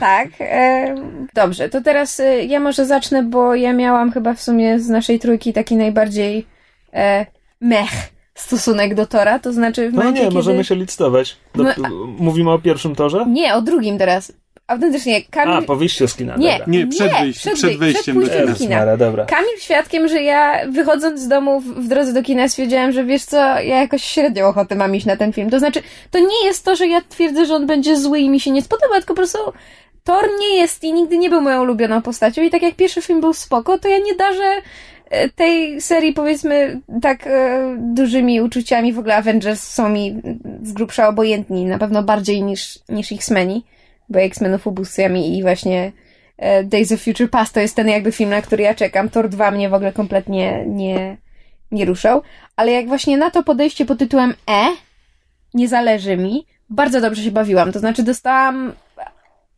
Tak. 0.00 0.28
E, 0.40 0.94
dobrze, 1.34 1.68
to 1.68 1.80
teraz 1.80 2.20
e, 2.20 2.44
ja 2.44 2.60
może 2.60 2.86
zacznę, 2.86 3.22
bo 3.22 3.54
ja 3.54 3.72
miałam 3.72 4.12
chyba 4.12 4.34
w 4.34 4.42
sumie 4.42 4.80
z 4.80 4.88
naszej 4.88 5.18
trójki 5.18 5.52
taki 5.52 5.76
najbardziej 5.76 6.46
e, 6.94 7.26
mech 7.60 7.90
stosunek 8.34 8.94
do 8.94 9.06
Tora, 9.06 9.38
to 9.38 9.52
znaczy 9.52 9.90
w 9.90 9.92
No 9.94 9.98
momencie, 9.98 10.20
nie, 10.20 10.26
kiedy... 10.26 10.34
możemy 10.36 10.64
się 10.64 10.74
licytować. 10.74 11.36
Do, 11.54 11.62
No, 11.64 11.72
Mówimy 12.18 12.50
o 12.50 12.58
pierwszym 12.58 12.94
torze? 12.94 13.24
Nie, 13.28 13.54
o 13.54 13.62
drugim 13.62 13.98
teraz. 13.98 14.32
Autentycznie, 14.72 15.22
Kamil... 15.30 15.54
A, 15.54 15.62
po 15.62 15.76
wyjściu 15.76 16.08
z 16.08 16.14
kina. 16.14 16.36
Nie, 16.36 16.52
dobra. 16.52 16.64
Nie, 16.68 16.86
przed 16.86 17.12
wyjściem, 17.12 17.54
przed, 17.54 17.54
przed 17.54 17.72
wyj- 17.72 17.78
wejściem 17.78 18.02
przed 18.02 18.14
do 18.14 18.20
pójściem 18.20 18.40
do 18.40 18.50
Jezus 18.50 18.58
kina. 18.58 18.96
Dobra. 18.96 19.24
Kamil 19.24 19.58
świadkiem, 19.58 20.08
że 20.08 20.22
ja 20.22 20.70
wychodząc 20.70 21.20
z 21.20 21.28
domu 21.28 21.60
w, 21.60 21.64
w 21.64 21.88
drodze 21.88 22.12
do 22.12 22.22
kina 22.22 22.48
stwierdziłam, 22.48 22.92
że 22.92 23.04
wiesz 23.04 23.24
co, 23.24 23.36
ja 23.36 23.80
jakoś 23.80 24.04
średnią 24.04 24.46
ochotę 24.46 24.74
mam 24.74 24.94
iść 24.94 25.06
na 25.06 25.16
ten 25.16 25.32
film. 25.32 25.50
To 25.50 25.58
znaczy, 25.58 25.82
to 26.10 26.18
nie 26.18 26.44
jest 26.44 26.64
to, 26.64 26.76
że 26.76 26.86
ja 26.86 27.00
twierdzę, 27.08 27.46
że 27.46 27.54
on 27.54 27.66
będzie 27.66 27.96
zły 27.96 28.18
i 28.18 28.30
mi 28.30 28.40
się 28.40 28.50
nie 28.50 28.62
spodoba, 28.62 28.94
tylko 28.94 29.14
po 29.14 29.16
prostu 29.16 29.38
Thor 30.04 30.28
nie 30.40 30.56
jest 30.56 30.84
i 30.84 30.92
nigdy 30.92 31.18
nie 31.18 31.30
był 31.30 31.40
moją 31.40 31.62
ulubioną 31.62 32.02
postacią 32.02 32.42
i 32.42 32.50
tak 32.50 32.62
jak 32.62 32.74
pierwszy 32.74 33.02
film 33.02 33.20
był 33.20 33.32
spoko, 33.32 33.78
to 33.78 33.88
ja 33.88 33.98
nie 33.98 34.14
darzę 34.14 34.52
e, 35.10 35.28
tej 35.28 35.80
serii 35.80 36.12
powiedzmy 36.12 36.80
tak 37.02 37.26
e, 37.26 37.76
dużymi 37.78 38.40
uczuciami. 38.40 38.92
W 38.92 38.98
ogóle 38.98 39.16
Avengers 39.16 39.62
są 39.62 39.88
mi 39.88 40.22
z 40.62 40.72
grubsza 40.72 41.08
obojętni, 41.08 41.64
na 41.64 41.78
pewno 41.78 42.02
bardziej 42.02 42.42
niż, 42.42 42.78
niż 42.88 43.12
X-Meni, 43.12 43.64
bo 44.08 44.20
X-Menów 44.20 44.66
ubóstwiam 44.66 45.16
i 45.16 45.42
właśnie 45.42 45.92
e, 46.38 46.64
Days 46.64 46.92
of 46.92 47.00
Future 47.00 47.30
Past 47.30 47.54
to 47.54 47.60
jest 47.60 47.76
ten 47.76 47.88
jakby 47.88 48.12
film, 48.12 48.30
na 48.30 48.42
który 48.42 48.62
ja 48.62 48.74
czekam. 48.74 49.08
Thor 49.08 49.28
2 49.28 49.50
mnie 49.50 49.68
w 49.68 49.74
ogóle 49.74 49.92
kompletnie 49.92 50.64
nie, 50.66 51.16
nie 51.70 51.84
ruszał. 51.84 52.22
Ale 52.56 52.72
jak 52.72 52.88
właśnie 52.88 53.16
na 53.16 53.30
to 53.30 53.42
podejście 53.42 53.86
pod 53.86 53.98
tytułem 53.98 54.34
E, 54.50 54.66
nie 55.54 55.68
zależy 55.68 56.16
mi, 56.16 56.46
bardzo 56.70 57.00
dobrze 57.00 57.22
się 57.22 57.30
bawiłam. 57.30 57.72
To 57.72 57.78
znaczy 57.78 58.02
dostałam 58.02 58.72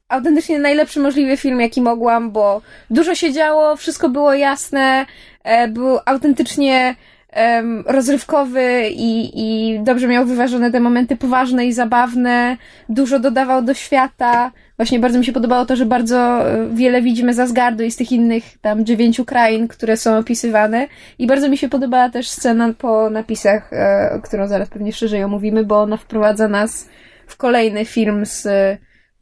autentycznie 0.08 0.58
najlepszy 0.58 1.00
możliwy 1.00 1.36
film, 1.36 1.60
jaki 1.60 1.82
mogłam, 1.82 2.30
bo 2.30 2.62
dużo 2.90 3.14
się 3.14 3.32
działo, 3.32 3.76
wszystko 3.76 4.08
było 4.08 4.34
jasne, 4.34 5.06
e, 5.44 5.68
był 5.68 5.98
autentycznie 6.06 6.94
em, 7.34 7.84
rozrywkowy 7.86 8.88
i, 8.90 9.30
i 9.34 9.80
dobrze 9.80 10.08
miał 10.08 10.26
wyważone 10.26 10.70
te 10.70 10.80
momenty 10.80 11.16
poważne 11.16 11.66
i 11.66 11.72
zabawne, 11.72 12.56
dużo 12.88 13.18
dodawał 13.18 13.62
do 13.62 13.74
świata. 13.74 14.52
Właśnie 14.76 14.98
bardzo 14.98 15.18
mi 15.18 15.24
się 15.24 15.32
podobało 15.32 15.66
to, 15.66 15.76
że 15.76 15.86
bardzo 15.86 16.16
e, 16.50 16.68
wiele 16.74 17.02
widzimy 17.02 17.34
z 17.34 17.38
Asgardu 17.38 17.84
i 17.84 17.90
z 17.90 17.96
tych 17.96 18.12
innych 18.12 18.44
tam 18.60 18.84
dziewięciu 18.84 19.24
krain, 19.24 19.68
które 19.68 19.96
są 19.96 20.18
opisywane. 20.18 20.88
I 21.18 21.26
bardzo 21.26 21.48
mi 21.48 21.58
się 21.58 21.68
podobała 21.68 22.10
też 22.10 22.28
scena 22.28 22.72
po 22.78 23.10
napisach, 23.10 23.72
e, 23.72 24.20
którą 24.22 24.48
zaraz 24.48 24.68
pewnie 24.68 24.92
szerzej 24.92 25.24
omówimy, 25.24 25.64
bo 25.64 25.82
ona 25.82 25.96
wprowadza 25.96 26.48
nas 26.48 26.88
w 27.26 27.36
kolejny 27.36 27.84
film 27.84 28.26
z, 28.26 28.46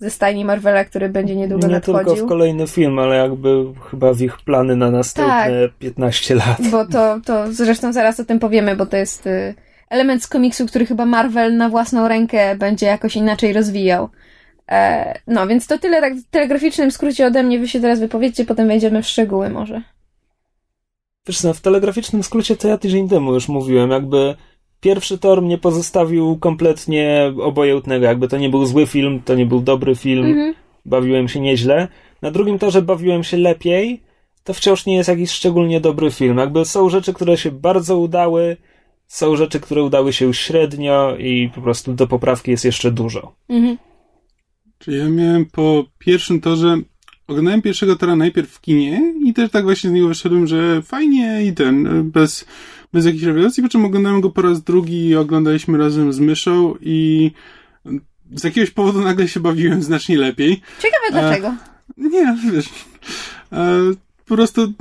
ze 0.03 0.11
stajni 0.11 0.44
Marvela, 0.44 0.84
który 0.84 1.09
będzie 1.09 1.36
niedługo 1.36 1.66
Nie 1.66 1.72
nadchodził. 1.72 2.05
tylko 2.05 2.26
w 2.26 2.28
kolejny 2.28 2.66
film, 2.66 2.98
ale 2.98 3.16
jakby 3.16 3.64
chyba 3.90 4.12
w 4.12 4.20
ich 4.20 4.36
plany 4.38 4.76
na 4.76 4.90
następne 4.90 5.68
Tak. 5.68 5.78
15 5.78 6.34
lat. 6.34 6.59
Bo 6.70 6.86
to, 6.86 7.20
to 7.24 7.53
zresztą 7.53 7.92
zaraz 7.92 8.20
o 8.20 8.24
tym 8.24 8.38
powiemy, 8.38 8.76
bo 8.76 8.86
to 8.86 8.96
jest 8.96 9.26
y, 9.26 9.55
element 9.90 10.22
z 10.22 10.26
komiksu, 10.26 10.66
który 10.66 10.86
chyba 10.86 11.07
Marvel 11.07 11.57
na 11.57 11.68
własną 11.68 12.09
rękę 12.09 12.57
będzie 12.57 12.86
jakoś 12.86 13.16
inaczej 13.16 13.53
rozwijał. 13.53 14.09
E, 14.70 15.14
no, 15.26 15.46
więc 15.46 15.66
to 15.66 15.78
tyle 15.78 16.00
tak 16.00 16.14
w 16.14 16.30
telegraficznym 16.30 16.90
skrócie 16.90 17.26
ode 17.26 17.42
mnie. 17.42 17.59
Wy 17.59 17.68
się 17.68 17.80
teraz 17.80 18.00
wypowiedzcie, 18.00 18.44
potem 18.44 18.68
wejdziemy 18.68 19.03
w 19.03 19.07
szczegóły 19.07 19.50
może. 19.50 19.82
Wiesz 21.26 21.42
no, 21.42 21.55
w 21.55 21.61
telegraficznym 21.61 22.22
skrócie 22.22 22.57
to 22.57 22.68
ja 22.68 22.78
tydzień 22.78 23.09
temu 23.09 23.34
już 23.34 23.48
mówiłem, 23.48 23.90
jakby 23.90 24.34
pierwszy 24.82 25.18
tor 25.18 25.42
mnie 25.42 25.58
pozostawił 25.58 26.38
kompletnie 26.38 27.32
obojętnego, 27.42 28.06
jakby 28.06 28.28
to 28.28 28.38
nie 28.38 28.48
był 28.48 28.66
zły 28.66 28.86
film, 28.86 29.22
to 29.24 29.34
nie 29.34 29.46
był 29.46 29.60
dobry 29.60 29.94
film, 29.94 30.26
mhm. 30.26 30.54
bawiłem 30.84 31.28
się 31.28 31.40
nieźle. 31.40 31.88
Na 32.22 32.30
drugim 32.30 32.58
torze 32.58 32.82
bawiłem 32.82 33.24
się 33.24 33.36
lepiej, 33.36 34.02
to 34.44 34.54
wciąż 34.54 34.86
nie 34.86 34.96
jest 34.96 35.08
jakiś 35.08 35.30
szczególnie 35.30 35.80
dobry 35.80 36.10
film. 36.10 36.38
Jakby 36.38 36.64
są 36.64 36.88
rzeczy, 36.88 37.12
które 37.12 37.36
się 37.36 37.50
bardzo 37.50 37.98
udały, 37.98 38.56
są 39.06 39.36
rzeczy, 39.36 39.60
które 39.60 39.82
udały 39.82 40.12
się 40.12 40.34
średnio 40.34 41.16
i 41.18 41.50
po 41.54 41.60
prostu 41.60 41.94
do 41.94 42.06
poprawki 42.06 42.50
jest 42.50 42.64
jeszcze 42.64 42.90
dużo. 42.90 43.34
Mhm. 43.48 43.78
Czyli 44.78 44.98
ja 44.98 45.08
miałem 45.08 45.46
po 45.46 45.84
pierwszym 45.98 46.40
torze, 46.40 46.78
oglądałem 47.28 47.62
pierwszego 47.62 47.96
tora 47.96 48.16
najpierw 48.16 48.50
w 48.50 48.60
kinie 48.60 49.14
i 49.26 49.34
też 49.34 49.50
tak 49.50 49.64
właśnie 49.64 49.90
z 49.90 49.92
niego 49.92 50.08
wyszedłem, 50.08 50.46
że 50.46 50.82
fajnie 50.82 51.44
i 51.44 51.52
ten, 51.52 52.10
bez, 52.10 52.44
bez 52.93 53.05
jakichś 53.07 53.24
rewelacji, 53.24 53.62
po 53.62 53.68
czym 53.68 53.84
oglądałem 53.84 54.20
go 54.20 54.30
po 54.30 54.43
raz 54.43 54.62
drugi 54.62 55.07
i 55.07 55.16
oglądaliśmy 55.16 55.78
razem 55.78 56.12
z 56.12 56.20
myszą 56.20 56.74
i 56.80 57.30
z 58.34 58.45
jakiegoś 58.45 58.70
powodu 58.70 59.01
nagle 59.01 59.28
się 59.28 59.40
bawiłem 59.40 59.82
znacznie 59.82 60.18
lepiej. 60.18 60.61
Ciekawe 60.82 61.07
dlaczego. 61.11 61.49
A, 61.49 61.59
nie, 61.97 62.36
wiesz, 62.53 62.68
a, 63.51 63.66
po 64.26 64.36
prostu 64.36 64.72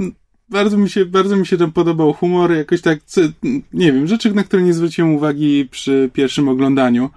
bardzo 0.49 0.78
mi 0.78 0.89
się, 0.89 1.05
bardzo 1.05 1.36
mi 1.36 1.47
się 1.47 1.57
tam 1.57 1.72
podobał 1.72 2.14
humor, 2.14 2.51
jakoś 2.51 2.82
tak, 2.82 2.99
nie 3.74 3.93
wiem, 3.93 4.07
rzeczy, 4.07 4.34
na 4.34 4.43
które 4.43 4.62
nie 4.62 4.74
zwróciłem 4.74 5.16
uwagi 5.16 5.68
przy 5.72 6.09
pierwszym 6.14 6.49
oglądaniu. 6.49 7.09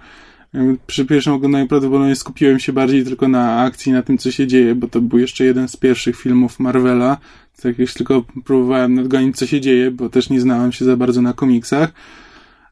Przy 0.87 1.05
pierwszym 1.05 1.33
oglądaniu 1.33 1.67
prawdopodobnie 1.67 2.15
skupiłem 2.15 2.59
się 2.59 2.73
bardziej 2.73 3.03
tylko 3.03 3.27
na 3.27 3.61
akcji, 3.61 3.91
na 3.91 4.03
tym, 4.03 4.17
co 4.17 4.31
się 4.31 4.47
dzieje, 4.47 4.75
bo 4.75 4.87
to 4.87 5.01
był 5.01 5.19
jeszcze 5.19 5.45
jeden 5.45 5.67
z 5.67 5.75
pierwszych 5.75 6.15
filmów 6.15 6.59
Marvela. 6.59 7.17
Tak 7.55 7.65
jakieś 7.65 7.93
tylko 7.93 8.23
próbowałem 8.45 8.93
nadgonić, 8.93 9.37
co 9.37 9.45
się 9.45 9.61
dzieje, 9.61 9.91
bo 9.91 10.09
też 10.09 10.29
nie 10.29 10.41
znałem 10.41 10.71
się 10.71 10.85
za 10.85 10.97
bardzo 10.97 11.21
na 11.21 11.33
komiksach. 11.33 11.93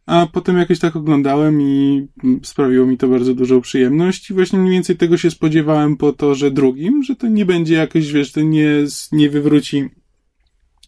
A 0.05 0.27
potem 0.31 0.57
jakoś 0.57 0.79
tak 0.79 0.95
oglądałem 0.95 1.61
i 1.61 2.07
sprawiło 2.43 2.85
mi 2.85 2.97
to 2.97 3.07
bardzo 3.07 3.33
dużą 3.33 3.61
przyjemność. 3.61 4.29
I 4.29 4.33
właśnie 4.33 4.59
mniej 4.59 4.73
więcej 4.73 4.97
tego 4.97 5.17
się 5.17 5.31
spodziewałem 5.31 5.97
po 5.97 6.13
to, 6.13 6.35
że 6.35 6.51
drugim, 6.51 7.03
że 7.03 7.15
to 7.15 7.27
nie 7.27 7.45
będzie 7.45 7.75
jakoś, 7.75 8.11
wiesz, 8.11 8.31
to 8.31 8.41
nie, 8.41 8.69
nie 9.11 9.29
wywróci 9.29 9.89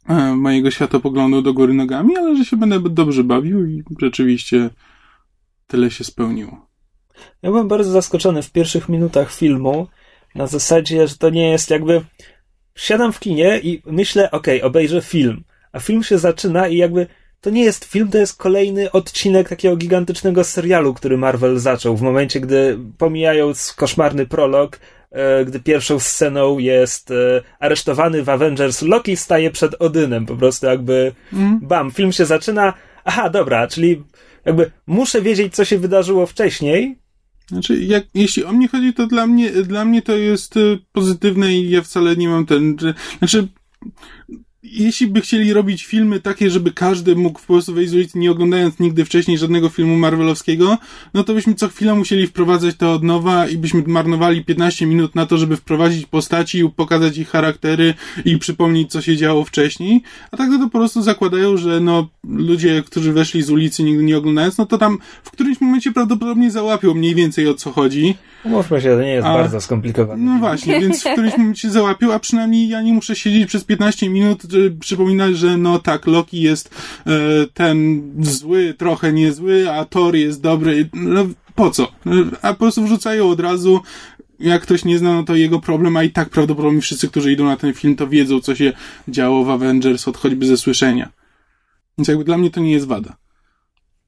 e, 0.07 0.35
mojego 0.35 0.71
światopoglądu 0.71 1.41
do 1.41 1.53
góry 1.53 1.73
nogami, 1.73 2.17
ale 2.17 2.35
że 2.35 2.45
się 2.45 2.57
będę 2.57 2.79
dobrze 2.79 3.23
bawił 3.23 3.65
i 3.65 3.83
rzeczywiście 3.99 4.69
tyle 5.67 5.91
się 5.91 6.03
spełniło. 6.03 6.67
Ja 7.41 7.49
byłem 7.49 7.67
bardzo 7.67 7.91
zaskoczony 7.91 8.41
w 8.41 8.51
pierwszych 8.51 8.89
minutach 8.89 9.33
filmu, 9.33 9.87
na 10.35 10.47
zasadzie, 10.47 11.07
że 11.07 11.17
to 11.17 11.29
nie 11.29 11.49
jest 11.49 11.69
jakby. 11.69 12.01
Siadam 12.75 13.13
w 13.13 13.19
kinie 13.19 13.59
i 13.63 13.81
myślę, 13.85 14.31
okej, 14.31 14.57
okay, 14.57 14.67
obejrzę 14.67 15.01
film. 15.01 15.43
A 15.71 15.79
film 15.79 16.03
się 16.03 16.17
zaczyna 16.17 16.67
i 16.67 16.77
jakby 16.77 17.07
to 17.41 17.49
nie 17.49 17.63
jest 17.63 17.85
film, 17.85 18.07
to 18.09 18.17
jest 18.17 18.37
kolejny 18.37 18.91
odcinek 18.91 19.49
takiego 19.49 19.75
gigantycznego 19.75 20.43
serialu, 20.43 20.93
który 20.93 21.17
Marvel 21.17 21.59
zaczął. 21.59 21.97
W 21.97 22.01
momencie, 22.01 22.39
gdy 22.39 22.79
pomijając 22.97 23.73
koszmarny 23.73 24.25
prolog, 24.25 24.79
e, 25.11 25.45
gdy 25.45 25.59
pierwszą 25.59 25.99
sceną 25.99 26.59
jest 26.59 27.11
e, 27.11 27.41
aresztowany 27.59 28.23
w 28.23 28.29
Avengers, 28.29 28.81
Loki 28.81 29.17
staje 29.17 29.51
przed 29.51 29.75
Odynem. 29.81 30.25
Po 30.25 30.35
prostu 30.35 30.65
jakby 30.65 31.11
mm. 31.33 31.59
bam, 31.61 31.91
film 31.91 32.11
się 32.11 32.25
zaczyna. 32.25 32.73
Aha, 33.03 33.29
dobra, 33.29 33.67
czyli 33.67 34.03
jakby 34.45 34.71
muszę 34.87 35.21
wiedzieć, 35.21 35.55
co 35.55 35.65
się 35.65 35.77
wydarzyło 35.77 36.25
wcześniej, 36.25 36.97
znaczy, 37.47 37.83
jak, 37.83 38.05
jeśli 38.13 38.43
o 38.43 38.53
mnie 38.53 38.67
chodzi, 38.67 38.93
to 38.93 39.07
dla 39.07 39.27
mnie, 39.27 39.51
dla 39.51 39.85
mnie 39.85 40.01
to 40.01 40.15
jest 40.15 40.57
y, 40.57 40.79
pozytywne 40.91 41.53
i 41.53 41.69
ja 41.69 41.81
wcale 41.81 42.15
nie 42.15 42.29
mam 42.29 42.45
ten, 42.45 42.77
znaczy, 43.17 43.47
jeśli 44.71 45.07
by 45.07 45.21
chcieli 45.21 45.53
robić 45.53 45.85
filmy 45.85 46.19
takie, 46.19 46.49
żeby 46.49 46.71
każdy 46.71 47.15
mógł 47.15 47.39
po 47.39 47.45
prostu 47.47 47.73
wejść 47.73 47.91
z 47.91 47.95
ulicy, 47.95 48.19
nie 48.19 48.31
oglądając 48.31 48.79
nigdy 48.79 49.05
wcześniej 49.05 49.37
żadnego 49.37 49.69
filmu 49.69 49.97
Marvelowskiego, 49.97 50.77
no 51.13 51.23
to 51.23 51.33
byśmy 51.33 51.55
co 51.55 51.67
chwilę 51.67 51.95
musieli 51.95 52.27
wprowadzać 52.27 52.75
to 52.75 52.93
od 52.93 53.03
nowa 53.03 53.47
i 53.47 53.57
byśmy 53.57 53.83
marnowali 53.87 54.45
15 54.45 54.85
minut 54.85 55.15
na 55.15 55.25
to, 55.25 55.37
żeby 55.37 55.57
wprowadzić 55.57 56.05
postaci, 56.05 56.69
pokazać 56.75 57.17
ich 57.17 57.29
charaktery 57.29 57.93
i 58.25 58.37
przypomnieć, 58.37 58.91
co 58.91 59.01
się 59.01 59.17
działo 59.17 59.43
wcześniej. 59.43 60.01
A 60.31 60.37
tak 60.37 60.49
to 60.49 60.59
po 60.59 60.77
prostu 60.77 61.01
zakładają, 61.01 61.57
że 61.57 61.79
no, 61.79 62.07
ludzie, 62.23 62.83
którzy 62.85 63.13
weszli 63.13 63.43
z 63.43 63.49
ulicy 63.49 63.83
nigdy 63.83 64.03
nie 64.03 64.17
oglądając, 64.17 64.57
no 64.57 64.65
to 64.65 64.77
tam 64.77 64.97
w 65.23 65.31
którymś 65.31 65.61
momencie 65.61 65.91
prawdopodobnie 65.91 66.51
załapią 66.51 66.93
mniej 66.93 67.15
więcej 67.15 67.47
o 67.47 67.53
co 67.53 67.71
chodzi. 67.71 68.15
Mówmy 68.45 68.81
się, 68.81 68.89
to 68.89 69.01
nie 69.01 69.13
jest 69.13 69.27
a, 69.27 69.33
bardzo 69.33 69.61
skomplikowane. 69.61 70.23
No 70.23 70.39
właśnie, 70.39 70.79
więc 70.81 71.03
w 71.03 71.11
którymś 71.11 71.37
momencie 71.37 71.69
załapią, 71.69 72.13
a 72.13 72.19
przynajmniej 72.19 72.69
ja 72.69 72.81
nie 72.81 72.93
muszę 72.93 73.15
siedzieć 73.15 73.47
przez 73.47 73.63
15 73.63 74.09
minut, 74.09 74.45
przypominać, 74.79 75.37
że 75.37 75.57
no 75.57 75.79
tak, 75.79 76.07
Loki 76.07 76.41
jest 76.41 76.75
e, 77.07 77.11
ten 77.53 78.01
zły, 78.19 78.73
trochę 78.77 79.13
niezły, 79.13 79.71
a 79.71 79.85
Thor 79.85 80.15
jest 80.15 80.41
dobry. 80.41 80.89
No 80.93 81.25
po 81.55 81.71
co? 81.71 81.87
A 82.41 82.53
po 82.53 82.59
prostu 82.59 82.83
wrzucają 82.83 83.29
od 83.29 83.39
razu 83.39 83.81
jak 84.39 84.61
ktoś 84.61 84.85
nie 84.85 84.97
zna, 84.97 85.13
no 85.13 85.23
to 85.23 85.35
jego 85.35 85.59
problem, 85.59 85.97
a 85.97 86.03
i 86.03 86.09
tak 86.09 86.29
prawdopodobnie 86.29 86.81
wszyscy, 86.81 87.07
którzy 87.07 87.31
idą 87.31 87.45
na 87.45 87.57
ten 87.57 87.73
film, 87.73 87.95
to 87.95 88.07
wiedzą, 88.07 88.39
co 88.39 88.55
się 88.55 88.73
działo 89.07 89.43
w 89.43 89.49
Avengers, 89.49 90.07
od 90.07 90.17
choćby 90.17 90.45
ze 90.45 90.57
słyszenia. 90.57 91.09
Więc 91.97 92.07
jakby 92.07 92.23
dla 92.23 92.37
mnie 92.37 92.51
to 92.51 92.59
nie 92.59 92.71
jest 92.71 92.87
wada. 92.87 93.15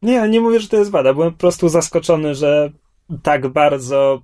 Nie, 0.02 0.22
ale 0.22 0.30
nie 0.30 0.42
mówię, 0.42 0.60
że 0.60 0.68
to 0.68 0.78
jest 0.78 0.92
wada. 0.92 1.14
Byłem 1.14 1.32
po 1.32 1.38
prostu 1.38 1.70
zaskoczony, 1.70 2.36
że 2.36 2.72
tak 3.24 3.48
bardzo 3.48 4.22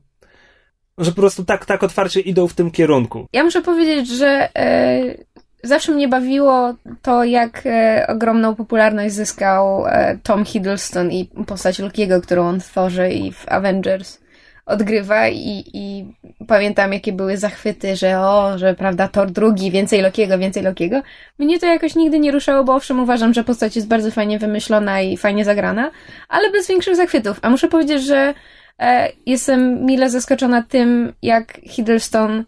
że 0.98 1.12
po 1.12 1.22
prostu 1.22 1.46
tak, 1.46 1.66
tak 1.66 1.84
otwarcie 1.84 2.20
idą 2.20 2.48
w 2.48 2.54
tym 2.54 2.72
kierunku. 2.72 3.28
Ja 3.34 3.44
muszę 3.44 3.62
powiedzieć, 3.62 4.10
że 4.10 4.50
e, 4.56 5.18
zawsze 5.64 5.92
mnie 5.92 6.08
bawiło 6.08 6.74
to, 7.02 7.24
jak 7.24 7.62
e, 7.66 8.06
ogromną 8.08 8.56
popularność 8.56 9.14
zyskał 9.14 9.88
e, 9.88 10.18
Tom 10.24 10.46
Hiddleston 10.46 11.12
i 11.12 11.30
postać 11.48 11.80
Lokiego, 11.80 12.22
którą 12.22 12.48
on 12.48 12.60
tworzy 12.60 13.10
i 13.10 13.32
w 13.32 13.50
Avengers 13.50 14.24
odgrywa 14.66 15.28
i, 15.28 15.64
i 15.74 16.06
pamiętam, 16.48 16.94
jakie 16.94 17.14
były 17.14 17.38
zachwyty, 17.38 17.96
że 17.96 18.20
o, 18.20 18.58
że 18.58 18.74
prawda, 18.74 19.08
Thor 19.08 19.32
drugi, 19.32 19.72
więcej 19.72 20.02
Lokiego, 20.02 20.38
więcej 20.38 20.64
Lokiego. 20.64 21.02
Mnie 21.40 21.60
to 21.60 21.66
jakoś 21.66 21.96
nigdy 21.96 22.20
nie 22.20 22.32
ruszało, 22.32 22.64
bo 22.64 22.76
owszem 22.76 23.00
uważam, 23.00 23.34
że 23.34 23.44
postać 23.44 23.76
jest 23.76 23.88
bardzo 23.88 24.12
fajnie 24.12 24.40
wymyślona 24.40 25.02
i 25.02 25.18
fajnie 25.18 25.46
zagrana, 25.46 25.92
ale 26.30 26.52
bez 26.52 26.68
większych 26.68 26.96
zachwytów. 26.96 27.40
A 27.42 27.50
muszę 27.50 27.68
powiedzieć, 27.68 28.04
że 28.04 28.34
e, 28.80 29.10
jestem 29.26 29.86
mile 29.86 30.10
zaskoczona 30.10 30.64
tym, 30.64 31.14
jak 31.22 31.60
Hiddleston 31.64 32.46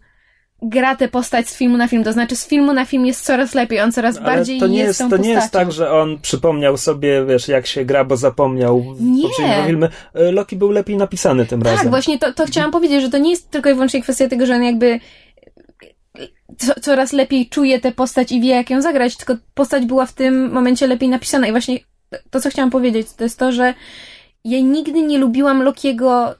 gra 0.68 0.96
tę 0.96 1.08
postać 1.08 1.48
z 1.48 1.56
filmu 1.56 1.76
na 1.76 1.88
film. 1.88 2.04
To 2.04 2.12
znaczy, 2.12 2.36
z 2.36 2.46
filmu 2.46 2.72
na 2.72 2.84
film 2.84 3.06
jest 3.06 3.24
coraz 3.24 3.54
lepiej, 3.54 3.80
on 3.80 3.92
coraz 3.92 4.16
Ale 4.16 4.26
bardziej 4.26 4.60
to 4.60 4.66
nie 4.66 4.78
jest, 4.78 5.00
jest 5.00 5.10
To 5.10 5.16
nie 5.16 5.30
jest 5.30 5.52
tak, 5.52 5.72
że 5.72 5.92
on 5.92 6.18
przypomniał 6.20 6.76
sobie, 6.76 7.24
wiesz, 7.24 7.48
jak 7.48 7.66
się 7.66 7.84
gra, 7.84 8.04
bo 8.04 8.16
zapomniał 8.16 8.84
nie. 9.00 9.28
filmy. 9.66 9.88
E, 10.14 10.32
Loki 10.32 10.56
był 10.56 10.70
lepiej 10.70 10.96
napisany 10.96 11.46
tym 11.46 11.60
tak, 11.60 11.66
razem. 11.66 11.82
Tak, 11.84 11.90
właśnie 11.90 12.18
to, 12.18 12.32
to 12.32 12.46
chciałam 12.46 12.70
powiedzieć, 12.70 13.02
że 13.02 13.10
to 13.10 13.18
nie 13.18 13.30
jest 13.30 13.50
tylko 13.50 13.70
i 13.70 13.74
wyłącznie 13.74 14.02
kwestia 14.02 14.28
tego, 14.28 14.46
że 14.46 14.54
on 14.54 14.62
jakby 14.62 15.00
co, 16.58 16.80
coraz 16.80 17.12
lepiej 17.12 17.48
czuje 17.48 17.80
tę 17.80 17.92
postać 17.92 18.32
i 18.32 18.40
wie, 18.40 18.48
jak 18.48 18.70
ją 18.70 18.82
zagrać, 18.82 19.16
tylko 19.16 19.36
postać 19.54 19.86
była 19.86 20.06
w 20.06 20.12
tym 20.12 20.52
momencie 20.52 20.86
lepiej 20.86 21.08
napisana. 21.08 21.46
I 21.46 21.50
właśnie 21.50 21.78
to, 22.30 22.40
co 22.40 22.50
chciałam 22.50 22.70
powiedzieć, 22.70 23.06
to 23.16 23.24
jest 23.24 23.38
to, 23.38 23.52
że 23.52 23.74
ja 24.44 24.60
nigdy 24.60 25.02
nie 25.02 25.18
lubiłam 25.18 25.62
Lokiego 25.62 26.34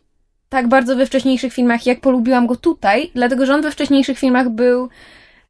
tak 0.48 0.68
bardzo 0.68 0.96
we 0.96 1.06
wcześniejszych 1.06 1.52
filmach, 1.52 1.86
jak 1.86 2.00
polubiłam 2.00 2.46
go 2.46 2.56
tutaj, 2.56 3.10
dlatego 3.14 3.46
że 3.46 3.54
on 3.54 3.62
we 3.62 3.70
wcześniejszych 3.70 4.18
filmach 4.18 4.48
był 4.48 4.88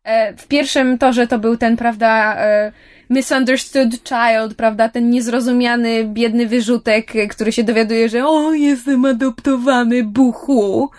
e, 0.05 0.36
w 0.36 0.47
pierwszym 0.47 0.99
torze 0.99 1.26
to 1.26 1.38
był 1.38 1.57
ten, 1.57 1.76
prawda, 1.76 2.36
e, 2.36 2.72
misunderstood 3.11 3.90
child, 3.90 4.55
prawda, 4.57 4.88
ten 4.88 5.11
niezrozumiany, 5.11 6.05
biedny 6.05 6.47
wyrzutek, 6.47 7.12
który 7.30 7.53
się 7.53 7.64
dowiaduje, 7.64 8.09
że 8.09 8.26
o, 8.26 8.53
jestem 8.53 9.05
adoptowany, 9.05 10.05
buchu, 10.05 10.90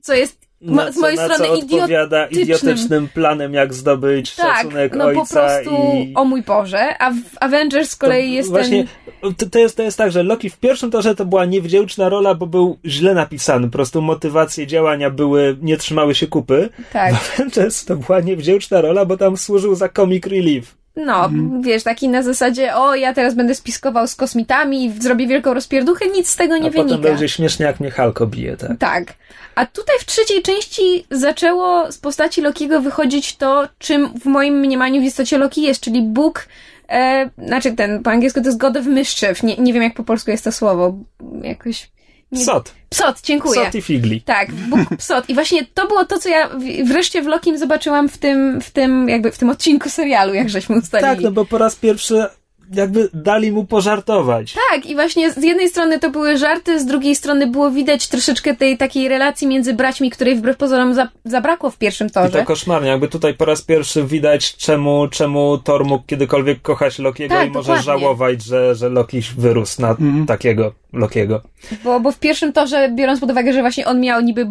co 0.00 0.14
jest 0.14 0.45
na 0.74 0.92
z 0.92 0.96
mojej 0.96 1.18
strony 1.18 1.50
odpowiada 1.50 2.26
idiotycznym 2.26 3.08
planem, 3.08 3.54
jak 3.54 3.74
zdobyć 3.74 4.34
tak, 4.34 4.56
szacunek 4.56 4.94
no 4.96 5.04
ojca. 5.04 5.20
po 5.20 5.26
prostu, 5.26 5.70
i... 5.96 6.12
o 6.14 6.24
mój 6.24 6.42
Boże, 6.42 6.98
a 6.98 7.10
w 7.10 7.16
Avengers 7.40 7.90
z 7.90 7.96
kolei 7.96 8.28
to 8.28 8.34
jest 8.34 8.50
właśnie, 8.50 8.86
ten... 9.22 9.34
To, 9.34 9.46
to, 9.46 9.58
jest, 9.58 9.76
to 9.76 9.82
jest 9.82 9.98
tak, 9.98 10.12
że 10.12 10.22
Loki 10.22 10.50
w 10.50 10.58
pierwszym 10.58 10.90
torze 10.90 11.14
to 11.14 11.24
była 11.24 11.44
niewdzięczna 11.44 12.08
rola, 12.08 12.34
bo 12.34 12.46
był 12.46 12.78
źle 12.84 13.14
napisany, 13.14 13.66
po 13.66 13.72
prostu 13.72 14.02
motywacje 14.02 14.66
działania 14.66 15.10
były, 15.10 15.56
nie 15.62 15.76
trzymały 15.76 16.14
się 16.14 16.26
kupy. 16.26 16.68
Tak. 16.92 17.14
W 17.14 17.34
Avengers 17.34 17.84
to 17.84 17.96
była 17.96 18.20
niewdzięczna 18.20 18.80
rola, 18.80 19.04
bo 19.04 19.16
tam 19.16 19.36
służył 19.36 19.74
za 19.74 19.88
comic 19.88 20.26
relief. 20.26 20.85
No, 20.96 21.24
mhm. 21.24 21.62
wiesz, 21.62 21.82
taki 21.82 22.08
na 22.08 22.22
zasadzie, 22.22 22.76
o, 22.76 22.94
ja 22.94 23.14
teraz 23.14 23.34
będę 23.34 23.54
spiskował 23.54 24.06
z 24.06 24.16
kosmitami, 24.16 24.92
zrobię 25.00 25.26
wielką 25.26 25.54
rozpierduchę, 25.54 26.06
nic 26.08 26.28
z 26.28 26.36
tego 26.36 26.56
nie 26.56 26.66
A 26.66 26.70
wynika. 26.70 26.88
potem 26.88 27.00
będzie 27.00 27.28
śmiesznie, 27.28 27.66
jak 27.66 27.80
mnie 27.80 27.90
Halko 27.90 28.26
bije, 28.26 28.56
tak? 28.56 28.78
Tak. 28.78 29.14
A 29.54 29.66
tutaj 29.66 29.96
w 30.00 30.04
trzeciej 30.04 30.42
części 30.42 31.06
zaczęło 31.10 31.92
z 31.92 31.98
postaci 31.98 32.40
Lokiego 32.42 32.80
wychodzić 32.80 33.36
to, 33.36 33.68
czym 33.78 34.18
w 34.20 34.24
moim 34.24 34.54
mniemaniu 34.54 35.00
w 35.00 35.04
istocie 35.04 35.38
Loki 35.38 35.62
jest, 35.62 35.80
czyli 35.80 36.02
Bóg, 36.02 36.48
e, 36.88 37.30
znaczy 37.38 37.72
ten, 37.72 38.02
po 38.02 38.10
angielsku 38.10 38.40
to 38.40 38.46
jest 38.46 38.58
God 38.58 38.76
of 38.76 38.86
Mischief, 38.86 39.42
nie, 39.42 39.56
nie 39.56 39.72
wiem 39.72 39.82
jak 39.82 39.94
po 39.94 40.04
polsku 40.04 40.30
jest 40.30 40.44
to 40.44 40.52
słowo, 40.52 40.98
jakoś 41.42 41.90
Nie- 42.32 42.40
Psot. 42.40 42.74
Psot, 42.88 43.20
dziękuję. 43.22 43.60
Psot 43.60 43.74
i 43.74 43.82
figli. 43.82 44.20
Tak, 44.22 44.52
Bóg 44.52 44.80
Psot. 44.98 45.28
I 45.30 45.34
właśnie 45.34 45.66
to 45.74 45.86
było 45.88 46.04
to, 46.04 46.18
co 46.18 46.28
ja 46.28 46.50
wreszcie 46.84 47.22
w 47.22 47.26
Lokim 47.26 47.58
zobaczyłam 47.58 48.08
w 48.08 48.18
tym, 48.18 48.60
w 48.60 48.70
tym, 48.70 49.08
jakby 49.08 49.32
w 49.32 49.38
tym 49.38 49.50
odcinku 49.50 49.90
serialu, 49.90 50.34
jak 50.34 50.50
żeśmy 50.50 50.76
ustalili. 50.78 51.10
Tak, 51.10 51.20
no 51.20 51.30
bo 51.30 51.44
po 51.44 51.58
raz 51.58 51.76
pierwszy 51.76 52.26
jakby 52.74 53.08
dali 53.14 53.52
mu 53.52 53.64
pożartować. 53.64 54.54
Tak, 54.70 54.86
i 54.86 54.94
właśnie 54.94 55.32
z 55.32 55.42
jednej 55.44 55.68
strony 55.68 55.98
to 55.98 56.10
były 56.10 56.36
żarty, 56.36 56.80
z 56.80 56.86
drugiej 56.86 57.16
strony 57.16 57.46
było 57.46 57.70
widać 57.70 58.08
troszeczkę 58.08 58.56
tej 58.56 58.78
takiej 58.78 59.08
relacji 59.08 59.46
między 59.46 59.74
braćmi, 59.74 60.10
której 60.10 60.36
wbrew 60.36 60.56
pozorom 60.56 60.94
za, 60.94 61.08
zabrakło 61.24 61.70
w 61.70 61.78
pierwszym 61.78 62.06
I 62.06 62.10
to 62.10 62.22
torze. 62.22 62.44
koszmarnie, 62.44 62.88
jakby 62.88 63.08
tutaj 63.08 63.34
po 63.34 63.44
raz 63.44 63.62
pierwszy 63.62 64.04
widać, 64.04 64.56
czemu, 64.56 65.08
czemu 65.08 65.58
Thor 65.58 65.84
mógł 65.84 66.04
kiedykolwiek 66.06 66.62
kochać 66.62 66.98
Lokiego 66.98 67.34
Tak, 67.34 67.48
i 67.48 67.50
może 67.50 67.66
dokładnie. 67.66 67.84
żałować, 67.84 68.42
że, 68.44 68.74
że 68.74 68.88
Loki 68.88 69.20
wyrósł 69.38 69.82
na 69.82 69.96
takiego 70.26 70.72
Lokiego. 70.92 71.40
Bo, 71.84 72.00
bo 72.00 72.12
w 72.12 72.18
pierwszym 72.18 72.52
torze, 72.52 72.88
biorąc 72.94 73.20
pod 73.20 73.30
uwagę, 73.30 73.52
że 73.52 73.60
właśnie 73.60 73.86
on 73.86 74.00
miał 74.00 74.20
niby 74.20 74.46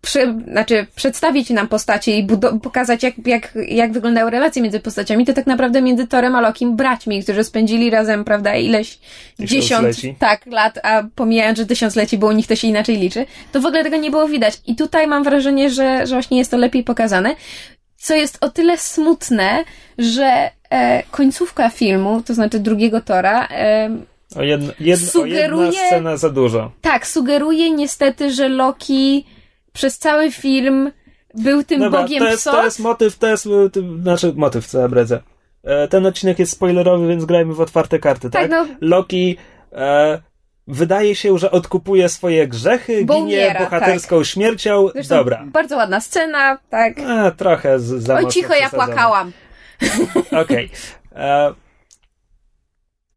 prze, 0.00 0.34
znaczy 0.48 0.86
przedstawić 0.96 1.50
nam 1.50 1.68
postacie 1.68 2.18
i 2.18 2.26
pokazać, 2.62 3.02
jak, 3.02 3.14
jak, 3.26 3.54
jak 3.68 3.92
wyglądały 3.92 4.30
relacje 4.30 4.62
między 4.62 4.80
postaciami, 4.80 5.26
to 5.26 5.32
tak 5.32 5.46
naprawdę 5.46 5.82
między 5.82 6.06
Torem 6.06 6.34
a 6.34 6.40
Lokim 6.40 6.76
braćmi, 6.76 7.22
którzy 7.22 7.44
spędzili 7.44 7.90
razem, 7.90 8.24
prawda, 8.24 8.56
ileś 8.56 8.98
dziesiąt 9.38 9.96
tak, 10.18 10.46
lat, 10.46 10.78
a 10.82 11.02
pomijając, 11.14 11.58
że 11.58 11.66
tysiącleci, 11.66 12.18
bo 12.18 12.26
u 12.26 12.32
nich 12.32 12.46
to 12.46 12.56
się 12.56 12.68
inaczej 12.68 12.96
liczy, 12.96 13.26
to 13.52 13.60
w 13.60 13.66
ogóle 13.66 13.84
tego 13.84 13.96
nie 13.96 14.10
było 14.10 14.28
widać. 14.28 14.60
I 14.66 14.76
tutaj 14.76 15.06
mam 15.06 15.24
wrażenie, 15.24 15.70
że, 15.70 16.06
że 16.06 16.14
właśnie 16.14 16.38
jest 16.38 16.50
to 16.50 16.56
lepiej 16.56 16.84
pokazane. 16.84 17.34
Co 17.96 18.14
jest 18.14 18.38
o 18.40 18.48
tyle 18.48 18.78
smutne, 18.78 19.64
że 19.98 20.50
e, 20.70 21.02
końcówka 21.10 21.68
filmu, 21.70 22.22
to 22.26 22.34
znaczy 22.34 22.58
drugiego 22.58 23.00
Tora, 23.00 23.48
e, 23.50 23.90
O, 24.36 24.42
jedna, 24.42 24.72
jedna, 24.80 25.06
o 25.08 25.10
Sugeruje- 25.12 25.64
jedna 25.64 25.86
scena 25.86 26.16
za 26.16 26.30
dużo. 26.30 26.72
tak, 26.80 27.06
sugeruje 27.06 27.70
niestety, 27.70 28.30
że 28.30 28.48
Loki 28.48 29.24
przez 29.72 29.98
cały 29.98 30.32
film 30.32 30.92
był 31.34 31.64
tym 31.64 31.80
Dobra, 31.80 32.02
bogiem 32.02 32.18
to 32.18 32.30
jest, 32.30 32.44
to 32.44 32.64
jest 32.64 32.78
motyw, 32.78 33.18
to 33.18 33.26
jest, 33.26 33.46
y, 33.46 33.50
znaczy 34.02 34.32
motyw, 34.36 34.66
co 34.66 34.78
ja 34.78 34.88
bredzę. 34.88 35.22
E, 35.64 35.88
Ten 35.88 36.06
odcinek 36.06 36.38
jest 36.38 36.52
spoilerowy, 36.52 37.08
więc 37.08 37.24
grajmy 37.24 37.54
w 37.54 37.60
otwarte 37.60 37.98
karty, 37.98 38.30
tak? 38.30 38.42
Tak, 38.42 38.50
no. 38.50 38.66
Loki 38.80 39.36
e, 39.72 40.20
wydaje 40.66 41.14
się, 41.14 41.38
że 41.38 41.50
odkupuje 41.50 42.08
swoje 42.08 42.48
grzechy, 42.48 43.04
Bo 43.04 43.14
ginie 43.14 43.24
umiera, 43.26 43.60
bohaterską 43.60 44.24
śmiercią. 44.24 44.88
Zresztą 44.92 45.16
Dobra. 45.16 45.44
Bardzo 45.46 45.76
ładna 45.76 46.00
scena, 46.00 46.58
tak. 46.70 47.00
A, 47.00 47.30
trochę 47.30 47.80
z, 47.80 47.84
za 47.84 48.14
Oj, 48.14 48.26
cicho, 48.26 48.54
ja 48.54 48.70
płakałam. 48.70 49.32
Okej. 50.42 50.70
E, 51.16 51.54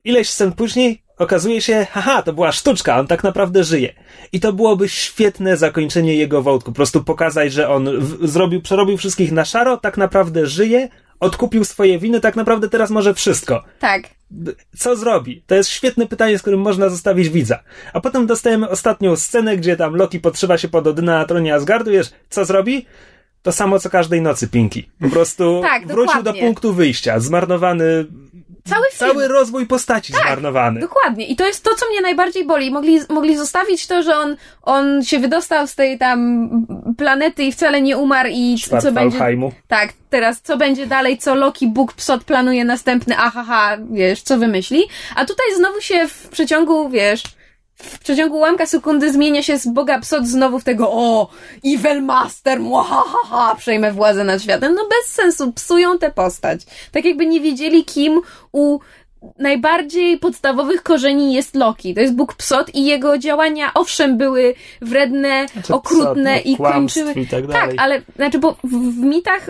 Ileś 0.04 0.30
scen 0.30 0.52
później 0.52 1.03
okazuje 1.18 1.62
się, 1.62 1.88
haha, 1.92 2.22
to 2.22 2.34
była 2.34 2.52
sztuczka, 2.52 3.00
on 3.00 3.08
tak 3.08 3.24
naprawdę 3.24 3.64
żyje. 3.64 3.94
I 4.32 4.40
to 4.40 4.54
byłoby 4.54 4.90
świetne 4.90 5.58
zakończenie 5.58 6.16
jego 6.16 6.42
wątku. 6.42 6.72
Po 6.72 6.76
prostu 6.76 7.04
pokazać, 7.04 7.54
że 7.54 7.70
on 7.70 8.00
w, 8.00 8.28
zrobił, 8.28 8.62
przerobił 8.62 8.98
wszystkich 8.98 9.32
na 9.32 9.46
szaro, 9.46 9.78
tak 9.78 9.98
naprawdę 9.98 10.48
żyje, 10.48 10.90
odkupił 11.20 11.64
swoje 11.64 12.00
winy, 12.00 12.20
tak 12.20 12.36
naprawdę 12.36 12.70
teraz 12.70 12.90
może 12.90 13.14
wszystko. 13.14 13.64
Tak. 13.80 14.04
Co 14.78 14.96
zrobi? 14.96 15.44
To 15.48 15.56
jest 15.56 15.70
świetne 15.70 16.08
pytanie, 16.08 16.38
z 16.40 16.42
którym 16.42 16.60
można 16.60 16.90
zostawić 16.90 17.30
widza. 17.30 17.60
A 17.94 18.02
potem 18.02 18.28
dostajemy 18.28 18.70
ostatnią 18.70 19.16
scenę, 19.16 19.58
gdzie 19.58 19.76
tam 19.78 19.96
Loki 19.96 20.20
podszywa 20.20 20.58
się 20.58 20.68
pod 20.68 20.88
Odyna 20.88 21.18
na 21.20 21.26
tronie 21.26 21.56
Asgardu, 21.56 21.92
wiesz, 21.92 22.12
co 22.30 22.46
zrobi? 22.46 22.86
To 23.42 23.52
samo 23.52 23.80
co 23.80 23.90
każdej 23.90 24.22
nocy, 24.22 24.48
Pinki. 24.48 24.90
Po 25.02 25.10
prostu 25.10 25.62
Tak, 25.64 25.88
wrócił 25.88 26.06
dokładnie. 26.24 26.42
do 26.42 26.48
punktu 26.48 26.74
wyjścia. 26.74 27.20
Zmarnowany. 27.20 28.06
Cały 28.70 28.86
film. 28.92 29.12
Cały 29.12 29.28
rozwój 29.28 29.68
postaci 29.68 30.14
zmarnowany. 30.14 30.80
Dokładnie. 30.80 31.28
I 31.28 31.36
to 31.36 31.46
jest 31.46 31.64
to, 31.64 31.76
co 31.76 31.90
mnie 31.90 32.02
najbardziej 32.02 32.46
boli. 32.46 32.72
Mogli, 32.72 33.00
mogli 33.10 33.38
zostawić 33.38 33.88
to, 33.88 34.04
że 34.04 34.18
on, 34.18 34.36
on 34.62 35.04
się 35.04 35.20
wydostał 35.20 35.68
z 35.68 35.76
tej 35.76 35.98
tam 35.98 36.50
planety 36.98 37.44
i 37.44 37.52
wcale 37.52 37.82
nie 37.82 37.98
umarł 37.98 38.30
i 38.34 38.56
co 38.82 38.92
będzie... 38.92 39.20
Tak, 39.68 39.94
teraz 40.10 40.42
co 40.42 40.58
będzie 40.58 40.88
dalej, 40.88 41.18
co 41.18 41.36
Loki, 41.36 41.68
Bóg, 41.68 41.94
Psot 41.94 42.24
planuje 42.24 42.66
następny, 42.66 43.18
ahaha, 43.18 43.78
wiesz, 43.92 44.22
co 44.22 44.38
wymyśli. 44.38 44.84
A 45.16 45.26
tutaj 45.26 45.46
znowu 45.56 45.82
się 45.82 46.08
w 46.08 46.28
przeciągu, 46.30 46.90
wiesz, 46.90 47.24
w 47.76 48.00
przeciągu 48.00 48.38
ułamka 48.38 48.66
sekundy 48.66 49.14
zmienia 49.14 49.44
się 49.44 49.58
z 49.58 49.68
Boga 49.68 50.00
Psot 50.00 50.28
znowu 50.28 50.60
w 50.60 50.64
tego, 50.64 50.92
o, 50.92 51.30
Evil 51.66 52.04
Master, 52.04 52.60
muahaha, 52.60 53.56
przejmę 53.56 53.92
władzę 53.92 54.24
nad 54.24 54.42
światem. 54.42 54.74
No 54.76 54.82
bez 54.90 55.14
sensu, 55.14 55.54
psują 55.54 55.98
tę 55.98 56.12
postać. 56.12 56.62
Tak 56.92 57.06
jakby 57.06 57.26
nie 57.26 57.42
wiedzieli, 57.42 57.86
kim 57.86 58.22
u 58.52 58.80
najbardziej 59.40 60.18
podstawowych 60.18 60.84
korzeni 60.84 61.34
jest 61.34 61.56
Loki. 61.56 61.94
To 61.94 62.02
jest 62.02 62.16
Bóg 62.16 62.34
Psot 62.34 62.76
i 62.76 62.86
jego 62.86 63.18
działania, 63.18 63.72
owszem, 63.74 64.18
były 64.18 64.56
wredne, 64.82 65.48
Znaczy, 65.54 65.74
okrutne 65.74 66.34
psot, 66.34 66.46
no, 66.46 66.52
i 66.52 66.58
kończyły... 66.58 67.12
i 67.12 67.28
tak 67.28 67.42
tak, 67.42 67.48
dalej. 67.48 67.76
ale, 67.80 68.02
znaczy, 68.16 68.40
bo 68.40 68.56
w, 68.64 68.70
w 68.70 68.98
mitach 68.98 69.50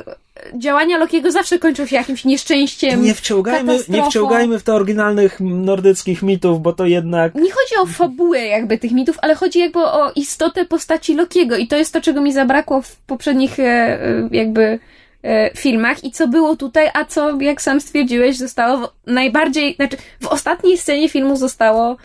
działania 0.57 0.97
Lokiego 0.97 1.31
zawsze 1.31 1.59
kończą 1.59 1.86
się 1.86 1.95
jakimś 1.95 2.25
nieszczęściem, 2.25 3.03
Nie 3.03 3.13
wciągajmy, 3.13 3.79
nie 3.89 4.03
wciągajmy 4.03 4.59
w 4.59 4.63
te 4.63 4.73
oryginalnych 4.73 5.39
nordyckich 5.39 6.21
mitów, 6.21 6.61
bo 6.61 6.73
to 6.73 6.86
jednak. 6.86 7.36
Nie 7.36 7.51
chodzi 7.51 7.75
o 7.81 7.86
fabułę 7.86 8.45
jakby 8.45 8.77
tych 8.77 8.91
mitów, 8.91 9.17
ale 9.21 9.36
chodzi 9.36 9.59
jakby 9.59 9.79
o 9.79 10.11
istotę 10.15 10.65
postaci 10.65 11.15
Lokiego 11.15 11.57
i 11.57 11.67
to 11.67 11.77
jest 11.77 11.93
to, 11.93 12.01
czego 12.01 12.21
mi 12.21 12.34
zabrakło 12.34 12.81
w 12.81 12.95
poprzednich 12.95 13.59
e, 13.59 13.63
e, 13.63 14.29
jakby 14.31 14.79
e, 15.23 15.51
filmach 15.57 16.03
i 16.03 16.11
co 16.11 16.27
było 16.27 16.55
tutaj, 16.55 16.89
a 16.93 17.05
co, 17.05 17.41
jak 17.41 17.61
sam 17.61 17.81
stwierdziłeś, 17.81 18.38
zostało 18.38 18.77
w 18.77 19.11
najbardziej, 19.11 19.75
znaczy 19.75 19.97
w 20.21 20.27
ostatniej 20.27 20.77
scenie 20.77 21.09
filmu 21.09 21.36
zostało 21.36 21.97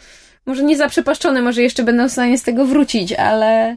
może 0.47 0.63
nie 0.63 0.77
zaprzepaszczone, 0.77 1.43
może 1.43 1.63
jeszcze 1.63 1.83
będą 1.83 2.09
w 2.09 2.13
stanie 2.13 2.39
z 2.39 2.43
tego 2.43 2.65
wrócić, 2.65 3.13
ale 3.13 3.77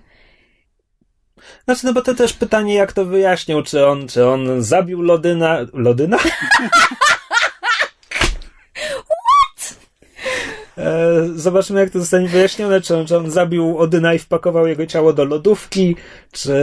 Znaczy, 1.66 1.86
no 1.86 1.94
bo 1.94 2.02
to 2.02 2.16
też 2.16 2.34
pytanie, 2.34 2.74
jak 2.74 2.94
to 2.94 3.06
wyjaśnią, 3.06 3.64
czy 3.64 3.88
on, 3.88 4.08
czy 4.08 4.28
on 4.28 4.64
zabił 4.64 5.02
Lodyna. 5.02 5.58
Lodyna? 5.74 6.18
E, 10.78 11.28
Zobaczymy, 11.36 11.80
jak 11.80 11.90
to 11.90 12.00
zostanie 12.00 12.28
wyjaśnione. 12.28 12.82
Czy 12.82 12.98
on, 12.98 13.06
czy 13.06 13.18
on 13.18 13.32
zabił 13.32 13.78
Odyna 13.78 14.14
i 14.14 14.20
wpakował 14.20 14.68
jego 14.68 14.86
ciało 14.86 15.14
do 15.14 15.26
lodówki, 15.26 15.96
czy 16.32 16.54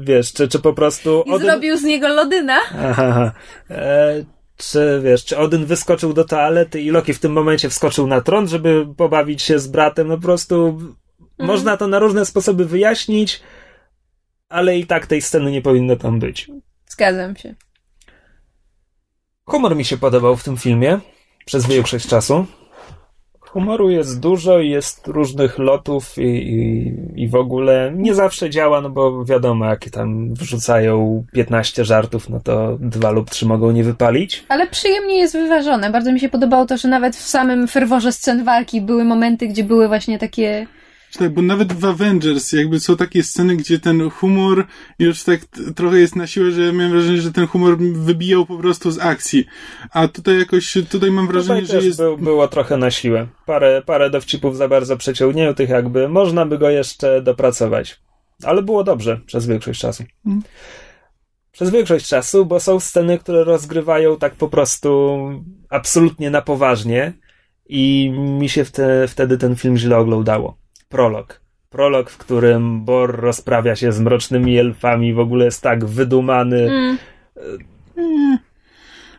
wiesz, 0.00 0.32
czy, 0.32 0.48
czy 0.48 0.58
po 0.58 0.72
prostu. 0.72 1.24
i 1.26 1.38
zrobił 1.38 1.76
z 1.76 1.82
niego 1.82 2.08
Lodyna. 2.08 2.58
Aha. 2.78 3.32
E, 3.70 4.24
czy 4.56 5.00
wiesz, 5.04 5.24
czy 5.24 5.38
Odyn 5.38 5.66
wyskoczył 5.66 6.12
do 6.12 6.24
toalety 6.24 6.80
i 6.80 6.90
Loki 6.90 7.14
w 7.14 7.20
tym 7.20 7.32
momencie 7.32 7.68
wskoczył 7.68 8.06
na 8.06 8.20
tron, 8.20 8.48
żeby 8.48 8.86
pobawić 8.96 9.42
się 9.42 9.58
z 9.58 9.68
bratem? 9.68 10.08
No 10.08 10.16
po 10.16 10.22
prostu 10.22 10.80
można 11.38 11.76
to 11.76 11.86
na 11.86 11.98
różne 11.98 12.26
sposoby 12.26 12.64
wyjaśnić, 12.64 13.42
ale 14.48 14.78
i 14.78 14.86
tak 14.86 15.06
tej 15.06 15.22
sceny 15.22 15.50
nie 15.50 15.62
powinno 15.62 15.96
tam 15.96 16.18
być. 16.18 16.50
Zgadzam 16.86 17.36
się. 17.36 17.54
Humor 19.44 19.76
mi 19.76 19.84
się 19.84 19.96
podobał 19.98 20.36
w 20.36 20.44
tym 20.44 20.56
filmie 20.56 21.00
przez 21.44 21.66
większość 21.66 22.08
czasu. 22.08 22.46
Humoru 23.40 23.90
jest 23.90 24.20
dużo 24.20 24.60
i 24.60 24.70
jest 24.70 25.06
różnych 25.06 25.58
lotów 25.58 26.18
i, 26.18 26.22
i, 26.22 26.94
i 27.22 27.28
w 27.28 27.34
ogóle 27.34 27.92
nie 27.96 28.14
zawsze 28.14 28.50
działa, 28.50 28.80
no 28.80 28.90
bo 28.90 29.24
wiadomo, 29.24 29.64
jak 29.64 29.90
tam 29.90 30.34
wrzucają 30.34 31.24
15 31.32 31.84
żartów, 31.84 32.28
no 32.28 32.40
to 32.40 32.78
dwa 32.80 33.10
lub 33.10 33.30
trzy 33.30 33.46
mogą 33.46 33.70
nie 33.70 33.84
wypalić. 33.84 34.44
Ale 34.48 34.66
przyjemnie 34.66 35.18
jest 35.18 35.32
wyważone. 35.32 35.90
Bardzo 35.90 36.12
mi 36.12 36.20
się 36.20 36.28
podobało 36.28 36.66
to, 36.66 36.76
że 36.76 36.88
nawet 36.88 37.16
w 37.16 37.28
samym 37.28 37.68
ferworze 37.68 38.12
scen 38.12 38.44
walki 38.44 38.80
były 38.80 39.04
momenty, 39.04 39.48
gdzie 39.48 39.64
były 39.64 39.88
właśnie 39.88 40.18
takie 40.18 40.66
Tak, 41.12 41.34
bo 41.34 41.42
nawet 41.42 41.72
w 41.72 41.84
Avengers 41.84 42.52
jakby 42.52 42.80
są 42.80 42.96
takie 42.96 43.22
sceny, 43.22 43.56
gdzie 43.56 43.78
ten 43.78 44.10
humor 44.10 44.66
już 44.98 45.24
tak 45.24 45.40
trochę 45.76 45.98
jest 45.98 46.16
na 46.16 46.26
siłę, 46.26 46.50
że 46.50 46.72
miałem 46.72 46.92
wrażenie, 46.92 47.20
że 47.20 47.32
ten 47.32 47.46
humor 47.46 47.78
wybijał 47.78 48.46
po 48.46 48.58
prostu 48.58 48.90
z 48.90 48.98
akcji. 48.98 49.44
A 49.90 50.08
tutaj 50.08 50.38
jakoś, 50.38 50.78
tutaj 50.90 51.10
mam 51.10 51.26
wrażenie, 51.26 51.62
Tutaj 51.62 51.80
że 51.80 51.86
jest... 51.86 51.98
był, 51.98 52.18
było 52.18 52.48
trochę 52.48 52.76
na 52.76 52.90
siłę. 52.90 53.26
Parę, 53.46 53.82
parę 53.86 54.10
dowcipów 54.10 54.56
za 54.56 54.68
bardzo 54.68 54.96
przeciągniętych, 54.96 55.68
jakby 55.68 56.08
można 56.08 56.46
by 56.46 56.58
go 56.58 56.70
jeszcze 56.70 57.22
dopracować. 57.22 58.00
Ale 58.44 58.62
było 58.62 58.84
dobrze 58.84 59.20
przez 59.26 59.46
większość 59.46 59.80
czasu. 59.80 60.04
Mm. 60.26 60.42
Przez 61.52 61.70
większość 61.70 62.08
czasu, 62.08 62.46
bo 62.46 62.60
są 62.60 62.80
sceny, 62.80 63.18
które 63.18 63.44
rozgrywają 63.44 64.16
tak 64.16 64.34
po 64.34 64.48
prostu 64.48 65.18
absolutnie 65.68 66.30
na 66.30 66.42
poważnie 66.42 67.12
i 67.68 68.10
mi 68.10 68.48
się 68.48 68.64
wte, 68.64 69.08
wtedy 69.08 69.38
ten 69.38 69.56
film 69.56 69.76
źle 69.76 69.96
oglądało. 69.96 70.58
Prolog. 70.88 71.40
Prolog, 71.70 72.10
w 72.10 72.18
którym 72.18 72.84
Bor 72.84 73.20
rozprawia 73.20 73.76
się 73.76 73.92
z 73.92 74.00
mrocznymi 74.00 74.58
elfami, 74.58 75.14
w 75.14 75.18
ogóle 75.18 75.44
jest 75.44 75.62
tak 75.62 75.84
wydumany. 75.84 76.56
mm, 77.96 78.38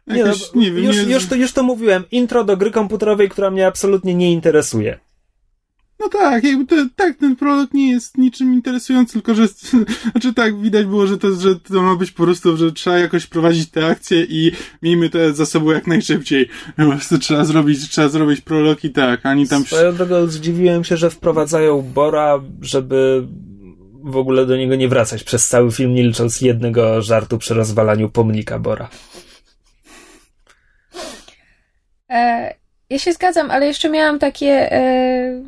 Nie, 0.08 0.24
no, 0.24 0.32
nie 0.56 0.72
wiem, 0.72 0.84
już, 0.84 1.06
nie... 1.06 1.14
już, 1.14 1.28
to, 1.28 1.36
już 1.36 1.54
to 1.54 1.64
mówiłem. 1.64 2.04
Intro 2.12 2.44
do 2.44 2.58
gry 2.58 2.72
komputerowej, 2.72 3.30
która 3.30 3.52
mnie 3.52 3.68
absolutnie 3.68 4.16
nie 4.16 4.32
interesuje. 4.32 5.00
No 6.00 6.10
tak, 6.10 6.44
jakby 6.44 6.66
to, 6.66 6.76
tak, 6.96 7.18
ten 7.18 7.36
prolog 7.36 7.74
nie 7.74 7.92
jest 7.92 8.18
niczym 8.18 8.54
interesujący, 8.54 9.14
tylko 9.14 9.36
że, 9.36 9.48
znaczy 10.12 10.34
tak, 10.34 10.62
widać 10.62 10.86
było, 10.86 11.08
że 11.08 11.18
to, 11.18 11.36
że 11.36 11.56
to 11.56 11.82
ma 11.82 11.96
być 11.96 12.12
po 12.12 12.24
prostu, 12.24 12.58
że 12.58 12.72
trzeba 12.72 12.98
jakoś 12.98 13.28
prowadzić 13.28 13.70
te 13.72 13.88
akcje 13.88 14.24
i 14.24 14.52
miejmy 14.82 15.10
to 15.10 15.34
za 15.34 15.46
sobą 15.46 15.72
jak 15.72 15.88
najszybciej. 15.88 16.50
Po 16.78 16.92
prostu 16.92 17.20
trzeba 17.20 17.46
zrobić, 17.46 17.90
trzeba 17.90 18.10
zrobić 18.10 18.42
prolog 18.42 18.84
i 18.84 18.90
tak, 18.90 19.26
ani 19.26 19.48
tam... 19.48 19.64
Swoją 19.64 19.96
drogą 19.96 20.28
zdziwiłem 20.28 20.84
się, 20.84 20.98
że 20.98 21.10
wprowadzają 21.10 21.82
Bora, 21.82 22.42
żeby 22.62 23.28
w 24.04 24.18
ogóle 24.18 24.46
do 24.46 24.58
niego 24.58 24.76
nie 24.76 24.88
wracać 24.88 25.24
przez 25.24 25.48
cały 25.48 25.72
film, 25.72 25.94
nie 25.94 26.04
licząc 26.04 26.42
jednego 26.42 27.02
żartu 27.02 27.38
przy 27.38 27.54
rozwalaniu 27.54 28.10
pomnika 28.10 28.60
Bora. 28.60 28.90
E, 32.10 32.54
ja 32.90 33.00
się 33.00 33.14
zgadzam, 33.14 33.52
ale 33.52 33.68
jeszcze 33.68 33.90
miałam 33.90 34.20
takie 34.20 34.72
e, 34.72 35.44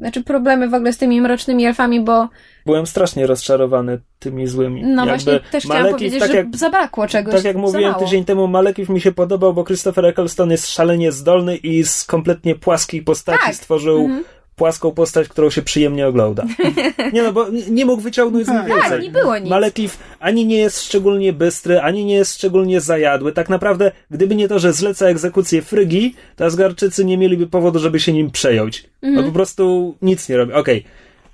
znaczy 0.00 0.24
problemy 0.24 0.68
w 0.68 0.74
ogóle 0.74 0.92
z 0.92 0.98
tymi 0.98 1.20
mrocznymi 1.20 1.66
elfami, 1.66 2.00
bo 2.00 2.28
Byłem 2.66 2.86
strasznie 2.86 3.26
rozczarowany 3.26 4.00
tymi 4.18 4.46
złymi. 4.46 4.82
no 4.82 5.06
Jakby 5.06 5.24
właśnie 5.24 5.50
też 5.50 5.64
chciałam 5.64 5.82
Malekith, 5.82 5.98
powiedzieć, 5.98 6.20
tak 6.20 6.30
że 6.30 6.36
jak, 6.36 6.56
zabrakło 6.56 7.06
czegoś. 7.06 7.34
tak 7.34 7.44
jak 7.44 7.56
mówiłem 7.56 7.94
tydzień 7.94 8.24
temu, 8.24 8.46
Malekith 8.48 8.88
mi 8.90 9.00
się 9.00 9.12
podobał, 9.12 9.54
bo 9.54 9.64
Christopher 9.64 10.06
Eccleston 10.06 10.50
jest 10.50 10.70
szalenie 10.70 11.12
zdolny 11.12 11.56
i 11.56 11.84
z 11.84 12.04
kompletnie 12.04 12.54
płaskiej 12.54 13.02
postaci 13.02 13.38
Tak. 13.46 13.54
stworzył 13.54 13.98
Mhm. 14.00 14.24
Płaską 14.60 14.92
postać, 14.92 15.28
którą 15.28 15.50
się 15.50 15.62
przyjemnie 15.62 16.06
ogląda. 16.06 16.44
Nie 17.12 17.22
no, 17.22 17.32
bo 17.32 17.46
nie 17.70 17.86
mógł 17.86 18.02
wyciągnąć 18.02 18.46
z 18.46 18.48
niej 18.48 18.58
Tak. 18.58 18.68
więcej. 18.68 18.90
Tak, 18.90 19.02
nie 19.02 19.10
było 19.10 19.38
nic. 19.38 19.50
Malekith 19.50 19.98
ani 20.18 20.46
nie 20.46 20.56
jest 20.56 20.82
szczególnie 20.82 21.32
bystry, 21.32 21.80
ani 21.80 22.04
nie 22.04 22.14
jest 22.14 22.34
szczególnie 22.34 22.80
zajadły. 22.80 23.32
Tak 23.32 23.48
naprawdę, 23.48 23.92
gdyby 24.10 24.34
nie 24.36 24.48
to, 24.48 24.58
że 24.58 24.72
zleca 24.72 25.06
egzekucję 25.06 25.62
Frygi, 25.62 26.14
to 26.36 26.44
Asgardczycy 26.44 27.04
nie 27.04 27.18
mieliby 27.18 27.46
powodu, 27.46 27.78
żeby 27.78 28.00
się 28.00 28.12
nim 28.12 28.30
przejąć. 28.30 28.86
Mhm. 29.02 29.14
No 29.14 29.30
po 29.30 29.34
prostu 29.34 29.94
nic 30.02 30.28
nie 30.28 30.36
robi. 30.36 30.52
Okej. 30.52 30.84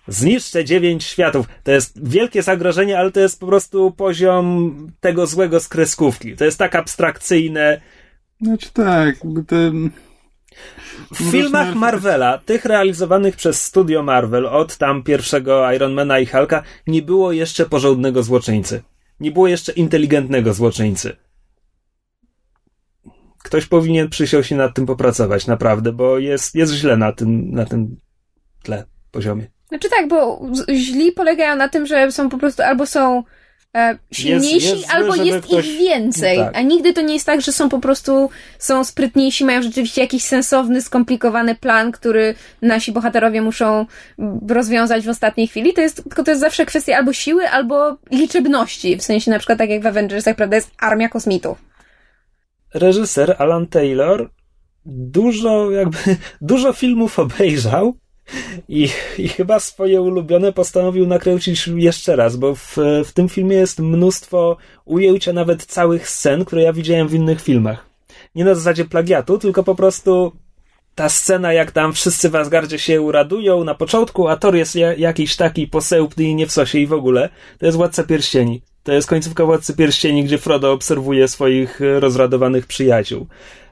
Zniszczę 0.08 0.64
dziewięć 0.64 1.04
światów. 1.04 1.46
To 1.64 1.70
jest 1.70 2.08
wielkie 2.08 2.42
zagrożenie, 2.42 2.98
ale 2.98 3.10
to 3.10 3.20
jest 3.20 3.40
po 3.40 3.46
prostu 3.46 3.90
poziom 3.90 4.74
tego 5.00 5.26
złego 5.26 5.60
z 5.60 5.68
kreskówki. 5.68 6.36
To 6.36 6.44
jest 6.44 6.58
tak 6.58 6.74
abstrakcyjne. 6.74 7.80
Znaczy 8.40 8.68
tak, 8.72 9.16
jakby 9.24 9.44
te... 9.44 9.72
W 11.10 11.30
filmach. 11.30 11.74
Marvela, 11.74 12.38
tych 12.38 12.64
realizowanych 12.64 13.36
przez 13.36 13.62
studio 13.62 14.02
Marvel, 14.02 14.46
od 14.46 14.76
tam 14.76 15.02
pierwszego 15.02 15.72
Ironmana 15.72 16.18
i 16.18 16.26
Hulka, 16.26 16.62
nie 16.86 17.02
było 17.02 17.32
jeszcze 17.32 17.66
porządnego 17.66 18.22
złoczyńcy. 18.22 18.82
Nie 19.20 19.32
było 19.32 19.48
jeszcze 19.48 19.72
inteligentnego 19.72 20.54
złoczyńcy. 20.54 21.16
Ktoś 23.44 23.66
powinien 23.66 24.08
przysiął 24.08 24.44
się 24.44 24.56
nad 24.56 24.74
tym 24.74 24.86
popracować, 24.86 25.46
naprawdę, 25.46 25.92
bo 25.92 26.18
jest, 26.18 26.54
jest 26.54 26.72
źle 26.72 26.96
na 26.96 27.12
tym, 27.12 27.50
na 27.50 27.64
tym 27.64 28.00
tle, 28.62 28.84
poziomie. 29.10 29.46
Znaczy 29.68 29.88
tak, 29.90 30.08
bo 30.08 30.40
źli 30.74 31.12
polegają 31.12 31.56
na 31.56 31.68
tym, 31.68 31.86
że 31.86 32.12
są 32.12 32.28
po 32.28 32.38
prostu 32.38 32.62
albo 32.62 32.86
są 32.86 33.22
silniejsi, 34.12 34.68
jest 34.68 34.86
złe, 34.86 34.94
albo 34.94 35.12
żeby 35.12 35.26
jest 35.26 35.46
ktoś- 35.46 35.66
ich 35.66 35.78
więcej. 35.78 36.38
Tak. 36.38 36.56
A 36.56 36.62
nigdy 36.62 36.92
to 36.92 37.00
nie 37.00 37.14
jest 37.14 37.26
tak, 37.26 37.40
że 37.40 37.52
są 37.52 37.68
po 37.68 37.78
prostu 37.78 38.30
są 38.58 38.84
sprytniejsi, 38.84 39.44
mają 39.44 39.62
rzeczywiście 39.62 40.00
jakiś 40.00 40.24
sensowny, 40.24 40.82
skomplikowany 40.82 41.54
plan, 41.54 41.92
który 41.92 42.34
nasi 42.62 42.92
bohaterowie 42.92 43.42
muszą 43.42 43.86
rozwiązać 44.48 45.06
w 45.06 45.08
ostatniej 45.08 45.46
chwili. 45.46 45.72
To 45.72 45.80
jest, 45.80 46.02
tylko 46.04 46.24
to 46.24 46.30
jest 46.30 46.40
zawsze 46.40 46.66
kwestia 46.66 46.96
albo 46.96 47.12
siły, 47.12 47.48
albo 47.48 47.96
liczebności. 48.10 48.96
W 48.96 49.02
sensie 49.02 49.30
na 49.30 49.38
przykład 49.38 49.58
tak 49.58 49.70
jak 49.70 49.82
w 49.82 49.86
Avengersach, 49.86 50.36
prawda, 50.36 50.56
jest 50.56 50.70
armia 50.78 51.08
kosmitów. 51.08 51.58
reżyser 52.74 53.36
Alan 53.38 53.66
Taylor 53.66 54.30
dużo 54.86 55.70
jakby 55.70 55.98
dużo 56.40 56.72
filmów 56.72 57.18
obejrzał 57.18 57.96
i, 58.68 58.88
i 59.18 59.28
chyba 59.28 59.60
swoje 59.60 60.02
ulubione 60.02 60.52
postanowił 60.52 61.06
nakręcić 61.06 61.66
jeszcze 61.66 62.16
raz, 62.16 62.36
bo 62.36 62.54
w, 62.54 62.76
w 63.04 63.12
tym 63.12 63.28
filmie 63.28 63.56
jest 63.56 63.78
mnóstwo 63.78 64.56
ujęcia 64.84 65.32
nawet 65.32 65.66
całych 65.66 66.08
scen, 66.08 66.44
które 66.44 66.62
ja 66.62 66.72
widziałem 66.72 67.08
w 67.08 67.14
innych 67.14 67.42
filmach. 67.42 67.86
Nie 68.34 68.44
na 68.44 68.54
zasadzie 68.54 68.84
plagiatu, 68.84 69.38
tylko 69.38 69.62
po 69.64 69.74
prostu 69.74 70.32
ta 70.94 71.08
scena, 71.08 71.52
jak 71.52 71.70
tam 71.70 71.92
wszyscy 71.92 72.30
w 72.30 72.36
Asgardzie 72.36 72.78
się 72.78 73.00
uradują 73.00 73.64
na 73.64 73.74
początku, 73.74 74.28
a 74.28 74.36
Thor 74.36 74.54
jest 74.54 74.76
ja, 74.76 74.94
jakiś 74.94 75.36
taki 75.36 75.66
posełpny 75.66 76.24
i 76.24 76.34
nie 76.34 76.46
w 76.46 76.52
sosie 76.52 76.78
i 76.78 76.86
w 76.86 76.92
ogóle, 76.92 77.28
to 77.58 77.66
jest 77.66 77.78
Władca 77.78 78.04
Pierścieni. 78.04 78.62
To 78.82 78.92
jest 78.92 79.08
końcówka 79.08 79.44
Władcy 79.44 79.76
Pierścieni, 79.76 80.24
gdzie 80.24 80.38
Frodo 80.38 80.72
obserwuje 80.72 81.28
swoich 81.28 81.82
e, 81.82 82.00
rozradowanych 82.00 82.66
przyjaciół. 82.66 83.26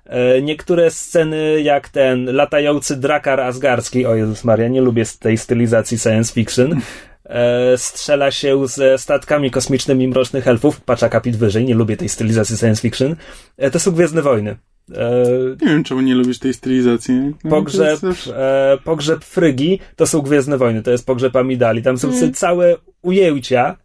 E, 0.07 0.43
Niektóre 0.43 0.91
sceny, 0.91 1.63
jak 1.63 1.89
ten 1.89 2.25
latający 2.37 2.97
drakar 2.97 3.41
asgardzki, 3.41 4.07
o 4.07 4.15
Jezus 4.15 4.45
Maria, 4.45 4.69
nie 4.69 4.81
lubię 4.81 5.05
tej 5.21 5.39
stylizacji 5.39 5.99
science 5.99 6.33
fiction, 6.35 6.81
e, 7.25 7.79
strzela 7.79 8.31
się 8.31 8.67
ze 8.67 8.99
statkami 8.99 9.51
kosmicznymi 9.51 10.09
mrocznych 10.09 10.49
elfów, 10.49 10.81
patrz 10.81 11.03
akapit 11.03 11.37
wyżej, 11.37 11.65
nie 11.65 11.75
lubię 11.75 11.97
tej 11.97 12.09
stylizacji 12.09 12.57
science 12.57 12.83
fiction, 12.83 13.17
e, 13.57 13.71
to 13.71 13.81
są 13.81 13.91
Gwiezdne 13.91 14.23
Wojny. 14.23 14.57
Nie 15.63 15.69
wiem, 15.69 15.85
czemu 15.85 16.01
nie 16.01 16.15
lubisz 16.15 16.39
tej 16.39 16.55
stylizacji. 16.55 17.15
No, 17.45 17.51
Pogrzeb, 17.51 17.99
zawsze- 17.99 18.79
pogrzeb 18.85 19.25
Frygi 19.25 19.79
to 19.97 20.07
są 20.07 20.21
Gwiezdne 20.21 20.59
Wojny, 20.59 20.83
to 20.83 20.91
jest 20.91 21.07
pogrzeb 21.07 21.37
Amidali. 21.37 21.83
Tam 21.83 21.99
są 21.99 22.09
Mm. 22.09 22.33
całe 22.33 22.77
ujęcia. 23.03 23.77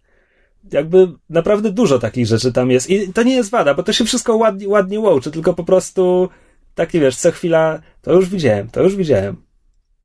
Jakby 0.72 1.08
naprawdę 1.30 1.72
dużo 1.72 2.00
takich 2.00 2.26
rzeczy 2.26 2.52
tam 2.52 2.72
jest. 2.72 2.90
I 2.90 3.14
to 3.14 3.24
nie 3.24 3.36
jest 3.36 3.52
wada, 3.52 3.74
bo 3.74 3.84
to 3.84 3.94
się 3.94 4.06
wszystko 4.06 4.36
ładnie, 4.36 4.70
ładnie 4.70 5.00
łączy, 5.00 5.32
tylko 5.32 5.54
po 5.54 5.64
prostu 5.64 6.30
taki 6.76 7.00
wiesz, 7.00 7.16
co 7.16 7.32
chwila 7.32 7.80
to 8.02 8.14
już 8.14 8.30
widziałem, 8.30 8.70
to 8.70 8.84
już 8.84 8.96
widziałem. 8.96 9.36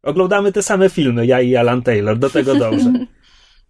Oglądamy 0.02 0.52
te 0.52 0.62
same 0.62 0.90
filmy, 0.90 1.26
ja 1.26 1.40
i 1.40 1.57
Alan 1.57 1.82
Taylor, 1.82 2.18
do 2.18 2.30
tego 2.30 2.55
dobrze. 2.55 2.92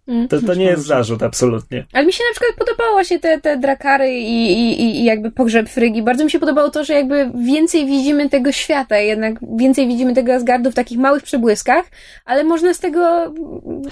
Mm. 0.06 0.28
To, 0.28 0.42
to 0.42 0.54
nie 0.54 0.64
jest 0.64 0.86
zarzut, 0.86 1.22
absolutnie. 1.22 1.84
Ale 1.92 2.06
mi 2.06 2.12
się 2.12 2.24
na 2.30 2.32
przykład 2.40 2.58
podobało 2.58 2.92
właśnie 2.92 3.18
te, 3.20 3.40
te 3.40 3.56
drakary 3.58 4.10
i, 4.14 4.52
i, 4.52 4.82
i- 4.82 5.04
jakby 5.04 5.30
pogrzeb 5.30 5.68
Frygi. 5.68 6.02
Bardzo 6.02 6.24
mi 6.24 6.30
się 6.30 6.38
podobało 6.38 6.70
to, 6.70 6.84
że 6.84 6.94
jakby 6.94 7.30
więcej 7.44 7.86
widzimy 7.86 8.28
tego 8.28 8.52
świata, 8.52 8.98
jednak 8.98 9.34
więcej 9.56 9.88
widzimy 9.88 10.14
tego 10.14 10.34
Asgardu 10.34 10.70
w 10.70 10.74
takich 10.74 10.98
małych 10.98 11.22
przebłyskach, 11.22 11.84
ale 12.24 12.44
można 12.44 12.74
z 12.74 12.78
tego 12.78 13.34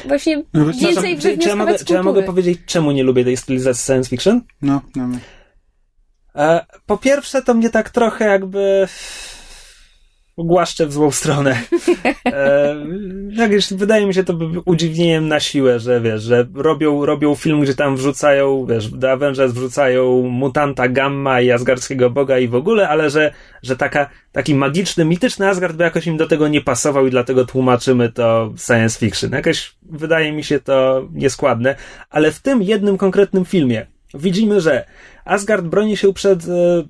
właśnie 0.05 0.43
No 0.55 0.65
więcej 0.67 1.19
czy, 1.19 1.39
czy, 1.39 1.49
ja 1.49 1.57
mogę, 1.57 1.79
czy 1.79 1.95
ja 1.95 2.03
mogę 2.03 2.23
powiedzieć, 2.23 2.59
czemu 2.67 2.93
nie 2.93 3.03
lubię 3.03 3.25
tej 3.25 3.37
stylizacji 3.37 3.85
science 3.87 4.11
fiction? 4.11 4.41
No, 4.63 4.81
no. 4.97 5.09
E, 6.37 6.67
po 6.87 6.97
pierwsze, 6.97 7.43
to 7.43 7.55
mnie 7.55 7.71
tak 7.71 7.91
trochę 7.91 8.25
jakby 8.25 8.89
głaszcze 10.39 10.87
w 10.87 10.93
złą 10.93 11.11
stronę. 11.11 11.57
E, 12.26 12.76
jakieś, 13.30 13.72
wydaje 13.72 14.07
mi 14.07 14.14
się 14.14 14.24
to 14.24 14.39
udziwnieniem 14.64 15.28
na 15.28 15.41
siłę, 15.41 15.80
że 15.80 16.01
wiesz, 16.01 16.22
że 16.22 16.47
robią, 16.55 17.07
robią 17.07 17.35
film, 17.35 17.61
gdzie 17.61 17.74
tam 17.74 17.97
wrzucają, 17.97 18.66
wiesz, 18.66 18.91
The 19.01 19.12
Avengers 19.12 19.53
wrzucają 19.53 20.22
mutanta 20.22 20.89
Gamma 20.89 21.41
i 21.41 21.51
asgardzkiego 21.51 22.11
boga 22.11 22.39
i 22.39 22.49
w 22.49 22.55
ogóle, 22.55 22.89
ale 22.89 23.11
że, 23.11 23.33
że 23.62 23.76
taka, 23.76 24.11
taki 24.33 24.55
magiczny, 24.55 25.05
mityczny 25.05 25.49
Asgard 25.49 25.76
by 25.76 25.85
jakoś 25.85 26.07
im 26.07 26.16
do 26.16 26.26
tego 26.26 26.49
nie 26.49 26.61
pasował 26.61 27.07
i 27.07 27.11
dlatego 27.11 27.45
tłumaczymy 27.45 28.12
to 28.12 28.53
science 28.66 28.99
fiction. 28.99 29.33
Jakoś 29.33 29.76
wydaje 29.83 30.33
mi 30.33 30.45
się 30.45 30.61
to 30.61 31.09
nieskładne, 31.12 31.74
ale 32.11 32.33
w 32.33 32.41
tym 32.41 32.62
jednym 32.62 32.99
konkretnym 32.99 33.45
filmie 33.45 33.87
widzimy, 34.14 34.61
że 34.61 34.85
Asgard 35.24 35.64
broni 35.64 35.97
się 35.97 36.12
przed 36.12 36.45
e, 36.45 36.85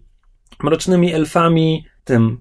mrocznymi 0.62 1.14
elfami, 1.14 1.84
tym. 2.04 2.40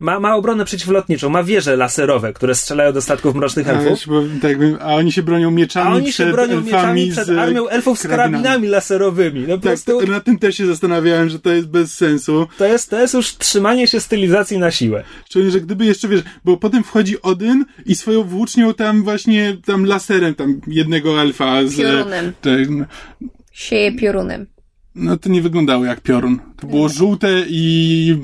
Ma, 0.00 0.20
ma 0.20 0.34
obronę 0.36 0.64
przeciwlotniczą, 0.64 1.28
ma 1.28 1.42
wieże 1.42 1.76
laserowe, 1.76 2.32
które 2.32 2.54
strzelają 2.54 2.92
do 2.92 3.02
statków 3.02 3.34
mrocznych 3.34 3.68
A, 3.68 3.72
elfów. 3.72 4.04
powiem 4.04 4.40
tak, 4.40 4.56
a 4.80 4.94
oni 4.94 5.12
się 5.12 5.22
bronią 5.22 5.50
mieczami 5.50 5.90
A 5.90 5.94
oni 5.94 6.12
przed 6.12 6.26
się 6.26 6.32
bronią 6.32 6.60
mieczami 6.60 7.10
przed 7.10 7.26
z 7.26 7.30
armią 7.30 7.68
elfów 7.68 7.98
z 7.98 8.02
karabinami. 8.02 8.44
karabinami 8.44 8.68
laserowymi. 8.68 9.40
No 9.40 9.46
po 9.58 9.62
Tak, 9.62 9.62
prostu 9.62 10.06
na 10.06 10.20
tym 10.20 10.38
też 10.38 10.56
się 10.56 10.66
zastanawiałem, 10.66 11.28
że 11.28 11.38
to 11.38 11.50
jest 11.52 11.68
bez 11.68 11.94
sensu. 11.94 12.48
to 12.58 12.64
jest, 12.66 12.90
to 12.90 13.00
jest 13.00 13.14
już 13.14 13.36
trzymanie 13.36 13.86
się 13.88 14.00
stylizacji 14.00 14.58
na 14.58 14.70
siłę. 14.70 15.04
Szczególnie, 15.26 15.50
że 15.52 15.60
gdyby 15.60 15.84
jeszcze, 15.86 16.08
wiesz, 16.08 16.22
bo 16.44 16.56
potem 16.56 16.84
wchodzi 16.84 17.22
Odyn 17.22 17.64
i 17.86 17.94
swoją 17.94 18.22
włócznią 18.22 18.74
tam 18.74 19.02
właśnie, 19.02 19.56
tam 19.66 19.84
laserem 19.84 20.34
tam 20.34 20.60
jednego 20.66 21.20
elfa 21.20 21.66
z... 21.66 21.76
Piorunem. 21.76 22.32
Tak, 22.40 22.88
Sieje 23.52 23.92
piorunem. 23.92 24.46
No 24.96 25.16
to 25.16 25.28
nie 25.28 25.42
wyglądało 25.42 25.84
jak 25.84 26.00
piorun. 26.00 26.38
To 26.56 26.66
było 26.66 26.88
żółte 26.88 27.28
i 27.48 28.16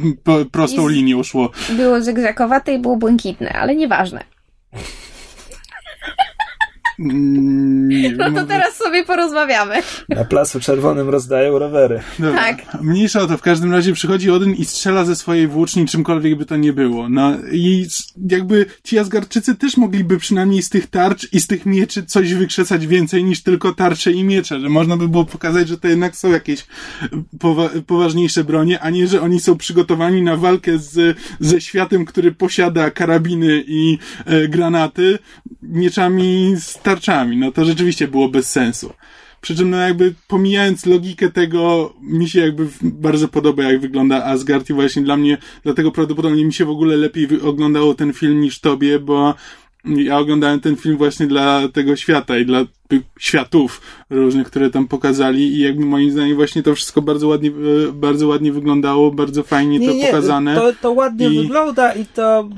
prostą 0.53 0.89
I 0.89 0.93
z- 0.93 0.97
linią 0.97 1.23
szło. 1.23 1.51
Było 1.77 2.01
zegzakowate 2.03 2.75
i 2.75 2.79
było 2.79 2.97
błękitne, 2.97 3.53
ale 3.53 3.75
nieważne. 3.77 4.25
Mm, 6.99 8.16
No 8.16 8.30
to 8.32 8.47
teraz 8.47 8.76
sobie 8.76 9.05
porozmawiamy. 9.05 9.74
Na 10.09 10.24
placu 10.24 10.61
czerwonym 10.61 11.09
rozdają 11.09 11.59
rowery. 11.59 12.01
Dobra. 12.18 12.40
Tak. 12.40 12.82
Mniejsza 12.82 13.20
o 13.20 13.26
to, 13.26 13.38
w 13.38 13.43
każdym 13.43 13.72
razie 13.72 13.93
przychodzi 13.93 14.30
Odyn 14.30 14.55
i 14.55 14.64
strzela 14.64 15.05
ze 15.05 15.16
swojej 15.16 15.49
włóczni, 15.49 15.86
czymkolwiek 15.86 16.38
by 16.38 16.47
to 16.47 16.57
nie 16.57 16.72
było. 16.72 17.09
No 17.09 17.32
i 17.53 17.86
jakby 18.30 18.66
ci 18.84 18.99
Asgardczycy 18.99 19.55
też 19.55 19.76
mogliby 19.76 20.18
przynajmniej 20.18 20.62
z 20.62 20.68
tych 20.70 20.86
tarcz 20.86 21.32
i 21.32 21.40
z 21.40 21.47
tych 21.47 21.66
mieczy 21.66 22.03
coś 22.07 22.34
wykrzesać 22.34 22.86
więcej 22.86 23.24
niż 23.24 23.43
tylko 23.43 23.72
tarcze 23.74 24.12
i 24.12 24.24
miecze, 24.24 24.61
że 24.61 24.68
można 24.68 24.97
by 24.97 25.09
było 25.09 25.24
pokazać, 25.24 25.68
że 25.68 25.78
to 25.78 25.88
jednak 25.88 26.16
są 26.16 26.30
jakieś 26.32 26.66
powa- 27.38 27.82
poważniejsze 27.86 28.45
bronie, 28.45 28.80
a 28.80 28.90
nie, 28.90 29.07
że 29.07 29.20
oni 29.20 29.40
są 29.40 29.57
przygotowani 29.59 30.22
na 30.22 30.36
walkę 30.36 30.78
z, 30.78 31.18
ze 31.40 31.61
światem, 31.61 32.05
który 32.05 32.32
posiada 32.32 32.90
karabiny 32.90 33.64
i 33.66 33.99
e, 34.26 34.49
granaty, 34.49 35.18
mieczami 35.62 36.55
z 36.61 36.78
tarczami. 36.83 37.37
No 37.37 37.53
to 37.53 37.64
rzeczywiście 37.64 38.09
było 38.09 38.28
bez 38.28 38.51
sensu. 38.51 38.93
Przy 39.41 39.57
czym, 39.57 39.70
no 39.70 39.76
jakby 39.76 40.14
pomijając 40.28 40.87
logikę 40.87 41.30
tego, 41.30 41.93
mi 42.03 42.28
się 42.28 42.41
jakby 42.41 42.66
bardzo 42.83 43.28
podoba, 43.28 43.62
jak 43.62 43.80
wygląda 43.80 44.24
Asgard 44.24 44.70
i 44.70 44.72
właśnie 44.72 45.03
dla 45.03 45.16
mnie, 45.16 45.39
dlatego 45.64 45.91
prawdopodobnie 45.93 46.45
mi 46.45 46.53
się 46.53 46.64
w 46.64 46.70
ogóle 46.70 46.97
lepiej 46.97 47.28
oglądało 47.41 47.95
ten 47.95 48.12
film 48.12 48.41
niż 48.41 48.61
tobie, 48.61 48.99
bo 48.99 49.35
ja 49.85 50.18
oglądałem 50.18 50.61
ten 50.61 50.76
film 50.76 50.97
właśnie 50.97 51.26
dla 51.26 51.68
tego 51.68 51.97
świata 51.97 52.39
i 52.39 52.47
dla 52.47 52.64
tych 52.89 53.03
światów 53.18 53.80
różnych, 54.11 54.47
które 54.47 54.70
tam 54.70 54.89
pokazali 54.89 55.55
i 55.55 55.59
jakby 55.59 55.85
moim 55.87 56.11
zdaniem 56.11 56.37
właśnie 56.37 56.62
to 56.62 56.74
wszystko 56.74 57.03
bardzo 57.03 57.28
ładnie, 57.28 57.51
e, 57.89 57.93
bardzo 57.93 58.28
ładnie 58.28 58.53
wyglądało, 58.53 59.11
bardzo 59.11 59.43
fajnie 59.43 59.80
to 59.89 60.07
pokazane. 60.07 60.55
To, 60.55 60.72
to 60.80 60.93
ładnie 60.93 61.28
I- 61.28 61.39
wygląda 61.39 61.93
i 61.93 62.07
to 62.07 62.49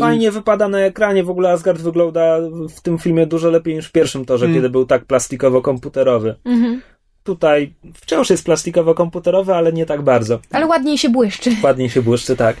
fajnie 0.00 0.30
wypada 0.30 0.68
na 0.68 0.78
ekranie. 0.80 1.24
W 1.24 1.30
ogóle 1.30 1.50
Asgard 1.50 1.80
wygląda 1.80 2.38
w 2.76 2.80
tym 2.80 2.98
filmie 2.98 3.26
dużo 3.26 3.50
lepiej 3.50 3.74
niż 3.74 3.86
w 3.88 3.92
pierwszym 3.92 4.24
torze, 4.24 4.44
Mm. 4.46 4.56
kiedy 4.56 4.70
był 4.70 4.86
tak 4.86 5.04
plastikowo-komputerowy. 5.04 6.34
Mhm. 6.44 6.82
Tutaj 7.24 7.74
wciąż 7.94 8.30
jest 8.30 8.46
plastikowo-komputerowy, 8.46 9.52
ale 9.52 9.72
nie 9.72 9.86
tak 9.86 10.02
bardzo. 10.02 10.38
Ale 10.50 10.66
ładniej 10.66 10.98
się 10.98 11.08
błyszczy. 11.08 11.50
Ładnie 11.62 11.90
się 11.90 12.02
błyszczy, 12.02 12.36
tak. 12.36 12.56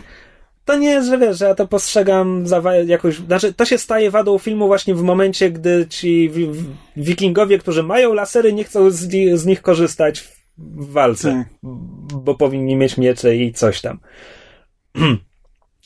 To 0.64 0.76
nie 0.76 0.88
jest, 0.90 1.08
że 1.08 1.18
wiesz, 1.18 1.38
że 1.38 1.44
ja 1.44 1.54
to 1.54 1.68
postrzegam 1.68 2.46
za 2.46 2.62
jakoś. 2.86 3.16
Znaczy, 3.16 3.54
to 3.54 3.64
się 3.64 3.78
staje 3.78 4.10
wadą 4.10 4.38
filmu 4.38 4.66
właśnie 4.66 4.94
w 4.94 5.02
momencie, 5.02 5.50
gdy 5.50 5.86
ci 5.88 6.30
wi- 6.30 6.52
wi- 6.52 6.64
wikingowie, 6.96 7.58
którzy 7.58 7.82
mają 7.82 8.14
lasery, 8.14 8.52
nie 8.52 8.64
chcą 8.64 8.90
z, 8.90 8.96
z 9.34 9.46
nich 9.46 9.62
korzystać 9.62 10.20
w, 10.20 10.34
w 10.58 10.92
walce, 10.92 11.32
Tak. 11.32 11.46
bo 12.22 12.34
powinni 12.34 12.76
mieć 12.76 12.96
miecze 12.96 13.36
i 13.36 13.52
coś 13.52 13.80
tam. 13.80 13.98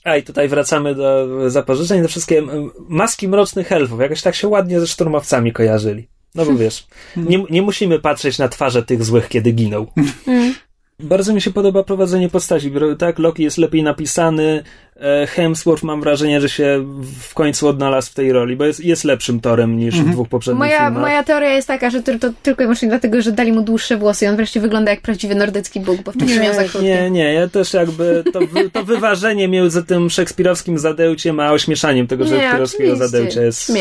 A 0.08 0.16
i 0.16 0.22
tutaj 0.22 0.48
wracamy 0.48 0.94
do 0.94 1.26
zapożyczeń. 1.50 2.02
Te 2.02 2.08
wszystkie 2.08 2.38
m, 2.38 2.70
maski 2.88 3.28
mrocznych 3.28 3.72
elfów, 3.72 4.00
jakoś 4.00 4.22
tak 4.22 4.34
się 4.34 4.48
ładnie 4.48 4.80
ze 4.80 4.86
szturmowcami 4.86 5.52
kojarzyli. 5.52 6.08
No 6.34 6.46
bo 6.46 6.54
wiesz, 6.64 6.86
nie, 7.16 7.44
nie 7.50 7.62
musimy 7.62 7.98
patrzeć 7.98 8.38
na 8.38 8.48
twarze 8.48 8.82
tych 8.82 9.04
złych, 9.04 9.28
kiedy 9.28 9.52
giną. 9.52 9.86
Mm. 10.26 10.54
Bardzo 11.02 11.32
mi 11.34 11.40
się 11.40 11.50
podoba 11.50 11.82
prowadzenie 11.82 12.28
postaci. 12.28 12.70
Bro- 12.70 12.96
Tak, 12.96 13.18
Loki 13.18 13.42
jest 13.42 13.58
lepiej 13.58 13.82
napisany. 13.82 14.62
e, 15.00 15.26
Hemsworth 15.26 15.82
mam 15.82 16.00
wrażenie, 16.00 16.40
że 16.40 16.48
się 16.48 16.84
w 17.28 17.34
końcu 17.34 17.68
odnalazł 17.68 18.10
w 18.10 18.14
tej 18.14 18.32
roli, 18.32 18.56
bo 18.56 18.64
jest, 18.64 18.84
jest 18.84 19.04
lepszym 19.04 19.40
torem 19.40 19.76
niż 19.78 20.00
w 20.00 20.10
dwóch 20.10 20.28
poprzednich 20.28 20.58
Moja, 20.58 20.84
filmach. 20.84 21.02
moja 21.02 21.22
teoria 21.24 21.48
jest 21.54 21.68
taka, 21.68 21.90
że 21.90 22.02
to, 22.02 22.18
to 22.18 22.28
tylko 22.42 22.62
i 22.62 22.64
wyłącznie 22.66 22.88
dlatego, 22.88 23.22
że 23.22 23.32
dali 23.32 23.52
mu 23.52 23.62
dłuższe 23.62 23.96
włosy 23.96 24.24
i 24.24 24.28
on 24.28 24.36
wreszcie 24.36 24.60
wygląda 24.60 24.90
jak 24.90 25.00
prawdziwy 25.00 25.34
nordycki 25.34 25.80
bóg, 25.80 26.02
bo 26.02 26.12
wcześniej 26.12 26.40
miał 26.40 26.54
za 26.54 26.62
Nie, 26.62 26.68
krótkie. 26.68 26.88
nie, 26.88 27.10
nie, 27.10 27.32
ja 27.32 27.48
też 27.48 27.74
jakby 27.74 28.24
to, 28.32 28.40
to 28.72 28.84
wyważenie 28.84 29.48
między 29.48 29.84
tym 29.84 30.10
szekspirowskim 30.10 30.78
zadełciem 30.78 31.40
a 31.40 31.52
ośmieszaniem 31.52 32.06
tego 32.06 32.24
Nie, 32.24 32.30
szekspirowskiego 32.30 32.96
zadełcia 32.96 33.42
jest 33.42 33.72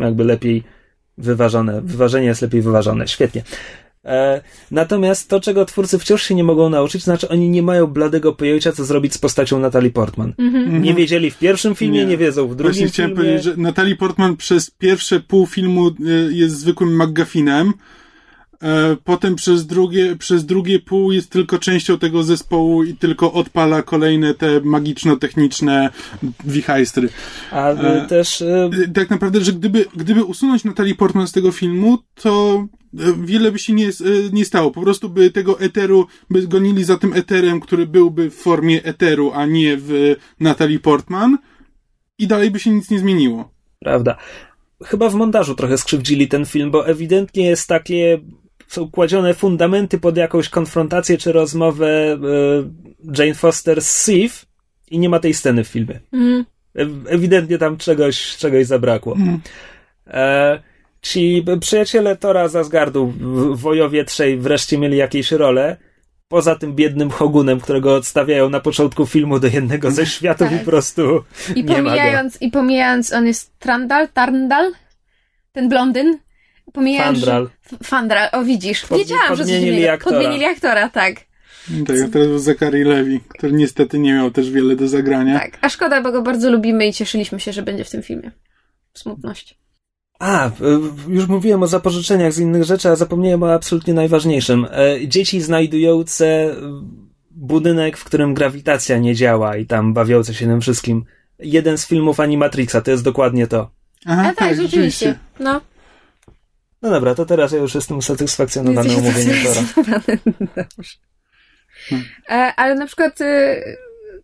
jakby 0.00 0.24
lepiej 0.24 0.62
wyważone. 1.18 1.80
Wyważenie 1.82 2.26
jest 2.26 2.42
lepiej 2.42 2.62
wyważone. 2.62 3.08
Świetnie. 3.08 3.42
E, 4.04 4.42
natomiast 4.70 5.28
to, 5.28 5.40
czego 5.40 5.64
twórcy 5.64 5.98
wciąż 5.98 6.22
się 6.22 6.34
nie 6.34 6.44
mogą 6.44 6.70
nauczyć, 6.70 7.02
znaczy 7.04 7.28
oni 7.28 7.48
nie 7.50 7.62
mają 7.62 7.86
bladego 7.86 8.32
pojęcia, 8.32 8.72
co 8.72 8.84
zrobić 8.84 9.14
z 9.14 9.18
postacią 9.18 9.58
Natalie 9.58 9.90
Portman. 9.90 10.34
Nie 10.80 10.94
wiedzieli 10.94 11.30
w 11.30 11.38
pierwszym 11.38 11.74
filmie, 11.74 11.98
nie, 11.98 12.06
Nie. 12.06 12.16
wiedzą 12.16 12.48
w 12.48 12.54
drugim 12.56 12.72
Właśnie 12.72 12.88
chciałem 12.88 13.10
filmie. 13.10 13.24
powiedzieć, 13.24 13.44
że 13.44 13.56
Natalie 13.56 13.96
Portman 13.96 14.36
przez 14.36 14.70
pierwsze 14.70 15.20
pół 15.20 15.46
filmu 15.46 15.88
e, 15.88 15.92
jest 16.32 16.58
zwykłym 16.58 17.02
McGuffinem, 17.02 17.72
potem 19.04 19.34
przez 19.34 19.66
drugie, 19.66 20.16
przez 20.16 20.46
drugie 20.46 20.78
pół 20.78 21.12
jest 21.12 21.30
tylko 21.30 21.58
częścią 21.58 21.98
tego 21.98 22.22
zespołu 22.22 22.84
i 22.84 22.94
tylko 22.96 23.32
odpala 23.32 23.82
kolejne 23.82 24.34
te 24.34 24.60
magiczno-techniczne 24.60 25.90
wichajstry. 26.44 27.08
A 27.50 27.68
e, 27.68 28.02
E, 28.02 28.06
też 28.06 28.42
e, 28.42 28.62
E, 28.84 28.88
Tak 28.94 29.10
naprawdę, 29.10 29.40
że 29.40 29.52
gdyby, 29.52 29.84
gdyby 29.96 30.24
usunąć 30.24 30.64
Natalie 30.64 30.94
Portman 30.94 31.26
z 31.26 31.32
tego 31.32 31.52
filmu, 31.52 31.98
to 32.14 32.66
e, 32.98 32.98
wiele 33.24 33.52
by 33.52 33.58
się 33.58 33.72
nie, 33.72 33.88
e, 33.88 33.90
nie 34.32 34.44
stało. 34.44 34.70
Po 34.70 34.82
prostu 34.82 35.08
by 35.08 35.30
tego 35.30 35.60
eteru, 35.60 36.06
by 36.30 36.46
gonili 36.46 36.84
za 36.84 36.98
tym 36.98 37.12
eterem, 37.12 37.60
który 37.60 37.86
byłby 37.86 38.30
w 38.30 38.34
formie 38.34 38.84
eteru, 38.84 39.32
a 39.34 39.46
nie 39.46 39.76
w 39.76 40.16
Natalie 40.40 40.78
Portman 40.80 41.38
i 42.18 42.26
dalej 42.26 42.50
by 42.50 42.58
się 42.58 42.70
nic 42.70 42.90
nie 42.90 42.98
zmieniło. 42.98 43.50
Prawda. 43.78 44.16
Chyba 44.84 45.08
w 45.08 45.14
montażu 45.14 45.54
trochę 45.54 45.78
skrzywdzili 45.78 46.28
ten 46.28 46.46
film, 46.46 46.70
bo 46.70 46.86
ewidentnie 46.86 47.46
jest 47.46 47.68
takie. 47.68 48.20
Są 48.72 48.90
kładzione 48.90 49.34
fundamenty 49.34 49.98
pod 49.98 50.16
jakąś 50.16 50.48
konfrontację 50.48 51.18
czy 51.18 51.32
rozmowę 51.32 51.86
e, 51.86 52.18
Jane 53.22 53.34
Foster 53.34 53.82
z 53.82 54.06
Sif 54.06 54.46
i 54.90 54.98
nie 54.98 55.08
ma 55.08 55.18
tej 55.18 55.34
sceny 55.34 55.64
w 55.64 55.68
filmie. 55.68 56.00
Mm. 56.12 56.44
E- 56.76 57.10
Ewidentnie 57.10 57.58
tam 57.58 57.76
czegoś, 57.76 58.36
czegoś 58.36 58.66
zabrakło. 58.66 59.16
E, 60.06 60.62
ci 61.02 61.44
przyjaciele 61.60 62.16
Tora 62.16 62.48
z 62.48 62.56
Asgardu, 62.56 63.06
w- 63.06 63.60
wojowie 63.60 64.04
trzej, 64.04 64.38
wreszcie 64.38 64.78
mieli 64.78 64.96
jakieś 64.96 65.32
role. 65.32 65.76
Poza 66.28 66.54
tym 66.54 66.74
biednym 66.74 67.10
Hogunem, 67.10 67.60
którego 67.60 67.94
odstawiają 67.94 68.50
na 68.50 68.60
początku 68.60 69.06
filmu 69.06 69.38
do 69.40 69.46
jednego 69.48 69.90
ze 69.90 70.06
światów 70.06 70.48
Tak. 70.48 70.56
i 70.56 70.64
po 70.64 70.70
prostu 70.70 71.24
I 71.54 71.64
nie 71.64 71.68
ma 71.72 71.78
go. 71.78 71.84
pomijając, 71.84 72.42
I 72.42 72.50
pomijając, 72.50 73.12
on 73.12 73.26
jest 73.26 73.58
Trandal, 73.58 74.08
Tarndal, 74.08 74.72
ten 75.52 75.68
blondyn. 75.68 76.18
Pomijając, 76.72 77.18
Fandral. 77.18 77.48
F- 77.72 77.78
Fandral, 77.82 78.28
o 78.32 78.44
widzisz. 78.44 78.86
Pod- 78.86 78.98
Wiedziałam, 78.98 79.36
że 79.36 79.42
innego. 79.42 79.92
aktora. 79.92 80.16
Podmienili 80.16 80.44
aktora, 80.44 80.88
tak. 80.88 81.14
Tak, 81.86 81.96
a 81.96 82.08
teraz 82.08 82.28
był 82.28 82.38
Zachary 82.38 82.84
Levi, 82.84 83.20
który 83.28 83.52
niestety 83.52 83.98
nie 83.98 84.12
miał 84.14 84.30
też 84.30 84.50
wiele 84.50 84.76
do 84.76 84.88
zagrania. 84.88 85.38
Tak. 85.38 85.58
A 85.60 85.68
szkoda, 85.68 86.02
bo 86.02 86.12
go 86.12 86.22
bardzo 86.22 86.50
lubimy 86.50 86.86
i 86.86 86.92
cieszyliśmy 86.92 87.40
się, 87.40 87.52
że 87.52 87.62
będzie 87.62 87.84
w 87.84 87.90
tym 87.90 88.02
filmie. 88.02 88.30
Smutność. 88.94 89.58
A, 90.18 90.48
y, 90.48 90.50
już 91.08 91.28
mówiłem 91.28 91.62
o 91.62 91.66
zapożyczeniach 91.66 92.32
z 92.32 92.38
innych 92.38 92.64
rzeczy, 92.64 92.88
a 92.88 92.96
zapomniałem 92.96 93.42
o 93.42 93.54
absolutnie 93.54 93.94
najważniejszym. 93.94 94.66
E, 94.70 95.08
Dzieci 95.08 95.40
znajdujące 95.40 96.54
budynek, 97.30 97.96
w 97.96 98.04
którym 98.04 98.34
grawitacja 98.34 98.98
nie 98.98 99.14
działa 99.14 99.56
i 99.56 99.66
tam 99.66 99.94
bawiące 99.94 100.34
się 100.34 100.46
tym 100.46 100.60
wszystkim. 100.60 101.04
Jeden 101.38 101.78
z 101.78 101.86
filmów 101.86 102.20
Animatrixa, 102.20 102.76
to 102.84 102.90
jest 102.90 103.04
dokładnie 103.04 103.46
to. 103.46 103.70
Aha, 104.06 104.28
A 104.28 104.34
tak, 104.34 104.56
rzeczywiście. 104.56 105.18
No. 105.40 105.60
No 106.82 106.90
dobra, 106.90 107.14
to 107.14 107.26
teraz 107.26 107.52
ja 107.52 107.58
już 107.58 107.74
jestem 107.74 107.98
usatysfakcjonowany 107.98 108.88
Jesteś 108.88 109.04
omówieniem 109.04 109.36
Tora. 109.44 110.00
E, 112.28 112.52
ale 112.56 112.74
na 112.74 112.86
przykład 112.86 113.20
e, 113.20 113.56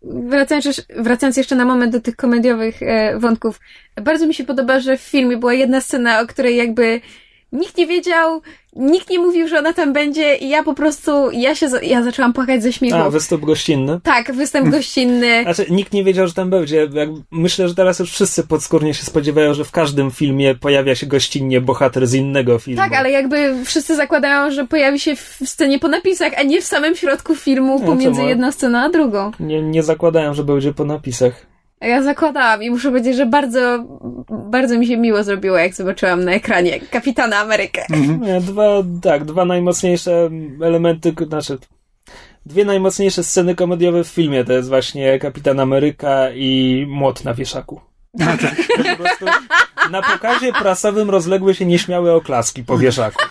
wracając, 0.03 0.65
jeszcze- 0.65 0.83
wracając 1.03 1.37
jeszcze 1.37 1.55
na 1.55 1.65
moment 1.65 1.91
do 1.91 2.01
tych 2.01 2.15
komediowych 2.15 2.83
e, 2.83 3.19
wątków, 3.19 3.59
bardzo 4.01 4.27
mi 4.27 4.33
się 4.33 4.43
podoba, 4.43 4.79
że 4.79 4.97
w 4.97 5.01
filmie 5.01 5.37
była 5.37 5.53
jedna 5.53 5.81
scena, 5.81 6.21
o 6.21 6.27
której 6.27 6.55
jakby 6.55 7.01
nikt 7.51 7.77
nie 7.77 7.87
wiedział, 7.87 8.41
nikt 8.75 9.09
nie 9.09 9.19
mówił, 9.19 9.47
że 9.47 9.59
ona 9.59 9.73
tam 9.73 9.93
będzie 9.93 10.35
i 10.35 10.49
ja 10.49 10.63
po 10.63 10.73
prostu, 10.73 11.31
ja 11.31 11.55
się, 11.55 11.67
ja 11.81 12.03
zaczęłam 12.03 12.33
płakać 12.33 12.63
ze 12.63 12.73
śmiechu. 12.73 12.97
A, 12.97 13.09
występ 13.09 13.45
gościnny. 13.45 13.99
tak, 14.03 14.31
występ 14.33 14.69
gościnny. 14.77 15.43
Znaczy, 15.43 15.65
nikt 15.69 15.93
nie 15.93 16.03
wiedział, 16.03 16.27
że 16.27 16.33
tam 16.33 16.49
będzie. 16.49 16.77
Jak, 16.93 17.09
myślę, 17.31 17.67
że 17.67 17.75
teraz 17.75 17.99
już 17.99 18.11
wszyscy 18.11 18.43
podskórnie 18.43 18.93
się 18.93 19.03
spodziewają, 19.03 19.53
że 19.53 19.63
w 19.65 19.71
każdym 19.71 20.11
filmie 20.11 20.55
pojawia 20.55 20.95
się 20.95 21.07
gościnnie 21.07 21.61
bohater 21.61 22.07
z 22.07 22.13
innego 22.13 22.59
filmu. 22.59 22.81
Tak, 22.81 22.93
ale 22.93 23.11
jakby 23.11 23.65
wszyscy 23.65 23.95
zakładają, 23.95 24.51
że 24.51 24.67
pojawi 24.67 24.99
się 24.99 25.15
w 25.15 25.39
scenie 25.45 25.79
po 25.79 25.87
napisach, 25.87 26.33
a 26.37 26.43
nie 26.43 26.61
w 26.61 26.65
samym 26.65 26.95
środku 26.95 27.35
filmu 27.35 27.79
No, 27.79 27.85
pomiędzy 27.85 28.23
jedną 28.23 28.51
sceną 28.51 28.77
a 28.79 28.89
drugą. 28.89 29.31
Nie, 29.39 29.61
nie 29.61 29.83
zakładałem, 29.83 30.33
że 30.33 30.43
będzie 30.43 30.73
po 30.73 30.85
napisach. 30.85 31.45
Ja 31.81 32.03
zakładałam 32.03 32.63
i 32.63 32.69
muszę 32.69 32.89
powiedzieć, 32.89 33.15
że 33.15 33.25
bardzo, 33.25 33.85
bardzo 34.29 34.77
mi 34.77 34.87
się 34.87 34.97
miło 34.97 35.23
zrobiło, 35.23 35.57
jak 35.57 35.73
zobaczyłam 35.73 36.25
na 36.25 36.31
ekranie 36.31 36.79
Kapitana 36.79 37.37
Amerykę. 37.37 37.85
Nie, 38.19 38.41
dwa, 38.41 38.83
tak, 39.01 39.25
dwa 39.25 39.45
najmocniejsze 39.45 40.29
elementy, 40.61 41.13
znaczy 41.27 41.57
dwie 42.45 42.65
najmocniejsze 42.65 43.23
sceny 43.23 43.55
komediowe 43.55 44.03
w 44.03 44.07
filmie 44.07 44.45
to 44.45 44.53
jest 44.53 44.69
właśnie 44.69 45.19
Kapitan 45.19 45.59
Ameryka 45.59 46.31
i 46.33 46.85
młot 46.89 47.23
na 47.23 47.33
wieszaku. 47.33 47.81
Po 48.77 48.95
prostu 49.03 49.25
na 49.91 50.01
pokazie 50.01 50.53
prasowym 50.53 51.09
rozległy 51.09 51.55
się 51.55 51.65
nieśmiałe 51.65 52.15
oklaski 52.15 52.63
po 52.63 52.77
wieszaku. 52.77 53.23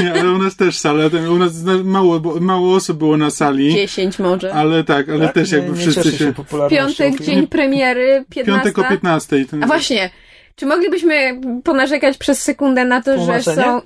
Nie, 0.00 0.12
ale 0.12 0.30
u 0.32 0.38
nas 0.38 0.56
też 0.56 0.78
sala, 0.78 1.04
u 1.30 1.38
nas 1.38 1.52
mało, 1.84 2.20
bo- 2.20 2.40
mało 2.40 2.74
osób 2.74 2.98
było 2.98 3.16
na 3.16 3.30
sali, 3.30 3.74
Dziesięć 3.74 4.18
może. 4.18 4.52
ale 4.54 4.84
tak, 4.84 5.08
ale 5.08 5.24
Tak? 5.24 5.34
też 5.34 5.52
Nie- 5.52 5.58
jakby 5.58 5.72
nie 5.72 5.78
wszyscy 5.78 6.12
się... 6.18 6.32
Piątek, 6.70 7.20
dzień 7.20 7.46
premiery, 7.46 8.24
15. 8.30 8.52
Piątek 8.62 8.78
o 8.86 8.90
15. 8.90 9.44
Ten... 9.44 9.64
A 9.64 9.66
właśnie, 9.66 10.10
czy 10.56 10.66
moglibyśmy 10.66 11.40
ponarzekać 11.64 12.18
przez 12.18 12.42
sekundę 12.42 12.84
na 12.84 13.02
to, 13.02 13.24
że 13.26 13.42
są... 13.42 13.80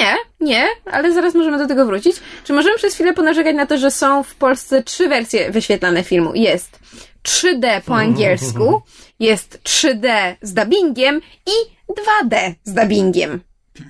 Nie, 0.00 0.14
nie, 0.40 0.64
ale 0.92 1.12
zaraz 1.12 1.34
możemy 1.34 1.58
do 1.58 1.66
tego 1.66 1.86
wrócić. 1.86 2.16
Czy 2.44 2.52
możemy 2.52 2.76
przez 2.76 2.94
chwilę 2.94 3.12
ponarzekać 3.14 3.56
na 3.56 3.66
to, 3.66 3.78
że 3.78 3.90
są 3.90 4.22
w 4.22 4.34
Polsce 4.34 4.82
trzy 4.82 5.08
wersje 5.08 5.50
wyświetlane 5.50 6.02
filmu? 6.04 6.30
Jest 6.34 6.78
3D 7.24 7.80
po 7.86 7.96
angielsku, 7.96 8.82
jest 9.20 9.60
3D 9.64 10.34
z 10.42 10.54
dubbingiem 10.54 11.20
i 11.46 11.52
2D 11.92 12.54
z 12.64 12.74
dubbingiem. 12.74 13.40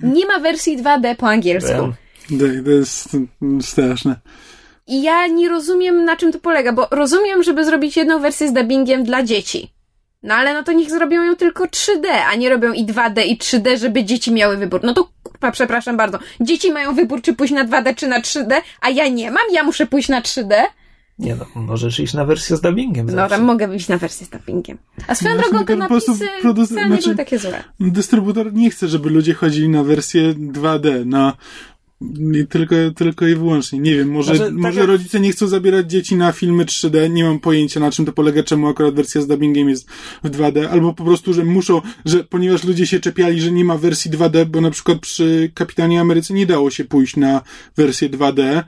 Nie 0.03 0.25
ma 0.25 0.39
wersji 0.39 0.77
2D 0.77 1.15
po 1.15 1.27
angielsku. 1.27 1.93
To, 2.39 2.71
jest 2.71 3.17
straszne. 3.61 4.15
I 4.87 5.01
ja 5.01 5.27
nie 5.27 5.49
rozumiem, 5.49 6.05
na 6.05 6.15
czym 6.15 6.31
to 6.31 6.39
polega, 6.39 6.73
bo 6.73 6.87
rozumiem, 6.91 7.43
żeby 7.43 7.65
zrobić 7.65 7.97
jedną 7.97 8.19
wersję 8.19 8.47
z 8.47 8.53
dubbingiem 8.53 9.03
dla 9.03 9.23
dzieci. 9.23 9.73
No 10.23 10.35
ale 10.35 10.53
no 10.53 10.63
to 10.63 10.71
niech 10.71 10.89
zrobią 10.89 11.23
ją 11.23 11.35
tylko 11.35 11.63
3D, 11.63 12.07
a 12.31 12.35
nie 12.35 12.49
robią 12.49 12.73
i 12.73 12.85
2D 12.85 13.25
i 13.25 13.37
3D, 13.37 13.77
żeby 13.77 14.03
dzieci 14.03 14.31
miały 14.31 14.57
wybór. 14.57 14.79
No 14.83 14.93
to 14.93 15.09
kurwa, 15.23 15.51
przepraszam 15.51 15.97
bardzo. 15.97 16.19
Dzieci 16.41 16.71
mają 16.71 16.95
wybór, 16.95 17.21
czy 17.21 17.33
pójść 17.33 17.53
na 17.53 17.65
2D, 17.65 17.95
czy 17.95 18.07
na 18.07 18.21
3D, 18.21 18.61
a 18.81 18.89
ja 18.89 19.07
nie 19.07 19.31
mam, 19.31 19.43
ja 19.51 19.63
muszę 19.63 19.85
pójść 19.85 20.09
na 20.09 20.21
3D. 20.21 20.55
Nie 21.19 21.35
no, 21.35 21.45
możesz 21.55 21.99
iść 21.99 22.13
na 22.13 22.25
wersję 22.25 22.57
z 22.57 22.61
dubbingiem. 22.61 23.05
No 23.05 23.11
zawsze. 23.13 23.35
tam 23.37 23.45
mogę 23.45 23.67
wyjść 23.67 23.87
na 23.87 23.97
wersję 23.97 24.25
z 24.27 24.29
dubbingiem. 24.29 24.77
A 25.07 25.15
swoją 25.15 25.35
No 25.35 25.41
drogą 25.41 25.65
te 25.65 25.75
właśnie, 25.75 25.81
po 25.81 25.87
prostu 25.87 26.11
napisy 26.11 26.27
produc- 26.43 26.65
wcale 26.65 26.81
nie 26.81 26.87
znaczy- 26.87 27.03
były 27.03 27.15
takie 27.15 27.39
złe. 27.39 27.63
Dystrybutor 27.79 28.53
nie 28.53 28.69
chce, 28.69 28.87
żeby 28.87 29.09
ludzie 29.09 29.33
chodzili 29.33 29.69
na 29.69 29.83
wersję 29.83 30.33
2D, 30.33 31.05
no. 31.05 31.33
I 32.41 32.47
tylko, 32.47 32.75
tylko 32.95 33.27
i 33.27 33.35
wyłącznie. 33.35 33.79
Nie 33.79 33.95
wiem, 33.95 34.11
może, 34.11 34.35
Znaczy, 34.35 34.51
tak 34.51 34.59
może 34.61 34.79
jak- 34.79 34.89
rodzice 34.89 35.19
nie 35.19 35.31
chcą 35.31 35.47
zabierać 35.47 35.91
dzieci 35.91 36.15
na 36.15 36.31
filmy 36.31 36.65
3D, 36.65 37.09
nie 37.09 37.23
mam 37.23 37.39
pojęcia 37.39 37.79
na 37.79 37.91
czym 37.91 38.05
to 38.05 38.13
polega, 38.13 38.43
czemu 38.43 38.67
akurat 38.67 38.95
wersja 38.95 39.21
z 39.21 39.27
dubbingiem 39.27 39.69
jest 39.69 39.89
w 40.23 40.29
2D, 40.29 40.65
albo 40.69 40.93
po 40.93 41.03
prostu, 41.03 41.33
że 41.33 41.45
muszą, 41.45 41.81
że 42.05 42.23
ponieważ 42.23 42.63
ludzie 42.63 42.87
się 42.87 42.99
czepiali, 42.99 43.41
że 43.41 43.51
nie 43.51 43.65
ma 43.65 43.77
wersji 43.77 44.11
2D, 44.11 44.45
bo 44.45 44.61
na 44.61 44.71
przykład 44.71 44.99
przy 44.99 45.51
Kapitanie 45.53 46.01
Ameryce 46.01 46.33
nie 46.33 46.45
dało 46.45 46.71
się 46.71 46.85
pójść 46.85 47.15
na 47.15 47.41
wersję 47.77 48.09
2D, 48.09 48.63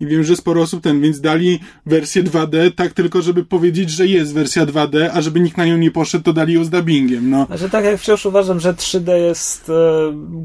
i 0.00 0.06
wiem, 0.06 0.24
że 0.24 0.36
sporo 0.36 0.62
osób 0.62 0.82
ten, 0.82 1.00
więc 1.00 1.20
dali 1.20 1.60
wersję 1.86 2.22
2D, 2.24 2.72
tak 2.76 2.92
tylko, 2.92 3.22
żeby 3.22 3.44
powiedzieć, 3.44 3.90
że 3.90 4.06
jest 4.06 4.34
wersja 4.34 4.66
2D, 4.66 5.08
a 5.14 5.20
żeby 5.20 5.40
nikt 5.40 5.56
na 5.56 5.64
nią 5.66 5.76
nie 5.76 5.90
poszedł, 5.90 6.24
to 6.24 6.32
dali 6.32 6.54
ją 6.54 6.64
z 6.64 6.70
dubbingiem, 6.70 7.30
no. 7.30 7.46
Znaczy 7.46 7.70
tak 7.70 7.84
jak 7.84 8.00
wciąż 8.00 8.26
uważam, 8.26 8.60
że 8.60 8.74
3D 8.74 9.12
jest 9.12 9.70
e, 9.70 9.72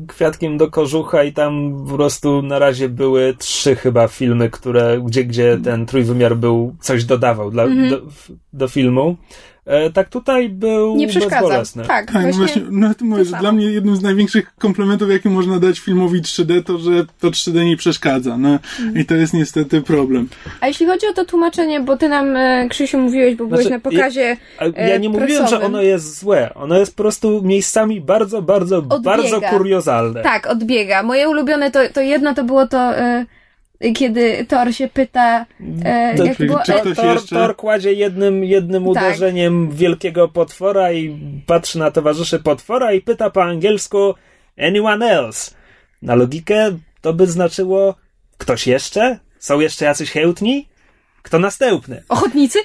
kwiatkiem 0.08 0.58
do 0.58 0.72
kożucha 0.72 1.24
i 1.24 1.34
tam 1.34 1.84
po 1.90 1.96
prostu 1.96 2.42
na 2.42 2.60
razie 2.60 2.90
były 2.90 3.36
trzy 3.38 3.76
chyba 3.76 4.08
filmy, 4.08 4.50
które, 4.50 5.02
gdzie, 5.06 5.26
gdzie 5.26 5.58
ten 5.64 5.86
trójwymiar 5.86 6.38
był, 6.38 6.76
coś 6.82 7.04
dodawał 7.04 7.52
dla, 7.52 7.64
Mhm. 7.64 7.90
do, 7.90 8.02
do 8.54 8.68
filmu. 8.68 9.18
E, 9.66 9.90
tak 9.90 10.10
tutaj 10.10 10.50
był 10.50 10.96
Nie 10.96 11.08
przeszkadza. 11.08 11.36
bezbolesny. 11.42 11.84
Tak, 11.86 12.06
Tak, 12.12 12.22
właśnie. 12.22 12.38
właśnie, 12.38 12.62
no 12.72 12.94
to 12.96 13.06
mówię, 13.06 13.24
to 13.24 13.30
że 13.30 13.38
dla 13.38 13.52
mnie 13.52 13.66
jednym 13.66 13.96
z 13.96 14.02
największych 14.02 14.56
komplementów, 14.56 15.12
jaki 15.12 15.30
można 15.30 15.60
dać 15.60 15.80
filmowi 15.80 16.22
3D, 16.22 16.64
to 16.64 16.78
że 16.78 16.92
to 17.20 17.28
3D 17.32 17.66
nie 17.66 17.78
przeszkadza, 17.78 18.38
no 18.38 18.50
Mhm. 18.50 18.98
i 18.98 19.06
to 19.06 19.16
jest 19.16 19.34
niestety 19.34 19.82
problem. 19.82 20.30
A 20.62 20.68
jeśli 20.68 20.86
chodzi 20.86 21.08
o 21.08 21.14
to 21.14 21.26
tłumaczenie, 21.26 21.80
bo 21.80 21.98
ty 21.98 22.10
nam, 22.10 22.36
e, 22.36 22.68
Krzysiu, 22.70 22.98
mówiłeś, 23.00 23.36
bo 23.36 23.46
byłeś 23.46 23.62
Znaczy, 23.66 23.76
na 23.76 23.80
pokazie 23.92 24.38
Ja 24.60 24.66
e, 24.76 25.00
nie 25.00 25.10
mówiłem, 25.10 25.48
że 25.48 25.62
ono 25.62 25.82
jest 25.82 26.20
złe. 26.20 26.54
Ono 26.54 26.78
jest 26.80 26.96
po 26.96 27.04
prostu 27.04 27.42
miejscami 27.44 28.02
bardzo, 28.02 28.42
bardzo, 28.42 28.78
Odbiega. 28.78 29.02
bardzo 29.02 29.42
kuriozalne. 29.42 30.22
Tak, 30.22 30.48
odbiega. 30.48 31.04
Moje 31.04 31.30
ulubione 31.30 31.72
to, 31.72 31.80
to 31.94 32.02
jedno 32.02 32.34
to 32.34 32.44
było 32.44 32.68
to, 32.68 32.92
kiedy 33.96 34.46
Thor 34.46 34.74
się 34.74 34.88
pyta, 34.88 35.46
e, 35.86 36.18
To- 36.18 36.26
jak 36.26 36.38
było, 36.38 36.60
czy 36.66 36.76
e, 36.76 36.82
ktoś 36.82 36.96
Thor, 36.96 37.06
jeszcze? 37.16 37.36
Thor 37.36 37.56
kładzie 37.56 37.94
jednym, 37.94 38.44
jednym 38.44 38.84
Tak. 38.84 38.92
uderzeniem 38.92 39.72
wielkiego 39.72 40.28
potwora 40.28 40.92
i 40.92 41.20
patrzy 41.46 41.80
na 41.80 41.92
towarzyszy 41.92 42.40
potwora 42.40 42.94
i 42.94 43.02
pyta 43.02 43.30
po 43.30 43.44
angielsku 43.44 44.14
anyone 44.58 45.06
else. 45.10 45.52
Na 46.02 46.16
logikę 46.16 46.78
to 47.02 47.14
by 47.14 47.28
znaczyło 47.28 47.96
ktoś 48.38 48.68
jeszcze? 48.68 49.20
Są 49.40 49.60
jeszcze 49.60 49.86
jacyś 49.86 50.12
chętni? 50.12 50.68
Kto 51.22 51.40
następny? 51.40 52.04
ochotnicy? 52.10 52.60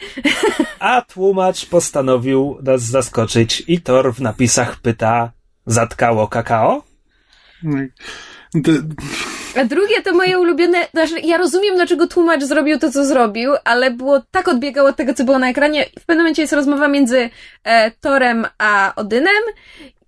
A 0.78 1.02
tłumacz 1.02 1.66
postanowił 1.66 2.58
nas 2.62 2.82
zaskoczyć 2.82 3.62
i 3.68 3.80
Thor 3.80 4.14
w 4.14 4.20
napisach 4.20 4.80
pyta 4.80 5.32
zatkało 5.66 6.28
kakao? 6.28 6.82
No 7.62 7.78
A 9.56 9.64
drugie 9.64 10.02
to 10.02 10.12
moje 10.12 10.38
ulubione, 10.38 10.78
znaczy 10.94 11.20
ja 11.20 11.36
rozumiem 11.36 11.74
dlaczego 11.74 12.06
tłumacz 12.06 12.44
zrobił 12.44 12.78
to, 12.78 12.92
co 12.92 13.04
zrobił, 13.04 13.52
ale 13.64 13.90
było 13.90 14.22
tak 14.30 14.48
odbiegało 14.48 14.88
od 14.88 14.96
tego, 14.96 15.14
co 15.14 15.24
było 15.24 15.38
na 15.38 15.50
ekranie. 15.50 15.84
W 15.98 16.04
pewnym 16.04 16.24
momencie 16.24 16.42
jest 16.42 16.52
rozmowa 16.52 16.88
między 16.88 17.30
e, 17.64 17.90
Torem 17.90 18.46
a 18.58 18.92
Odynem 18.96 19.42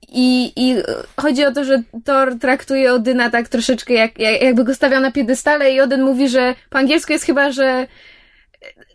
i, 0.09 0.53
i 0.57 0.77
chodzi 1.21 1.45
o 1.45 1.53
to, 1.53 1.65
że 1.65 1.83
Thor 2.05 2.39
traktuje 2.39 2.93
Odyna 2.93 3.31
tak 3.31 3.49
troszeczkę 3.49 3.95
jak, 3.95 4.19
jak, 4.19 4.43
jakby 4.43 4.65
go 4.65 4.75
stawiał 4.75 5.01
na 5.01 5.13
piedestale 5.13 5.73
i 5.73 5.81
Odyn 5.81 6.03
mówi, 6.03 6.29
że 6.29 6.55
po 6.71 6.79
angielsku 6.79 7.13
jest 7.13 7.25
chyba, 7.25 7.53
że 7.53 7.87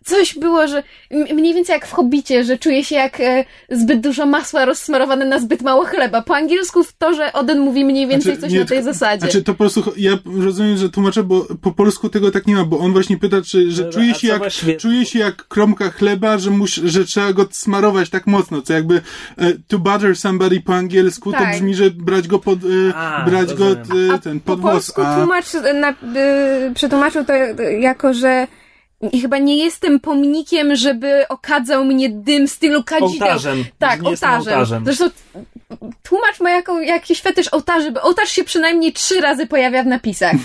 coś 0.06 0.38
było, 0.40 0.68
że 0.68 0.84
mniej 1.12 1.54
więcej 1.54 1.74
jak 1.74 1.88
w 1.88 1.92
Hobbicie, 1.92 2.44
że 2.44 2.58
czuje 2.58 2.84
się 2.84 2.96
jak 2.96 3.20
e, 3.20 3.46
zbyt 3.72 4.00
dużo 4.02 4.26
masła 4.26 4.66
rozsmarowane 4.66 5.26
na 5.26 5.40
zbyt 5.40 5.62
mało 5.62 5.86
chleba. 5.86 6.22
Po 6.22 6.36
angielsku 6.36 6.84
w 6.84 6.94
to, 6.94 7.14
że 7.14 7.34
Odyn 7.34 7.60
mówi 7.60 7.86
mniej 7.86 8.08
więcej 8.08 8.32
Znaczy, 8.36 8.42
coś 8.42 8.52
nie, 8.54 8.60
na 8.60 8.66
tej 8.66 8.78
tylko- 8.78 8.94
zasadzie. 8.94 9.20
Znaczy 9.22 9.44
to 9.44 9.52
po 9.54 9.58
prostu, 9.58 9.94
ja 9.98 10.12
rozumiem, 10.44 10.78
że 10.78 10.90
tłumaczę, 10.90 11.24
bo 11.24 11.48
po 11.62 11.72
polsku 11.72 12.10
tego 12.10 12.32
tak 12.32 12.48
nie 12.48 12.56
ma, 12.56 12.64
bo 12.66 12.80
on 12.80 12.94
właśnie 12.94 13.18
pyta, 13.18 13.42
czy, 13.42 13.72
że 13.72 13.90
czuje 13.90 14.16
się 14.16 14.28
jak, 14.28 14.42
czuje 14.80 15.06
się 15.06 15.20
jak 15.20 15.48
kromka 15.48 15.90
chleba, 15.90 16.38
że 16.38 16.52
mus, 16.52 16.70
że 16.70 17.06
trzeba 17.06 17.34
go 17.34 17.46
smarować 17.52 18.10
tak 18.10 18.28
mocno, 18.28 18.62
co 18.62 18.74
jakby 18.74 18.96
e, 19.38 19.52
to 19.68 19.80
butter 19.80 20.16
somebody 20.18 20.62
po 20.62 20.76
angielsku, 20.76 21.32
to 21.32 21.38
Tak. 21.38 21.52
brzmi, 21.56 21.76
że 21.76 21.90
brać 21.92 22.28
go 22.28 22.40
pod, 22.40 22.60
e, 22.90 22.96
A, 22.96 23.26
brać 23.30 23.54
go 23.54 23.76
rozumiem. 23.76 24.12
e, 24.12 24.14
A 24.14 24.18
ten, 24.18 24.40
po 24.40 24.46
pod 24.52 24.60
włos, 24.62 24.74
polsku 24.74 25.02
a... 25.02 25.16
tłumacz 25.18 25.46
na, 25.76 25.90
y, 25.90 26.74
przetłumaczył 26.76 27.26
to 27.26 27.34
jako, 27.80 28.14
że 28.14 28.48
i 29.12 29.22
chyba 29.22 29.38
nie 29.38 29.58
jestem 29.58 30.00
pomnikiem, 30.00 30.76
żeby 30.76 31.28
okadzał 31.28 31.86
mnie 31.86 32.10
dym 32.10 32.48
stylu 32.48 32.84
kadzideł. 32.84 33.10
Ołtarzem. 33.28 33.66
Tak, 33.80 34.02
Nie 34.02 34.10
ołtarzem. 34.10 34.54
ołtarzem. 34.54 34.86
Zresztą 34.86 35.06
tłumacz 36.04 36.40
ma 36.40 36.50
jaką, 36.50 36.80
jakiś 36.82 37.22
fetysz 37.22 37.48
ołtarzy, 37.54 37.92
bo 37.92 38.02
ołtarz 38.02 38.30
się 38.32 38.44
przynajmniej 38.44 38.94
trzy 38.94 39.22
razy 39.22 39.48
pojawia 39.48 39.84
w 39.84 39.88
napisach. 39.88 40.36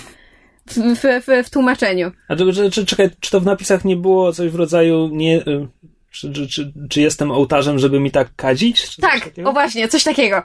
W, 0.67 0.75
w, 0.95 1.01
w, 1.01 1.47
w 1.47 1.49
tłumaczeniu. 1.49 2.11
A 2.27 2.35
czy, 2.35 2.71
czy, 2.71 2.85
czekaj, 2.85 3.09
czy 3.19 3.31
to 3.31 3.39
w 3.39 3.45
napisach 3.45 3.85
nie 3.85 3.95
było 3.95 4.33
coś 4.33 4.51
w 4.51 4.55
rodzaju 4.55 5.09
nie... 5.11 5.37
y, 5.37 5.67
Czy, 6.11 6.33
czy, 6.33 6.47
czy, 6.47 6.73
czy 6.89 7.01
jestem 7.01 7.31
ołtarzem, 7.31 7.79
żeby 7.79 7.99
mi 7.99 8.11
tak 8.11 8.27
kadzić? 8.35 8.95
Tak, 8.95 9.29
o 9.45 9.51
właśnie, 9.51 9.87
coś 9.87 10.03
takiego. 10.03 10.41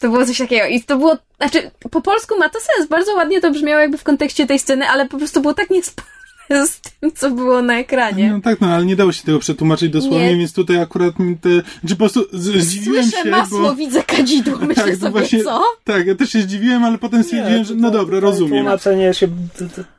To 0.00 0.08
było 0.08 0.26
coś 0.26 0.38
takiego. 0.38 0.66
I 0.66 0.82
to 0.82 0.96
było, 0.96 1.16
znaczy, 1.36 1.70
po 1.90 2.00
polsku 2.00 2.38
ma 2.38 2.48
to 2.48 2.58
sens. 2.60 2.88
Bardzo 2.88 3.14
ładnie 3.14 3.40
to 3.40 3.50
brzmiało 3.50 3.80
jakby 3.80 3.98
w 3.98 4.02
kontekście 4.04 4.46
tej 4.46 4.58
sceny, 4.58 4.88
ale 4.88 5.08
po 5.08 5.18
prostu 5.18 5.40
było 5.40 5.54
tak 5.54 5.70
niespójne 5.70 6.10
z 6.66 6.80
tym, 6.80 7.12
co 7.14 7.30
było 7.30 7.62
na 7.62 7.78
ekranie. 7.78 8.30
No 8.32 8.40
tak, 8.40 8.60
no 8.60 8.66
ale 8.68 8.84
nie 8.86 8.96
dało 8.96 9.12
się 9.12 9.22
tego 9.24 9.38
przetłumaczyć 9.38 9.90
dosłownie, 9.92 10.30
Nie. 10.32 10.36
więc 10.36 10.52
tutaj 10.52 10.78
akurat 10.80 11.18
mi 11.18 11.36
te, 11.38 11.48
czy 11.88 11.94
po 11.94 11.96
prostu 11.96 12.24
z, 12.32 12.64
zdziwiłem 12.64 13.02
Słyszę 13.04 13.22
się, 13.22 13.30
masło, 13.30 13.60
bo... 13.60 13.74
widzę 13.74 14.02
kadzidło, 14.02 14.58
myślę 14.68 14.84
Tak, 14.84 14.96
sobie, 14.96 15.10
właśnie- 15.10 15.44
co? 15.44 15.62
Tak, 15.84 16.06
ja 16.06 16.14
też 16.14 16.30
się 16.30 16.40
zdziwiłem, 16.42 16.84
ale 16.84 16.98
potem 16.98 17.24
stwierdziłem, 17.24 17.64
że 17.64 17.74
no 17.74 17.90
dobra, 17.90 18.20
rozumiem. 18.20 18.50
Tłumaczenie 18.64 19.14
się 19.14 19.28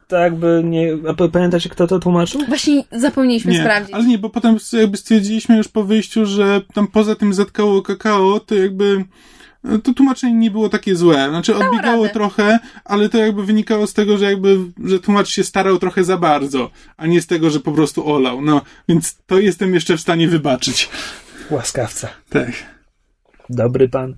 tak 0.07 0.21
jakby 0.21 0.61
nie... 0.65 0.97
A 1.09 1.13
p- 1.13 1.29
pamiętacie, 1.29 1.69
kto 1.69 1.87
to 1.87 1.99
tłumaczył? 1.99 2.41
Właśnie 2.47 2.83
zapomnieliśmy 2.91 3.51
Nie, 3.51 3.59
sprawdzić. 3.59 3.95
ale 3.95 4.03
nie, 4.05 4.17
bo 4.17 4.29
potem 4.29 4.57
jakby 4.73 4.97
stwierdziliśmy 4.97 5.57
już 5.57 5.67
po 5.67 5.83
wyjściu, 5.83 6.25
że 6.25 6.61
tam 6.73 6.87
poza 6.87 7.15
tym 7.15 7.33
zatkało 7.33 7.81
kakao, 7.81 8.39
to 8.39 8.55
jakby 8.55 9.05
to 9.83 9.93
tłumaczenie 9.93 10.33
nie 10.33 10.51
było 10.51 10.69
takie 10.69 10.95
złe. 10.95 11.25
Znaczy 11.29 11.55
odbiegało 11.55 12.03
radę. 12.03 12.13
trochę, 12.13 12.59
ale 12.85 13.09
to 13.09 13.17
jakby 13.17 13.45
wynikało 13.45 13.87
z 13.87 13.93
tego, 13.93 14.17
że 14.17 14.25
jakby, 14.25 14.57
że 14.85 14.99
tłumacz 14.99 15.29
się 15.29 15.43
starał 15.43 15.77
trochę 15.79 16.03
za 16.03 16.17
bardzo, 16.17 16.71
a 16.97 17.07
nie 17.07 17.21
z 17.21 17.27
tego, 17.27 17.49
że 17.49 17.59
po 17.59 17.71
prostu 17.71 18.11
olał. 18.13 18.41
No, 18.41 18.61
więc 18.89 19.17
to 19.27 19.39
jestem 19.39 19.73
jeszcze 19.73 19.97
w 19.97 20.01
stanie 20.01 20.27
wybaczyć. 20.27 20.89
Łaskawca. 21.49 22.09
Tak. 22.29 22.49
Dobry 23.49 23.89
pan. 23.89 24.15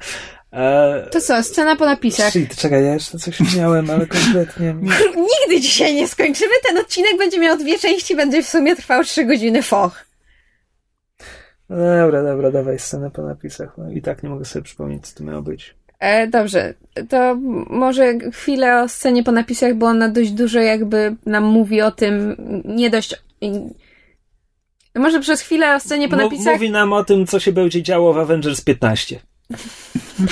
E, 0.53 1.07
To 1.11 1.21
co, 1.21 1.43
scena 1.43 1.75
po 1.75 1.85
napisach. 1.85 2.29
shit, 2.31 2.55
czekaj, 2.55 2.83
ja 2.85 2.93
jeszcze 2.93 3.19
coś 3.19 3.55
miałem, 3.57 3.89
ale 3.89 4.07
kompletnie... 4.07 4.75
nie- 4.81 5.21
Nigdy 5.21 5.61
dzisiaj 5.61 5.95
nie 5.95 6.07
skończymy. 6.07 6.51
Ten 6.67 6.77
odcinek 6.77 7.17
będzie 7.17 7.39
miał 7.39 7.57
dwie 7.57 7.79
części, 7.79 8.15
będzie 8.15 8.43
w 8.43 8.49
sumie 8.49 8.75
trwał 8.75 9.03
trzy 9.03 9.25
godziny. 9.25 9.61
Foch. 9.63 10.04
No 11.69 11.77
dobra, 11.77 12.23
dobra, 12.23 12.51
dawaj 12.51 12.79
scenę 12.79 13.11
po 13.11 13.21
napisach. 13.21 13.77
No 13.77 13.91
i 13.91 14.01
tak 14.01 14.23
nie 14.23 14.29
mogę 14.29 14.45
sobie 14.45 14.63
przypomnieć, 14.63 15.07
co 15.07 15.17
to 15.17 15.23
miało 15.23 15.41
być. 15.41 15.75
E, 15.99 16.27
dobrze, 16.27 16.73
to 17.09 17.37
może 17.69 18.13
chwilę 18.33 18.81
o 18.81 18.89
scenie 18.89 19.23
po 19.23 19.31
napisach, 19.31 19.75
bo 19.75 19.85
ona 19.85 20.09
dość 20.09 20.31
dużo 20.31 20.59
jakby 20.59 21.15
nam 21.25 21.43
mówi 21.43 21.81
o 21.81 21.91
tym, 21.91 22.35
nie 22.65 22.89
dość... 22.89 23.15
Może 24.95 25.19
przez 25.19 25.41
chwilę 25.41 25.75
o 25.75 25.79
scenie 25.79 26.09
po 26.09 26.15
napisach... 26.15 26.53
Mówi 26.53 26.71
nam 26.71 26.93
o 26.93 27.03
tym, 27.03 27.27
co 27.27 27.39
się 27.39 27.51
będzie 27.51 27.83
działo 27.83 28.13
w 28.13 28.17
Avengers 28.17 28.61
15. 28.61 29.19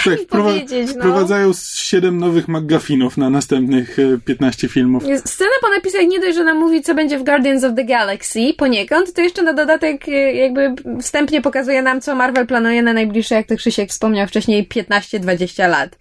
tak, 0.05 0.19
wprowa- 0.19 0.43
powiedzieć, 0.43 0.87
no. 0.87 0.93
wprowadzają 0.93 1.51
siedem 1.73 2.17
nowych 2.17 2.47
McGuffinów 2.47 3.17
na 3.17 3.29
następnych 3.29 3.99
e, 3.99 4.17
15 4.25 4.67
filmów. 4.67 5.07
Jest- 5.07 5.29
Scena 5.29 5.51
po 5.61 5.69
napisach 5.69 6.01
nie 6.07 6.19
dość, 6.19 6.35
że 6.35 6.43
nam 6.43 6.57
mówi, 6.59 6.81
co 6.81 6.95
będzie 6.95 7.19
w 7.19 7.23
Guardians 7.23 7.63
of 7.63 7.75
the 7.75 7.83
Galaxy 7.85 8.53
poniekąd, 8.57 9.13
to 9.13 9.21
jeszcze 9.21 9.43
na 9.43 9.53
dodatek 9.53 10.07
e, 10.09 10.33
jakby 10.33 10.75
wstępnie 11.01 11.41
pokazuje 11.41 11.81
nam, 11.81 12.01
co 12.01 12.15
Marvel 12.15 12.47
planuje 12.47 12.81
na 12.81 12.93
najbliższe, 12.93 13.35
jak 13.35 13.47
to 13.47 13.55
Krzysiek 13.55 13.89
wspomniał 13.89 14.27
wcześniej, 14.27 14.67
15-20 14.67 15.69
lat. 15.69 15.99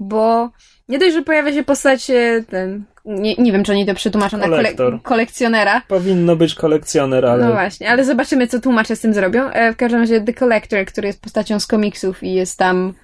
Bo 0.00 0.50
nie 0.88 0.98
dość, 0.98 1.14
że 1.14 1.22
pojawia 1.22 1.52
się 1.52 1.64
postać 1.64 2.10
e, 2.10 2.44
ten, 2.50 2.84
nie, 3.04 3.34
nie 3.34 3.52
wiem, 3.52 3.64
czy 3.64 3.72
oni 3.72 3.86
to 3.86 3.94
przetłumaczą 3.94 4.36
na 4.36 4.46
kole- 4.46 5.00
kolekcjonera. 5.02 5.82
Powinno 5.88 6.36
być 6.36 6.54
kolekcjoner, 6.54 7.26
ale 7.26 7.44
No 7.44 7.52
właśnie, 7.52 7.90
ale 7.90 8.04
zobaczymy, 8.04 8.46
co 8.46 8.60
tłumacze 8.60 8.96
z 8.96 9.00
tym 9.00 9.14
zrobią. 9.14 9.48
E, 9.50 9.72
W 9.72 9.76
każdym 9.76 10.00
razie 10.00 10.20
The 10.20 10.34
Collector, 10.34 10.84
który 10.84 11.06
jest 11.06 11.22
postacią 11.22 11.60
z 11.60 11.66
komiksów 11.66 12.22
i 12.22 12.34
jest 12.34 12.58
tam 12.58 12.94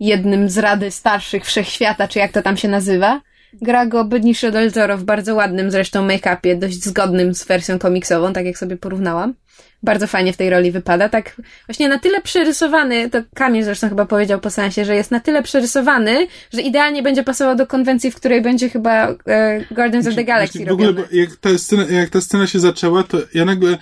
jednym 0.00 0.48
z 0.48 0.58
Rady 0.58 0.90
Starszych 0.90 1.44
Wszechświata, 1.44 2.08
czy 2.08 2.18
jak 2.18 2.32
to 2.32 2.42
tam 2.42 2.56
się 2.56 2.68
nazywa. 2.68 3.20
Gra 3.62 3.86
go 3.86 4.04
Benicio 4.04 4.50
del 4.50 4.72
Toro 4.72 4.98
w 4.98 5.04
bardzo 5.04 5.34
ładnym 5.34 5.70
zresztą 5.70 6.06
make-upie, 6.08 6.58
dość 6.58 6.84
zgodnym 6.84 7.34
z 7.34 7.44
wersją 7.44 7.78
komiksową, 7.78 8.32
tak 8.32 8.46
jak 8.46 8.58
sobie 8.58 8.76
porównałam. 8.76 9.34
Bardzo 9.82 10.06
fajnie 10.06 10.32
w 10.32 10.36
tej 10.36 10.50
roli 10.50 10.70
wypada. 10.70 11.08
Tak 11.08 11.36
właśnie 11.66 11.88
na 11.88 11.98
tyle 11.98 12.20
przerysowany, 12.20 13.10
to 13.10 13.22
Kamil 13.34 13.64
zresztą 13.64 13.88
chyba 13.88 14.06
powiedział 14.06 14.40
po 14.40 14.50
sensie, 14.50 14.84
że 14.84 14.96
jest 14.96 15.10
na 15.10 15.20
tyle 15.20 15.42
przerysowany, 15.42 16.26
że 16.52 16.62
idealnie 16.62 17.02
będzie 17.02 17.22
pasował 17.22 17.56
do 17.56 17.66
konwencji, 17.66 18.10
w 18.10 18.16
której 18.16 18.42
będzie 18.42 18.68
chyba 18.68 19.14
e, 19.26 19.64
Guardians 19.70 20.06
of 20.06 20.14
the 20.14 20.24
Galaxy 20.24 20.58
Znaczy, 20.58 20.70
w 20.70 20.72
ogóle, 20.72 20.92
jak 21.12 21.36
ta, 21.36 21.58
scena, 21.58 21.84
jak 21.84 22.10
ta 22.10 22.20
scena 22.20 22.46
się 22.46 22.60
zaczęła, 22.60 23.02
to 23.02 23.18
ja 23.34 23.44
nagle, 23.44 23.78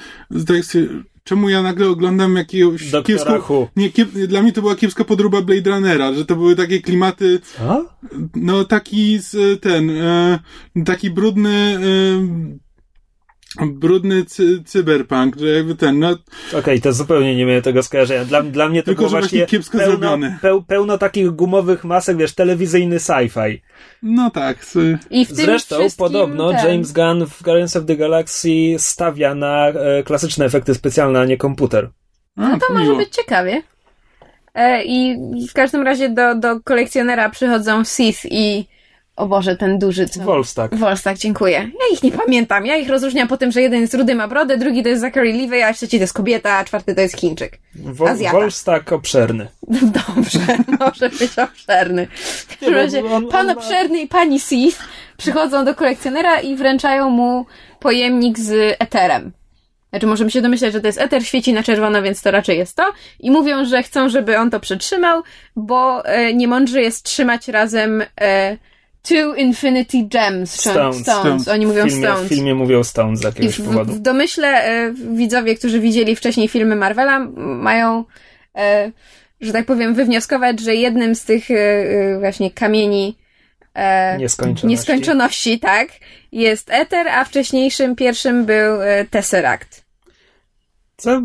tak 0.46 0.64
sobie, 0.64 0.86
czemu 1.24 1.48
ja 1.48 1.62
nagle 1.62 1.88
oglądam 1.88 2.36
jakiegoś 2.36 2.90
kiepsko, 3.04 3.68
nie, 3.76 3.90
kiep, 3.90 4.10
dla 4.10 4.42
mnie 4.42 4.52
to 4.52 4.60
była 4.60 4.76
kiepska 4.76 5.04
podróba 5.04 5.42
Blade 5.42 5.70
Runnera, 5.70 6.12
że 6.12 6.24
to 6.24 6.36
były 6.36 6.56
takie 6.56 6.80
klimaty, 6.80 7.40
Co? 7.56 7.88
no 8.34 8.64
taki 8.64 9.18
z, 9.18 9.60
ten, 9.62 9.90
e, 9.90 10.38
taki 10.84 11.10
brudny, 11.10 11.50
e, 11.50 12.64
brudny 13.62 14.24
cy, 14.24 14.62
cyberpunk, 14.66 15.36
że 15.36 15.46
jakby 15.46 15.74
ten, 15.74 15.98
no, 15.98 16.18
Okej, 16.58 16.80
to 16.80 16.92
zupełnie 16.92 17.36
nie 17.36 17.46
miałem 17.46 17.62
tego 17.62 17.82
skojarzenia. 17.82 18.24
Dla, 18.24 18.42
dla 18.42 18.68
mnie 18.68 18.82
to 18.82 18.86
Tylko, 18.86 18.98
było 18.98 19.08
że 19.10 19.18
właśnie 19.18 19.46
kiepsko 19.46 19.78
pełno, 19.78 19.90
zrobione. 19.92 20.38
peł, 20.42 20.62
pełno 20.62 20.98
takich 20.98 21.30
gumowych 21.30 21.84
masek, 21.84 22.16
wiesz, 22.16 22.34
telewizyjny 22.34 22.96
sci-fi. 22.98 23.60
no 24.02 24.30
tak, 24.30 24.56
I 25.10 25.24
w 25.24 25.28
tym 25.28 25.36
Zresztą 25.36 25.76
podobno 25.98 26.52
ten- 26.52 26.66
James 26.70 26.92
Gunn 26.92 27.26
w 27.26 27.42
Guardians 27.42 27.76
of 27.76 27.86
the 27.86 27.96
Galaxy 27.96 28.48
stawia 28.78 29.34
na 29.34 29.68
e, 29.68 30.02
klasyczne 30.02 30.44
efekty 30.44 30.74
specjalne, 30.74 31.20
a 31.20 31.24
nie 31.24 31.36
komputer. 31.36 31.90
a, 32.36 32.48
No 32.48 32.58
to 32.58 32.74
może 32.74 32.94
być 32.96 33.08
ciekawie. 33.16 33.62
E, 34.54 34.84
I 34.84 35.16
w 35.50 35.52
każdym 35.52 35.82
razie 35.82 36.08
do, 36.08 36.34
do 36.34 36.60
kolekcjonera 36.60 37.28
przychodzą 37.30 37.84
Sith 37.84 38.20
i 38.24 38.66
o 39.16 39.26
Boże, 39.26 39.56
ten 39.56 39.78
duży 39.78 40.08
co? 40.08 40.22
Wolfstack. 40.22 40.74
Wolfstack, 40.74 41.18
dziękuję. 41.18 41.56
Ja 41.58 41.94
ich 41.96 42.02
nie 42.02 42.12
pamiętam. 42.12 42.66
Ja 42.66 42.76
ich 42.76 42.88
rozróżniam 42.88 43.28
po 43.28 43.36
tym, 43.36 43.52
że 43.52 43.62
jeden 43.62 43.80
jest 43.80 43.94
rudy, 43.94 44.14
ma 44.14 44.28
brodę, 44.28 44.56
drugi 44.56 44.82
to 44.82 44.88
jest 44.88 45.00
Zachary 45.00 45.32
Levi, 45.32 45.62
a 45.62 45.72
trzeci 45.72 45.98
to 45.98 46.02
jest 46.02 46.14
kobieta, 46.14 46.56
a 46.58 46.64
czwarty 46.64 46.94
to 46.94 47.00
jest 47.00 47.16
Chińczyk. 47.18 47.58
Wo- 47.74 48.08
Azjata. 48.08 48.36
Wolfstack 48.38 48.92
obszerny. 48.92 49.48
Dobrze, 49.82 50.40
może 50.80 51.08
być 51.10 51.38
obszerny. 51.38 52.06
W 52.06 52.46
każdym 52.48 52.70
bo 52.70 52.76
razie 52.76 53.02
pan 53.30 53.50
obszerny 53.50 54.00
i 54.00 54.08
pani 54.08 54.40
Sith 54.40 54.78
przychodzą 55.16 55.64
do 55.64 55.74
kolekcjonera 55.74 56.40
i 56.40 56.56
wręczają 56.56 57.10
mu 57.10 57.46
pojemnik 57.80 58.38
z 58.38 58.76
eterem. 58.78 59.32
Znaczy, 59.90 60.06
możemy 60.06 60.30
się 60.30 60.42
domyśleć, 60.42 60.72
że 60.72 60.80
to 60.80 60.86
jest 60.86 61.00
eter, 61.00 61.26
świeci 61.26 61.52
na 61.52 61.62
czerwono, 61.62 62.02
więc 62.02 62.22
to 62.22 62.30
raczej 62.30 62.58
jest 62.58 62.76
to. 62.76 62.82
I 63.20 63.30
mówią, 63.30 63.64
że 63.64 63.82
chcą, 63.82 64.08
żeby 64.08 64.38
on 64.38 64.50
to 64.50 64.60
przetrzymał, 64.60 65.22
bo 65.56 66.06
e, 66.06 66.34
niemądrze 66.34 66.82
jest 66.82 67.02
trzymać 67.04 67.48
razem 67.48 68.02
e, 68.20 68.56
Two 69.08 69.34
Infinity 69.34 70.08
Gems. 70.08 70.60
Stones. 70.60 71.02
Stones. 71.02 71.48
Oni 71.48 71.66
mówią 71.66 71.86
W 71.86 71.90
filmie, 71.90 72.06
Stones. 72.08 72.26
w 72.26 72.28
filmie 72.28 72.54
mówią 72.54 72.84
Stones 72.84 73.20
z 73.20 73.22
I 73.22 73.26
jakiegoś 73.26 73.60
w, 73.60 73.64
powodu. 73.64 73.92
w 73.92 73.98
domyśle 74.00 74.48
e, 74.48 74.92
widzowie, 74.92 75.54
którzy 75.54 75.80
widzieli 75.80 76.16
wcześniej 76.16 76.48
filmy 76.48 76.76
Marvela, 76.76 77.18
mają, 77.36 78.04
e, 78.56 78.90
że 79.40 79.52
tak 79.52 79.66
powiem, 79.66 79.94
wywnioskować, 79.94 80.60
że 80.60 80.74
jednym 80.74 81.14
z 81.14 81.24
tych 81.24 81.50
e, 81.50 82.16
właśnie 82.18 82.50
kamieni 82.50 83.18
Nieskończoności. 84.18 84.66
nieskończoności, 84.66 85.58
tak, 85.58 85.88
jest 86.32 86.70
Ether, 86.70 87.08
a 87.08 87.24
wcześniejszym 87.24 87.96
pierwszym 87.96 88.44
był 88.44 88.78
Tesseract. 89.10 89.83
Co 90.96 91.20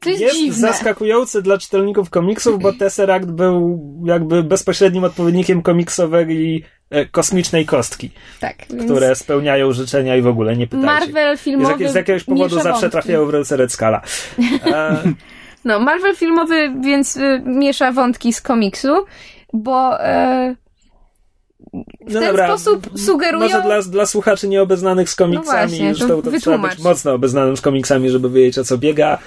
To 0.00 0.08
jest 0.10 0.20
jest 0.22 0.36
dziwne. 0.36 0.58
zaskakujące 0.60 1.42
dla 1.42 1.58
czytelników 1.58 2.10
komiksów, 2.10 2.62
bo 2.62 2.72
Tesseract 2.72 3.30
był 3.30 3.80
jakby 4.04 4.42
bezpośrednim 4.42 5.04
odpowiednikiem 5.04 5.62
komiksowej 5.62 6.64
e, 6.90 7.06
kosmicznej 7.06 7.66
kostki, 7.66 8.10
Tak. 8.40 8.56
które 8.84 9.14
spełniają 9.14 9.72
życzenia 9.72 10.16
i 10.16 10.22
w 10.22 10.26
ogóle 10.26 10.56
nie 10.56 10.66
pytajcie. 10.66 10.86
Marvel 10.86 11.38
z, 11.38 11.40
filmowy 11.40 11.72
jakie, 11.72 11.88
z 11.88 11.94
jakiegoś 11.94 12.24
powodu 12.24 12.60
zawsze 12.60 12.90
trafiają 12.90 13.26
w 13.26 13.30
ręce 13.30 13.56
Red 13.56 13.72
Scala. 13.72 14.00
E, 14.66 15.02
No, 15.64 15.80
Marvel 15.80 16.16
filmowy 16.16 16.72
więc 16.80 17.16
y, 17.16 17.42
miesza 17.46 17.92
wątki 17.92 18.32
z 18.32 18.40
komiksu, 18.40 18.88
bo 19.52 20.00
e, 20.04 20.54
w 22.06 22.12
no 22.12 22.20
ten 22.20 22.28
dobra, 22.28 22.46
sposób 22.46 22.90
sugerują... 22.98 23.44
Może 23.44 23.62
dla, 23.62 23.82
dla 23.82 24.06
słuchaczy 24.06 24.48
nieobeznanych 24.48 25.10
z 25.10 25.14
komiksami, 25.14 25.78
No 25.80 25.92
właśnie, 25.92 25.94
to 26.08 26.22
to 26.22 26.40
trzeba 26.40 26.68
być 26.68 26.78
mocno 26.78 27.12
obeznanym 27.12 27.56
z 27.56 27.60
komiksami, 27.60 28.10
żeby 28.10 28.30
wiedzieć 28.30 28.58
o 28.58 28.64
co 28.64 28.78
biega. 28.78 29.18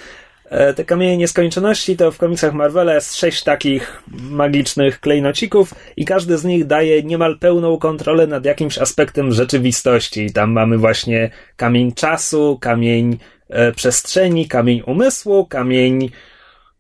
E, 0.50 0.74
Te 0.74 0.86
kamienie 0.86 1.18
nieskończoności 1.18 1.98
to 1.98 2.12
w 2.12 2.18
komiksach 2.18 2.54
Marvela 2.54 2.94
jest 2.94 3.16
sześć 3.16 3.44
takich 3.44 4.04
magicznych 4.30 5.00
klejnocików 5.00 5.74
i 5.98 6.06
każdy 6.06 6.38
z 6.38 6.46
nich 6.46 6.66
daje 6.68 7.04
niemal 7.04 7.40
pełną 7.40 7.78
kontrolę 7.78 8.28
nad 8.28 8.46
jakimś 8.46 8.78
aspektem 8.78 9.32
rzeczywistości. 9.32 10.34
Tam 10.34 10.52
mamy 10.52 10.78
właśnie 10.78 11.30
kamień 11.56 11.92
czasu, 11.94 12.58
kamień 12.62 13.18
e, 13.50 13.72
przestrzeni, 13.72 14.48
kamień 14.48 14.82
umysłu, 14.86 15.46
kamień 15.46 16.10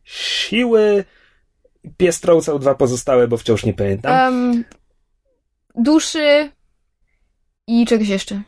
siły. 0.03 1.03
Pies 1.97 2.19
trącał 2.19 2.59
dwa 2.59 2.75
pozostałe, 2.75 3.27
bo 3.27 3.37
wciąż 3.37 3.65
nie 3.65 3.73
pamiętam. 3.73 4.33
em, 4.33 4.63
duszy 5.83 6.51
i 7.67 7.85
czegoś 7.85 8.07
jeszcze. 8.07 8.41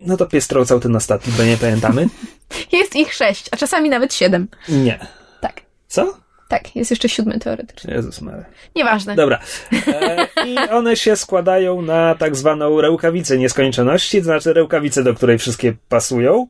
No 0.00 0.16
to 0.16 0.26
pies 0.26 0.48
trącał 0.48 0.80
ten 0.80 0.96
ostatni, 0.96 1.32
bo 1.36 1.42
nie 1.44 1.56
pamiętamy. 1.56 2.08
Jest 2.72 2.96
ich 2.96 3.14
sześć, 3.14 3.48
a 3.52 3.56
czasami 3.56 3.88
nawet 3.88 4.14
siedem. 4.14 4.48
Nie. 4.68 5.06
Tak, 5.40 5.60
Co? 5.88 6.16
tak, 6.48 6.76
jest 6.76 6.90
jeszcze 6.90 7.08
siódmy 7.08 7.38
teoretycznie. 7.38 7.94
Jezus 7.94 8.20
Mary. 8.20 8.44
Nieważne. 8.76 9.14
Dobra. 9.16 9.40
E, 9.86 10.26
I 10.46 10.58
one 10.58 10.96
się 10.96 11.16
składają 11.16 11.82
na 11.82 12.14
tak 12.14 12.36
zwaną 12.36 12.80
rękawicę 12.80 13.38
nieskończoności, 13.38 14.18
to 14.18 14.24
znaczy 14.24 14.52
rękawicę, 14.52 15.04
do 15.04 15.14
której 15.14 15.38
wszystkie 15.38 15.72
pasują. 15.88 16.46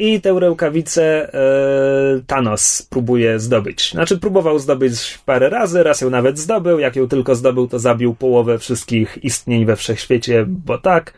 I 0.00 0.20
tę 0.20 0.36
rękawicę 0.40 1.34
e, 1.34 2.20
Thanos 2.26 2.82
próbuje 2.82 3.40
zdobyć. 3.40 3.90
Znaczy, 3.90 4.18
próbował 4.18 4.58
zdobyć 4.58 5.18
parę 5.26 5.50
razy, 5.50 5.82
raz 5.82 6.00
ją 6.00 6.10
nawet 6.10 6.38
zdobył. 6.38 6.78
Jak 6.78 6.96
ją 6.96 7.08
tylko 7.08 7.34
zdobył, 7.34 7.68
to 7.68 7.78
zabił 7.78 8.14
połowę 8.14 8.58
wszystkich 8.58 9.18
istnień 9.24 9.64
we 9.64 9.76
wszechświecie, 9.76 10.44
bo 10.48 10.78
tak. 10.78 11.14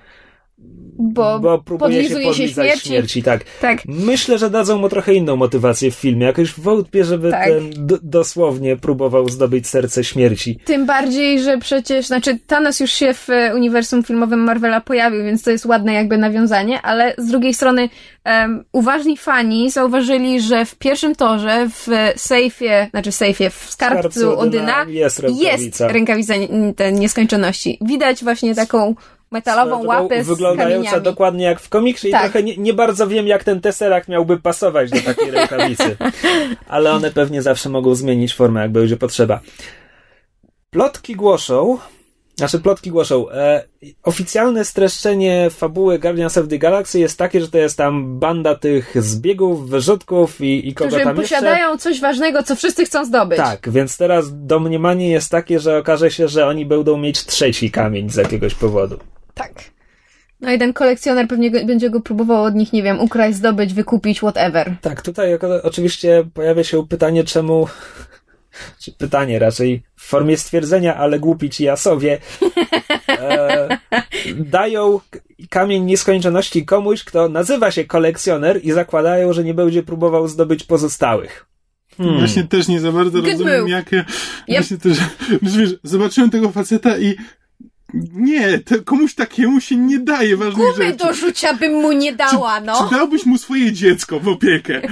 Bo, 0.99 1.39
Bo 1.41 1.59
próbuje 1.59 1.93
się 1.93 1.99
podlizuje 2.09 2.25
się 2.25 2.31
podlizać 2.31 2.67
śmierci. 2.67 2.89
śmierci. 2.89 3.23
Tak. 3.23 3.45
Tak. 3.61 3.83
Myślę, 3.87 4.39
że 4.39 4.51
dadzą 4.51 4.79
mu 4.79 4.89
trochę 4.89 5.15
inną 5.15 5.37
motywację 5.37 5.91
w 5.91 5.95
filmie. 5.95 6.27
Jakoś 6.27 6.53
wątpię, 6.55 7.05
żeby 7.05 7.31
Tak. 7.31 7.45
ten 7.49 7.71
d- 7.87 7.99
dosłownie 8.03 8.77
próbował 8.77 9.29
zdobyć 9.29 9.67
serce 9.69 10.05
śmierci. 10.05 10.59
Tym 10.65 10.87
bardziej, 10.87 11.41
że 11.43 11.59
przecież, 11.59 12.07
znaczy 12.07 12.39
Thanos 12.47 12.81
już 12.81 12.91
się 12.93 13.15
w 13.15 13.31
e, 13.31 13.55
uniwersum 13.55 14.03
filmowym 14.03 14.41
Marvela 14.41 14.81
pojawił, 14.81 15.25
więc 15.25 15.43
to 15.43 15.51
jest 15.51 15.67
ładne 15.67 15.93
jakby 15.93 16.19
nawiązanie, 16.19 16.83
ale 16.83 17.15
z 17.19 17.27
drugiej 17.27 17.55
strony 17.55 17.89
em, 18.25 18.65
uważni 18.73 19.17
fani 19.17 19.71
zauważyli, 19.71 20.41
że 20.41 20.65
w 20.65 20.75
pierwszym 20.77 21.15
torze 21.15 21.69
w 21.69 21.89
sejfie, 22.17 22.89
znaczy 22.91 23.13
sejfie, 23.13 23.51
w 23.51 23.67
skarbcu 23.71 24.39
Odyna 24.39 24.81
Odyna 24.83 24.93
jest 24.93 25.19
rękawica. 25.19 25.53
jest 25.53 25.81
rękawica 25.81 26.35
nieskończoności. 26.93 27.79
Widać 27.81 28.25
właśnie 28.25 28.55
taką 28.55 28.95
metalową 29.33 29.85
łapę 29.87 30.25
z 30.25 30.27
Wyglądająca 30.27 30.75
kamieniami. 30.91 31.05
dokładnie 31.05 31.45
jak 31.45 31.61
w 31.61 31.69
komiksie 31.69 32.09
i 32.09 32.11
Tak. 32.11 32.23
trochę 32.23 32.43
nie, 32.43 32.57
nie 32.57 32.75
bardzo 32.75 33.07
wiem, 33.07 33.27
jak 33.27 33.45
ten 33.45 33.61
Tesseract 33.61 34.09
miałby 34.09 34.39
pasować 34.41 34.91
do 34.91 35.01
takiej 35.01 35.31
rękawicy. 35.41 35.97
Ale 36.69 36.93
one 36.93 37.11
pewnie 37.11 37.43
zawsze 37.43 37.69
mogą 37.69 37.95
zmienić 37.95 38.35
formę, 38.35 38.61
jak 38.61 38.73
będzie 38.73 38.97
potrzeba. 38.97 39.41
Plotki 40.71 41.17
głoszą, 41.17 41.79
znaczy 42.37 42.61
plotki 42.61 42.91
głoszą, 42.91 43.31
e, 43.31 43.65
oficjalne 44.03 44.65
streszczenie 44.65 45.51
fabuły 45.51 45.99
Guardians 45.99 46.39
of 46.39 46.49
the 46.49 46.59
Galaxy 46.59 47.01
jest 47.01 47.19
takie, 47.19 47.41
że 47.41 47.49
to 47.49 47.59
jest 47.59 47.77
tam 47.77 48.19
banda 48.19 48.55
tych 48.55 49.03
zbiegów, 49.03 49.69
wyrzutków 49.71 50.41
i, 50.41 50.69
i 50.69 50.75
kogo 50.75 50.89
Którzy 50.91 51.05
tam 51.05 51.17
jeszcze. 51.17 51.35
posiadają 51.37 51.79
coś 51.79 52.01
ważnego, 52.01 52.43
co 52.43 52.57
wszyscy 52.57 52.85
chcą 52.85 53.05
zdobyć. 53.05 53.39
Tak, 53.39 53.71
więc 53.71 53.97
teraz 53.97 54.25
domniemanie 54.47 55.11
jest 55.11 55.31
takie, 55.31 55.61
że 55.61 55.79
okaże 55.79 56.11
się, 56.11 56.29
że 56.29 56.47
oni 56.47 56.67
będą 56.67 56.97
mieć 56.97 57.25
trzeci 57.27 57.71
kamień 57.71 58.11
z 58.11 58.17
jakiegoś 58.17 58.55
powodu. 58.55 58.99
Tak. 59.43 59.73
No 60.41 60.53
i 60.53 60.59
ten 60.59 60.73
kolekcjoner 60.73 61.29
pewnie 61.29 61.51
go, 61.51 61.65
będzie 61.65 61.91
go 61.91 62.01
próbował 62.01 62.45
od 62.45 62.55
nich, 62.55 62.73
nie 62.73 62.83
wiem, 62.83 63.01
ukraść, 63.01 63.37
zdobyć, 63.37 63.75
wykupić, 63.75 64.19
whatever. 64.19 64.75
Tak, 64.81 65.03
tutaj 65.03 65.39
oczywiście 65.63 66.25
pojawia 66.35 66.65
się 66.65 66.87
pytanie, 66.87 67.25
czemu, 67.25 67.69
czy 68.79 68.93
pytanie 68.93 69.39
raczej 69.39 69.83
w 69.97 70.03
formie 70.03 70.37
stwierdzenia, 70.37 70.97
ale 70.97 71.19
głupi 71.19 71.51
ci 71.51 71.65
jasowie, 71.65 72.19
e, 73.09 73.79
dają 74.59 75.01
kamień 75.51 75.85
nieskończoności 75.85 76.65
komuś, 76.65 77.05
kto 77.05 77.29
nazywa 77.29 77.71
się 77.71 77.85
kolekcjoner 77.85 78.61
i 78.65 78.73
zakładają, 78.73 79.33
że 79.33 79.45
nie 79.45 79.55
będzie 79.55 79.83
próbował 79.83 80.29
zdobyć 80.29 80.65
pozostałych. 80.65 81.47
Hmm. 81.97 82.19
Właśnie 82.19 82.45
też 82.45 82.69
nie 82.69 82.81
za 82.81 82.93
bardzo 82.93 83.19
Good 83.23 83.31
rozumiem, 83.31 83.61
move. 83.61 83.71
jakie. 83.71 83.97
Yep. 83.97 84.07
Właśnie 84.49 84.79
też, 84.79 84.99
wiesz, 85.59 85.75
zobaczyłem 85.83 86.31
tego 86.31 86.51
faceta 86.51 86.99
i 86.99 87.17
nie, 88.15 88.59
to 88.59 88.75
komuś 88.85 89.15
takiemu 89.15 89.61
się 89.61 89.77
nie 89.77 89.99
daje 89.99 90.37
ważnych 90.37 90.57
Gumy 90.73 90.85
rzeczy. 90.85 90.97
do 90.97 91.15
rzucia 91.15 91.55
bym 91.55 91.73
mu 91.73 91.93
nie 91.93 92.13
dała, 92.13 92.61
no. 92.61 92.89
Czy 92.89 92.95
dałbyś 92.97 93.27
mu 93.27 93.39
swoje 93.39 93.73
dziecko 93.73 94.21
w 94.21 94.29
opiekę? 94.29 94.83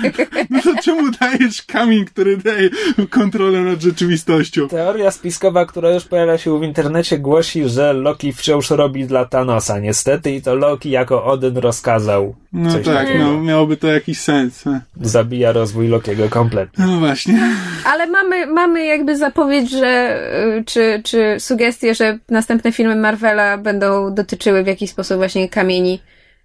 No 0.50 0.62
to 0.62 0.82
czemu 0.82 1.10
dajesz 1.20 1.62
kamień, 1.62 2.04
który 2.04 2.36
daje 2.36 2.70
kontrolę 3.10 3.60
nad 3.60 3.80
rzeczywistością? 3.80 4.68
Teoria 4.68 5.10
spiskowa, 5.10 5.66
która 5.66 5.90
już 5.90 6.04
pojawia 6.04 6.38
się 6.38 6.60
w 6.60 6.62
internecie, 6.62 7.18
głosi, 7.18 7.68
że 7.68 7.92
Loki 7.92 8.32
wciąż 8.32 8.70
robi 8.70 9.04
dla 9.06 9.24
Thanosa, 9.24 9.78
niestety, 9.78 10.34
i 10.34 10.42
to 10.42 10.54
Loki 10.54 10.90
jako 10.90 11.24
Odyn 11.24 11.56
rozkazał. 11.56 12.34
No 12.52 12.72
Coś 12.72 12.84
tak, 12.84 12.94
takiego. 12.94 13.24
no 13.24 13.40
miałoby 13.42 13.76
to 13.76 13.86
jakiś 13.86 14.20
sens. 14.20 14.64
Zabija 15.00 15.52
rozwój 15.52 15.88
Lokiego 15.88 16.28
kompletnie. 16.28 16.84
No 16.86 16.98
właśnie. 16.98 17.40
Ale 17.84 18.06
mamy, 18.06 18.46
mamy 18.46 18.86
jakby 18.86 19.16
zapowiedź, 19.16 19.70
że 19.70 20.18
y, 20.58 20.64
czy, 20.64 21.00
czy 21.04 21.36
sugestie, 21.38 21.94
że 21.94 22.18
następne 22.28 22.72
filmy 22.72 22.89
Marvela 22.96 23.58
będą 23.58 24.14
dotyczyły 24.14 24.64
w 24.64 24.66
jakiś 24.66 24.90
sposób 24.90 25.16
właśnie 25.16 25.48
kamieni. 25.48 26.00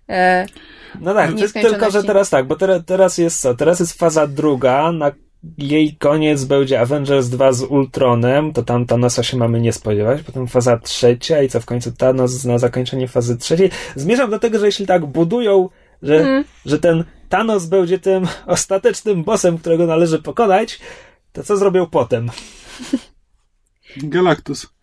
E, 0.10 0.46
No 1.02 1.14
tak, 1.14 1.32
tylko 1.54 1.92
że 1.92 2.04
teraz 2.04 2.30
tak, 2.30 2.48
bo 2.48 2.56
teraz, 2.56 2.82
teraz 2.86 3.18
jest 3.18 3.42
co? 3.42 3.56
Teraz 3.56 3.80
jest 3.80 3.94
faza 3.94 4.28
druga, 4.28 4.92
na 4.92 5.12
jej 5.58 5.96
koniec 5.96 6.44
będzie 6.44 6.80
Avengers 6.82 7.28
2 7.30 7.54
z 7.54 7.62
Ultronem, 7.64 8.54
to 8.54 8.64
tam 8.64 8.86
Thanosa 8.86 9.24
się 9.24 9.38
mamy 9.38 9.62
nie 9.62 9.74
spodziewać, 9.74 10.22
potem 10.24 10.48
faza 10.48 10.78
trzecia 10.78 11.42
i 11.42 11.50
co 11.50 11.60
w 11.60 11.66
końcu 11.66 11.92
Thanos 11.92 12.44
na 12.46 12.58
zakończenie 12.58 13.08
fazy 13.08 13.38
trzeciej. 13.38 13.70
Zmierzam 13.96 14.30
do 14.32 14.40
tego, 14.40 14.60
że 14.60 14.66
jeśli 14.66 14.86
tak 14.88 15.06
budują, 15.06 15.70
że, 16.02 16.16
Mhm. 16.16 16.44
że 16.66 16.80
ten 16.80 17.04
Thanos 17.30 17.66
będzie 17.66 18.00
tym 18.00 18.28
ostatecznym 18.46 19.24
bossem, 19.24 19.58
którego 19.58 19.86
należy 19.86 20.22
pokonać, 20.22 20.80
to 21.34 21.44
co 21.44 21.58
zrobią 21.58 21.86
potem? 21.86 22.30
Galactus. 23.98 24.75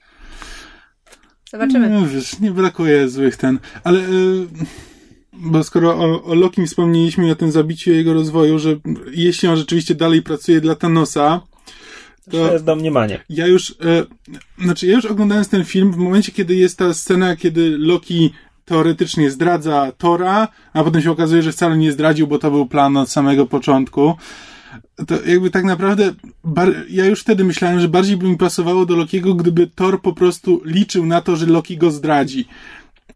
Zobaczymy. 1.53 1.89
No 1.91 2.07
wiesz, 2.07 2.41
nie 2.41 2.51
brakuje 2.51 3.09
złych 3.09 3.37
ten. 3.37 3.59
Ale. 3.85 4.01
y, 4.01 4.47
bo 5.33 5.65
skoro 5.65 5.95
o, 5.95 6.25
o 6.25 6.35
Lokim 6.35 6.67
wspomnieliśmy 6.67 7.29
i 7.29 7.31
o 7.31 7.35
tym 7.35 7.51
zabiciu 7.53 7.91
jego 7.91 8.13
rozwoju, 8.15 8.59
że 8.59 8.77
jeśli 9.13 9.49
on 9.49 9.57
rzeczywiście 9.57 9.95
dalej 9.95 10.23
pracuje 10.23 10.61
dla 10.61 10.75
Thanosa, 10.75 11.41
To 12.25 12.31
to 12.31 12.53
jest 12.53 12.65
domniemanie. 12.65 13.25
ja 13.29 13.47
już. 13.47 13.71
E, 13.71 13.75
znaczy, 14.65 14.87
ja 14.87 14.95
już 14.95 15.05
oglądając 15.05 15.49
ten 15.49 15.65
film, 15.65 15.93
w 15.93 15.97
momencie, 15.97 16.33
kiedy 16.33 16.55
jest 16.55 16.79
ta 16.79 16.95
scena, 16.95 17.37
kiedy 17.37 17.79
Loki 17.79 18.33
teoretycznie 18.65 19.31
zdradza 19.31 19.93
Tora, 19.99 20.49
a 20.73 20.85
potem 20.85 21.03
się 21.03 21.11
okazuje, 21.11 21.43
że 21.43 21.53
wcale 21.53 21.77
nie 21.77 21.93
zdradził, 21.93 22.27
bo 22.27 22.39
to 22.39 22.51
był 22.51 22.67
plan 22.67 22.97
od 22.97 23.11
samego 23.11 23.47
początku. 23.47 24.15
To 25.07 25.23
jakby 25.27 25.51
tak 25.51 25.65
naprawdę, 25.65 26.15
ja 26.89 27.07
już 27.07 27.21
wtedy 27.21 27.45
myślałem, 27.45 27.81
że 27.81 27.89
bardziej 27.89 28.17
by 28.17 28.29
mi 28.29 28.37
pasowało 28.37 28.87
do 28.87 28.97
Lokiego, 28.97 29.35
gdyby 29.35 29.67
Thor 29.67 30.03
po 30.03 30.13
prostu 30.13 30.63
liczył 30.65 31.07
na 31.07 31.21
to, 31.21 31.37
że 31.37 31.47
Loki 31.47 31.77
go 31.77 31.91
zdradzi. 31.91 32.49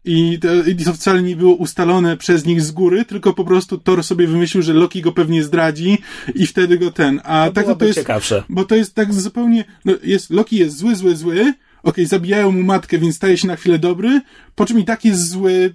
I 0.05 0.39
to, 0.39 0.53
I 0.63 0.75
to 0.75 0.93
wcale 0.93 1.21
nie 1.23 1.35
było 1.35 1.55
ustalone 1.55 2.17
przez 2.17 2.45
nich 2.45 2.61
z 2.61 2.71
góry, 2.71 3.05
tylko 3.05 3.33
po 3.33 3.43
prostu 3.45 3.77
Thor 3.77 4.03
sobie 4.03 4.27
wymyślił, 4.27 4.63
że 4.63 4.73
Loki 4.73 5.01
go 5.01 5.11
pewnie 5.11 5.43
zdradzi 5.43 5.97
i 6.35 6.47
wtedy 6.47 6.77
go 6.77 6.91
ten. 6.91 7.21
A 7.23 7.45
To 7.47 7.53
tak 7.53 7.65
to, 7.65 7.75
to 7.75 7.85
jest. 7.85 7.99
ciekawsze. 7.99 8.43
Bo 8.49 8.65
to 8.65 8.75
jest 8.75 8.95
tak 8.95 9.13
zupełnie. 9.13 9.65
No 9.85 9.93
jest, 10.03 10.29
Loki 10.29 10.57
jest 10.57 10.77
zły, 10.77 10.95
zły, 10.95 11.15
zły. 11.15 11.53
Okej, 11.87 12.05
zabijają 12.05 12.51
mu 12.51 12.63
matkę, 12.63 12.97
więc 12.97 13.15
staje 13.15 13.37
się 13.37 13.47
na 13.47 13.55
chwilę 13.55 13.79
dobry, 13.79 14.21
po 14.55 14.65
czym 14.65 14.79
i 14.79 14.83
tak 14.85 15.05
jest 15.05 15.29
zły 15.29 15.73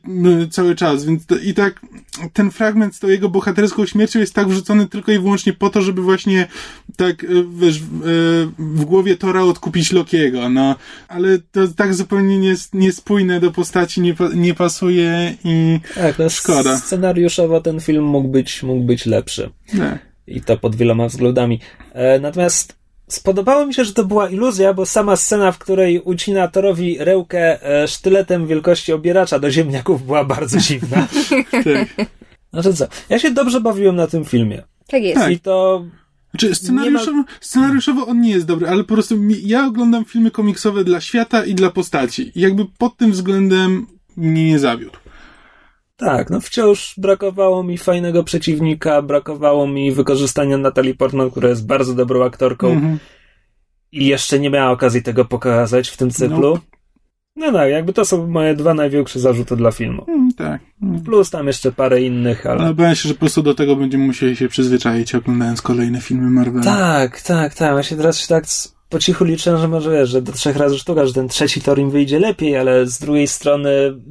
cały 0.51 0.75
czas, 0.75 1.05
więc 1.05 1.27
to, 1.27 1.37
i 1.37 1.55
tak 1.55 1.81
ten 2.33 2.51
fragment 2.51 2.95
z 2.97 2.99
tą 2.99 3.09
jego 3.09 3.29
bohaterską 3.29 3.87
śmiercią 3.87 4.19
jest 4.21 4.35
tak 4.35 4.49
wrzucony 4.49 4.89
tylko 4.89 5.13
i 5.13 5.19
wyłącznie 5.19 5.53
po 5.53 5.71
to, 5.71 5.83
żeby 5.83 6.03
właśnie 6.03 6.47
tak, 6.97 7.25
e, 7.25 7.27
wiesz, 7.59 7.81
w, 7.83 8.03
e, 8.03 8.07
w 8.59 8.85
głowie 8.85 9.17
Tora 9.17 9.43
odkupić 9.43 9.93
Lokiego, 9.93 10.49
no. 10.49 10.77
Ale 11.09 11.39
to 11.39 11.69
tak 11.69 11.95
zupełnie 11.95 12.39
nies- 12.39 12.69
niespójne 12.73 13.41
do 13.41 13.51
postaci, 13.51 14.01
nie, 14.01 14.15
nie 14.35 14.55
pasuje 14.55 15.37
i 15.45 15.81
Tak, 15.95 16.19
no 16.19 16.31
Szkoda. 16.31 16.79
Scenariuszowo 16.79 17.61
ten 17.61 17.81
film 17.81 18.05
mógł 18.05 18.29
być, 18.29 18.63
mógł 18.63 18.85
być 18.85 19.07
lepszy. 19.07 19.51
nie. 19.75 19.99
I 20.27 20.41
to 20.41 20.57
pod 20.57 20.77
wieloma 20.77 21.09
względami. 21.09 21.61
E, 21.93 22.21
natomiast 22.21 22.82
spodobało 23.13 23.67
mi 23.67 23.75
się, 23.75 23.85
że 23.85 23.93
to 23.93 24.05
była 24.05 24.29
iluzja, 24.29 24.75
bo 24.75 24.87
sama 24.87 25.17
scena, 25.17 25.53
w 25.53 25.59
której 25.59 26.01
ucina 26.01 26.49
Torowi 26.49 26.97
rełkę 27.01 27.63
e, 27.63 27.89
sztyletem 27.89 28.47
wielkości 28.47 28.93
obieracza 28.93 29.39
do 29.39 29.51
ziemniaków 29.51 30.07
była 30.07 30.25
bardzo 30.25 30.59
dziwna. 30.59 31.07
Tak. 31.51 32.07
Znaczy 32.53 32.75
co? 32.75 32.87
Ja 33.09 33.19
się 33.19 33.31
dobrze 33.31 33.61
bawiłem 33.61 33.97
na 33.97 34.07
tym 34.07 34.25
filmie. 34.25 34.63
Tak 34.87 35.03
jest. 35.03 35.21
Tak. 35.21 35.33
I 35.33 35.41
to 35.41 35.85
Znaczy, 36.31 36.55
scenariuszowo, 36.55 37.25
scenariuszowo 37.41 38.07
on 38.07 38.21
nie 38.21 38.31
jest 38.31 38.47
dobry, 38.47 38.69
ale 38.69 38.85
po 38.85 38.95
prostu 38.95 39.19
mi, 39.19 39.49
ja 39.49 39.67
oglądam 39.67 40.05
filmy 40.05 40.31
komiksowe 40.31 40.85
dla 40.85 41.01
świata 41.01 41.45
i 41.45 41.55
dla 41.55 41.71
postaci. 41.71 42.33
I 42.35 42.41
jakby 42.41 42.67
pod 42.79 42.97
tym 42.97 43.13
względem 43.13 43.87
mnie 44.17 44.47
nie 44.47 44.59
zawiódł. 44.59 45.02
Tak, 45.97 46.31
no 46.31 46.41
wciąż 46.41 46.95
brakowało 46.99 47.63
mi 47.63 47.79
fajnego 47.79 48.25
przeciwnika, 48.25 49.03
brakowało 49.03 49.67
mi 49.67 49.93
wykorzystania 49.93 50.59
Natalie 50.59 50.95
Portman, 50.95 51.31
która 51.31 51.49
jest 51.49 51.67
bardzo 51.67 51.95
dobrą 51.95 52.25
aktorką 52.25 52.69
Mhm. 52.71 52.99
i 53.93 54.07
jeszcze 54.07 54.41
nie 54.41 54.51
miała 54.51 54.71
okazji 54.71 55.03
tego 55.03 55.25
pokazać 55.25 55.89
w 55.89 55.97
tym 55.97 56.11
cyklu. 56.11 56.55
Nope. 56.55 56.73
No 57.37 57.53
tak, 57.53 57.71
jakby 57.71 57.93
to 57.93 58.05
są 58.05 58.27
moje 58.27 58.55
dwa 58.55 58.75
największe 58.75 59.21
zarzuty 59.21 59.57
dla 59.57 59.71
filmu. 59.71 60.05
Mm, 60.09 60.33
tak. 60.33 60.61
Mm. 60.83 61.01
Plus 61.01 61.31
tam 61.31 61.47
jeszcze 61.47 61.73
parę 61.73 62.03
innych, 62.03 62.47
ale... 62.47 62.61
Ale 62.61 62.71
obawiam 62.71 62.95
się, 62.95 63.09
że 63.09 63.15
po 63.15 63.21
prostu 63.21 63.43
do 63.43 63.55
tego 63.55 63.77
będziemy 63.77 64.07
musieli 64.07 64.37
się 64.37 64.49
przyzwyczaić, 64.49 65.15
oglądając 65.15 65.63
kolejne 65.63 66.01
filmy 66.01 66.31
Marvela. 66.31 66.65
Tak, 66.65 67.23
tak, 67.23 67.55
tak. 67.55 67.73
Właśnie 67.73 67.97
teraz 67.97 68.19
się 68.19 68.29
tak 68.29 68.45
po 68.93 68.99
cichu 68.99 69.25
liczę, 69.25 69.59
że 69.59 69.69
może 69.69 69.91
wiesz, 69.91 70.11
że 70.11 70.23
do 70.23 70.33
trzech 70.33 70.57
razy 70.57 70.79
sztuka, 70.79 71.07
że 71.07 71.13
ten 71.13 71.29
trzeci 71.29 71.61
tor 71.61 71.79
im 71.79 71.91
wyjdzie 71.91 72.19
lepiej, 72.19 72.57
ale 72.57 72.87
z 72.87 72.99
drugiej 72.99 73.29
strony 73.29 73.71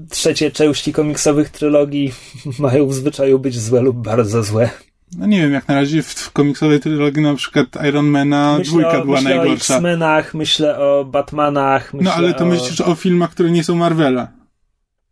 trzecie 0.10 0.52
części 0.52 0.94
komiksowych 0.94 1.50
trylogii 1.50 2.12
mają 2.60 2.88
w 2.88 2.94
zwyczaju 2.94 3.40
być 3.40 3.60
złe 3.60 3.82
lub 3.82 3.98
bardzo 3.98 4.44
złe. 4.44 4.70
No 5.18 5.26
nie 5.26 5.42
wiem, 5.42 5.54
jak 5.54 5.68
na 5.68 5.76
razie 5.76 6.02
w, 6.04 6.32
komiksowej 6.32 6.80
trylogii 6.80 7.24
na 7.24 7.36
przykład 7.36 7.68
Ironmana 7.90 8.60
dwójka 8.60 9.02
o, 9.02 9.06
była 9.06 9.22
myślę 9.22 9.34
o 9.34 9.38
najgorsza. 9.38 9.74
X-Menach, 9.74 10.34
myślę 10.34 10.80
o 10.80 11.06
Batmanach, 11.06 11.94
myślę 11.94 12.12
No 12.12 12.14
ale 12.16 12.34
to 12.34 12.44
o... 12.44 12.48
myślisz 12.48 12.82
o 12.82 12.96
filmach, 12.96 13.32
które 13.32 13.52
nie 13.52 13.64
są 13.64 13.76
Marvela. 13.76 14.32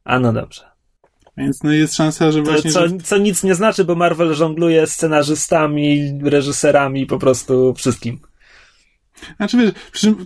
A 0.03 0.19
no 0.19 0.33
dobrze. 0.33 0.61
Więc 1.37 1.63
no 1.63 1.71
jest 1.71 1.95
szansa, 1.95 2.31
że 2.31 2.43
To, 2.43 2.51
właśnie... 2.51 2.71
co, 2.71 2.87
że... 2.87 2.97
co 3.03 3.17
nic 3.17 3.43
nie 3.43 3.55
znaczy, 3.55 3.85
bo 3.85 3.95
Marvel 3.95 4.33
żongluje 4.33 4.87
scenarzystami, 4.87 6.19
reżyserami, 6.23 7.05
po 7.05 7.19
prostu 7.19 7.73
wszystkim. 7.73 8.19
Znaczy 9.37 9.57
wiesz, 9.57 9.71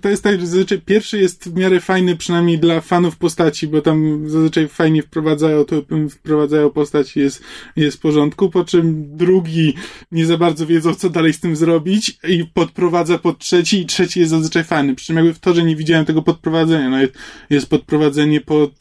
to 0.02 0.10
jest 0.10 0.24
tak, 0.24 0.40
że 0.40 0.48
zazwyczaj 0.48 0.82
pierwszy 0.82 1.20
jest 1.20 1.50
w 1.50 1.56
miarę 1.56 1.80
fajny, 1.80 2.16
przynajmniej 2.16 2.60
dla 2.60 2.82
fanów 2.82 3.18
postaci, 3.18 3.68
bo 3.68 3.82
tam 3.82 4.30
zazwyczaj 4.30 4.68
fajnie 4.68 5.04
wprowadzają 5.04 5.66
to, 5.66 5.76
wprowadzają 6.10 6.70
postaci, 6.70 7.20
jest, 7.20 7.44
jest 7.76 7.98
w 7.98 8.00
porządku, 8.00 8.50
po 8.50 8.64
czym 8.66 9.18
drugi 9.18 9.74
nie 10.12 10.26
za 10.26 10.38
bardzo 10.38 10.66
wiedzą, 10.66 10.96
co 10.96 11.10
dalej 11.10 11.34
z 11.34 11.40
tym 11.40 11.56
zrobić 11.56 12.18
i 12.30 12.46
podprowadza 12.54 13.18
pod 13.18 13.40
trzeci 13.40 13.82
i 13.82 13.86
trzeci 13.86 14.20
jest 14.20 14.32
zazwyczaj 14.32 14.64
fajny. 14.64 14.96
Przy 14.96 15.06
czym 15.06 15.16
jakby 15.16 15.34
w 15.34 15.40
torze 15.40 15.64
nie 15.64 15.76
widziałem 15.76 16.06
tego 16.06 16.22
podprowadzenia, 16.22 16.90
no 16.90 17.02
jest, 17.02 17.14
jest 17.50 17.70
podprowadzenie 17.70 18.42
pod 18.42 18.72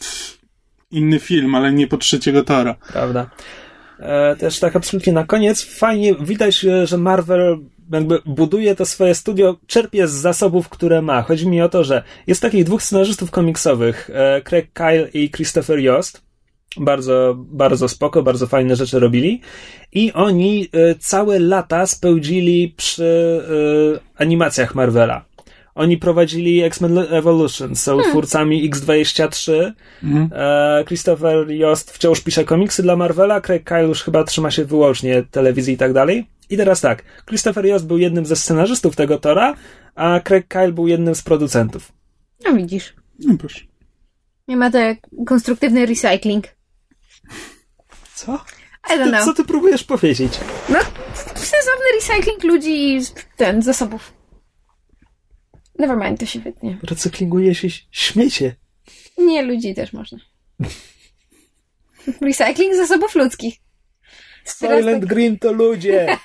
inny 0.91 1.19
film, 1.19 1.55
ale 1.55 1.73
nie 1.73 1.87
pod 1.87 2.01
trzeciego 2.01 2.45
tora. 2.45 2.75
prawda? 2.93 3.31
E, 3.99 4.37
też 4.37 4.61
tak 4.61 4.77
absolutnie 4.77 5.13
na 5.13 5.25
koniec, 5.25 5.63
fajnie 5.63 6.15
widać, 6.15 6.67
że 6.85 6.99
Marvel 6.99 7.59
jakby 7.93 8.23
buduje 8.27 8.75
to 8.75 8.87
swoje 8.87 9.15
studio, 9.15 9.57
czerpie 9.67 10.09
z 10.09 10.11
zasobów, 10.11 10.69
które 10.69 11.03
ma. 11.03 11.23
Chodzi 11.23 11.49
mi 11.49 11.63
o 11.63 11.69
to, 11.69 11.85
że 11.85 12.03
jest 12.27 12.43
takich 12.43 12.65
dwóch 12.65 12.83
scenarzystów 12.83 13.31
komiksowych, 13.31 14.11
e, 14.13 14.43
Craig 14.43 14.73
Kyle 14.73 15.09
i 15.15 15.31
Christopher 15.31 15.79
Yost. 15.79 16.23
Bardzo, 16.77 17.35
bardzo 17.39 17.89
spoko, 17.89 18.23
bardzo 18.23 18.47
fajne 18.47 18.77
rzeczy 18.77 18.99
robili. 18.99 19.41
I 19.93 20.13
oni 20.13 20.69
e, 20.73 20.95
całe 20.95 21.39
lata 21.39 21.87
spełdzili 21.87 22.75
przy 22.77 23.43
e, 23.99 24.23
animacjach 24.23 24.75
Marvela. 24.75 25.25
Oni 25.75 25.97
prowadzili 25.99 26.63
X-Men 26.63 26.99
Evolution, 26.99 27.77
są 27.77 28.03
twórcami 28.03 28.71
X23, 28.71 29.73
Mhm. 30.03 30.29
E, 30.33 30.85
Christopher 30.87 31.51
Yost 31.51 31.91
wciąż 31.91 32.21
pisze 32.21 32.45
komiksy 32.45 32.83
dla 32.83 32.97
Marvela, 32.97 33.41
Craig 33.41 33.65
Kyle 33.65 33.83
już 33.89 34.03
chyba 34.03 34.25
trzyma 34.25 34.51
się 34.51 34.65
wyłącznie 34.65 35.23
telewizji 35.31 35.75
i 35.75 35.77
tak 35.77 35.93
dalej. 35.93 36.27
I 36.51 36.57
teraz 36.57 36.81
tak, 36.81 37.03
Christopher 37.29 37.67
Yost 37.67 37.87
był 37.87 37.99
jednym 37.99 38.27
ze 38.27 38.37
scenarzystów 38.37 38.97
tego 38.97 39.19
Tora, 39.19 39.55
a 39.95 40.21
Craig 40.21 40.49
Kyle 40.49 40.73
był 40.73 40.87
jednym 40.89 41.15
z 41.15 41.23
producentów. 41.23 41.93
No 42.45 42.53
widzisz. 42.53 42.95
No 43.19 43.35
proszę. 43.39 43.61
Nie 44.49 44.57
ma 44.57 44.71
to 44.71 44.79
jak 44.79 44.99
konstruktywny 45.27 45.87
recycling. 45.87 46.45
Co? 48.15 48.45
I 48.91 48.99
don't 48.99 49.05
Ty, 49.05 49.11
know. 49.11 49.25
co 49.25 49.35
ty 49.35 49.45
próbujesz 49.45 49.85
powiedzieć? 49.85 50.33
No, 50.69 50.79
sensowny 51.35 51.85
recycling 51.95 52.45
ludzi 52.45 52.97
i 52.97 53.01
ten, 53.37 53.63
zasobów. 53.63 54.13
Nevermind, 55.79 56.21
to 56.21 56.27
się 56.27 56.41
wytnie. 56.41 56.79
Recyklinguje 56.83 57.55
się 57.55 57.69
śmiecie. 57.91 58.55
Nie, 59.19 59.43
ludzi 59.43 59.75
też 59.75 59.93
można. 59.93 60.19
Recycling 62.21 62.75
zasobów 62.77 63.15
ludzkich. 63.15 63.55
Silent 64.45 65.05
Green 65.05 65.39
to 65.39 65.53
ludzie! 65.53 66.07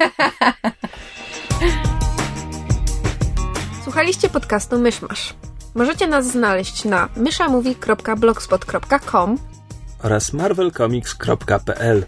Słuchaliście 3.84 4.30
podcastu 4.30 4.80
Myszmasz. 4.80 5.34
Możecie 5.76 6.08
nas 6.08 6.32
znaleźć 6.32 6.86
na 6.86 7.10
myszamovie.blogspot.com 7.16 9.38
oraz 10.04 10.34
marvelcomics.pl 10.34 12.06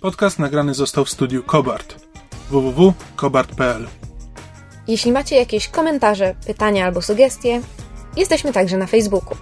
Podcast 0.00 0.38
nagrany 0.38 0.74
został 0.74 1.04
w 1.04 1.10
studiu 1.10 1.42
Kobart. 1.42 2.06
www.kobart.pl 2.50 3.86
Jeśli 4.88 5.12
macie 5.12 5.36
jakieś 5.36 5.68
komentarze, 5.68 6.34
pytania 6.46 6.84
albo 6.86 7.02
sugestie, 7.02 7.60
jesteśmy 8.16 8.52
także 8.52 8.76
na 8.76 8.86
Facebooku. 8.86 9.36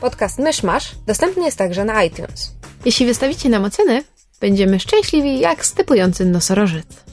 Podcast 0.00 0.38
Myszmasz 0.38 0.94
dostępny 1.06 1.44
jest 1.44 1.58
także 1.58 1.84
na 1.84 2.04
iTunes. 2.04 2.52
Jeśli 2.84 3.06
wystawicie 3.06 3.48
nam 3.48 3.64
oceny, 3.64 4.04
będziemy 4.40 4.80
szczęśliwi 4.80 5.40
jak 5.40 5.66
stypujący 5.66 6.24
nosorożec. 6.24 7.07